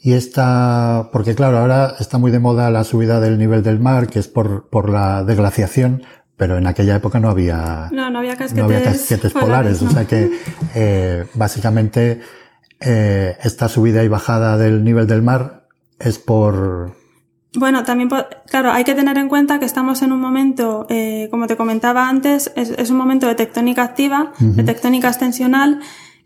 Y 0.00 0.12
esta, 0.12 1.08
porque 1.12 1.34
claro, 1.34 1.58
ahora 1.58 1.94
está 1.98 2.18
muy 2.18 2.30
de 2.30 2.38
moda 2.38 2.70
la 2.70 2.84
subida 2.84 3.20
del 3.20 3.38
nivel 3.38 3.62
del 3.62 3.80
mar, 3.80 4.06
que 4.06 4.20
es 4.20 4.28
por, 4.28 4.68
por 4.68 4.90
la 4.90 5.24
deglaciación, 5.24 6.02
pero 6.36 6.56
en 6.56 6.66
aquella 6.68 6.96
época 6.96 7.18
no 7.18 7.28
había, 7.28 7.88
no, 7.90 8.08
no 8.10 8.20
había 8.20 8.36
casquetes, 8.36 8.56
no 8.56 8.64
había 8.64 8.84
casquetes 8.84 9.32
polares, 9.32 9.82
no. 9.82 9.88
o 9.88 9.92
sea 9.92 10.06
que 10.06 10.30
eh, 10.76 11.26
básicamente 11.34 12.20
eh, 12.80 13.36
esta 13.42 13.68
subida 13.68 14.04
y 14.04 14.08
bajada 14.08 14.56
del 14.56 14.84
nivel 14.84 15.08
del 15.08 15.22
mar 15.22 15.66
es 15.98 16.18
por, 16.20 16.94
bueno, 17.56 17.82
también, 17.82 18.10
claro, 18.46 18.70
hay 18.72 18.84
que 18.84 18.94
tener 18.94 19.16
en 19.16 19.28
cuenta 19.28 19.58
que 19.58 19.64
estamos 19.64 20.02
en 20.02 20.12
un 20.12 20.20
momento, 20.20 20.86
eh, 20.90 21.28
como 21.30 21.46
te 21.46 21.56
comentaba 21.56 22.08
antes, 22.08 22.52
es, 22.56 22.70
es, 22.70 22.90
un 22.90 22.98
momento 22.98 23.26
de 23.26 23.34
tectónica 23.34 23.82
activa, 23.82 24.32
uh 24.38 24.44
-huh. 24.44 24.54
de 24.54 24.64
tectónica 24.64 25.08
extensional, 25.08 25.80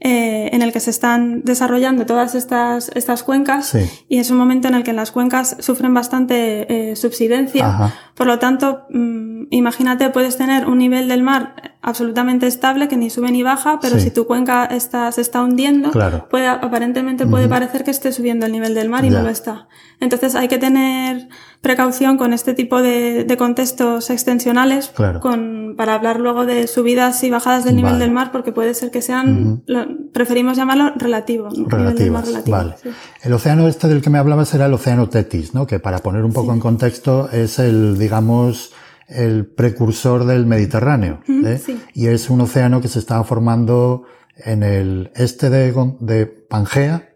eh, 0.05 0.51
en 0.53 0.63
el 0.63 0.73
que 0.73 0.81
se 0.81 0.91
están 0.91 1.43
desarrollando 1.45 2.07
todas 2.07 2.35
estas, 2.35 2.91
estas 2.97 3.23
cuencas 3.23 3.67
sí. 3.67 3.89
y 4.09 4.19
es 4.19 4.33
un 4.33 4.37
momento 4.37 4.67
en 4.67 4.75
el 4.75 4.83
que 4.83 4.93
las 4.93 5.13
cuencas 5.13 5.57
sufren 5.61 5.95
bastante 5.95 6.91
eh, 6.91 6.97
subsidencia. 6.97 7.69
Ajá. 7.69 7.95
Por 8.17 8.27
lo 8.27 8.41
tanto, 8.41 8.85
mmm, 8.91 9.32
imagínate, 9.51 10.11
puedes 10.11 10.37
tener 10.37 10.67
un 10.67 10.79
nivel 10.79 11.09
del 11.09 11.23
mar 11.23 11.77
absolutamente 11.83 12.47
estable 12.47 12.87
que 12.89 12.97
ni 12.97 13.11
sube 13.11 13.31
ni 13.33 13.43
baja, 13.43 13.79
pero 13.81 13.97
Sí. 13.97 14.03
si 14.03 14.11
tu 14.13 14.27
cuenca 14.27 14.65
está, 14.67 15.11
se 15.11 15.21
está 15.21 15.43
hundiendo, 15.43 15.91
Claro. 15.91 16.29
puede, 16.31 16.47
aparentemente 16.47 17.27
puede 17.27 17.49
parecer 17.49 17.83
que 17.83 17.91
esté 17.91 18.13
subiendo 18.13 18.47
el 18.47 18.53
nivel 18.53 18.75
del 18.75 18.89
mar 18.89 19.05
y 19.05 19.11
Ya. 19.11 19.19
no 19.19 19.25
lo 19.25 19.31
está. 19.31 19.67
Entonces 19.99 20.35
hay 20.37 20.47
que 20.49 20.59
tener 20.59 21.29
precaución 21.61 22.19
con 22.19 22.33
este 22.33 22.55
tipo 22.55 22.83
de, 22.83 23.25
de 23.25 23.37
contextos 23.37 24.11
extensionales 24.11 24.91
Claro. 24.95 25.21
con, 25.21 25.75
para 25.77 25.95
hablar 25.95 26.21
luego 26.21 26.45
de 26.47 26.67
subidas 26.67 27.23
y 27.25 27.31
bajadas 27.31 27.65
del 27.65 27.77
nivel 27.77 27.93
Vale. 27.95 28.05
del 28.05 28.13
mar, 28.13 28.31
porque 28.33 28.53
puede 28.53 28.75
ser 28.75 28.91
que 28.91 29.03
sean, 29.03 29.63
lo- 29.67 29.87
preferimos 30.13 30.57
llamarlo 30.57 30.93
relativo. 30.97 31.49
relativo, 31.67 32.21
Vale. 32.47 32.75
sí. 32.83 32.91
El 33.23 33.33
océano 33.33 33.67
este 33.69 33.89
del 33.89 34.03
que 34.03 34.11
me 34.11 34.19
hablabas 34.19 34.53
era 34.55 34.67
el 34.67 34.75
océano 34.75 35.09
Tetis, 35.09 35.55
¿no? 35.55 35.67
Que 35.67 35.79
para 35.81 35.99
poner 35.99 36.25
un 36.25 36.33
poco 36.33 36.53
en 36.53 36.61
contexto 36.61 37.29
es 37.33 37.59
el, 37.59 37.99
digamos, 37.99 38.73
el 39.15 39.47
precursor 39.47 40.25
del 40.25 40.47
Mediterráneo. 40.47 41.21
¿eh? 41.29 41.61
sí. 41.65 41.81
Y 41.95 42.07
es 42.07 42.31
un 42.31 42.41
océano 42.41 42.81
que 42.81 42.89
se 42.89 42.99
estaba 42.99 43.25
formando 43.25 44.05
en 44.37 44.63
el 44.63 45.11
este 45.15 45.51
de, 45.51 46.27
Pangea, 46.49 47.11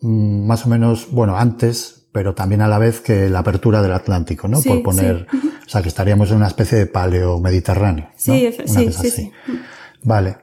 mm, 0.00 0.46
más 0.46 0.66
o 0.66 0.68
menos, 0.68 1.08
bueno, 1.10 1.36
antes, 1.36 2.06
pero 2.12 2.34
también 2.34 2.60
a 2.60 2.68
la 2.68 2.78
vez 2.78 3.00
que 3.00 3.28
la 3.28 3.40
apertura 3.40 3.80
del 3.82 3.92
Atlántico, 3.92 4.48
¿no? 4.48 4.58
Sí, 4.60 4.68
Por 4.68 4.82
poner, 4.82 5.26
o 5.32 5.68
sea, 5.68 5.82
que 5.82 5.88
estaríamos 5.88 6.30
en 6.30 6.36
una 6.36 6.48
especie 6.48 6.78
de 6.78 6.86
paleo 6.86 7.40
mediterráneo. 7.40 8.06
¿no? 8.06 8.12
Sí, 8.16 8.54
Una 8.58 8.92
sí, 8.92 9.10
sí. 9.10 9.32
Vale. 10.02 10.36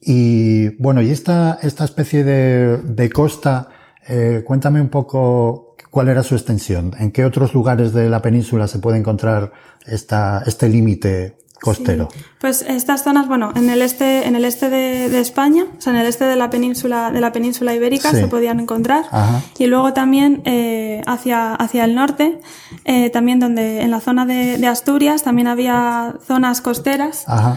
Y 0.00 0.68
bueno, 0.82 1.02
y 1.02 1.10
esta, 1.10 1.58
esta 1.62 1.84
especie 1.84 2.24
de, 2.24 2.78
de 2.78 3.10
costa, 3.10 3.68
eh, 4.08 4.42
cuéntame 4.46 4.80
un 4.80 4.88
poco 4.88 5.69
cuál 5.90 6.08
era 6.08 6.22
su 6.22 6.34
extensión. 6.34 6.94
¿En 6.98 7.10
qué 7.12 7.24
otros 7.24 7.52
lugares 7.54 7.92
de 7.92 8.08
la 8.08 8.22
península 8.22 8.68
se 8.68 8.78
puede 8.78 8.98
encontrar 8.98 9.52
esta, 9.86 10.42
este 10.46 10.68
límite 10.68 11.36
costero? 11.60 12.08
Sí. 12.12 12.20
Pues 12.40 12.62
estas 12.62 13.02
zonas, 13.04 13.26
bueno, 13.28 13.52
en 13.54 13.68
el 13.68 13.82
este, 13.82 14.26
en 14.26 14.34
el 14.36 14.44
este 14.44 14.70
de, 14.70 15.08
de 15.10 15.20
España, 15.20 15.64
o 15.76 15.80
sea, 15.80 15.92
en 15.92 15.98
el 15.98 16.06
este 16.06 16.24
de 16.24 16.36
la 16.36 16.48
península, 16.48 17.10
de 17.10 17.20
la 17.20 17.32
península 17.32 17.74
ibérica 17.74 18.10
Sí. 18.12 18.16
se 18.16 18.28
podían 18.28 18.60
encontrar. 18.60 19.04
Ajá. 19.10 19.42
Y 19.58 19.66
luego 19.66 19.92
también 19.92 20.42
eh, 20.44 21.02
hacia, 21.06 21.54
hacia 21.54 21.84
el 21.84 21.94
norte, 21.94 22.40
eh, 22.84 23.10
también 23.10 23.40
donde 23.40 23.82
en 23.82 23.90
la 23.90 24.00
zona 24.00 24.24
de, 24.26 24.56
de 24.58 24.66
Asturias 24.68 25.22
también 25.22 25.48
había 25.48 26.14
zonas 26.26 26.60
costeras. 26.60 27.24
Ajá. 27.26 27.56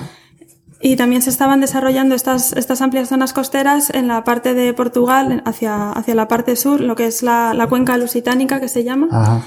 Y 0.86 0.98
también 0.98 1.22
se 1.22 1.30
estaban 1.30 1.62
desarrollando 1.62 2.14
estas, 2.14 2.52
estas 2.52 2.82
amplias 2.82 3.08
zonas 3.08 3.32
costeras 3.32 3.90
en 3.90 4.10
la 4.10 4.26
parte 4.26 4.54
de 4.54 4.74
Portugal, 4.74 5.42
hacia, 5.46 5.92
hacia 5.92 6.14
la 6.14 6.28
parte 6.28 6.58
sur, 6.58 6.82
lo 6.82 6.96
que 6.96 7.08
es 7.08 7.24
la, 7.24 7.54
la 7.54 7.68
cuenca 7.68 7.98
lusitánica 7.98 8.60
que 8.60 8.68
se 8.68 8.84
llama. 8.84 9.08
Ajá. 9.10 9.44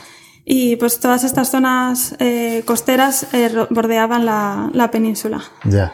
Y 0.46 0.76
pues 0.76 0.98
todas 0.98 1.24
estas 1.24 1.50
zonas 1.50 2.16
eh, 2.20 2.62
costeras 2.64 3.26
eh, 3.34 3.50
bordeaban 3.68 4.24
la, 4.24 4.70
la 4.72 4.90
península. 4.90 5.42
Ya. 5.64 5.92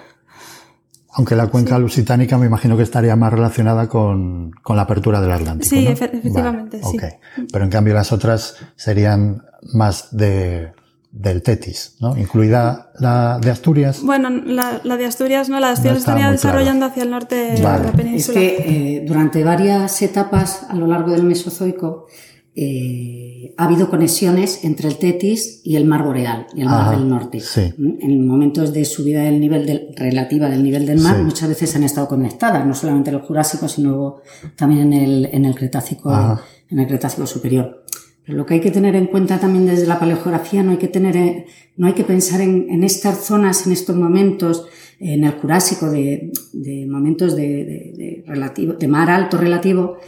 Aunque 1.15 1.35
la 1.35 1.49
cuenca 1.49 1.77
lusitánica 1.77 2.39
me 2.39 2.47
imagino 2.47 2.77
que 2.77 2.85
estaría 2.85 3.17
más 3.17 3.33
relacionada 3.33 3.89
con, 3.89 4.53
con 4.63 4.77
la 4.77 4.83
apertura 4.83 5.21
del 5.21 5.33
Atlántico. 5.33 5.75
Sí, 5.75 5.89
efectivamente, 5.89 6.81
sí. 6.85 6.97
ok. 6.97 7.05
Pero 7.53 7.65
en 7.65 7.71
cambio 7.71 7.95
las 7.95 8.13
otras 8.13 8.59
serían 8.77 9.43
más 9.73 10.17
de, 10.17 10.73
del 11.13 11.43
Tetis, 11.43 11.97
¿no? 12.01 12.17
Incluida 12.17 12.91
la 12.99 13.39
de 13.41 13.51
Asturias. 13.51 14.01
Bueno, 14.03 14.31
la, 14.31 14.81
la 14.83 14.97
de 14.97 15.05
Asturias 15.05 15.49
no, 15.51 15.61
la 15.61 15.67
de 15.69 15.73
Asturias 15.75 15.99
está 15.99 16.13
estaría 16.13 16.31
desarrollando 16.33 16.87
hacia 16.87 17.03
el 17.03 17.11
norte 17.11 17.35
de 17.35 17.59
la 17.63 17.77
Es 17.85 17.91
península. 17.93 18.41
que 18.41 18.97
eh, 18.99 19.05
durante 19.07 19.45
varias 19.45 20.01
etapas 20.03 20.65
a 20.71 20.75
lo 20.75 20.87
largo 20.87 21.11
del 21.13 21.23
Mesozoico 21.25 22.07
eh, 22.55 23.55
ha 23.57 23.65
habido 23.65 23.89
conexiones 23.91 24.65
entre 24.65 24.89
el 24.89 24.97
Tetis 24.99 25.61
y 25.65 25.77
el 25.77 25.85
mar 25.85 26.03
boreal 26.05 26.47
y 26.55 26.61
el 26.63 26.67
mar 26.69 26.81
Ajá, 26.83 26.91
del 26.93 27.09
norte. 27.09 27.41
sí. 27.41 27.73
¿Mm? 27.77 27.93
En 28.01 28.27
momentos 28.27 28.73
de 28.73 28.85
subida 28.85 29.23
del 29.23 29.41
nivel 29.41 29.67
del- 29.67 29.89
relativa 29.97 30.49
del 30.49 30.63
nivel 30.63 30.87
del 30.87 30.99
mar, 31.01 31.17
Sí. 31.17 31.23
muchas 31.23 31.49
veces 31.49 31.75
han 31.77 31.83
estado 31.85 32.09
conectadas, 32.09 32.67
no 32.67 32.75
solamente 32.75 33.11
en 33.11 33.17
el 33.17 33.23
Jurásico, 33.23 33.69
sino 33.69 34.17
también 34.57 34.93
en 34.93 35.03
el, 35.03 35.29
en 35.33 35.45
el 35.45 35.55
Cretácico, 35.55 36.11
Ajá. 36.11 36.43
en 36.71 36.79
el 36.79 36.87
Cretácico 36.87 37.27
superior. 37.27 37.85
Pero 38.25 38.39
lo 38.39 38.47
que 38.47 38.55
hay 38.55 38.61
que 38.61 38.71
tener 38.71 38.95
en 38.95 39.07
cuenta 39.07 39.39
también 39.41 39.67
desde 39.67 39.87
la 39.87 39.99
paleogeografía, 39.99 40.63
no 40.63 40.71
hay 40.71 40.77
que 40.79 40.89
tener, 40.89 41.17
eh, 41.17 41.47
no 41.77 41.87
hay 41.89 41.93
que 41.95 42.05
pensar 42.05 42.41
en, 42.41 42.85
estas 42.85 43.25
zonas, 43.25 43.67
en 43.67 43.73
estos 43.73 43.97
momentos, 43.97 44.67
en 45.01 45.25
el 45.25 45.33
Jurásico, 45.33 45.91
de, 45.91 46.31
de 46.53 46.87
momentos 46.87 47.35
de- 47.35 47.93
de 47.97 48.25
relativo, 48.27 48.75
de 48.75 48.87
mar 48.89 49.11
alto 49.11 49.37
relativo, 49.39 49.99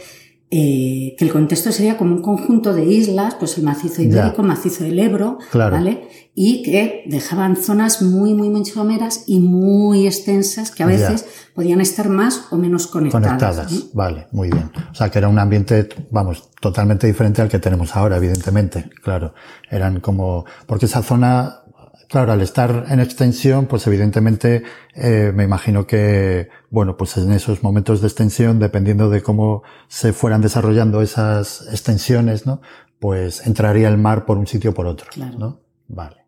eh, 0.57 1.15
que 1.17 1.25
el 1.25 1.31
contexto 1.33 1.69
sería 1.73 1.97
como 1.97 2.15
un 2.15 2.21
conjunto 2.21 2.73
de 2.73 2.85
islas, 2.85 3.35
pues 3.35 3.57
el 3.57 3.65
macizo 3.65 4.01
ibérico, 4.01 4.41
el 4.41 4.47
macizo 4.47 4.85
del 4.85 4.97
Ebro, 4.99 5.37
Claro. 5.51 5.75
¿vale? 5.75 6.07
Y 6.33 6.63
que 6.63 7.03
dejaban 7.07 7.57
zonas 7.57 8.01
muy, 8.01 8.33
muy, 8.33 8.49
muy 8.49 8.63
someras 8.65 9.23
y 9.27 9.39
muy 9.39 10.07
extensas 10.07 10.71
que 10.71 10.83
a 10.83 10.87
Ya. 10.87 10.93
veces 11.09 11.25
podían 11.53 11.81
estar 11.81 12.07
más 12.07 12.47
o 12.51 12.57
menos 12.57 12.87
conectadas. 12.87 13.25
Conectadas, 13.27 13.93
vale, 13.93 14.27
muy 14.31 14.49
bien. 14.49 14.71
O 14.91 14.95
sea, 14.95 15.09
que 15.09 15.17
era 15.19 15.27
un 15.27 15.39
ambiente, 15.39 15.89
vamos, 16.09 16.49
totalmente 16.61 17.05
diferente 17.07 17.41
al 17.41 17.49
que 17.49 17.59
tenemos 17.59 17.93
ahora, 17.95 18.15
evidentemente, 18.15 18.89
claro. 19.03 19.33
Eran 19.69 19.99
como, 19.99 20.45
porque 20.67 20.85
esa 20.85 21.01
zona, 21.03 21.63
claro, 22.07 22.31
al 22.31 22.41
estar 22.41 22.85
en 22.89 22.99
extensión, 23.01 23.65
pues 23.65 23.85
evidentemente, 23.87 24.63
eh, 24.93 25.31
me 25.35 25.43
imagino 25.43 25.85
que, 25.85 26.47
bueno, 26.75 26.97
pues 26.97 27.15
en 27.15 27.31
esos 27.31 27.63
momentos 27.63 28.01
de 28.01 28.07
extensión, 28.07 28.59
dependiendo 28.59 29.09
de 29.09 29.23
cómo 29.23 29.63
se 29.87 30.11
fueran 30.11 30.41
desarrollando 30.41 31.01
esas 31.01 31.65
extensiones, 31.71 32.45
¿no? 32.45 32.59
Pues 32.99 33.47
entraría 33.47 33.87
el 33.87 33.97
mar 33.97 34.25
por 34.25 34.37
un 34.37 34.45
sitio 34.45 34.71
o 34.71 34.73
por 34.73 34.85
otro, 34.85 35.07
Claro. 35.13 35.39
¿no? 35.39 35.59
Vale. 35.87 36.25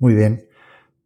Muy 0.00 0.14
bien. 0.14 0.48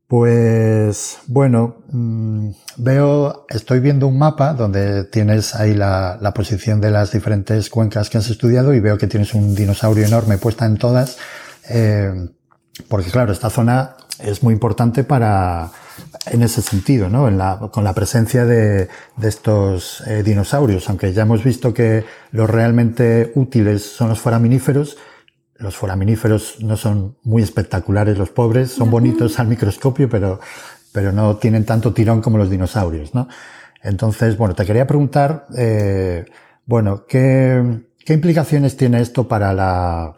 Pues 0.08 1.18
bueno, 1.26 1.82
mm, 1.92 2.48
veo, 2.78 3.44
estoy 3.50 3.80
viendo 3.80 4.06
un 4.06 4.18
mapa 4.18 4.54
donde 4.54 5.04
tienes 5.04 5.54
ahí 5.54 5.74
la, 5.74 6.16
la 6.18 6.32
posición 6.32 6.80
de 6.80 6.90
las 6.90 7.12
diferentes 7.12 7.68
cuencas 7.68 8.08
que 8.08 8.16
has 8.16 8.30
estudiado 8.30 8.72
y 8.72 8.80
veo 8.80 8.96
que 8.96 9.06
tienes 9.06 9.34
un 9.34 9.54
dinosaurio 9.54 10.06
enorme 10.06 10.38
puesta 10.38 10.64
en 10.64 10.78
todas, 10.78 11.18
eh, 11.68 12.30
porque 12.88 13.10
claro, 13.10 13.32
esta 13.32 13.50
zona 13.50 13.96
es 14.18 14.43
muy 14.43 14.55
importante 14.55 15.05
para, 15.05 15.70
en 16.30 16.43
ese 16.43 16.62
sentido, 16.62 17.09
¿no? 17.09 17.28
En 17.28 17.38
la, 17.38 17.59
con 17.72 17.84
la 17.84 17.94
presencia 17.94 18.44
de, 18.44 18.88
de 19.16 19.28
estos 19.28 20.02
eh, 20.06 20.22
dinosaurios, 20.22 20.88
aunque 20.88 21.12
ya 21.12 21.22
hemos 21.22 21.44
visto 21.44 21.72
que 21.74 22.05
los 22.32 22.48
realmente 22.48 23.32
útiles 23.34 23.82
son 23.82 24.09
los 24.09 24.20
foraminíferos, 24.20 24.97
los 25.59 25.76
foraminíferos 25.76 26.59
no 26.60 26.76
son 26.76 27.16
muy 27.22 27.43
espectaculares, 27.43 28.18
los 28.18 28.30
pobres, 28.30 28.70
son 28.72 28.90
bonitos 28.90 29.38
al 29.38 29.48
microscopio, 29.48 30.09
pero, 30.09 30.40
pero 30.93 31.12
no 31.12 31.36
tienen 31.36 31.64
tanto 31.64 31.93
tirón 31.93 32.20
como 32.20 32.38
los 32.38 32.51
dinosaurios, 32.51 33.14
¿no? 33.14 33.28
Entonces, 33.82 34.36
bueno, 34.36 34.55
te 34.55 34.64
quería 34.64 34.86
preguntar, 34.86 35.47
eh, 35.56 36.26
bueno, 36.66 37.06
¿qué, 37.06 37.84
¿qué 38.05 38.14
implicaciones 38.14 38.76
tiene 38.76 39.01
esto 39.01 39.28
para 39.28 39.52
la, 39.52 40.14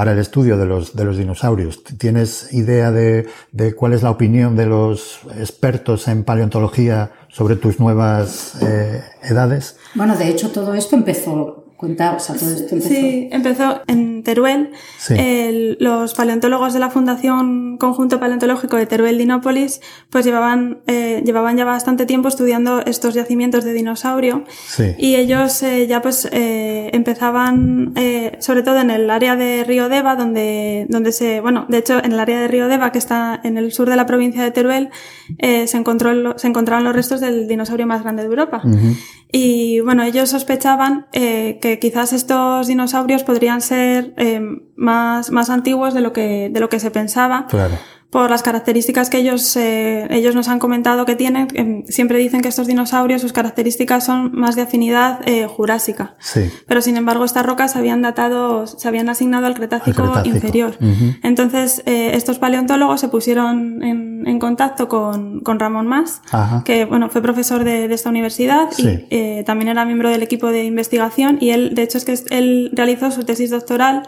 para 0.00 0.12
el 0.12 0.18
estudio 0.18 0.56
de 0.56 0.64
los, 0.64 0.96
de 0.96 1.04
los 1.04 1.18
dinosaurios? 1.18 1.84
¿Tienes 1.84 2.54
idea 2.54 2.90
de, 2.90 3.28
de 3.52 3.74
cuál 3.74 3.92
es 3.92 4.02
la 4.02 4.10
opinión 4.10 4.56
de 4.56 4.64
los 4.64 5.20
expertos 5.36 6.08
en 6.08 6.24
paleontología 6.24 7.12
sobre 7.28 7.56
tus 7.56 7.78
nuevas 7.78 8.56
eh, 8.62 9.02
edades? 9.22 9.76
Bueno, 9.94 10.16
de 10.16 10.30
hecho, 10.30 10.52
todo 10.52 10.72
esto 10.72 10.96
empezó, 10.96 11.59
cuenta, 11.80 12.12
o 12.14 12.20
sea, 12.20 12.36
todo 12.36 12.50
esto 12.50 12.74
empezó. 12.74 12.88
Sí, 12.94 13.28
empezó 13.32 13.80
en 13.86 14.22
Teruel. 14.22 14.70
Sí. 14.98 15.14
El- 15.16 15.76
los 15.80 16.12
paleontólogos 16.14 16.74
de 16.74 16.78
la 16.78 16.90
Fundación 16.90 17.78
Conjunto 17.78 18.20
Paleontológico 18.20 18.76
de 18.76 18.86
Teruel-Dinópolis 18.86 19.80
pues 20.10 20.26
llevaban, 20.26 20.80
eh, 20.86 21.22
llevaban 21.24 21.56
ya 21.56 21.64
bastante 21.64 22.04
tiempo 22.04 22.28
estudiando 22.28 22.80
estos 22.84 23.14
yacimientos 23.14 23.64
de 23.64 23.72
dinosaurio 23.72 24.44
Sí. 24.68 24.94
y 24.98 25.14
ellos 25.16 25.62
eh, 25.62 25.86
ya 25.86 26.02
pues 26.02 26.28
eh, 26.32 26.90
empezaban, 26.92 27.92
eh, 27.96 28.36
sobre 28.40 28.62
todo 28.62 28.78
en 28.80 28.90
el 28.90 29.10
área 29.10 29.36
de 29.36 29.64
Río 29.64 29.88
Deva, 29.88 30.16
donde, 30.16 30.86
donde 30.90 31.12
se, 31.12 31.40
bueno, 31.40 31.64
de 31.68 31.78
hecho 31.78 31.98
en 32.04 32.12
el 32.12 32.20
área 32.20 32.40
de 32.40 32.48
Río 32.48 32.68
Deva, 32.68 32.92
que 32.92 32.98
está 32.98 33.40
en 33.42 33.56
el 33.56 33.72
sur 33.72 33.88
de 33.88 33.96
la 33.96 34.04
provincia 34.04 34.42
de 34.42 34.50
Teruel, 34.50 34.90
eh, 35.38 35.66
se, 35.66 35.78
encontró, 35.78 36.36
se 36.38 36.46
encontraron 36.46 36.84
los 36.84 36.94
restos 36.94 37.20
del 37.20 37.48
dinosaurio 37.48 37.86
más 37.86 38.02
grande 38.02 38.22
de 38.22 38.28
Europa. 38.28 38.60
Ujú. 38.64 38.96
Y 39.32 39.80
bueno, 39.80 40.02
ellos 40.02 40.30
sospechaban 40.30 41.06
eh, 41.12 41.58
que 41.60 41.78
quizás 41.78 42.12
estos 42.12 42.66
dinosaurios 42.66 43.22
podrían 43.22 43.60
ser 43.60 44.12
eh, 44.16 44.40
más, 44.76 45.30
más 45.30 45.50
antiguos 45.50 45.94
de 45.94 46.00
lo 46.00 46.12
que, 46.12 46.50
de 46.50 46.60
lo 46.60 46.68
que 46.68 46.80
se 46.80 46.90
pensaba. 46.90 47.46
Claro. 47.48 47.78
Por 48.10 48.28
las 48.28 48.42
características 48.42 49.08
que 49.08 49.18
ellos, 49.18 49.54
eh, 49.56 50.08
ellos 50.10 50.34
nos 50.34 50.48
han 50.48 50.58
comentado 50.58 51.06
que 51.06 51.14
tienen, 51.14 51.46
em, 51.54 51.84
siempre 51.86 52.18
dicen 52.18 52.40
que 52.40 52.48
estos 52.48 52.66
dinosaurios, 52.66 53.20
sus 53.22 53.32
características 53.32 54.04
son 54.04 54.32
más 54.32 54.56
de 54.56 54.62
afinidad 54.62 55.20
eh, 55.28 55.46
jurásica. 55.46 56.16
Sí. 56.18 56.50
Pero 56.66 56.82
sin 56.82 56.96
embargo, 56.96 57.24
estas 57.24 57.46
rocas 57.46 57.70
se 57.72 57.78
habían 57.78 58.02
datado, 58.02 58.66
se 58.66 58.88
habían 58.88 59.08
asignado 59.08 59.46
al 59.46 59.54
Cretácico, 59.54 60.02
Al 60.02 60.08
Cretácico. 60.08 60.34
inferior. 60.36 60.76
Ujú. 60.80 61.14
Entonces, 61.22 61.82
eh, 61.86 62.10
estos 62.14 62.38
paleontólogos 62.40 63.00
se 63.00 63.06
pusieron 63.08 63.80
en, 63.84 64.26
en 64.26 64.38
contacto 64.40 64.88
con, 64.88 65.38
con 65.40 65.60
Ramón 65.60 65.86
Mas, 65.86 66.20
Ajá. 66.32 66.64
que 66.64 66.86
bueno, 66.86 67.10
fue 67.10 67.22
profesor 67.22 67.62
de, 67.62 67.86
de 67.86 67.94
esta 67.94 68.08
universidad 68.10 68.70
Sí. 68.72 68.88
y 68.88 69.06
eh, 69.14 69.44
también 69.46 69.68
era 69.68 69.84
miembro 69.84 70.10
del 70.10 70.24
equipo 70.24 70.48
de 70.48 70.64
investigación 70.64 71.38
y 71.40 71.50
él, 71.50 71.74
de 71.76 71.82
hecho, 71.82 71.98
es 71.98 72.04
que 72.04 72.18
él 72.30 72.70
realizó 72.72 73.12
su 73.12 73.22
tesis 73.24 73.50
doctoral 73.50 74.02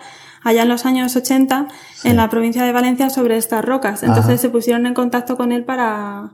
allá 0.45 0.63
en 0.63 0.69
los 0.69 0.87
años 0.87 1.15
80 1.15 1.69
en 2.05 2.17
la 2.17 2.29
provincia 2.29 2.65
de 2.65 2.73
Valencia 2.73 3.11
sobre 3.11 3.37
estas 3.37 3.65
rocas. 3.65 4.03
Entonces 4.03 4.41
se 4.41 4.49
pusieron 4.49 4.87
en 4.87 4.95
contacto 4.95 5.37
con 5.37 5.53
él 5.53 5.65
para, 5.65 6.33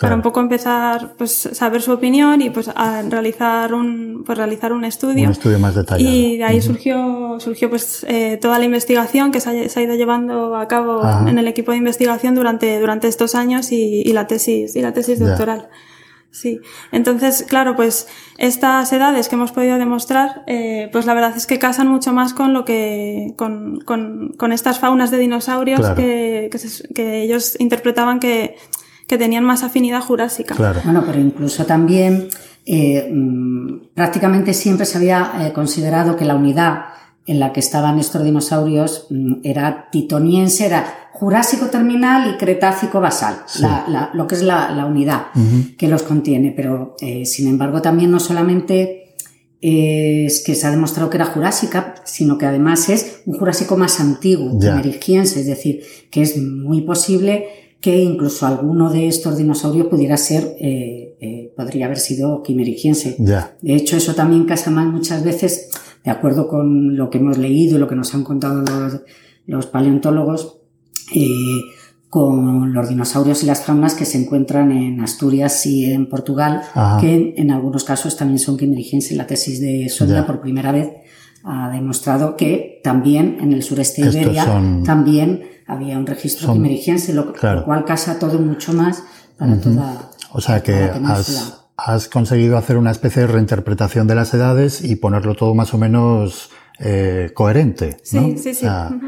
para 0.00 0.14
un 0.14 0.22
poco 0.22 0.40
empezar, 0.40 1.14
pues, 1.18 1.50
saber 1.52 1.82
su 1.82 1.92
opinión 1.92 2.40
y 2.40 2.50
pues 2.50 2.70
a 2.74 3.02
realizar 3.02 3.74
un, 3.74 4.22
pues 4.24 4.38
realizar 4.38 4.72
un 4.72 4.84
estudio. 4.84 5.26
Un 5.26 5.32
estudio 5.32 5.58
más 5.58 5.74
detallado. 5.74 6.10
Y 6.10 6.38
de 6.38 6.44
ahí 6.44 6.62
surgió, 6.62 7.38
surgió 7.38 7.68
pues 7.68 8.04
eh, 8.08 8.38
toda 8.40 8.58
la 8.58 8.64
investigación 8.64 9.30
que 9.30 9.40
se 9.40 9.50
ha, 9.50 9.68
se 9.68 9.80
ha 9.80 9.82
ido 9.82 9.94
llevando 9.94 10.56
a 10.56 10.66
cabo 10.68 11.02
en 11.26 11.38
el 11.38 11.46
equipo 11.46 11.72
de 11.72 11.78
investigación 11.78 12.34
durante, 12.34 12.80
durante 12.80 13.08
estos 13.08 13.34
años 13.34 13.72
y, 13.72 14.02
y 14.02 14.12
la 14.12 14.26
tesis, 14.26 14.74
y 14.74 14.80
la 14.80 14.92
tesis 14.92 15.18
doctoral. 15.18 15.68
Sí. 16.32 16.60
Entonces, 16.92 17.44
claro, 17.48 17.74
pues 17.74 18.06
estas 18.38 18.92
edades 18.92 19.28
que 19.28 19.34
hemos 19.34 19.52
podido 19.52 19.78
demostrar, 19.78 20.44
eh, 20.46 20.88
pues 20.92 21.04
la 21.04 21.14
verdad 21.14 21.36
es 21.36 21.46
que 21.46 21.58
casan 21.58 21.88
mucho 21.88 22.12
más 22.12 22.34
con 22.34 22.52
lo 22.52 22.64
que, 22.64 23.34
con, 23.36 23.80
con, 23.80 24.34
con 24.38 24.52
estas 24.52 24.78
faunas 24.78 25.10
de 25.10 25.18
dinosaurios 25.18 25.80
que, 25.90 26.48
que, 26.50 26.58
se, 26.58 26.88
que 26.94 27.22
ellos 27.22 27.56
interpretaban 27.58 28.20
que, 28.20 28.56
que 29.08 29.18
tenían 29.18 29.44
más 29.44 29.64
afinidad 29.64 30.02
jurásica. 30.02 30.54
Claro. 30.54 30.80
Bueno, 30.84 31.02
pero 31.04 31.18
incluso 31.18 31.66
también 31.66 32.28
eh, 32.64 33.10
mm, 33.12 33.88
prácticamente 33.94 34.54
siempre 34.54 34.86
se 34.86 34.98
había 34.98 35.32
eh, 35.40 35.52
considerado 35.52 36.16
que 36.16 36.24
la 36.24 36.36
unidad 36.36 36.84
en 37.26 37.40
la 37.40 37.52
que 37.52 37.60
estaban 37.60 37.98
estos 37.98 38.22
dinosaurios 38.22 39.06
mm, 39.10 39.40
era 39.42 39.88
titoniense, 39.90 40.66
era 40.66 40.99
Jurásico 41.20 41.66
terminal 41.66 42.34
y 42.34 42.38
Cretácico 42.38 42.98
basal, 43.00 43.34
Sí. 43.46 43.60
la- 43.62 43.84
la- 43.88 44.10
lo 44.14 44.26
que 44.26 44.34
es 44.36 44.42
la, 44.42 44.70
la 44.72 44.86
unidad 44.86 45.26
que 45.76 45.86
los 45.86 46.02
contiene. 46.02 46.50
Pero, 46.56 46.96
eh, 47.02 47.26
sin 47.26 47.46
embargo, 47.46 47.82
también 47.82 48.10
no 48.10 48.18
solamente 48.20 49.14
es 49.60 50.42
que 50.42 50.54
se 50.54 50.66
ha 50.66 50.70
demostrado 50.70 51.10
que 51.10 51.18
era 51.18 51.26
jurásica, 51.26 51.94
sino 52.04 52.38
que 52.38 52.46
además 52.46 52.88
es 52.88 53.20
un 53.26 53.38
jurásico 53.38 53.76
más 53.76 54.00
antiguo, 54.00 54.58
Ya. 54.58 54.70
quimerigiense, 54.80 55.40
es 55.40 55.46
decir, 55.46 55.82
que 56.10 56.22
es 56.22 56.38
muy 56.38 56.80
posible 56.80 57.46
que 57.82 57.98
incluso 57.98 58.46
alguno 58.46 58.90
de 58.90 59.06
estos 59.08 59.36
dinosaurios 59.36 59.88
pudiera 59.88 60.16
ser, 60.16 60.56
eh, 60.58 61.16
eh, 61.20 61.52
podría 61.56 61.86
haber 61.86 61.98
sido 61.98 62.42
quimerigiense. 62.42 63.16
De 63.18 63.74
hecho, 63.74 63.96
eso 63.98 64.14
también 64.14 64.44
casa 64.46 64.70
más 64.70 64.86
muchas 64.86 65.22
veces, 65.24 65.68
de 66.04 66.10
acuerdo 66.10 66.48
con 66.48 66.96
lo 66.96 67.10
que 67.10 67.18
hemos 67.18 67.36
leído 67.36 67.76
y 67.76 67.78
lo 67.78 67.88
que 67.88 67.96
nos 67.96 68.14
han 68.14 68.24
contado 68.24 68.62
los, 68.62 69.00
los 69.46 69.66
paleontólogos, 69.66 70.59
eh, 71.14 71.60
con 72.08 72.72
los 72.72 72.88
dinosaurios 72.88 73.42
y 73.42 73.46
las 73.46 73.62
faunas 73.62 73.94
que 73.94 74.04
se 74.04 74.18
encuentran 74.18 74.72
en 74.72 75.00
Asturias 75.00 75.64
y 75.66 75.92
en 75.92 76.08
Portugal, 76.08 76.62
Ajá. 76.74 76.98
que 77.00 77.14
en, 77.14 77.34
en 77.36 77.50
algunos 77.52 77.84
casos 77.84 78.16
también 78.16 78.38
son 78.40 78.56
quimerigenses. 78.56 79.16
La 79.16 79.26
tesis 79.26 79.60
de 79.60 79.88
Sonda 79.88 80.20
Ya. 80.22 80.26
por 80.26 80.40
primera 80.40 80.72
vez 80.72 80.88
ha 81.44 81.70
demostrado 81.70 82.36
que 82.36 82.80
también 82.82 83.38
en 83.40 83.52
el 83.52 83.62
sureste 83.62 84.02
de 84.04 84.22
Iberia 84.22 84.44
son- 84.44 84.82
también 84.82 85.44
había 85.66 85.96
un 85.98 86.06
registro 86.06 86.46
son- 86.48 86.56
quimerigense, 86.56 87.12
lo, 87.14 87.32
claro. 87.32 87.60
lo 87.60 87.64
cual 87.66 87.84
casa 87.84 88.18
todo 88.18 88.38
mucho 88.40 88.72
más 88.72 89.04
para 89.38 89.58
toda, 89.60 90.10
O 90.32 90.40
sea 90.40 90.62
que 90.64 90.90
has, 91.06 91.62
has 91.76 92.08
conseguido 92.08 92.58
hacer 92.58 92.76
una 92.76 92.90
especie 92.90 93.22
de 93.22 93.28
reinterpretación 93.28 94.06
de 94.08 94.16
las 94.16 94.34
edades 94.34 94.82
y 94.84 94.96
ponerlo 94.96 95.34
todo 95.36 95.54
más 95.54 95.72
o 95.74 95.78
menos 95.78 96.50
eh, 96.80 97.30
coherente. 97.34 97.98
Sí, 98.02 98.16
¿no? 98.16 98.22
sí, 98.36 98.36
O 98.36 98.38
sí. 98.42 98.54
sea, 98.54 98.90
Ujú. 98.94 99.06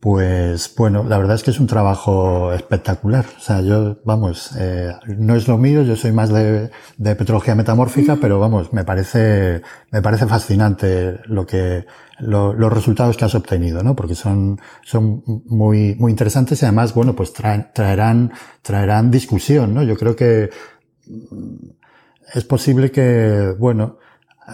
Pues 0.00 0.74
bueno, 0.78 1.04
la 1.06 1.18
verdad 1.18 1.34
es 1.36 1.42
que 1.42 1.50
es 1.50 1.60
un 1.60 1.66
trabajo 1.66 2.54
espectacular. 2.54 3.26
O 3.36 3.40
sea, 3.40 3.60
yo, 3.60 3.98
vamos, 4.06 4.50
eh, 4.58 4.92
no 5.18 5.36
es 5.36 5.46
lo 5.46 5.58
mío, 5.58 5.82
yo 5.82 5.94
soy 5.94 6.10
más 6.10 6.30
de, 6.30 6.70
de 6.96 7.16
petrología 7.16 7.54
metamórfica, 7.54 8.16
pero 8.18 8.38
vamos, 8.40 8.72
me 8.72 8.82
parece, 8.84 9.60
me 9.90 10.00
parece 10.00 10.26
fascinante 10.26 11.20
lo 11.26 11.44
que, 11.44 11.84
lo- 12.18 12.54
los 12.54 12.72
resultados 12.72 13.18
que 13.18 13.26
has 13.26 13.34
obtenido, 13.34 13.82
¿no? 13.82 13.94
Porque 13.94 14.14
son, 14.14 14.58
son 14.82 15.22
muy, 15.26 15.94
muy 15.96 16.10
interesantes 16.12 16.62
y 16.62 16.64
además, 16.64 16.94
bueno, 16.94 17.14
pues 17.14 17.34
traerán, 17.34 18.32
traerán 18.62 19.10
discusión, 19.10 19.74
¿no? 19.74 19.82
Yo 19.82 19.96
creo 19.98 20.16
que 20.16 20.48
mm, 21.06 21.68
es 22.34 22.44
posible 22.44 22.90
que, 22.90 23.54
bueno, 23.58 23.98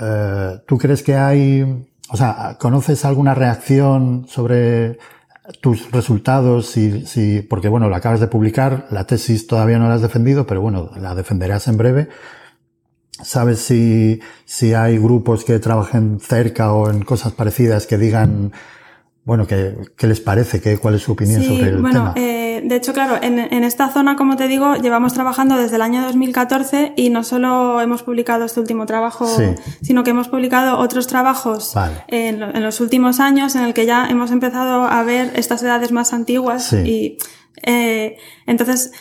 eh, 0.01 0.61
¿tú 0.67 0.79
crees 0.79 1.03
que 1.03 1.15
hay, 1.15 1.87
o 2.11 2.17
sea, 2.17 2.57
conoces 2.59 3.05
alguna 3.05 3.35
reacción 3.35 4.27
sobre 4.29 4.99
tus 5.61 5.91
resultados, 5.93 6.67
si, 6.67 7.07
si, 7.07 7.41
porque 7.43 7.69
bueno, 7.69 7.89
lo 7.89 7.97
acabas 7.97 8.21
de 8.21 8.27
publicar, 8.27 8.87
la 8.91 9.05
tesis 9.07 9.47
todavía 9.47 9.79
no 9.79 9.89
la 9.89 9.95
has 9.95 10.03
defendido, 10.03 10.47
pero 10.47 10.61
bueno, 10.61 10.91
la 11.01 11.15
defenderás 11.15 11.69
en 11.69 11.77
breve. 11.77 12.09
¿Sabes 13.23 13.61
si, 13.61 14.21
si 14.45 14.75
hay 14.75 14.99
grupos 14.99 15.45
que 15.45 15.59
trabajen 15.59 16.21
cerca 16.21 16.73
o 16.75 16.91
en 16.91 17.03
cosas 17.03 17.33
parecidas 17.33 17.87
que 17.87 17.97
digan, 17.97 18.53
bueno, 19.25 19.47
qué, 19.47 19.75
qué 19.97 20.07
les 20.07 20.21
parece, 20.21 20.61
qué, 20.61 20.77
cuál 20.77 20.97
es 20.97 21.03
su 21.03 21.13
opinión 21.13 21.41
Sí, 21.41 21.49
sobre 21.49 21.71
el 21.71 21.81
bueno, 21.81 22.13
tema? 22.13 22.15
eh, 22.17 22.46
de 22.63 22.77
hecho, 22.77 22.93
claro, 22.93 23.19
en, 23.23 23.39
en 23.39 23.65
esta 23.65 23.89
zona, 23.89 24.17
como 24.17 24.37
te 24.37 24.49
digo, 24.49 24.75
llevamos 24.77 25.13
trabajando 25.15 25.57
desde 25.57 25.77
el 25.77 25.83
año 25.83 26.03
2014 26.03 26.93
y 26.97 27.11
no 27.11 27.23
solo 27.25 27.81
hemos 27.81 28.03
publicado 28.03 28.45
este 28.45 28.61
último 28.61 28.87
trabajo, 28.87 29.27
Sí. 29.27 29.45
sino 29.83 30.03
que 30.05 30.11
hemos 30.11 30.29
publicado 30.29 30.79
otros 30.79 31.07
trabajos 31.07 31.73
Vale. 31.75 32.05
en, 32.09 32.43
en 32.43 32.63
los 32.63 32.81
últimos 32.81 33.21
años 33.21 33.55
en 33.57 33.63
el 33.65 33.75
que 33.75 33.87
ya 33.87 34.07
hemos 34.09 34.31
empezado 34.31 34.85
a 34.85 35.03
ver 35.03 35.33
estas 35.37 35.63
edades 35.63 35.93
más 35.93 36.13
antiguas 36.13 36.65
Sí. 36.67 36.77
y 36.77 37.19
eh, 37.63 38.17
entonces 38.47 38.93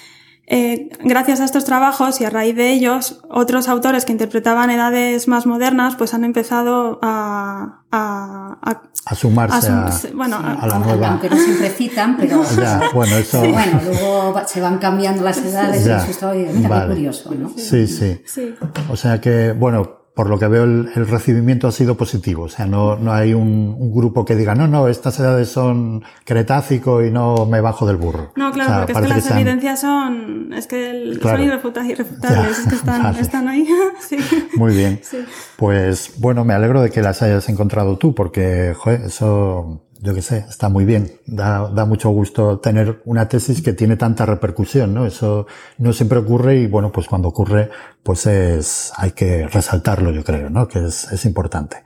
eh, 0.48 0.90
gracias 1.04 1.40
a 1.42 1.46
estos 1.46 1.66
trabajos 1.66 2.22
y 2.22 2.26
a 2.26 2.30
raíz 2.30 2.56
de 2.56 2.72
ellos, 2.72 3.22
otros 3.30 3.68
autores 3.68 4.06
que 4.06 4.12
interpretaban 4.12 4.70
edades 4.70 5.28
más 5.28 5.46
modernas, 5.46 5.96
pues 5.96 6.14
han 6.14 6.24
empezado 6.24 7.00
a, 7.02 7.82
a, 7.92 8.58
a- 8.62 8.82
A 9.08 9.16
sumarse 9.16 9.70
a 9.72 9.86
a, 9.88 9.92
sum- 9.92 10.12
bueno, 10.16 10.36
a- 10.38 10.54
a 10.54 10.68
la 10.68 10.80
nueva. 10.80 11.08
aunque 11.10 11.30
no 11.30 11.38
siempre 11.38 11.70
citan, 11.70 12.16
pero 12.18 12.44
Ya, 12.58 12.82
bueno, 12.94 13.16
eso. 13.18 13.40
bueno, 13.40 13.82
luego 13.86 14.42
se 14.46 14.62
van 14.62 14.78
cambiando 14.78 15.24
las 15.24 15.38
edades 15.40 15.84
Ya. 15.84 15.98
y 15.98 16.02
eso 16.04 16.12
está 16.12 16.30
oye, 16.30 16.50
mira, 16.54 16.62
qué 16.62 16.68
Vale. 16.68 16.94
curioso, 16.96 17.34
¿no? 17.36 17.50
Sí, 17.58 17.88
sí. 17.88 18.22
sí. 18.26 18.56
O 18.90 18.96
sea 18.96 19.20
que, 19.20 19.52
bueno, 19.52 20.05
por 20.16 20.30
lo 20.30 20.40
que 20.40 20.48
veo, 20.48 20.64
el, 20.64 20.90
el 20.96 21.08
recibimiento 21.08 21.68
ha 21.68 21.72
sido 21.72 21.96
positivo. 21.96 22.44
O 22.44 22.50
sea, 22.50 22.66
no, 22.66 22.96
no 22.96 23.12
hay 23.14 23.34
un, 23.34 23.76
un 23.78 23.94
grupo 23.94 24.26
que 24.26 24.36
diga, 24.36 24.56
no, 24.56 24.68
no, 24.68 24.88
estas 24.88 25.20
edades 25.20 25.50
son 25.50 26.04
cretácico 26.24 27.04
y 27.04 27.12
no 27.12 27.46
me 27.46 27.62
bajo 27.62 27.86
del 27.86 27.98
burro. 27.98 28.32
No, 28.36 28.52
claro, 28.52 28.72
O 28.72 28.76
sea, 28.76 28.86
porque 28.86 28.94
es 28.94 29.00
que 29.02 29.08
las 29.14 29.24
sean- 29.26 29.38
evidencias 29.40 29.82
son, 29.82 30.54
es 30.54 30.68
que 30.68 30.90
el- 30.90 31.20
Claro. 31.20 31.38
son 31.38 31.46
irrefuta- 31.48 31.86
irrefutables, 31.86 32.60
es 32.60 32.68
que 32.68 32.76
están, 32.76 33.04
vale. 33.04 33.20
están 33.20 33.48
ahí. 33.48 33.68
sí. 34.00 34.18
Muy 34.56 34.74
bien. 34.76 35.00
Sí. 35.04 35.18
Pues 35.58 36.14
bueno, 36.18 36.44
me 36.46 36.54
alegro 36.54 36.82
de 36.82 36.90
que 36.92 37.02
las 37.02 37.22
hayas 37.22 37.48
encontrado 37.50 37.98
tú, 37.98 38.16
porque, 38.16 38.74
joder, 38.78 39.02
eso, 39.02 39.82
yo 40.06 40.14
qué 40.14 40.22
sé, 40.22 40.46
está 40.48 40.70
muy 40.70 40.86
bien. 40.86 41.20
Da, 41.26 41.86
mucho 41.86 42.10
gusto 42.12 42.60
tener 42.60 43.02
una 43.06 43.28
tesis 43.28 43.62
que 43.62 43.74
tiene 43.74 43.98
tanta 43.98 44.26
repercusión, 44.26 44.94
¿no? 44.94 45.06
Eso 45.06 45.48
no 45.80 45.92
siempre 45.94 46.20
ocurre 46.20 46.58
y 46.58 46.68
bueno, 46.68 46.92
pues 46.92 47.08
cuando 47.08 47.28
ocurre, 47.28 47.70
pues 48.04 48.28
es, 48.28 48.94
hay 48.98 49.12
que 49.12 49.48
resaltarlo, 49.48 50.12
yo 50.12 50.24
creo, 50.24 50.50
¿no? 50.50 50.68
Que 50.68 50.86
es, 50.86 51.12
es 51.12 51.26
importante. 51.26 51.84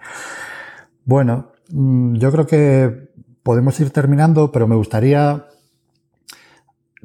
Bueno, 1.06 1.54
mm, 1.70 2.16
yo 2.18 2.32
creo 2.32 2.46
que 2.46 3.10
podemos 3.42 3.80
ir 3.80 3.92
terminando, 3.92 4.52
pero 4.52 4.68
me 4.68 4.76
gustaría 4.76 5.48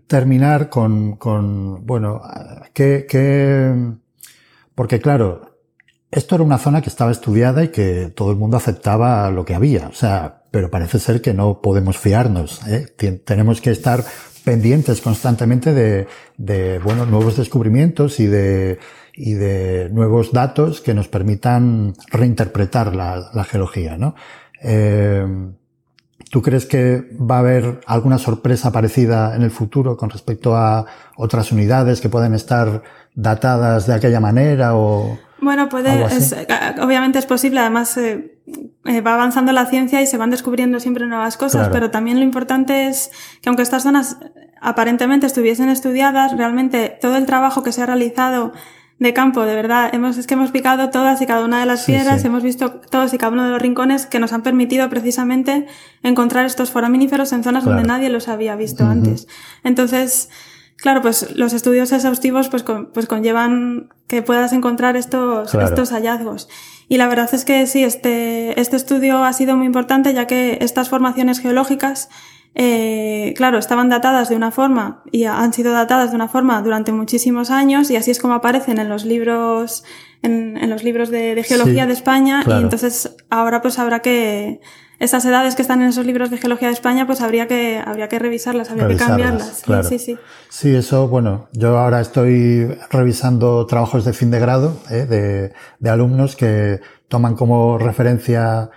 terminar 0.07 0.69
con, 0.69 1.17
con 1.17 1.87
bueno, 1.87 2.21
que, 2.73 3.07
que, 3.09 3.95
porque 4.75 5.01
claro, 5.01 5.55
esto 6.11 6.35
era 6.37 6.45
una 6.45 6.59
zona 6.59 6.81
que 6.83 6.91
estaba 6.91 7.11
estudiada 7.11 7.65
y 7.65 7.69
que 7.69 8.13
todo 8.15 8.31
el 8.31 8.37
mundo 8.37 8.57
aceptaba 8.57 9.31
lo 9.31 9.45
que 9.45 9.55
había, 9.55 9.89
o 9.89 9.93
sea, 9.93 10.44
pero 10.55 10.71
parece 10.71 11.01
ser 11.01 11.21
que 11.21 11.35
no 11.35 11.61
podemos 11.61 11.99
fiarnos, 11.99 12.65
¿eh? 12.69 12.87
Tenemos 13.25 13.61
que 13.61 13.73
estar 13.73 14.05
pendientes 14.45 15.01
constantemente 15.01 15.73
de, 15.73 16.07
de, 16.37 16.79
bueno, 16.79 17.07
nuevos 17.07 17.37
descubrimientos 17.37 18.21
y 18.21 18.29
de, 18.29 18.79
y 19.17 19.33
de 19.33 19.91
nuevos 19.91 20.31
datos 20.31 20.81
que 20.81 20.95
nos 20.95 21.09
permitan 21.09 21.95
reinterpretar 22.09 22.95
la, 22.95 23.33
la 23.35 23.43
geología, 23.43 23.97
¿no? 23.97 24.15
Eh, 24.63 25.27
¿Tú 26.35 26.43
crees 26.43 26.67
que 26.67 27.11
va 27.17 27.37
a 27.37 27.39
haber 27.39 27.79
alguna 27.87 28.19
sorpresa 28.19 28.73
parecida 28.73 29.37
en 29.37 29.43
el 29.43 29.53
futuro 29.53 29.97
con 29.97 30.11
respecto 30.11 30.57
a 30.57 30.85
otras 31.15 31.53
unidades 31.53 32.01
que 32.01 32.09
pueden 32.09 32.35
estar 32.35 32.83
datadas 33.15 33.87
de 33.87 33.95
aquella 33.95 34.19
manera 34.19 34.75
o 34.75 35.17
Bueno, 35.41 35.69
puede, 35.69 36.03
es, 36.07 36.35
obviamente 36.83 37.21
es 37.21 37.27
posible, 37.27 37.61
además 37.61 37.97
eh, 37.99 38.41
eh, 38.85 39.01
va 39.01 39.15
avanzando 39.15 39.53
la 39.53 39.67
ciencia 39.67 40.03
y 40.03 40.09
se 40.09 40.17
van 40.17 40.31
descubriendo 40.31 40.81
siempre 40.81 41.07
nuevas 41.07 41.37
cosas, 41.37 41.69
Claro. 41.69 41.73
pero 41.73 41.93
también 41.93 42.19
lo 42.19 42.25
importante 42.25 42.89
es 42.89 43.13
que 43.41 43.49
aunque 43.49 43.63
estas 43.63 43.85
zonas 43.85 44.17
aparentemente 44.61 45.29
estuviesen 45.29 45.69
estudiadas, 45.69 46.37
realmente 46.37 46.99
todo 47.01 47.17
el 47.17 47.27
trabajo 47.27 47.63
que 47.63 47.71
se 47.71 47.81
ha 47.81 47.87
realizado 47.87 48.53
de 48.99 49.13
campo, 49.13 49.45
de 49.45 49.55
verdad, 49.55 49.91
hemos, 49.93 50.17
es 50.19 50.27
que 50.27 50.35
hemos 50.35 50.51
picado 50.51 50.91
todas 50.91 51.21
y 51.21 51.27
cada 51.27 51.45
una 51.45 51.61
de 51.61 51.67
las 51.67 51.85
piedras, 51.85 52.21
sí. 52.21 52.29
hemos 52.29 52.43
visto 52.43 52.81
todos 52.91 53.13
y 53.13 53.19
cada 53.19 53.33
uno 53.33 53.45
de 53.45 53.51
los 53.51 53.61
rincones 53.61 54.07
que 54.07 54.21
nos 54.21 54.33
han 54.33 54.43
permitido 54.43 54.89
precisamente 54.89 55.67
encontrar 56.03 56.47
estos 56.47 56.71
foraminíferos 56.71 57.33
en 57.33 57.43
zonas 57.43 57.65
Claro. 57.65 57.77
donde 57.79 57.89
nadie 57.89 58.09
los 58.09 58.29
había 58.29 58.55
visto 58.57 58.85
antes. 58.85 59.27
Entonces, 59.65 60.29
Claro, 60.77 61.03
pues 61.03 61.35
los 61.37 61.53
estudios 61.53 61.93
exhaustivos 61.93 62.49
pues, 62.49 62.63
pues 62.63 63.07
conllevan 63.07 63.89
que 64.07 64.23
puedas 64.23 64.53
encontrar 64.53 64.97
estos, 64.97 65.55
estos 65.55 65.91
hallazgos. 65.93 66.49
Y 66.89 66.99
la 66.99 67.07
verdad 67.07 67.31
es 67.33 67.45
que 67.45 67.67
sí, 67.67 67.83
este, 67.85 68.61
este 68.61 68.77
estudio 68.77 69.25
ha 69.25 69.33
sido 69.33 69.57
muy 69.57 69.67
importante 69.67 70.13
ya 70.13 70.27
que 70.27 70.59
estas 70.61 70.89
formaciones 70.89 71.39
geológicas, 71.41 72.11
eh, 72.55 73.35
claro, 73.37 73.59
estaban 73.59 73.89
datadas 73.89 74.29
de 74.29 74.37
una 74.37 74.51
forma 74.51 75.03
y 75.11 75.25
han 75.25 75.53
sido 75.53 75.73
datadas 75.73 76.11
de 76.11 76.17
una 76.17 76.29
forma 76.29 76.63
durante 76.63 76.93
muchísimos 76.93 77.51
años 77.51 77.91
y 77.91 77.97
así 77.97 78.11
es 78.11 78.21
como 78.21 78.35
aparecen 78.35 78.79
en 78.79 78.89
los 78.89 79.05
libros, 79.05 79.85
en, 80.23 80.57
en 80.57 80.71
los 80.71 80.85
libros 80.85 81.11
de, 81.11 81.43
geología 81.43 81.87
de 81.87 81.93
España 81.93 82.45
y 82.47 82.53
entonces 82.53 83.17
ahora 83.29 83.61
pues 83.61 83.79
habrá 83.79 84.01
que, 84.01 84.61
esas 85.01 85.25
edades 85.25 85.55
que 85.55 85.63
están 85.63 85.83
en 85.83 85.89
esos 85.89 86.07
libros 86.07 86.31
de 86.31 86.39
geología 86.39 86.69
de 86.69 86.75
España, 86.75 87.07
pues 87.07 87.21
habría 87.21 87.49
que, 87.49 87.83
habría 87.85 88.09
que 88.09 88.19
revisarlas, 88.19 88.71
habría 88.71 88.89
que 88.89 88.97
cambiarlas. 88.97 89.63
Sí, 89.89 89.99
sí, 89.99 90.19
sí. 90.51 90.77
eso, 90.77 91.09
bueno, 91.09 91.49
yo 91.53 91.79
ahora 91.79 92.01
estoy 92.01 92.69
revisando 92.91 93.67
trabajos 93.67 94.05
de 94.05 94.13
fin 94.13 94.31
de 94.31 94.39
grado 94.39 94.77
¿eh? 94.91 95.07
de, 95.07 95.53
de 95.81 95.91
alumnos 95.91 96.37
que 96.37 96.81
toman 97.09 97.35
como 97.35 97.77
referencia 97.77 98.71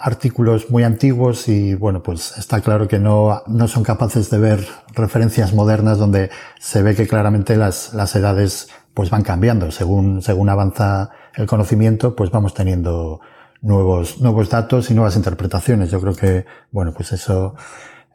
artículos 0.00 0.70
muy 0.70 0.82
antiguos 0.82 1.46
y 1.48 1.74
bueno, 1.74 2.02
pues 2.02 2.36
está 2.38 2.62
claro 2.62 2.88
que 2.88 2.98
no, 2.98 3.42
no 3.46 3.68
son 3.68 3.82
capaces 3.82 4.30
de 4.30 4.38
ver 4.38 4.66
referencias 4.94 5.52
modernas 5.52 5.98
donde 5.98 6.30
se 6.58 6.82
ve 6.82 6.94
que 6.94 7.06
claramente 7.06 7.56
las, 7.56 7.92
las 7.92 8.16
edades 8.16 8.68
pues 8.94 9.10
van 9.10 9.22
cambiando 9.22 9.70
según, 9.70 10.22
según 10.22 10.48
avanza 10.48 11.10
el 11.34 11.46
conocimiento, 11.46 12.16
pues 12.16 12.30
vamos 12.30 12.54
teniendo 12.54 13.20
nuevos, 13.60 14.20
nuevos 14.20 14.48
datos 14.48 14.90
y 14.90 14.94
nuevas 14.94 15.16
interpretaciones. 15.16 15.90
Yo 15.90 16.00
creo 16.00 16.14
que, 16.14 16.46
bueno, 16.70 16.94
pues 16.94 17.12
eso, 17.12 17.54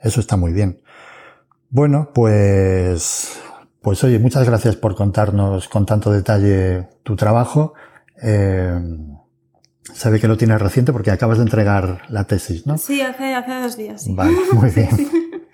eso 0.02 0.20
está 0.20 0.38
muy 0.38 0.53
bien. 0.53 0.82
Bueno, 1.70 2.10
pues, 2.14 3.40
pues 3.82 4.03
oye, 4.03 4.18
muchas 4.18 4.48
gracias 4.48 4.76
por 4.76 4.95
contarnos 4.95 5.68
con 5.68 5.86
tanto 5.86 6.12
detalle 6.12 6.90
tu 7.03 7.16
trabajo. 7.16 7.76
Eh, 8.24 8.80
se 9.94 10.10
ve 10.10 10.20
que 10.20 10.28
lo 10.28 10.38
tienes 10.38 10.62
reciente 10.62 10.91
porque 10.91 11.12
acabas 11.12 11.38
de 11.38 11.44
entregar 11.44 12.03
la 12.10 12.26
tesis, 12.26 12.66
¿no? 12.66 12.78
Sí, 12.78 13.02
hace, 13.02 13.34
hace 13.36 13.60
dos 13.62 13.78
días. 13.78 14.06
Vale, 14.10 14.36
muy 14.53 14.70
bien. 14.70 14.90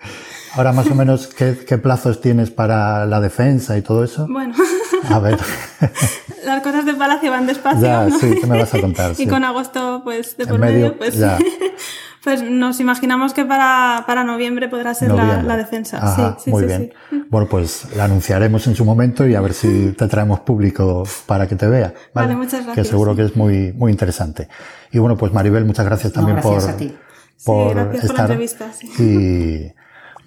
Ahora 0.54 0.74
más 0.74 0.88
o 0.88 0.96
menos, 0.96 1.28
¿qué, 1.28 1.58
¿qué, 1.66 1.78
plazos 1.78 2.20
tienes 2.20 2.52
para 2.52 3.06
la 3.06 3.22
defensa 3.22 3.78
y 3.78 3.82
todo 3.82 4.04
eso? 4.04 4.28
Bueno. 4.30 4.54
A 5.10 5.20
ver. 5.20 5.40
Las 6.46 6.62
cosas 6.62 6.86
de 6.86 6.94
Palacio 6.94 7.32
van 7.32 7.46
despacio. 7.46 7.82
Ya, 7.82 8.10
sí, 8.10 8.36
¿qué 8.40 8.48
me 8.48 8.60
vas 8.60 8.74
a 8.74 8.82
contar? 8.82 9.14
y 9.18 9.28
con 9.28 9.46
agosto, 9.46 10.02
pues, 10.04 10.36
de 10.36 10.48
por 10.48 10.60
medio, 10.60 10.98
pues, 10.98 11.18
pues 12.24 12.44
nos 12.44 12.80
imaginamos 12.80 13.34
que 13.34 13.46
para, 13.46 14.04
para 14.06 14.24
noviembre 14.24 14.70
podrá 14.70 14.94
ser 14.94 15.12
la, 15.12 15.42
la, 15.42 15.58
defensa. 15.58 16.16
sí, 16.16 16.44
sí, 16.44 16.52
muy 16.52 16.62
sí, 16.62 16.68
bien. 16.68 16.94
Bueno, 17.30 17.48
pues 17.48 17.88
la 17.96 18.04
anunciaremos 18.04 18.68
en 18.68 18.76
su 18.76 18.86
momento 18.86 19.26
y 19.26 19.36
a 19.36 19.42
ver 19.42 19.54
si 19.54 19.94
te 19.98 20.08
traemos 20.08 20.42
público 20.42 21.04
para 21.26 21.48
que 21.48 21.56
te 21.56 21.68
vea. 21.68 21.94
Vale, 22.14 22.36
muchas 22.36 22.66
gracias. 22.66 22.76
Que 22.76 22.84
seguro 22.84 23.16
que 23.16 23.24
es 23.24 23.36
muy, 23.36 23.72
muy 23.74 23.92
interesante. 23.92 24.50
Y 24.92 25.00
bueno, 25.00 25.16
pues 25.18 25.34
Maribel, 25.34 25.66
muchas 25.66 25.86
gracias 25.86 26.14
también 26.14 26.42
por, 26.42 26.62
por 27.46 27.76
gracias 27.76 28.04
estar. 28.04 28.08
Por 28.08 28.18
la 28.18 28.22
entrevista, 28.22 28.72
y 29.00 29.72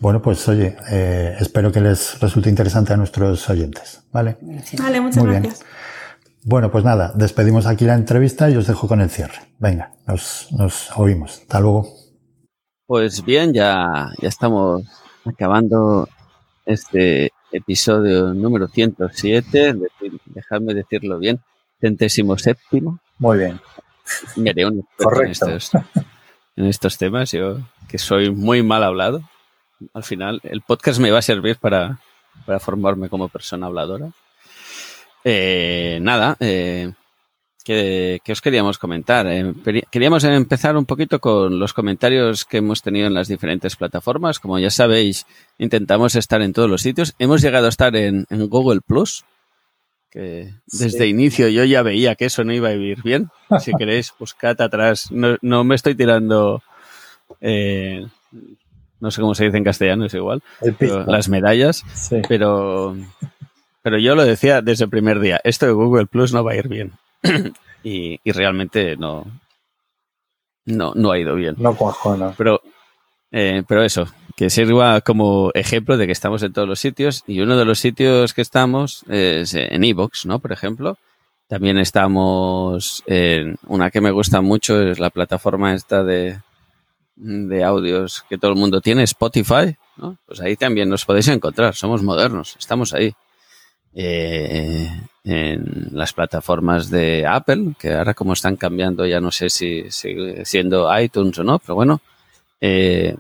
bueno, 0.00 0.20
pues 0.20 0.46
oye, 0.48 0.76
eh, 0.90 1.36
espero 1.40 1.70
que 1.70 1.80
les 1.80 2.18
resulte 2.20 2.48
interesante 2.48 2.92
a 2.92 2.96
nuestros 2.96 3.48
oyentes. 3.48 4.02
¿Vale? 4.12 4.36
Vale, 4.78 5.00
muchas 5.00 5.22
Muy 5.22 5.32
gracias. 5.32 5.60
Bien. 5.60 5.83
Bueno, 6.46 6.70
pues 6.70 6.84
nada, 6.84 7.10
despedimos 7.14 7.64
aquí 7.64 7.86
la 7.86 7.94
entrevista 7.94 8.50
y 8.50 8.56
os 8.56 8.66
dejo 8.66 8.86
con 8.86 9.00
el 9.00 9.08
cierre. 9.08 9.38
Venga, 9.58 9.92
nos, 10.06 10.48
nos 10.52 10.90
oímos. 10.94 11.38
Hasta 11.40 11.58
luego. 11.58 11.88
Pues 12.86 13.24
bien, 13.24 13.54
ya, 13.54 14.10
ya 14.20 14.28
estamos 14.28 14.82
acabando 15.24 16.06
este 16.66 17.32
episodio 17.50 18.34
número 18.34 18.68
107, 18.68 19.74
dejadme 20.26 20.74
decirlo 20.74 21.18
bien, 21.18 21.40
centésimo 21.80 22.36
séptimo. 22.36 22.98
Muy 23.18 23.38
bien. 23.38 23.58
Me 24.36 24.50
haré 24.50 24.66
un 24.66 24.86
Correcto. 24.98 25.48
En, 25.48 25.56
estos, 25.56 25.82
en 26.56 26.66
estos 26.66 26.98
temas, 26.98 27.32
yo 27.32 27.56
que 27.88 27.96
soy 27.96 28.30
muy 28.30 28.62
mal 28.62 28.84
hablado. 28.84 29.22
Al 29.94 30.04
final, 30.04 30.40
el 30.42 30.60
podcast 30.60 31.00
me 31.00 31.10
va 31.10 31.20
a 31.20 31.22
servir 31.22 31.56
para, 31.56 32.00
para 32.44 32.60
formarme 32.60 33.08
como 33.08 33.30
persona 33.30 33.64
habladora. 33.64 34.12
Eh, 35.24 35.98
nada, 36.02 36.36
eh, 36.40 36.92
que, 37.64 38.20
os 38.30 38.42
queríamos 38.42 38.78
comentar. 38.78 39.26
Eh, 39.26 39.54
queríamos 39.90 40.22
empezar 40.24 40.76
un 40.76 40.84
poquito 40.84 41.18
con 41.18 41.58
los 41.58 41.72
comentarios 41.72 42.44
que 42.44 42.58
hemos 42.58 42.82
tenido 42.82 43.06
en 43.06 43.14
las 43.14 43.28
diferentes 43.28 43.74
plataformas. 43.76 44.38
Como 44.38 44.58
ya 44.58 44.70
sabéis, 44.70 45.26
intentamos 45.58 46.14
estar 46.14 46.42
en 46.42 46.52
todos 46.52 46.68
los 46.68 46.82
sitios. 46.82 47.14
Hemos 47.18 47.40
llegado 47.40 47.66
a 47.66 47.70
estar 47.70 47.96
en, 47.96 48.26
en 48.28 48.48
Google 48.48 48.80
Plus, 48.86 49.24
que 50.10 50.52
desde 50.66 50.98
Sí. 50.98 51.04
inicio 51.06 51.48
yo 51.48 51.64
ya 51.64 51.82
veía 51.82 52.14
que 52.16 52.26
eso 52.26 52.44
no 52.44 52.52
iba 52.52 52.68
a 52.68 52.74
ir 52.74 53.02
bien. 53.02 53.30
Si 53.60 53.72
queréis, 53.78 54.12
buscad 54.18 54.60
atrás. 54.60 55.10
No, 55.10 55.38
no 55.40 55.64
me 55.64 55.74
estoy 55.74 55.94
tirando, 55.94 56.62
eh, 57.40 58.06
no 59.00 59.10
sé 59.10 59.22
cómo 59.22 59.34
se 59.34 59.46
dice 59.46 59.56
en 59.56 59.64
castellano, 59.64 60.04
es 60.04 60.12
igual, 60.14 60.42
las 61.06 61.28
medallas. 61.30 61.82
Sí. 61.94 62.20
Pero, 62.28 62.94
pero 63.84 63.98
yo 63.98 64.14
lo 64.14 64.24
decía 64.24 64.62
desde 64.62 64.84
el 64.84 64.90
primer 64.90 65.20
día, 65.20 65.42
esto 65.44 65.66
de 65.66 65.72
Google 65.72 66.06
Plus 66.06 66.32
no 66.32 66.42
va 66.42 66.52
a 66.52 66.56
ir 66.56 66.68
bien. 66.68 66.92
y, 67.84 68.18
y 68.24 68.32
realmente 68.32 68.96
no, 68.96 69.26
no, 70.64 70.94
no 70.94 71.12
ha 71.12 71.18
ido 71.18 71.34
bien. 71.34 71.56
No 71.58 71.76
cuajo, 71.76 72.16
no. 72.16 72.32
Pero, 72.38 72.62
eh, 73.30 73.62
pero 73.68 73.84
eso, 73.84 74.06
que 74.36 74.48
sirva 74.48 75.02
como 75.02 75.50
ejemplo 75.52 75.98
de 75.98 76.06
que 76.06 76.12
estamos 76.12 76.42
en 76.42 76.54
todos 76.54 76.66
los 76.66 76.80
sitios 76.80 77.24
y 77.26 77.42
uno 77.42 77.58
de 77.58 77.66
los 77.66 77.78
sitios 77.78 78.32
que 78.32 78.40
estamos 78.40 79.04
es 79.10 79.52
en 79.52 79.84
Evox, 79.84 80.24
¿no? 80.24 80.38
Por 80.38 80.52
ejemplo. 80.52 80.96
También 81.46 81.76
estamos 81.76 83.02
en 83.04 83.58
una 83.66 83.90
que 83.90 84.00
me 84.00 84.12
gusta 84.12 84.40
mucho, 84.40 84.80
es 84.80 84.98
la 84.98 85.10
plataforma 85.10 85.74
esta 85.74 86.02
de, 86.02 86.38
de 87.16 87.64
audios 87.64 88.24
que 88.30 88.38
todo 88.38 88.50
el 88.50 88.56
mundo 88.56 88.80
tiene, 88.80 89.02
Spotify, 89.02 89.76
¿no? 89.98 90.16
Pues 90.24 90.40
ahí 90.40 90.56
también 90.56 90.88
nos 90.88 91.04
podéis 91.04 91.28
encontrar, 91.28 91.74
somos 91.74 92.02
modernos, 92.02 92.56
estamos 92.58 92.94
ahí. 92.94 93.14
Eh, 93.94 94.90
en 95.24 95.88
las 95.92 96.12
plataformas 96.12 96.90
de 96.90 97.26
Apple, 97.26 97.74
que 97.78 97.94
ahora 97.94 98.12
como 98.12 98.34
están 98.34 98.56
cambiando 98.56 99.06
ya 99.06 99.20
no 99.20 99.30
sé 99.30 99.48
si 99.48 99.90
sigue 99.90 100.44
siendo 100.44 100.86
iTunes 100.98 101.38
o 101.38 101.44
no, 101.44 101.58
pero 101.58 101.74
bueno, 101.76 102.00
eh, 102.60 103.16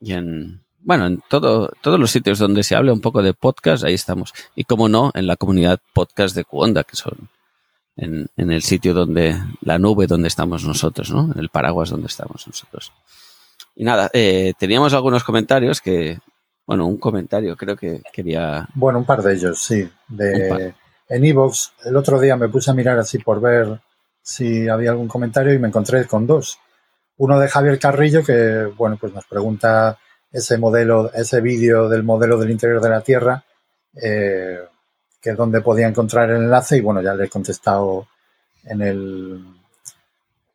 y 0.00 0.12
en, 0.12 0.60
bueno, 0.80 1.06
en 1.06 1.22
todo, 1.28 1.72
todos 1.80 1.98
los 1.98 2.10
sitios 2.10 2.38
donde 2.38 2.62
se 2.62 2.76
hable 2.76 2.92
un 2.92 3.00
poco 3.00 3.22
de 3.22 3.34
podcast, 3.34 3.84
ahí 3.84 3.94
estamos. 3.94 4.32
Y 4.54 4.64
como 4.64 4.88
no, 4.88 5.10
en 5.14 5.26
la 5.26 5.36
comunidad 5.36 5.80
podcast 5.92 6.36
de 6.36 6.44
Cuonda, 6.44 6.84
que 6.84 6.96
son 6.96 7.28
en, 7.96 8.28
en 8.36 8.50
el 8.50 8.62
sitio 8.62 8.94
donde, 8.94 9.36
la 9.60 9.78
nube 9.78 10.06
donde 10.06 10.28
estamos 10.28 10.64
nosotros, 10.64 11.10
¿no? 11.10 11.34
El 11.36 11.48
paraguas 11.48 11.90
donde 11.90 12.06
estamos 12.06 12.46
nosotros. 12.46 12.92
Y 13.74 13.84
nada, 13.84 14.10
eh, 14.12 14.52
teníamos 14.58 14.94
algunos 14.94 15.24
comentarios 15.24 15.80
que, 15.80 16.18
bueno, 16.70 16.86
un 16.86 16.98
comentario 16.98 17.56
creo 17.56 17.74
que 17.74 18.00
quería... 18.12 18.68
Bueno, 18.74 19.00
un 19.00 19.04
par 19.04 19.24
de 19.24 19.34
ellos, 19.34 19.60
sí. 19.60 19.90
De, 20.06 20.72
en 21.08 21.24
Evox, 21.24 21.72
el 21.84 21.96
otro 21.96 22.20
día 22.20 22.36
me 22.36 22.48
puse 22.48 22.70
a 22.70 22.74
mirar 22.74 22.96
así 22.96 23.18
por 23.18 23.40
ver 23.40 23.80
si 24.22 24.68
había 24.68 24.90
algún 24.90 25.08
comentario 25.08 25.52
y 25.52 25.58
me 25.58 25.66
encontré 25.66 26.06
con 26.06 26.28
dos. 26.28 26.60
Uno 27.16 27.40
de 27.40 27.48
Javier 27.48 27.76
Carrillo 27.80 28.22
que, 28.22 28.72
bueno, 28.76 28.96
pues 29.00 29.12
nos 29.12 29.26
pregunta 29.26 29.98
ese 30.30 30.58
modelo, 30.58 31.12
ese 31.12 31.40
vídeo 31.40 31.88
del 31.88 32.04
modelo 32.04 32.38
del 32.38 32.52
interior 32.52 32.80
de 32.80 32.88
la 32.88 33.00
Tierra, 33.00 33.44
eh, 34.00 34.60
que 35.20 35.30
es 35.30 35.36
donde 35.36 35.62
podía 35.62 35.88
encontrar 35.88 36.30
el 36.30 36.36
enlace 36.36 36.76
y 36.76 36.82
bueno, 36.82 37.02
ya 37.02 37.14
le 37.14 37.24
he 37.24 37.28
contestado 37.28 38.06
en 38.62 38.80
el 38.80 39.44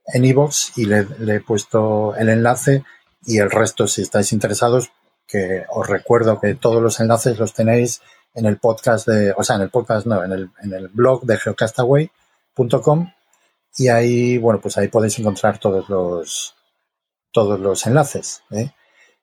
en 0.06 0.24
Evox 0.24 0.78
y 0.78 0.86
le, 0.86 1.06
le 1.20 1.36
he 1.36 1.42
puesto 1.42 2.16
el 2.16 2.30
enlace 2.30 2.86
y 3.26 3.40
el 3.40 3.52
resto, 3.52 3.86
si 3.86 4.02
estáis 4.02 4.32
interesados, 4.32 4.92
que 5.28 5.66
os 5.70 5.88
recuerdo 5.88 6.40
que 6.40 6.56
todos 6.56 6.82
los 6.82 7.00
enlaces 7.00 7.40
los 7.40 7.54
tenéis 7.54 8.02
en 8.34 8.46
el 8.46 8.58
podcast 8.58 9.08
de, 9.08 9.34
o 9.36 9.44
sea, 9.44 9.56
en 9.56 9.64
el 9.64 9.70
podcast 9.70 10.06
no, 10.06 10.24
en 10.24 10.32
el, 10.32 10.50
en 10.62 10.74
el 10.74 10.90
blog 10.90 11.24
de 11.24 11.38
geocastaway.com 11.38 13.12
y 13.78 13.88
ahí, 13.90 14.38
bueno, 14.38 14.60
pues 14.62 14.78
ahí 14.78 14.88
podéis 14.88 15.20
encontrar 15.20 15.58
todos 15.58 15.90
los, 15.90 16.56
todos 17.32 17.60
los 17.60 17.86
enlaces. 17.88 18.44
¿eh? 18.52 18.72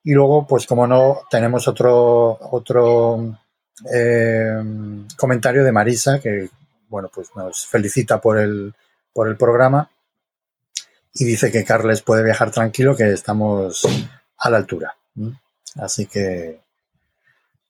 Y 0.03 0.13
luego, 0.13 0.45
pues 0.45 0.67
como 0.67 0.85
no, 0.85 1.21
tenemos 1.29 1.67
otro, 1.67 2.37
otro 2.51 3.37
eh, 3.91 4.53
comentario 5.17 5.63
de 5.63 5.71
Marisa 5.71 6.19
que, 6.19 6.49
bueno, 6.89 7.09
pues 7.13 7.29
nos 7.35 7.65
felicita 7.65 8.21
por 8.21 8.37
el, 8.37 8.73
por 9.13 9.27
el 9.27 9.37
programa 9.37 9.89
y 11.13 11.25
dice 11.25 11.51
que 11.51 11.63
Carles 11.63 12.01
puede 12.01 12.23
viajar 12.23 12.51
tranquilo, 12.51 12.95
que 12.95 13.11
estamos 13.11 13.87
a 14.37 14.49
la 14.49 14.57
altura. 14.57 14.95
Así 15.75 16.05
que, 16.05 16.61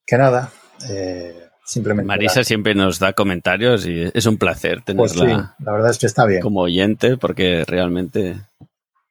que 0.05 0.17
nada, 0.17 0.51
eh, 0.89 1.47
simplemente. 1.65 2.07
Marisa 2.07 2.43
siempre 2.43 2.75
nos 2.75 2.99
da 2.99 3.13
comentarios 3.13 3.85
y 3.85 4.11
es 4.13 4.25
un 4.25 4.37
placer 4.37 4.81
Pues 4.95 5.11
sí, 5.13 5.19
tenerla 5.19 5.55
la 5.59 5.71
verdad 5.71 5.91
es 5.91 5.97
que 5.97 6.05
está 6.05 6.25
bien. 6.25 6.41
como 6.41 6.61
oyente 6.61 7.17
porque 7.17 7.63
realmente 7.65 8.35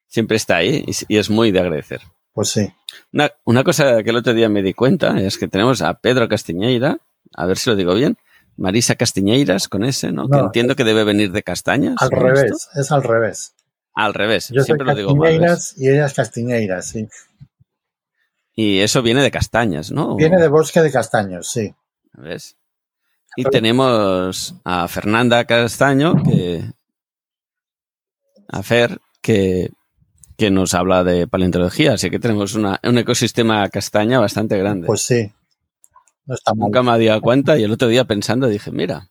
siempre 0.09 0.36
está 0.36 0.56
ahí 0.56 0.85
y, 1.09 1.16
es 1.16 1.31
muy 1.31 1.51
de 1.52 1.60
agradecer. 1.60 2.01
Pues 2.35 2.48
sí, 2.51 2.73
Una, 3.12 3.31
una 3.44 3.62
cosa 3.64 4.02
que 4.02 4.10
el 4.10 4.16
otro 4.16 4.32
día 4.32 4.48
me 4.48 4.62
di 4.62 4.73
cuenta 4.74 5.19
es 5.20 5.36
que 5.39 5.48
tenemos 5.48 5.82
a 5.82 5.94
Pedro 5.94 6.28
Castiñeira, 6.28 6.98
a 7.35 7.47
ver 7.47 7.59
si 7.59 7.69
lo 7.70 7.77
digo 7.77 7.94
bien, 7.94 8.16
Marisa 8.56 8.94
Castiñeiras 8.94 9.69
con 9.69 9.85
ese, 9.85 10.12
¿no? 10.12 10.28
que 10.28 10.39
entiendo 10.39 10.77
que 10.77 10.85
debe 10.85 11.05
venir 11.05 11.32
de 11.32 11.43
castañas. 11.43 11.97
Al 11.98 12.10
revés, 12.10 12.44
Esto. 12.44 12.81
es 12.81 12.93
al 12.93 13.02
revés. 13.02 13.55
Al 13.94 14.14
revés, 14.14 14.48
Yo 14.48 14.60
soy 14.60 14.64
siempre 14.66 14.86
lo 14.86 14.94
digo 14.94 15.14
mal. 15.16 15.32
y 15.77 15.89
ella 15.89 16.06
es 16.06 16.14
Castiñeiras, 16.14 16.86
sí. 16.89 17.09
Y 18.55 18.81
eso 18.81 19.03
viene 19.03 19.23
de 19.23 19.31
castañas, 19.31 19.91
¿no? 19.91 20.16
Viene 20.16 20.39
de 20.39 20.49
bosque 20.49 20.81
de 20.83 20.93
castaños, 20.93 21.49
sí. 21.51 21.74
¿Ves? 22.12 22.57
Y 23.37 23.45
tenemos 23.45 24.55
a 24.65 24.87
Fernanda 24.89 25.45
Castaño, 25.47 26.23
que. 26.23 26.62
A 28.49 28.62
Fer, 28.62 29.01
que, 29.23 29.70
que 30.37 30.51
nos 30.51 30.74
habla 30.74 31.03
de 31.05 31.27
paleontología. 31.27 31.95
Así 31.95 32.11
que 32.11 32.19
tenemos 32.19 32.55
una- 32.55 32.79
un 32.83 32.99
ecosistema 32.99 33.66
castaña 33.70 34.20
bastante 34.20 34.59
grande. 34.59 34.87
Pues 34.87 35.01
sí. 35.01 35.33
No 36.27 36.35
está 36.35 36.53
mal. 36.53 36.66
Nunca 36.66 36.83
me 36.83 36.91
había 36.91 37.12
dado 37.12 37.23
cuenta 37.23 37.59
y 37.59 37.62
el 37.65 37.73
otro 37.73 37.89
día 37.89 38.05
pensando 38.05 38.49
dije, 38.49 38.70
mira, 38.70 39.09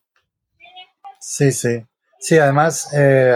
Sí, 1.20 1.52
sí. 1.52 1.84
Sí, 2.24 2.38
además, 2.38 2.88
eh, 2.94 3.36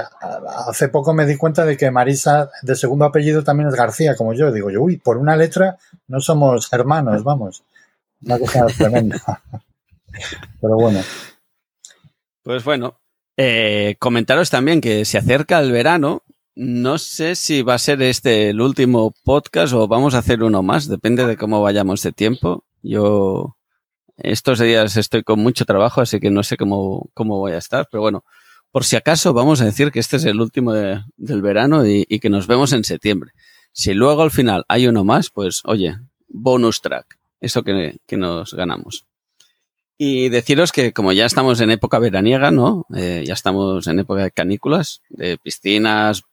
hace 0.68 0.90
poco 0.90 1.12
me 1.12 1.26
di 1.26 1.38
cuenta 1.38 1.66
de 1.66 1.76
que 1.76 1.90
Marisa, 1.90 2.52
de 2.62 2.76
segundo 2.76 3.06
apellido, 3.06 3.44
también 3.44 3.68
es 3.68 3.74
García, 3.74 4.16
como 4.16 4.34
yo. 4.34 4.52
Digo 4.52 4.70
yo, 4.70 4.84
uy, 4.84 4.98
por 4.98 5.18
una 5.18 5.36
letra 5.36 5.78
no 6.08 6.22
somos 6.22 6.72
hermanos, 6.72 7.24
vamos. 7.24 7.64
Una 8.24 8.38
cosa 8.38 8.68
tremenda. 8.78 9.42
Pero 10.62 10.76
bueno, 10.76 11.02
pues 12.44 12.64
bueno. 12.64 13.00
eh, 13.38 13.96
comentaros 13.98 14.52
también 14.52 14.82
que 14.82 15.04
se 15.04 15.18
acerca 15.18 15.60
el 15.60 15.72
verano. 15.72 16.22
No 16.54 17.00
sé 17.00 17.36
si 17.36 17.64
va 17.64 17.74
a 17.74 17.80
ser 17.80 18.02
este 18.04 18.50
el 18.52 18.62
último 18.62 19.14
podcast 19.24 19.74
o 19.74 19.88
vamos 19.88 20.14
a 20.14 20.20
hacer 20.20 20.44
uno 20.44 20.62
más, 20.62 20.88
depende 20.88 21.26
de 21.26 21.38
cómo 21.38 21.62
vayamos 21.62 22.04
de 22.04 22.12
tiempo. 22.14 22.64
Yo 22.84 23.58
estos 24.18 24.60
días 24.60 24.96
estoy 24.96 25.24
con 25.24 25.40
mucho 25.40 25.66
trabajo, 25.66 26.02
así 26.02 26.20
que 26.20 26.30
no 26.30 26.44
sé 26.44 26.56
cómo, 26.56 27.10
cómo 27.16 27.40
voy 27.40 27.54
a 27.54 27.58
estar, 27.58 27.88
pero 27.92 28.02
bueno, 28.04 28.24
por 28.72 28.84
si 28.86 28.96
acaso 28.96 29.34
vamos 29.34 29.62
a 29.62 29.66
decir 29.66 29.92
que 29.92 30.00
este 30.00 30.18
es 30.18 30.26
el 30.26 30.42
último 30.42 30.74
de- 30.74 31.02
del 31.18 31.42
verano 31.42 31.86
y, 31.88 32.06
y 32.10 32.20
que 32.20 32.30
nos 32.30 32.48
vemos 32.48 32.74
en 32.74 32.84
septiembre. 32.84 33.32
Si 33.72 33.94
luego 33.94 34.22
al 34.22 34.32
final 34.32 34.66
hay 34.68 34.88
uno 34.88 35.04
más, 35.04 35.30
pues 35.30 35.62
oye, 35.66 35.98
bonus 36.28 36.82
track, 36.82 37.18
eso 37.42 37.64
que, 37.64 37.98
que 38.06 38.18
nos 38.18 38.54
ganamos. 38.54 39.06
Y 39.98 40.28
deciros 40.30 40.72
que 40.74 40.92
como 40.92 41.14
ya 41.14 41.26
estamos 41.26 41.62
en 41.62 41.72
época 41.72 42.00
veraniega, 42.00 42.52
¿no? 42.52 42.86
Eh, 42.96 43.24
ya 43.26 43.34
estamos 43.34 43.88
en 43.88 44.00
época 44.00 44.24
de 44.24 44.32
canículas, 44.32 45.02
de 45.10 45.38
piscinas, 45.38 46.24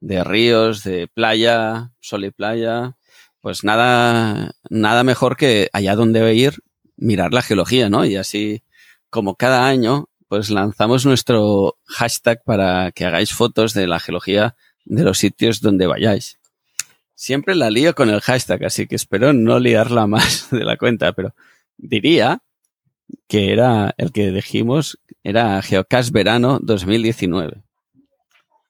de 0.00 0.24
ríos, 0.24 0.82
de 0.84 1.08
playa, 1.08 1.92
sol 2.00 2.24
y 2.24 2.30
playa, 2.30 2.96
pues 3.40 3.62
nada, 3.64 4.52
nada 4.70 5.04
mejor 5.04 5.36
que 5.36 5.68
allá 5.72 5.94
donde 5.94 6.34
ir, 6.34 6.54
mirar 6.96 7.32
la 7.32 7.42
geología, 7.42 7.88
¿no? 7.88 8.04
Y 8.04 8.16
así, 8.16 8.62
como 9.10 9.36
cada 9.36 9.66
año, 9.68 10.07
pues 10.28 10.50
lanzamos 10.50 11.06
nuestro 11.06 11.78
hashtag 11.86 12.42
para 12.44 12.92
que 12.92 13.04
hagáis 13.04 13.32
fotos 13.32 13.72
de 13.74 13.86
la 13.86 13.98
geología 13.98 14.54
de 14.84 15.02
los 15.02 15.18
sitios 15.18 15.60
donde 15.60 15.86
vayáis. 15.86 16.38
Siempre 17.14 17.54
la 17.54 17.70
lío 17.70 17.94
con 17.94 18.10
el 18.10 18.20
hashtag, 18.20 18.64
así 18.64 18.86
que 18.86 18.94
espero 18.94 19.32
no 19.32 19.58
liarla 19.58 20.06
más 20.06 20.48
de 20.52 20.64
la 20.64 20.76
cuenta, 20.76 21.12
pero 21.12 21.34
diría 21.76 22.42
que 23.26 23.52
era 23.52 23.94
el 23.96 24.12
que 24.12 24.30
dijimos, 24.30 24.98
era 25.22 25.60
Geocast 25.62 26.12
Verano 26.12 26.58
2019. 26.62 27.62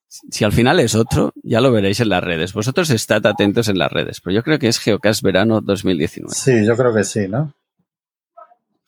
Si 0.09 0.45
al 0.45 0.53
final 0.53 0.81
es 0.81 0.95
otro, 0.95 1.33
ya 1.43 1.61
lo 1.61 1.71
veréis 1.71 2.01
en 2.01 2.09
las 2.09 2.25
redes. 2.25 2.55
Vosotros 2.55 2.89
estad 2.91 3.27
atentos 3.27 3.69
en 3.69 3.79
las 3.79 3.93
redes, 3.93 4.21
pero 4.21 4.35
yo 4.35 4.43
creo 4.43 4.59
que 4.59 4.69
es 4.69 4.79
Geocast 4.79 5.23
Verano 5.23 5.61
2019. 5.61 6.33
sí, 6.35 6.65
yo 6.65 6.77
creo 6.77 6.95
que 6.95 7.05
sí, 7.05 7.29
¿no? 7.29 7.53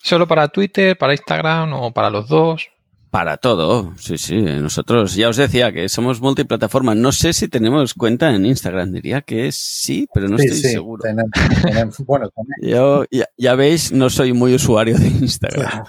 ¿Solo 0.03 0.27
para 0.27 0.49
Twitter, 0.49 0.97
para 0.97 1.13
Instagram 1.13 1.73
o 1.75 1.93
para 1.93 2.11
los 2.11 2.29
dos? 2.29 2.69
Para 3.11 3.37
todo, 3.39 3.93
sí, 3.99 4.17
sí. 4.19 4.41
Nosotros 4.41 5.17
ya 5.17 5.29
os 5.29 5.37
decía 5.37 5.73
que 5.73 5.89
somos 5.89 6.21
multiplataforma. 6.21 6.95
No 6.95 7.11
sé 7.11 7.33
si 7.33 7.49
tenemos 7.49 7.93
cuenta 7.95 8.33
en 8.33 8.47
Instagram. 8.47 8.93
Diría 8.93 9.21
que 9.23 9.51
sí, 9.51 10.07
pero 10.15 10.29
no 10.29 10.39
sí, 10.39 10.47
estoy 10.47 10.61
sí. 10.61 10.69
seguro. 10.69 11.03
tenemos- 11.03 11.31
tenemos- 11.63 11.99
bueno, 12.07 12.29
tenemos- 12.31 12.61
Yo, 12.63 13.05
ya, 13.11 13.27
ya 13.37 13.55
veis, 13.57 13.91
no 13.91 14.11
soy 14.11 14.33
muy 14.33 14.55
usuario 14.55 14.97
de 14.97 15.09
Instagram. 15.09 15.85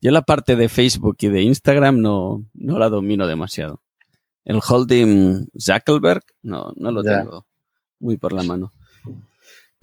Yo 0.00 0.10
la 0.10 0.22
parte 0.22 0.56
de 0.56 0.68
Facebook 0.68 1.16
y 1.20 1.28
de 1.28 1.42
Instagram 1.42 2.00
no, 2.00 2.44
no 2.54 2.78
la 2.78 2.88
domino 2.88 3.26
demasiado. 3.28 3.80
El 4.44 4.60
holding 4.68 5.46
Zuckerberg 5.58 6.22
no, 6.42 6.72
no 6.76 6.90
lo 6.90 7.02
Ya. 7.04 7.20
tengo 7.20 7.46
muy 8.00 8.16
por 8.18 8.32
la 8.32 8.42
mano. 8.42 8.72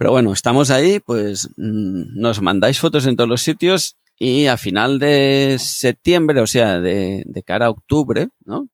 Pero 0.02 0.10
bueno, 0.10 0.32
estamos 0.32 0.72
ahí, 0.72 0.98
pues 0.98 1.48
mm, 1.56 2.20
nos 2.20 2.42
mandáis 2.42 2.80
fotos 2.80 3.06
en 3.06 3.14
todos 3.14 3.30
los 3.30 3.40
sitios 3.40 3.96
y 4.18 4.48
a 4.48 4.56
final 4.56 4.98
de 4.98 5.58
septiembre, 5.60 6.40
o 6.40 6.46
sea, 6.48 6.80
de, 6.80 7.24
cara 7.46 7.66
a 7.66 7.70
octubre, 7.70 8.30
¿no? 8.44 8.66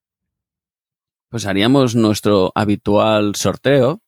Pues 1.29 1.45
haríamos 1.45 1.95
nuestro 1.95 2.51
habitual 2.55 3.35
sorteo, 3.35 4.01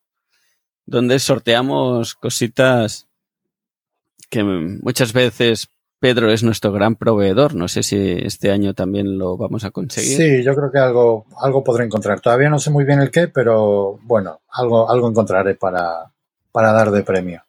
donde 0.87 1.19
sorteamos 1.19 2.15
cositas 2.15 3.07
que 4.31 4.43
muchas 4.43 5.13
veces 5.13 5.67
Pedro 5.99 6.31
es 6.31 6.41
nuestro 6.41 6.71
gran 6.71 6.95
proveedor. 6.95 7.53
No 7.53 7.67
sé 7.67 7.83
si 7.83 7.97
este 7.97 8.49
año 8.49 8.73
también 8.73 9.19
lo 9.19 9.37
vamos 9.37 9.63
a 9.63 9.69
conseguir. 9.69 10.17
sí, 10.17 10.43
yo 10.43 10.55
creo 10.55 10.71
que 10.71 10.79
algo, 10.79 11.27
algo 11.39 11.63
podré 11.63 11.85
encontrar. 11.85 12.19
Todavía 12.19 12.49
no 12.49 12.57
sé 12.57 12.71
muy 12.71 12.83
bien 12.83 12.99
el 12.99 13.11
qué, 13.11 13.27
pero 13.27 13.99
bueno, 14.05 14.41
algo, 14.49 14.89
algo 14.89 15.07
encontraré 15.07 15.53
para, 15.53 16.11
para 16.51 16.71
dar 16.73 16.91
de 16.91 17.03
premio. 17.03 17.43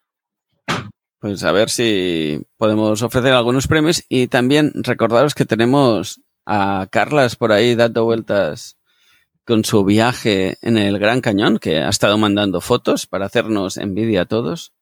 Pues 1.18 1.44
a 1.44 1.52
ver 1.52 1.70
si 1.70 2.42
podemos 2.56 3.02
ofrecer 3.02 3.32
algunos 3.32 3.68
premios 3.68 4.04
y 4.08 4.26
también 4.26 4.72
recordaros 4.74 5.34
que 5.34 5.44
tenemos 5.44 6.20
a 6.46 6.88
Carlas 6.90 7.36
por 7.36 7.52
ahí 7.52 7.76
dando 7.76 8.04
vueltas 8.04 8.76
con 9.44 9.64
su 9.64 9.84
viaje 9.84 10.56
en 10.62 10.78
el 10.78 10.98
Gran 10.98 11.20
Cañón, 11.20 11.58
que 11.58 11.78
ha 11.78 11.88
estado 11.88 12.18
mandando 12.18 12.60
fotos 12.60 13.06
para 13.06 13.26
hacernos 13.26 13.76
envidia 13.76 14.22
a 14.22 14.24
todos. 14.26 14.72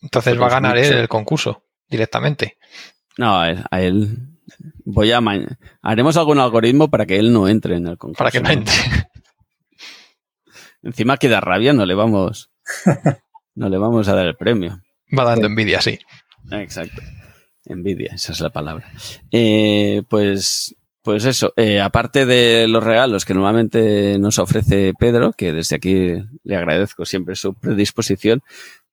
Entonces 0.00 0.40
va 0.40 0.46
a 0.46 0.50
ganar 0.50 0.78
él 0.78 0.92
el 0.92 1.08
concurso 1.08 1.62
directamente. 1.88 2.56
No, 3.18 3.38
a 3.38 3.50
él, 3.50 3.64
a 3.70 3.82
él 3.82 4.18
voy 4.84 5.12
a 5.12 5.20
haremos 5.82 6.16
algún 6.16 6.38
algoritmo 6.38 6.88
para 6.88 7.06
que 7.06 7.18
él 7.18 7.32
no 7.32 7.48
entre 7.48 7.76
en 7.76 7.86
el 7.86 7.98
concurso. 7.98 8.18
Para 8.18 8.30
que 8.30 8.40
no 8.40 8.50
entre. 8.50 8.74
Encima 10.82 11.18
que 11.18 11.28
da 11.28 11.40
rabia, 11.40 11.74
no 11.74 11.84
le 11.84 11.94
vamos, 11.94 12.50
no 13.54 13.68
le 13.68 13.78
vamos 13.78 14.08
a 14.08 14.14
dar 14.14 14.26
el 14.26 14.36
premio. 14.36 14.80
Va 15.16 15.24
dando 15.24 15.46
envidia, 15.46 15.80
sí. 15.80 15.98
Exacto. 16.50 17.02
Envidia, 17.64 18.12
esa 18.14 18.32
es 18.32 18.40
la 18.40 18.50
palabra. 18.50 18.90
Eh, 19.30 20.02
pues, 20.08 20.74
pues 21.02 21.24
eso, 21.24 21.52
eh, 21.56 21.80
aparte 21.80 22.26
de 22.26 22.66
los 22.68 22.82
regalos 22.82 23.24
que 23.24 23.34
normalmente 23.34 24.18
nos 24.18 24.38
ofrece 24.38 24.92
Pedro, 24.98 25.32
que 25.32 25.52
desde 25.52 25.76
aquí 25.76 26.14
le 26.42 26.56
agradezco 26.56 27.04
siempre 27.04 27.36
su 27.36 27.54
predisposición, 27.54 28.42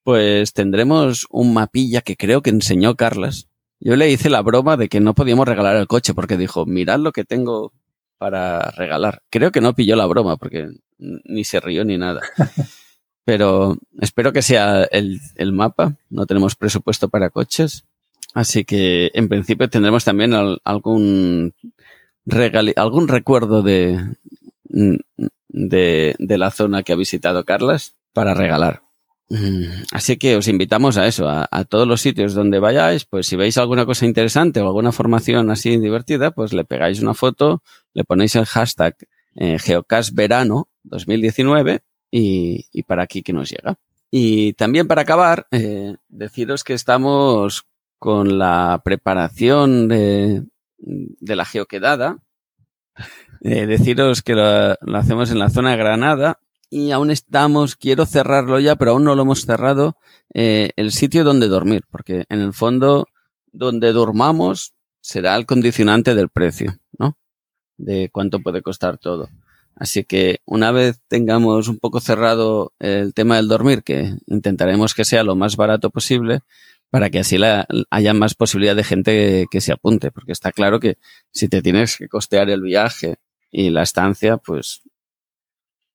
pues 0.04 0.54
tendremos 0.54 1.28
un 1.30 1.54
mapilla 1.54 2.02
que 2.02 2.16
creo 2.16 2.42
que 2.42 2.50
enseñó 2.50 2.96
Carlas. 2.96 3.48
Yo 3.80 3.96
le 3.96 4.10
hice 4.10 4.30
la 4.30 4.42
broma 4.42 4.78
de 4.78 4.90
que 4.90 5.00
no 5.00 5.14
podíamos 5.14 5.48
regalar 5.48 5.76
el 5.76 5.88
coche 5.88 6.14
porque 6.14 6.38
dijo, 6.38 6.66
mirad 6.66 7.00
lo 7.00 7.12
que 7.12 7.26
tengo 7.26 7.74
para 8.18 8.72
regalar. 8.72 9.22
Creo 9.30 9.52
que 9.52 9.62
no 9.62 9.74
pilló 9.74 9.96
la 9.96 10.06
broma 10.06 10.38
porque 10.38 10.70
ni 10.98 11.44
se 11.44 11.60
rió 11.60 11.84
ni 11.86 11.98
nada. 11.98 12.22
Pero 13.28 13.78
espero 14.00 14.32
que 14.32 14.42
sea 14.42 14.86
el, 14.86 15.20
el 15.36 15.52
mapa. 15.52 15.98
No 16.10 16.26
tenemos 16.26 16.56
presupuesto 16.56 17.10
para 17.10 17.30
coches. 17.30 17.84
Así 18.34 18.64
que 18.64 19.12
en 19.14 19.28
principio 19.28 19.70
tendremos 19.70 20.06
también 20.06 20.34
al- 20.34 20.62
algún 20.64 21.54
regali- 22.26 22.72
algún 22.78 23.10
recuerdo 23.10 23.64
de, 23.64 24.00
de, 24.64 26.16
de 26.18 26.38
la 26.38 26.52
zona 26.52 26.84
que 26.84 26.94
ha 26.94 26.96
visitado 26.96 27.44
Carlas 27.44 27.96
para 28.14 28.34
regalar. 28.34 28.84
Mm, 29.30 29.84
Así 29.92 30.16
que 30.16 30.38
os 30.38 30.48
invitamos 30.48 30.96
a 30.96 31.06
eso, 31.06 31.28
a, 31.28 31.66
todos 31.66 31.86
los 31.86 32.00
sitios 32.00 32.34
donde 32.34 32.60
vayáis, 32.60 33.04
pues 33.04 33.28
si 33.28 33.36
veis 33.36 33.58
alguna 33.58 33.86
cosa 33.86 34.06
interesante 34.06 34.62
o 34.62 34.68
alguna 34.68 34.94
formación 34.94 35.52
así 35.52 35.76
divertida, 35.78 36.32
pues 36.32 36.54
le 36.54 36.64
pegáis 36.64 37.02
una 37.02 37.14
foto, 37.14 37.62
le 37.94 38.06
ponéis 38.06 38.36
el 38.38 38.46
hashtag 38.46 38.96
eh, 39.36 39.60
Geocastverano 39.60 40.70
2019 40.84 41.82
y, 42.12 42.66
y 42.72 42.84
para 42.84 43.04
aquí 43.04 43.22
que 43.22 43.34
nos 43.34 43.50
llega. 43.50 43.78
Y 44.10 44.54
también 44.54 44.88
para 44.88 45.02
acabar, 45.02 45.48
eh, 45.52 45.96
deciros 46.08 46.64
que 46.64 46.74
estamos 46.74 47.66
con 48.00 48.38
la 48.38 48.82
preparación 48.84 49.88
de, 49.88 50.44
de 50.78 51.36
la 51.36 51.46
geoquedada. 51.46 52.20
Eh, 53.42 53.68
deciros 53.68 54.24
que 54.24 54.34
lo, 54.34 54.74
lo 54.82 54.98
hacemos 54.98 55.30
en 55.30 55.38
la 55.38 55.52
zona 55.52 55.70
de 55.70 55.78
Granada 55.78 56.40
y 56.70 56.92
aún 56.92 57.12
estamos, 57.12 57.76
quiero 57.76 58.06
cerrarlo 58.06 58.60
ya, 58.60 58.76
pero 58.76 58.92
aún 58.92 59.04
no 59.04 59.16
lo 59.16 59.22
hemos 59.22 59.46
cerrado, 59.46 59.96
eh, 60.34 60.72
el 60.76 60.92
sitio 60.92 61.24
donde 61.24 61.48
dormir, 61.48 61.84
porque 61.90 62.26
en 62.30 62.42
el 62.42 62.54
fondo 62.54 63.08
donde 63.52 63.94
durmamos 63.94 64.74
será 65.02 65.36
el 65.36 65.46
condicionante 65.46 66.14
del 66.14 66.30
precio, 66.30 66.78
¿no? 66.98 67.18
De 67.78 68.10
cuánto 68.12 68.40
puede 68.40 68.62
costar 68.62 68.98
todo. 68.98 69.30
Así 69.80 70.04
que 70.04 70.42
una 70.46 70.72
vez 70.72 71.00
tengamos 71.08 71.68
un 71.68 71.78
poco 71.78 72.00
cerrado 72.00 72.74
el 72.80 73.14
tema 73.14 73.36
del 73.36 73.48
dormir, 73.48 73.84
que 73.84 74.16
intentaremos 74.26 74.96
que 74.96 75.06
sea 75.06 75.24
lo 75.24 75.36
más 75.36 75.56
barato 75.56 75.92
posible, 75.92 76.40
para 76.90 77.12
que 77.12 77.20
así 77.20 77.38
la, 77.38 77.68
haya 77.92 78.14
más 78.14 78.34
posibilidad 78.34 78.76
de 78.76 78.84
gente 78.84 79.46
que 79.52 79.62
se 79.62 79.72
apunte, 79.72 80.12
porque 80.12 80.32
está 80.32 80.52
claro 80.52 80.80
que 80.80 80.98
si 81.32 81.48
te 81.48 81.62
tienes 81.62 81.98
que 81.98 82.08
costear 82.08 82.50
el 82.50 82.62
viaje 82.62 83.18
y 83.52 83.70
la 83.70 83.84
estancia, 83.84 84.38
pues 84.38 84.82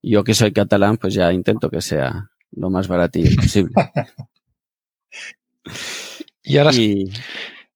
yo 0.01 0.23
que 0.23 0.35
soy 0.35 0.53
catalán, 0.53 0.97
pues 0.97 1.15
ya 1.15 1.33
intento 1.33 1.69
que 1.69 1.81
sea 1.81 2.31
lo 2.53 2.71
más 2.71 2.87
baratillo 2.87 3.35
posible. 3.35 3.73
y 6.45 6.59
ahora, 6.59 6.71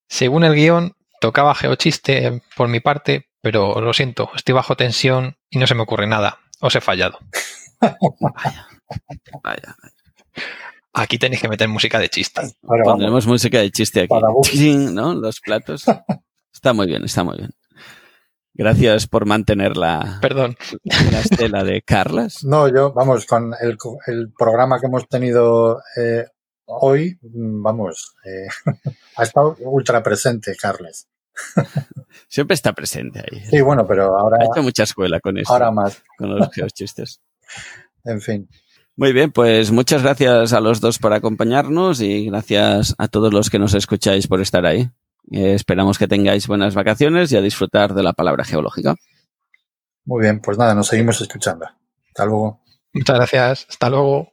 según 0.07 0.45
el 0.45 0.55
guion, 0.55 0.95
tocaba 1.20 1.55
geochiste 1.55 2.43
por 2.57 2.69
mi 2.69 2.78
parte, 2.78 3.27
pero 3.47 3.81
lo 3.81 3.93
siento, 3.93 4.28
estoy 4.35 4.55
bajo 4.55 4.74
tensión 4.74 5.36
y 5.48 5.60
no 5.60 5.68
se 5.68 5.77
me 5.77 5.82
ocurre 5.82 6.09
nada. 6.09 6.40
Os 6.60 6.74
he 6.74 6.81
fallado. 6.81 7.20
vaya, 7.81 8.66
vaya, 9.44 9.77
Aquí 10.93 11.16
tenéis 11.16 11.43
que 11.43 11.48
meter 11.48 11.68
música 11.68 12.01
de 12.01 12.09
chiste. 12.09 12.43
Pondremos 12.82 13.24
música 13.28 13.60
de 13.60 13.70
chiste 13.70 14.01
aquí. 14.01 14.74
¿No? 14.74 15.14
Los 15.14 15.39
platos. 15.39 15.85
Está 16.52 16.73
muy 16.73 16.89
bien, 16.89 17.05
está 17.05 17.23
muy 17.23 17.36
bien. 17.36 17.51
Gracias 18.52 19.06
por 19.06 19.27
mantener 19.27 19.77
la, 19.77 20.18
Perdón. 20.20 20.56
la 21.12 21.20
estela 21.20 21.62
de 21.62 21.82
Carlas. 21.82 22.43
No, 22.43 22.66
yo, 22.66 22.93
vamos, 22.94 23.27
con 23.27 23.55
el, 23.60 23.78
el 24.09 24.32
programa 24.36 24.81
que 24.81 24.86
hemos 24.86 25.06
tenido 25.06 25.81
eh, 25.97 26.24
hoy, 26.64 27.16
vamos, 27.23 28.16
eh, 28.24 28.48
ha 29.16 29.23
estado 29.23 29.55
ultra 29.60 30.02
presente, 30.02 30.56
Carles. 30.56 31.06
Siempre 32.29 32.55
está 32.55 32.73
presente 32.73 33.21
ahí. 33.21 33.45
Sí, 33.51 33.61
bueno, 33.61 33.87
pero 33.87 34.17
ahora. 34.19 34.39
Ha 34.41 34.45
hecho 34.47 34.63
mucha 34.63 34.83
escuela 34.83 35.21
con 35.21 35.39
eso. 35.39 35.53
Ahora 35.53 35.71
más. 35.71 36.03
Con 36.19 36.37
los 36.37 36.51
geochistes. 36.53 37.21
en 38.05 38.21
fin. 38.21 38.49
Muy 38.97 39.13
bien, 39.13 39.31
pues 39.31 39.71
muchas 39.73 40.03
gracias 40.03 40.55
a 40.55 40.61
los 40.61 40.81
dos 40.81 40.99
por 40.99 41.13
acompañarnos 41.13 42.01
y 42.01 42.27
gracias 42.27 42.95
a 42.97 43.09
todos 43.09 43.33
los 43.33 43.51
que 43.51 43.59
nos 43.59 43.75
escucháis 43.75 44.27
por 44.27 44.41
estar 44.41 44.65
ahí. 44.65 44.89
Eh, 45.31 45.53
esperamos 45.55 45.99
que 45.99 46.09
tengáis 46.09 46.47
buenas 46.47 46.75
vacaciones 46.75 47.31
y 47.31 47.37
a 47.37 47.43
disfrutar 47.43 47.93
de 47.93 48.03
la 48.03 48.15
palabra 48.15 48.45
geológica. 48.45 48.97
Muy 50.07 50.23
bien, 50.23 50.41
pues 50.41 50.57
nada, 50.57 50.75
nos 50.75 50.87
seguimos 50.87 51.21
escuchando. 51.21 51.67
Hasta 52.09 52.25
luego. 52.25 52.63
Muchas 52.95 53.17
gracias. 53.17 53.67
Hasta 53.69 53.91
luego. 53.91 54.33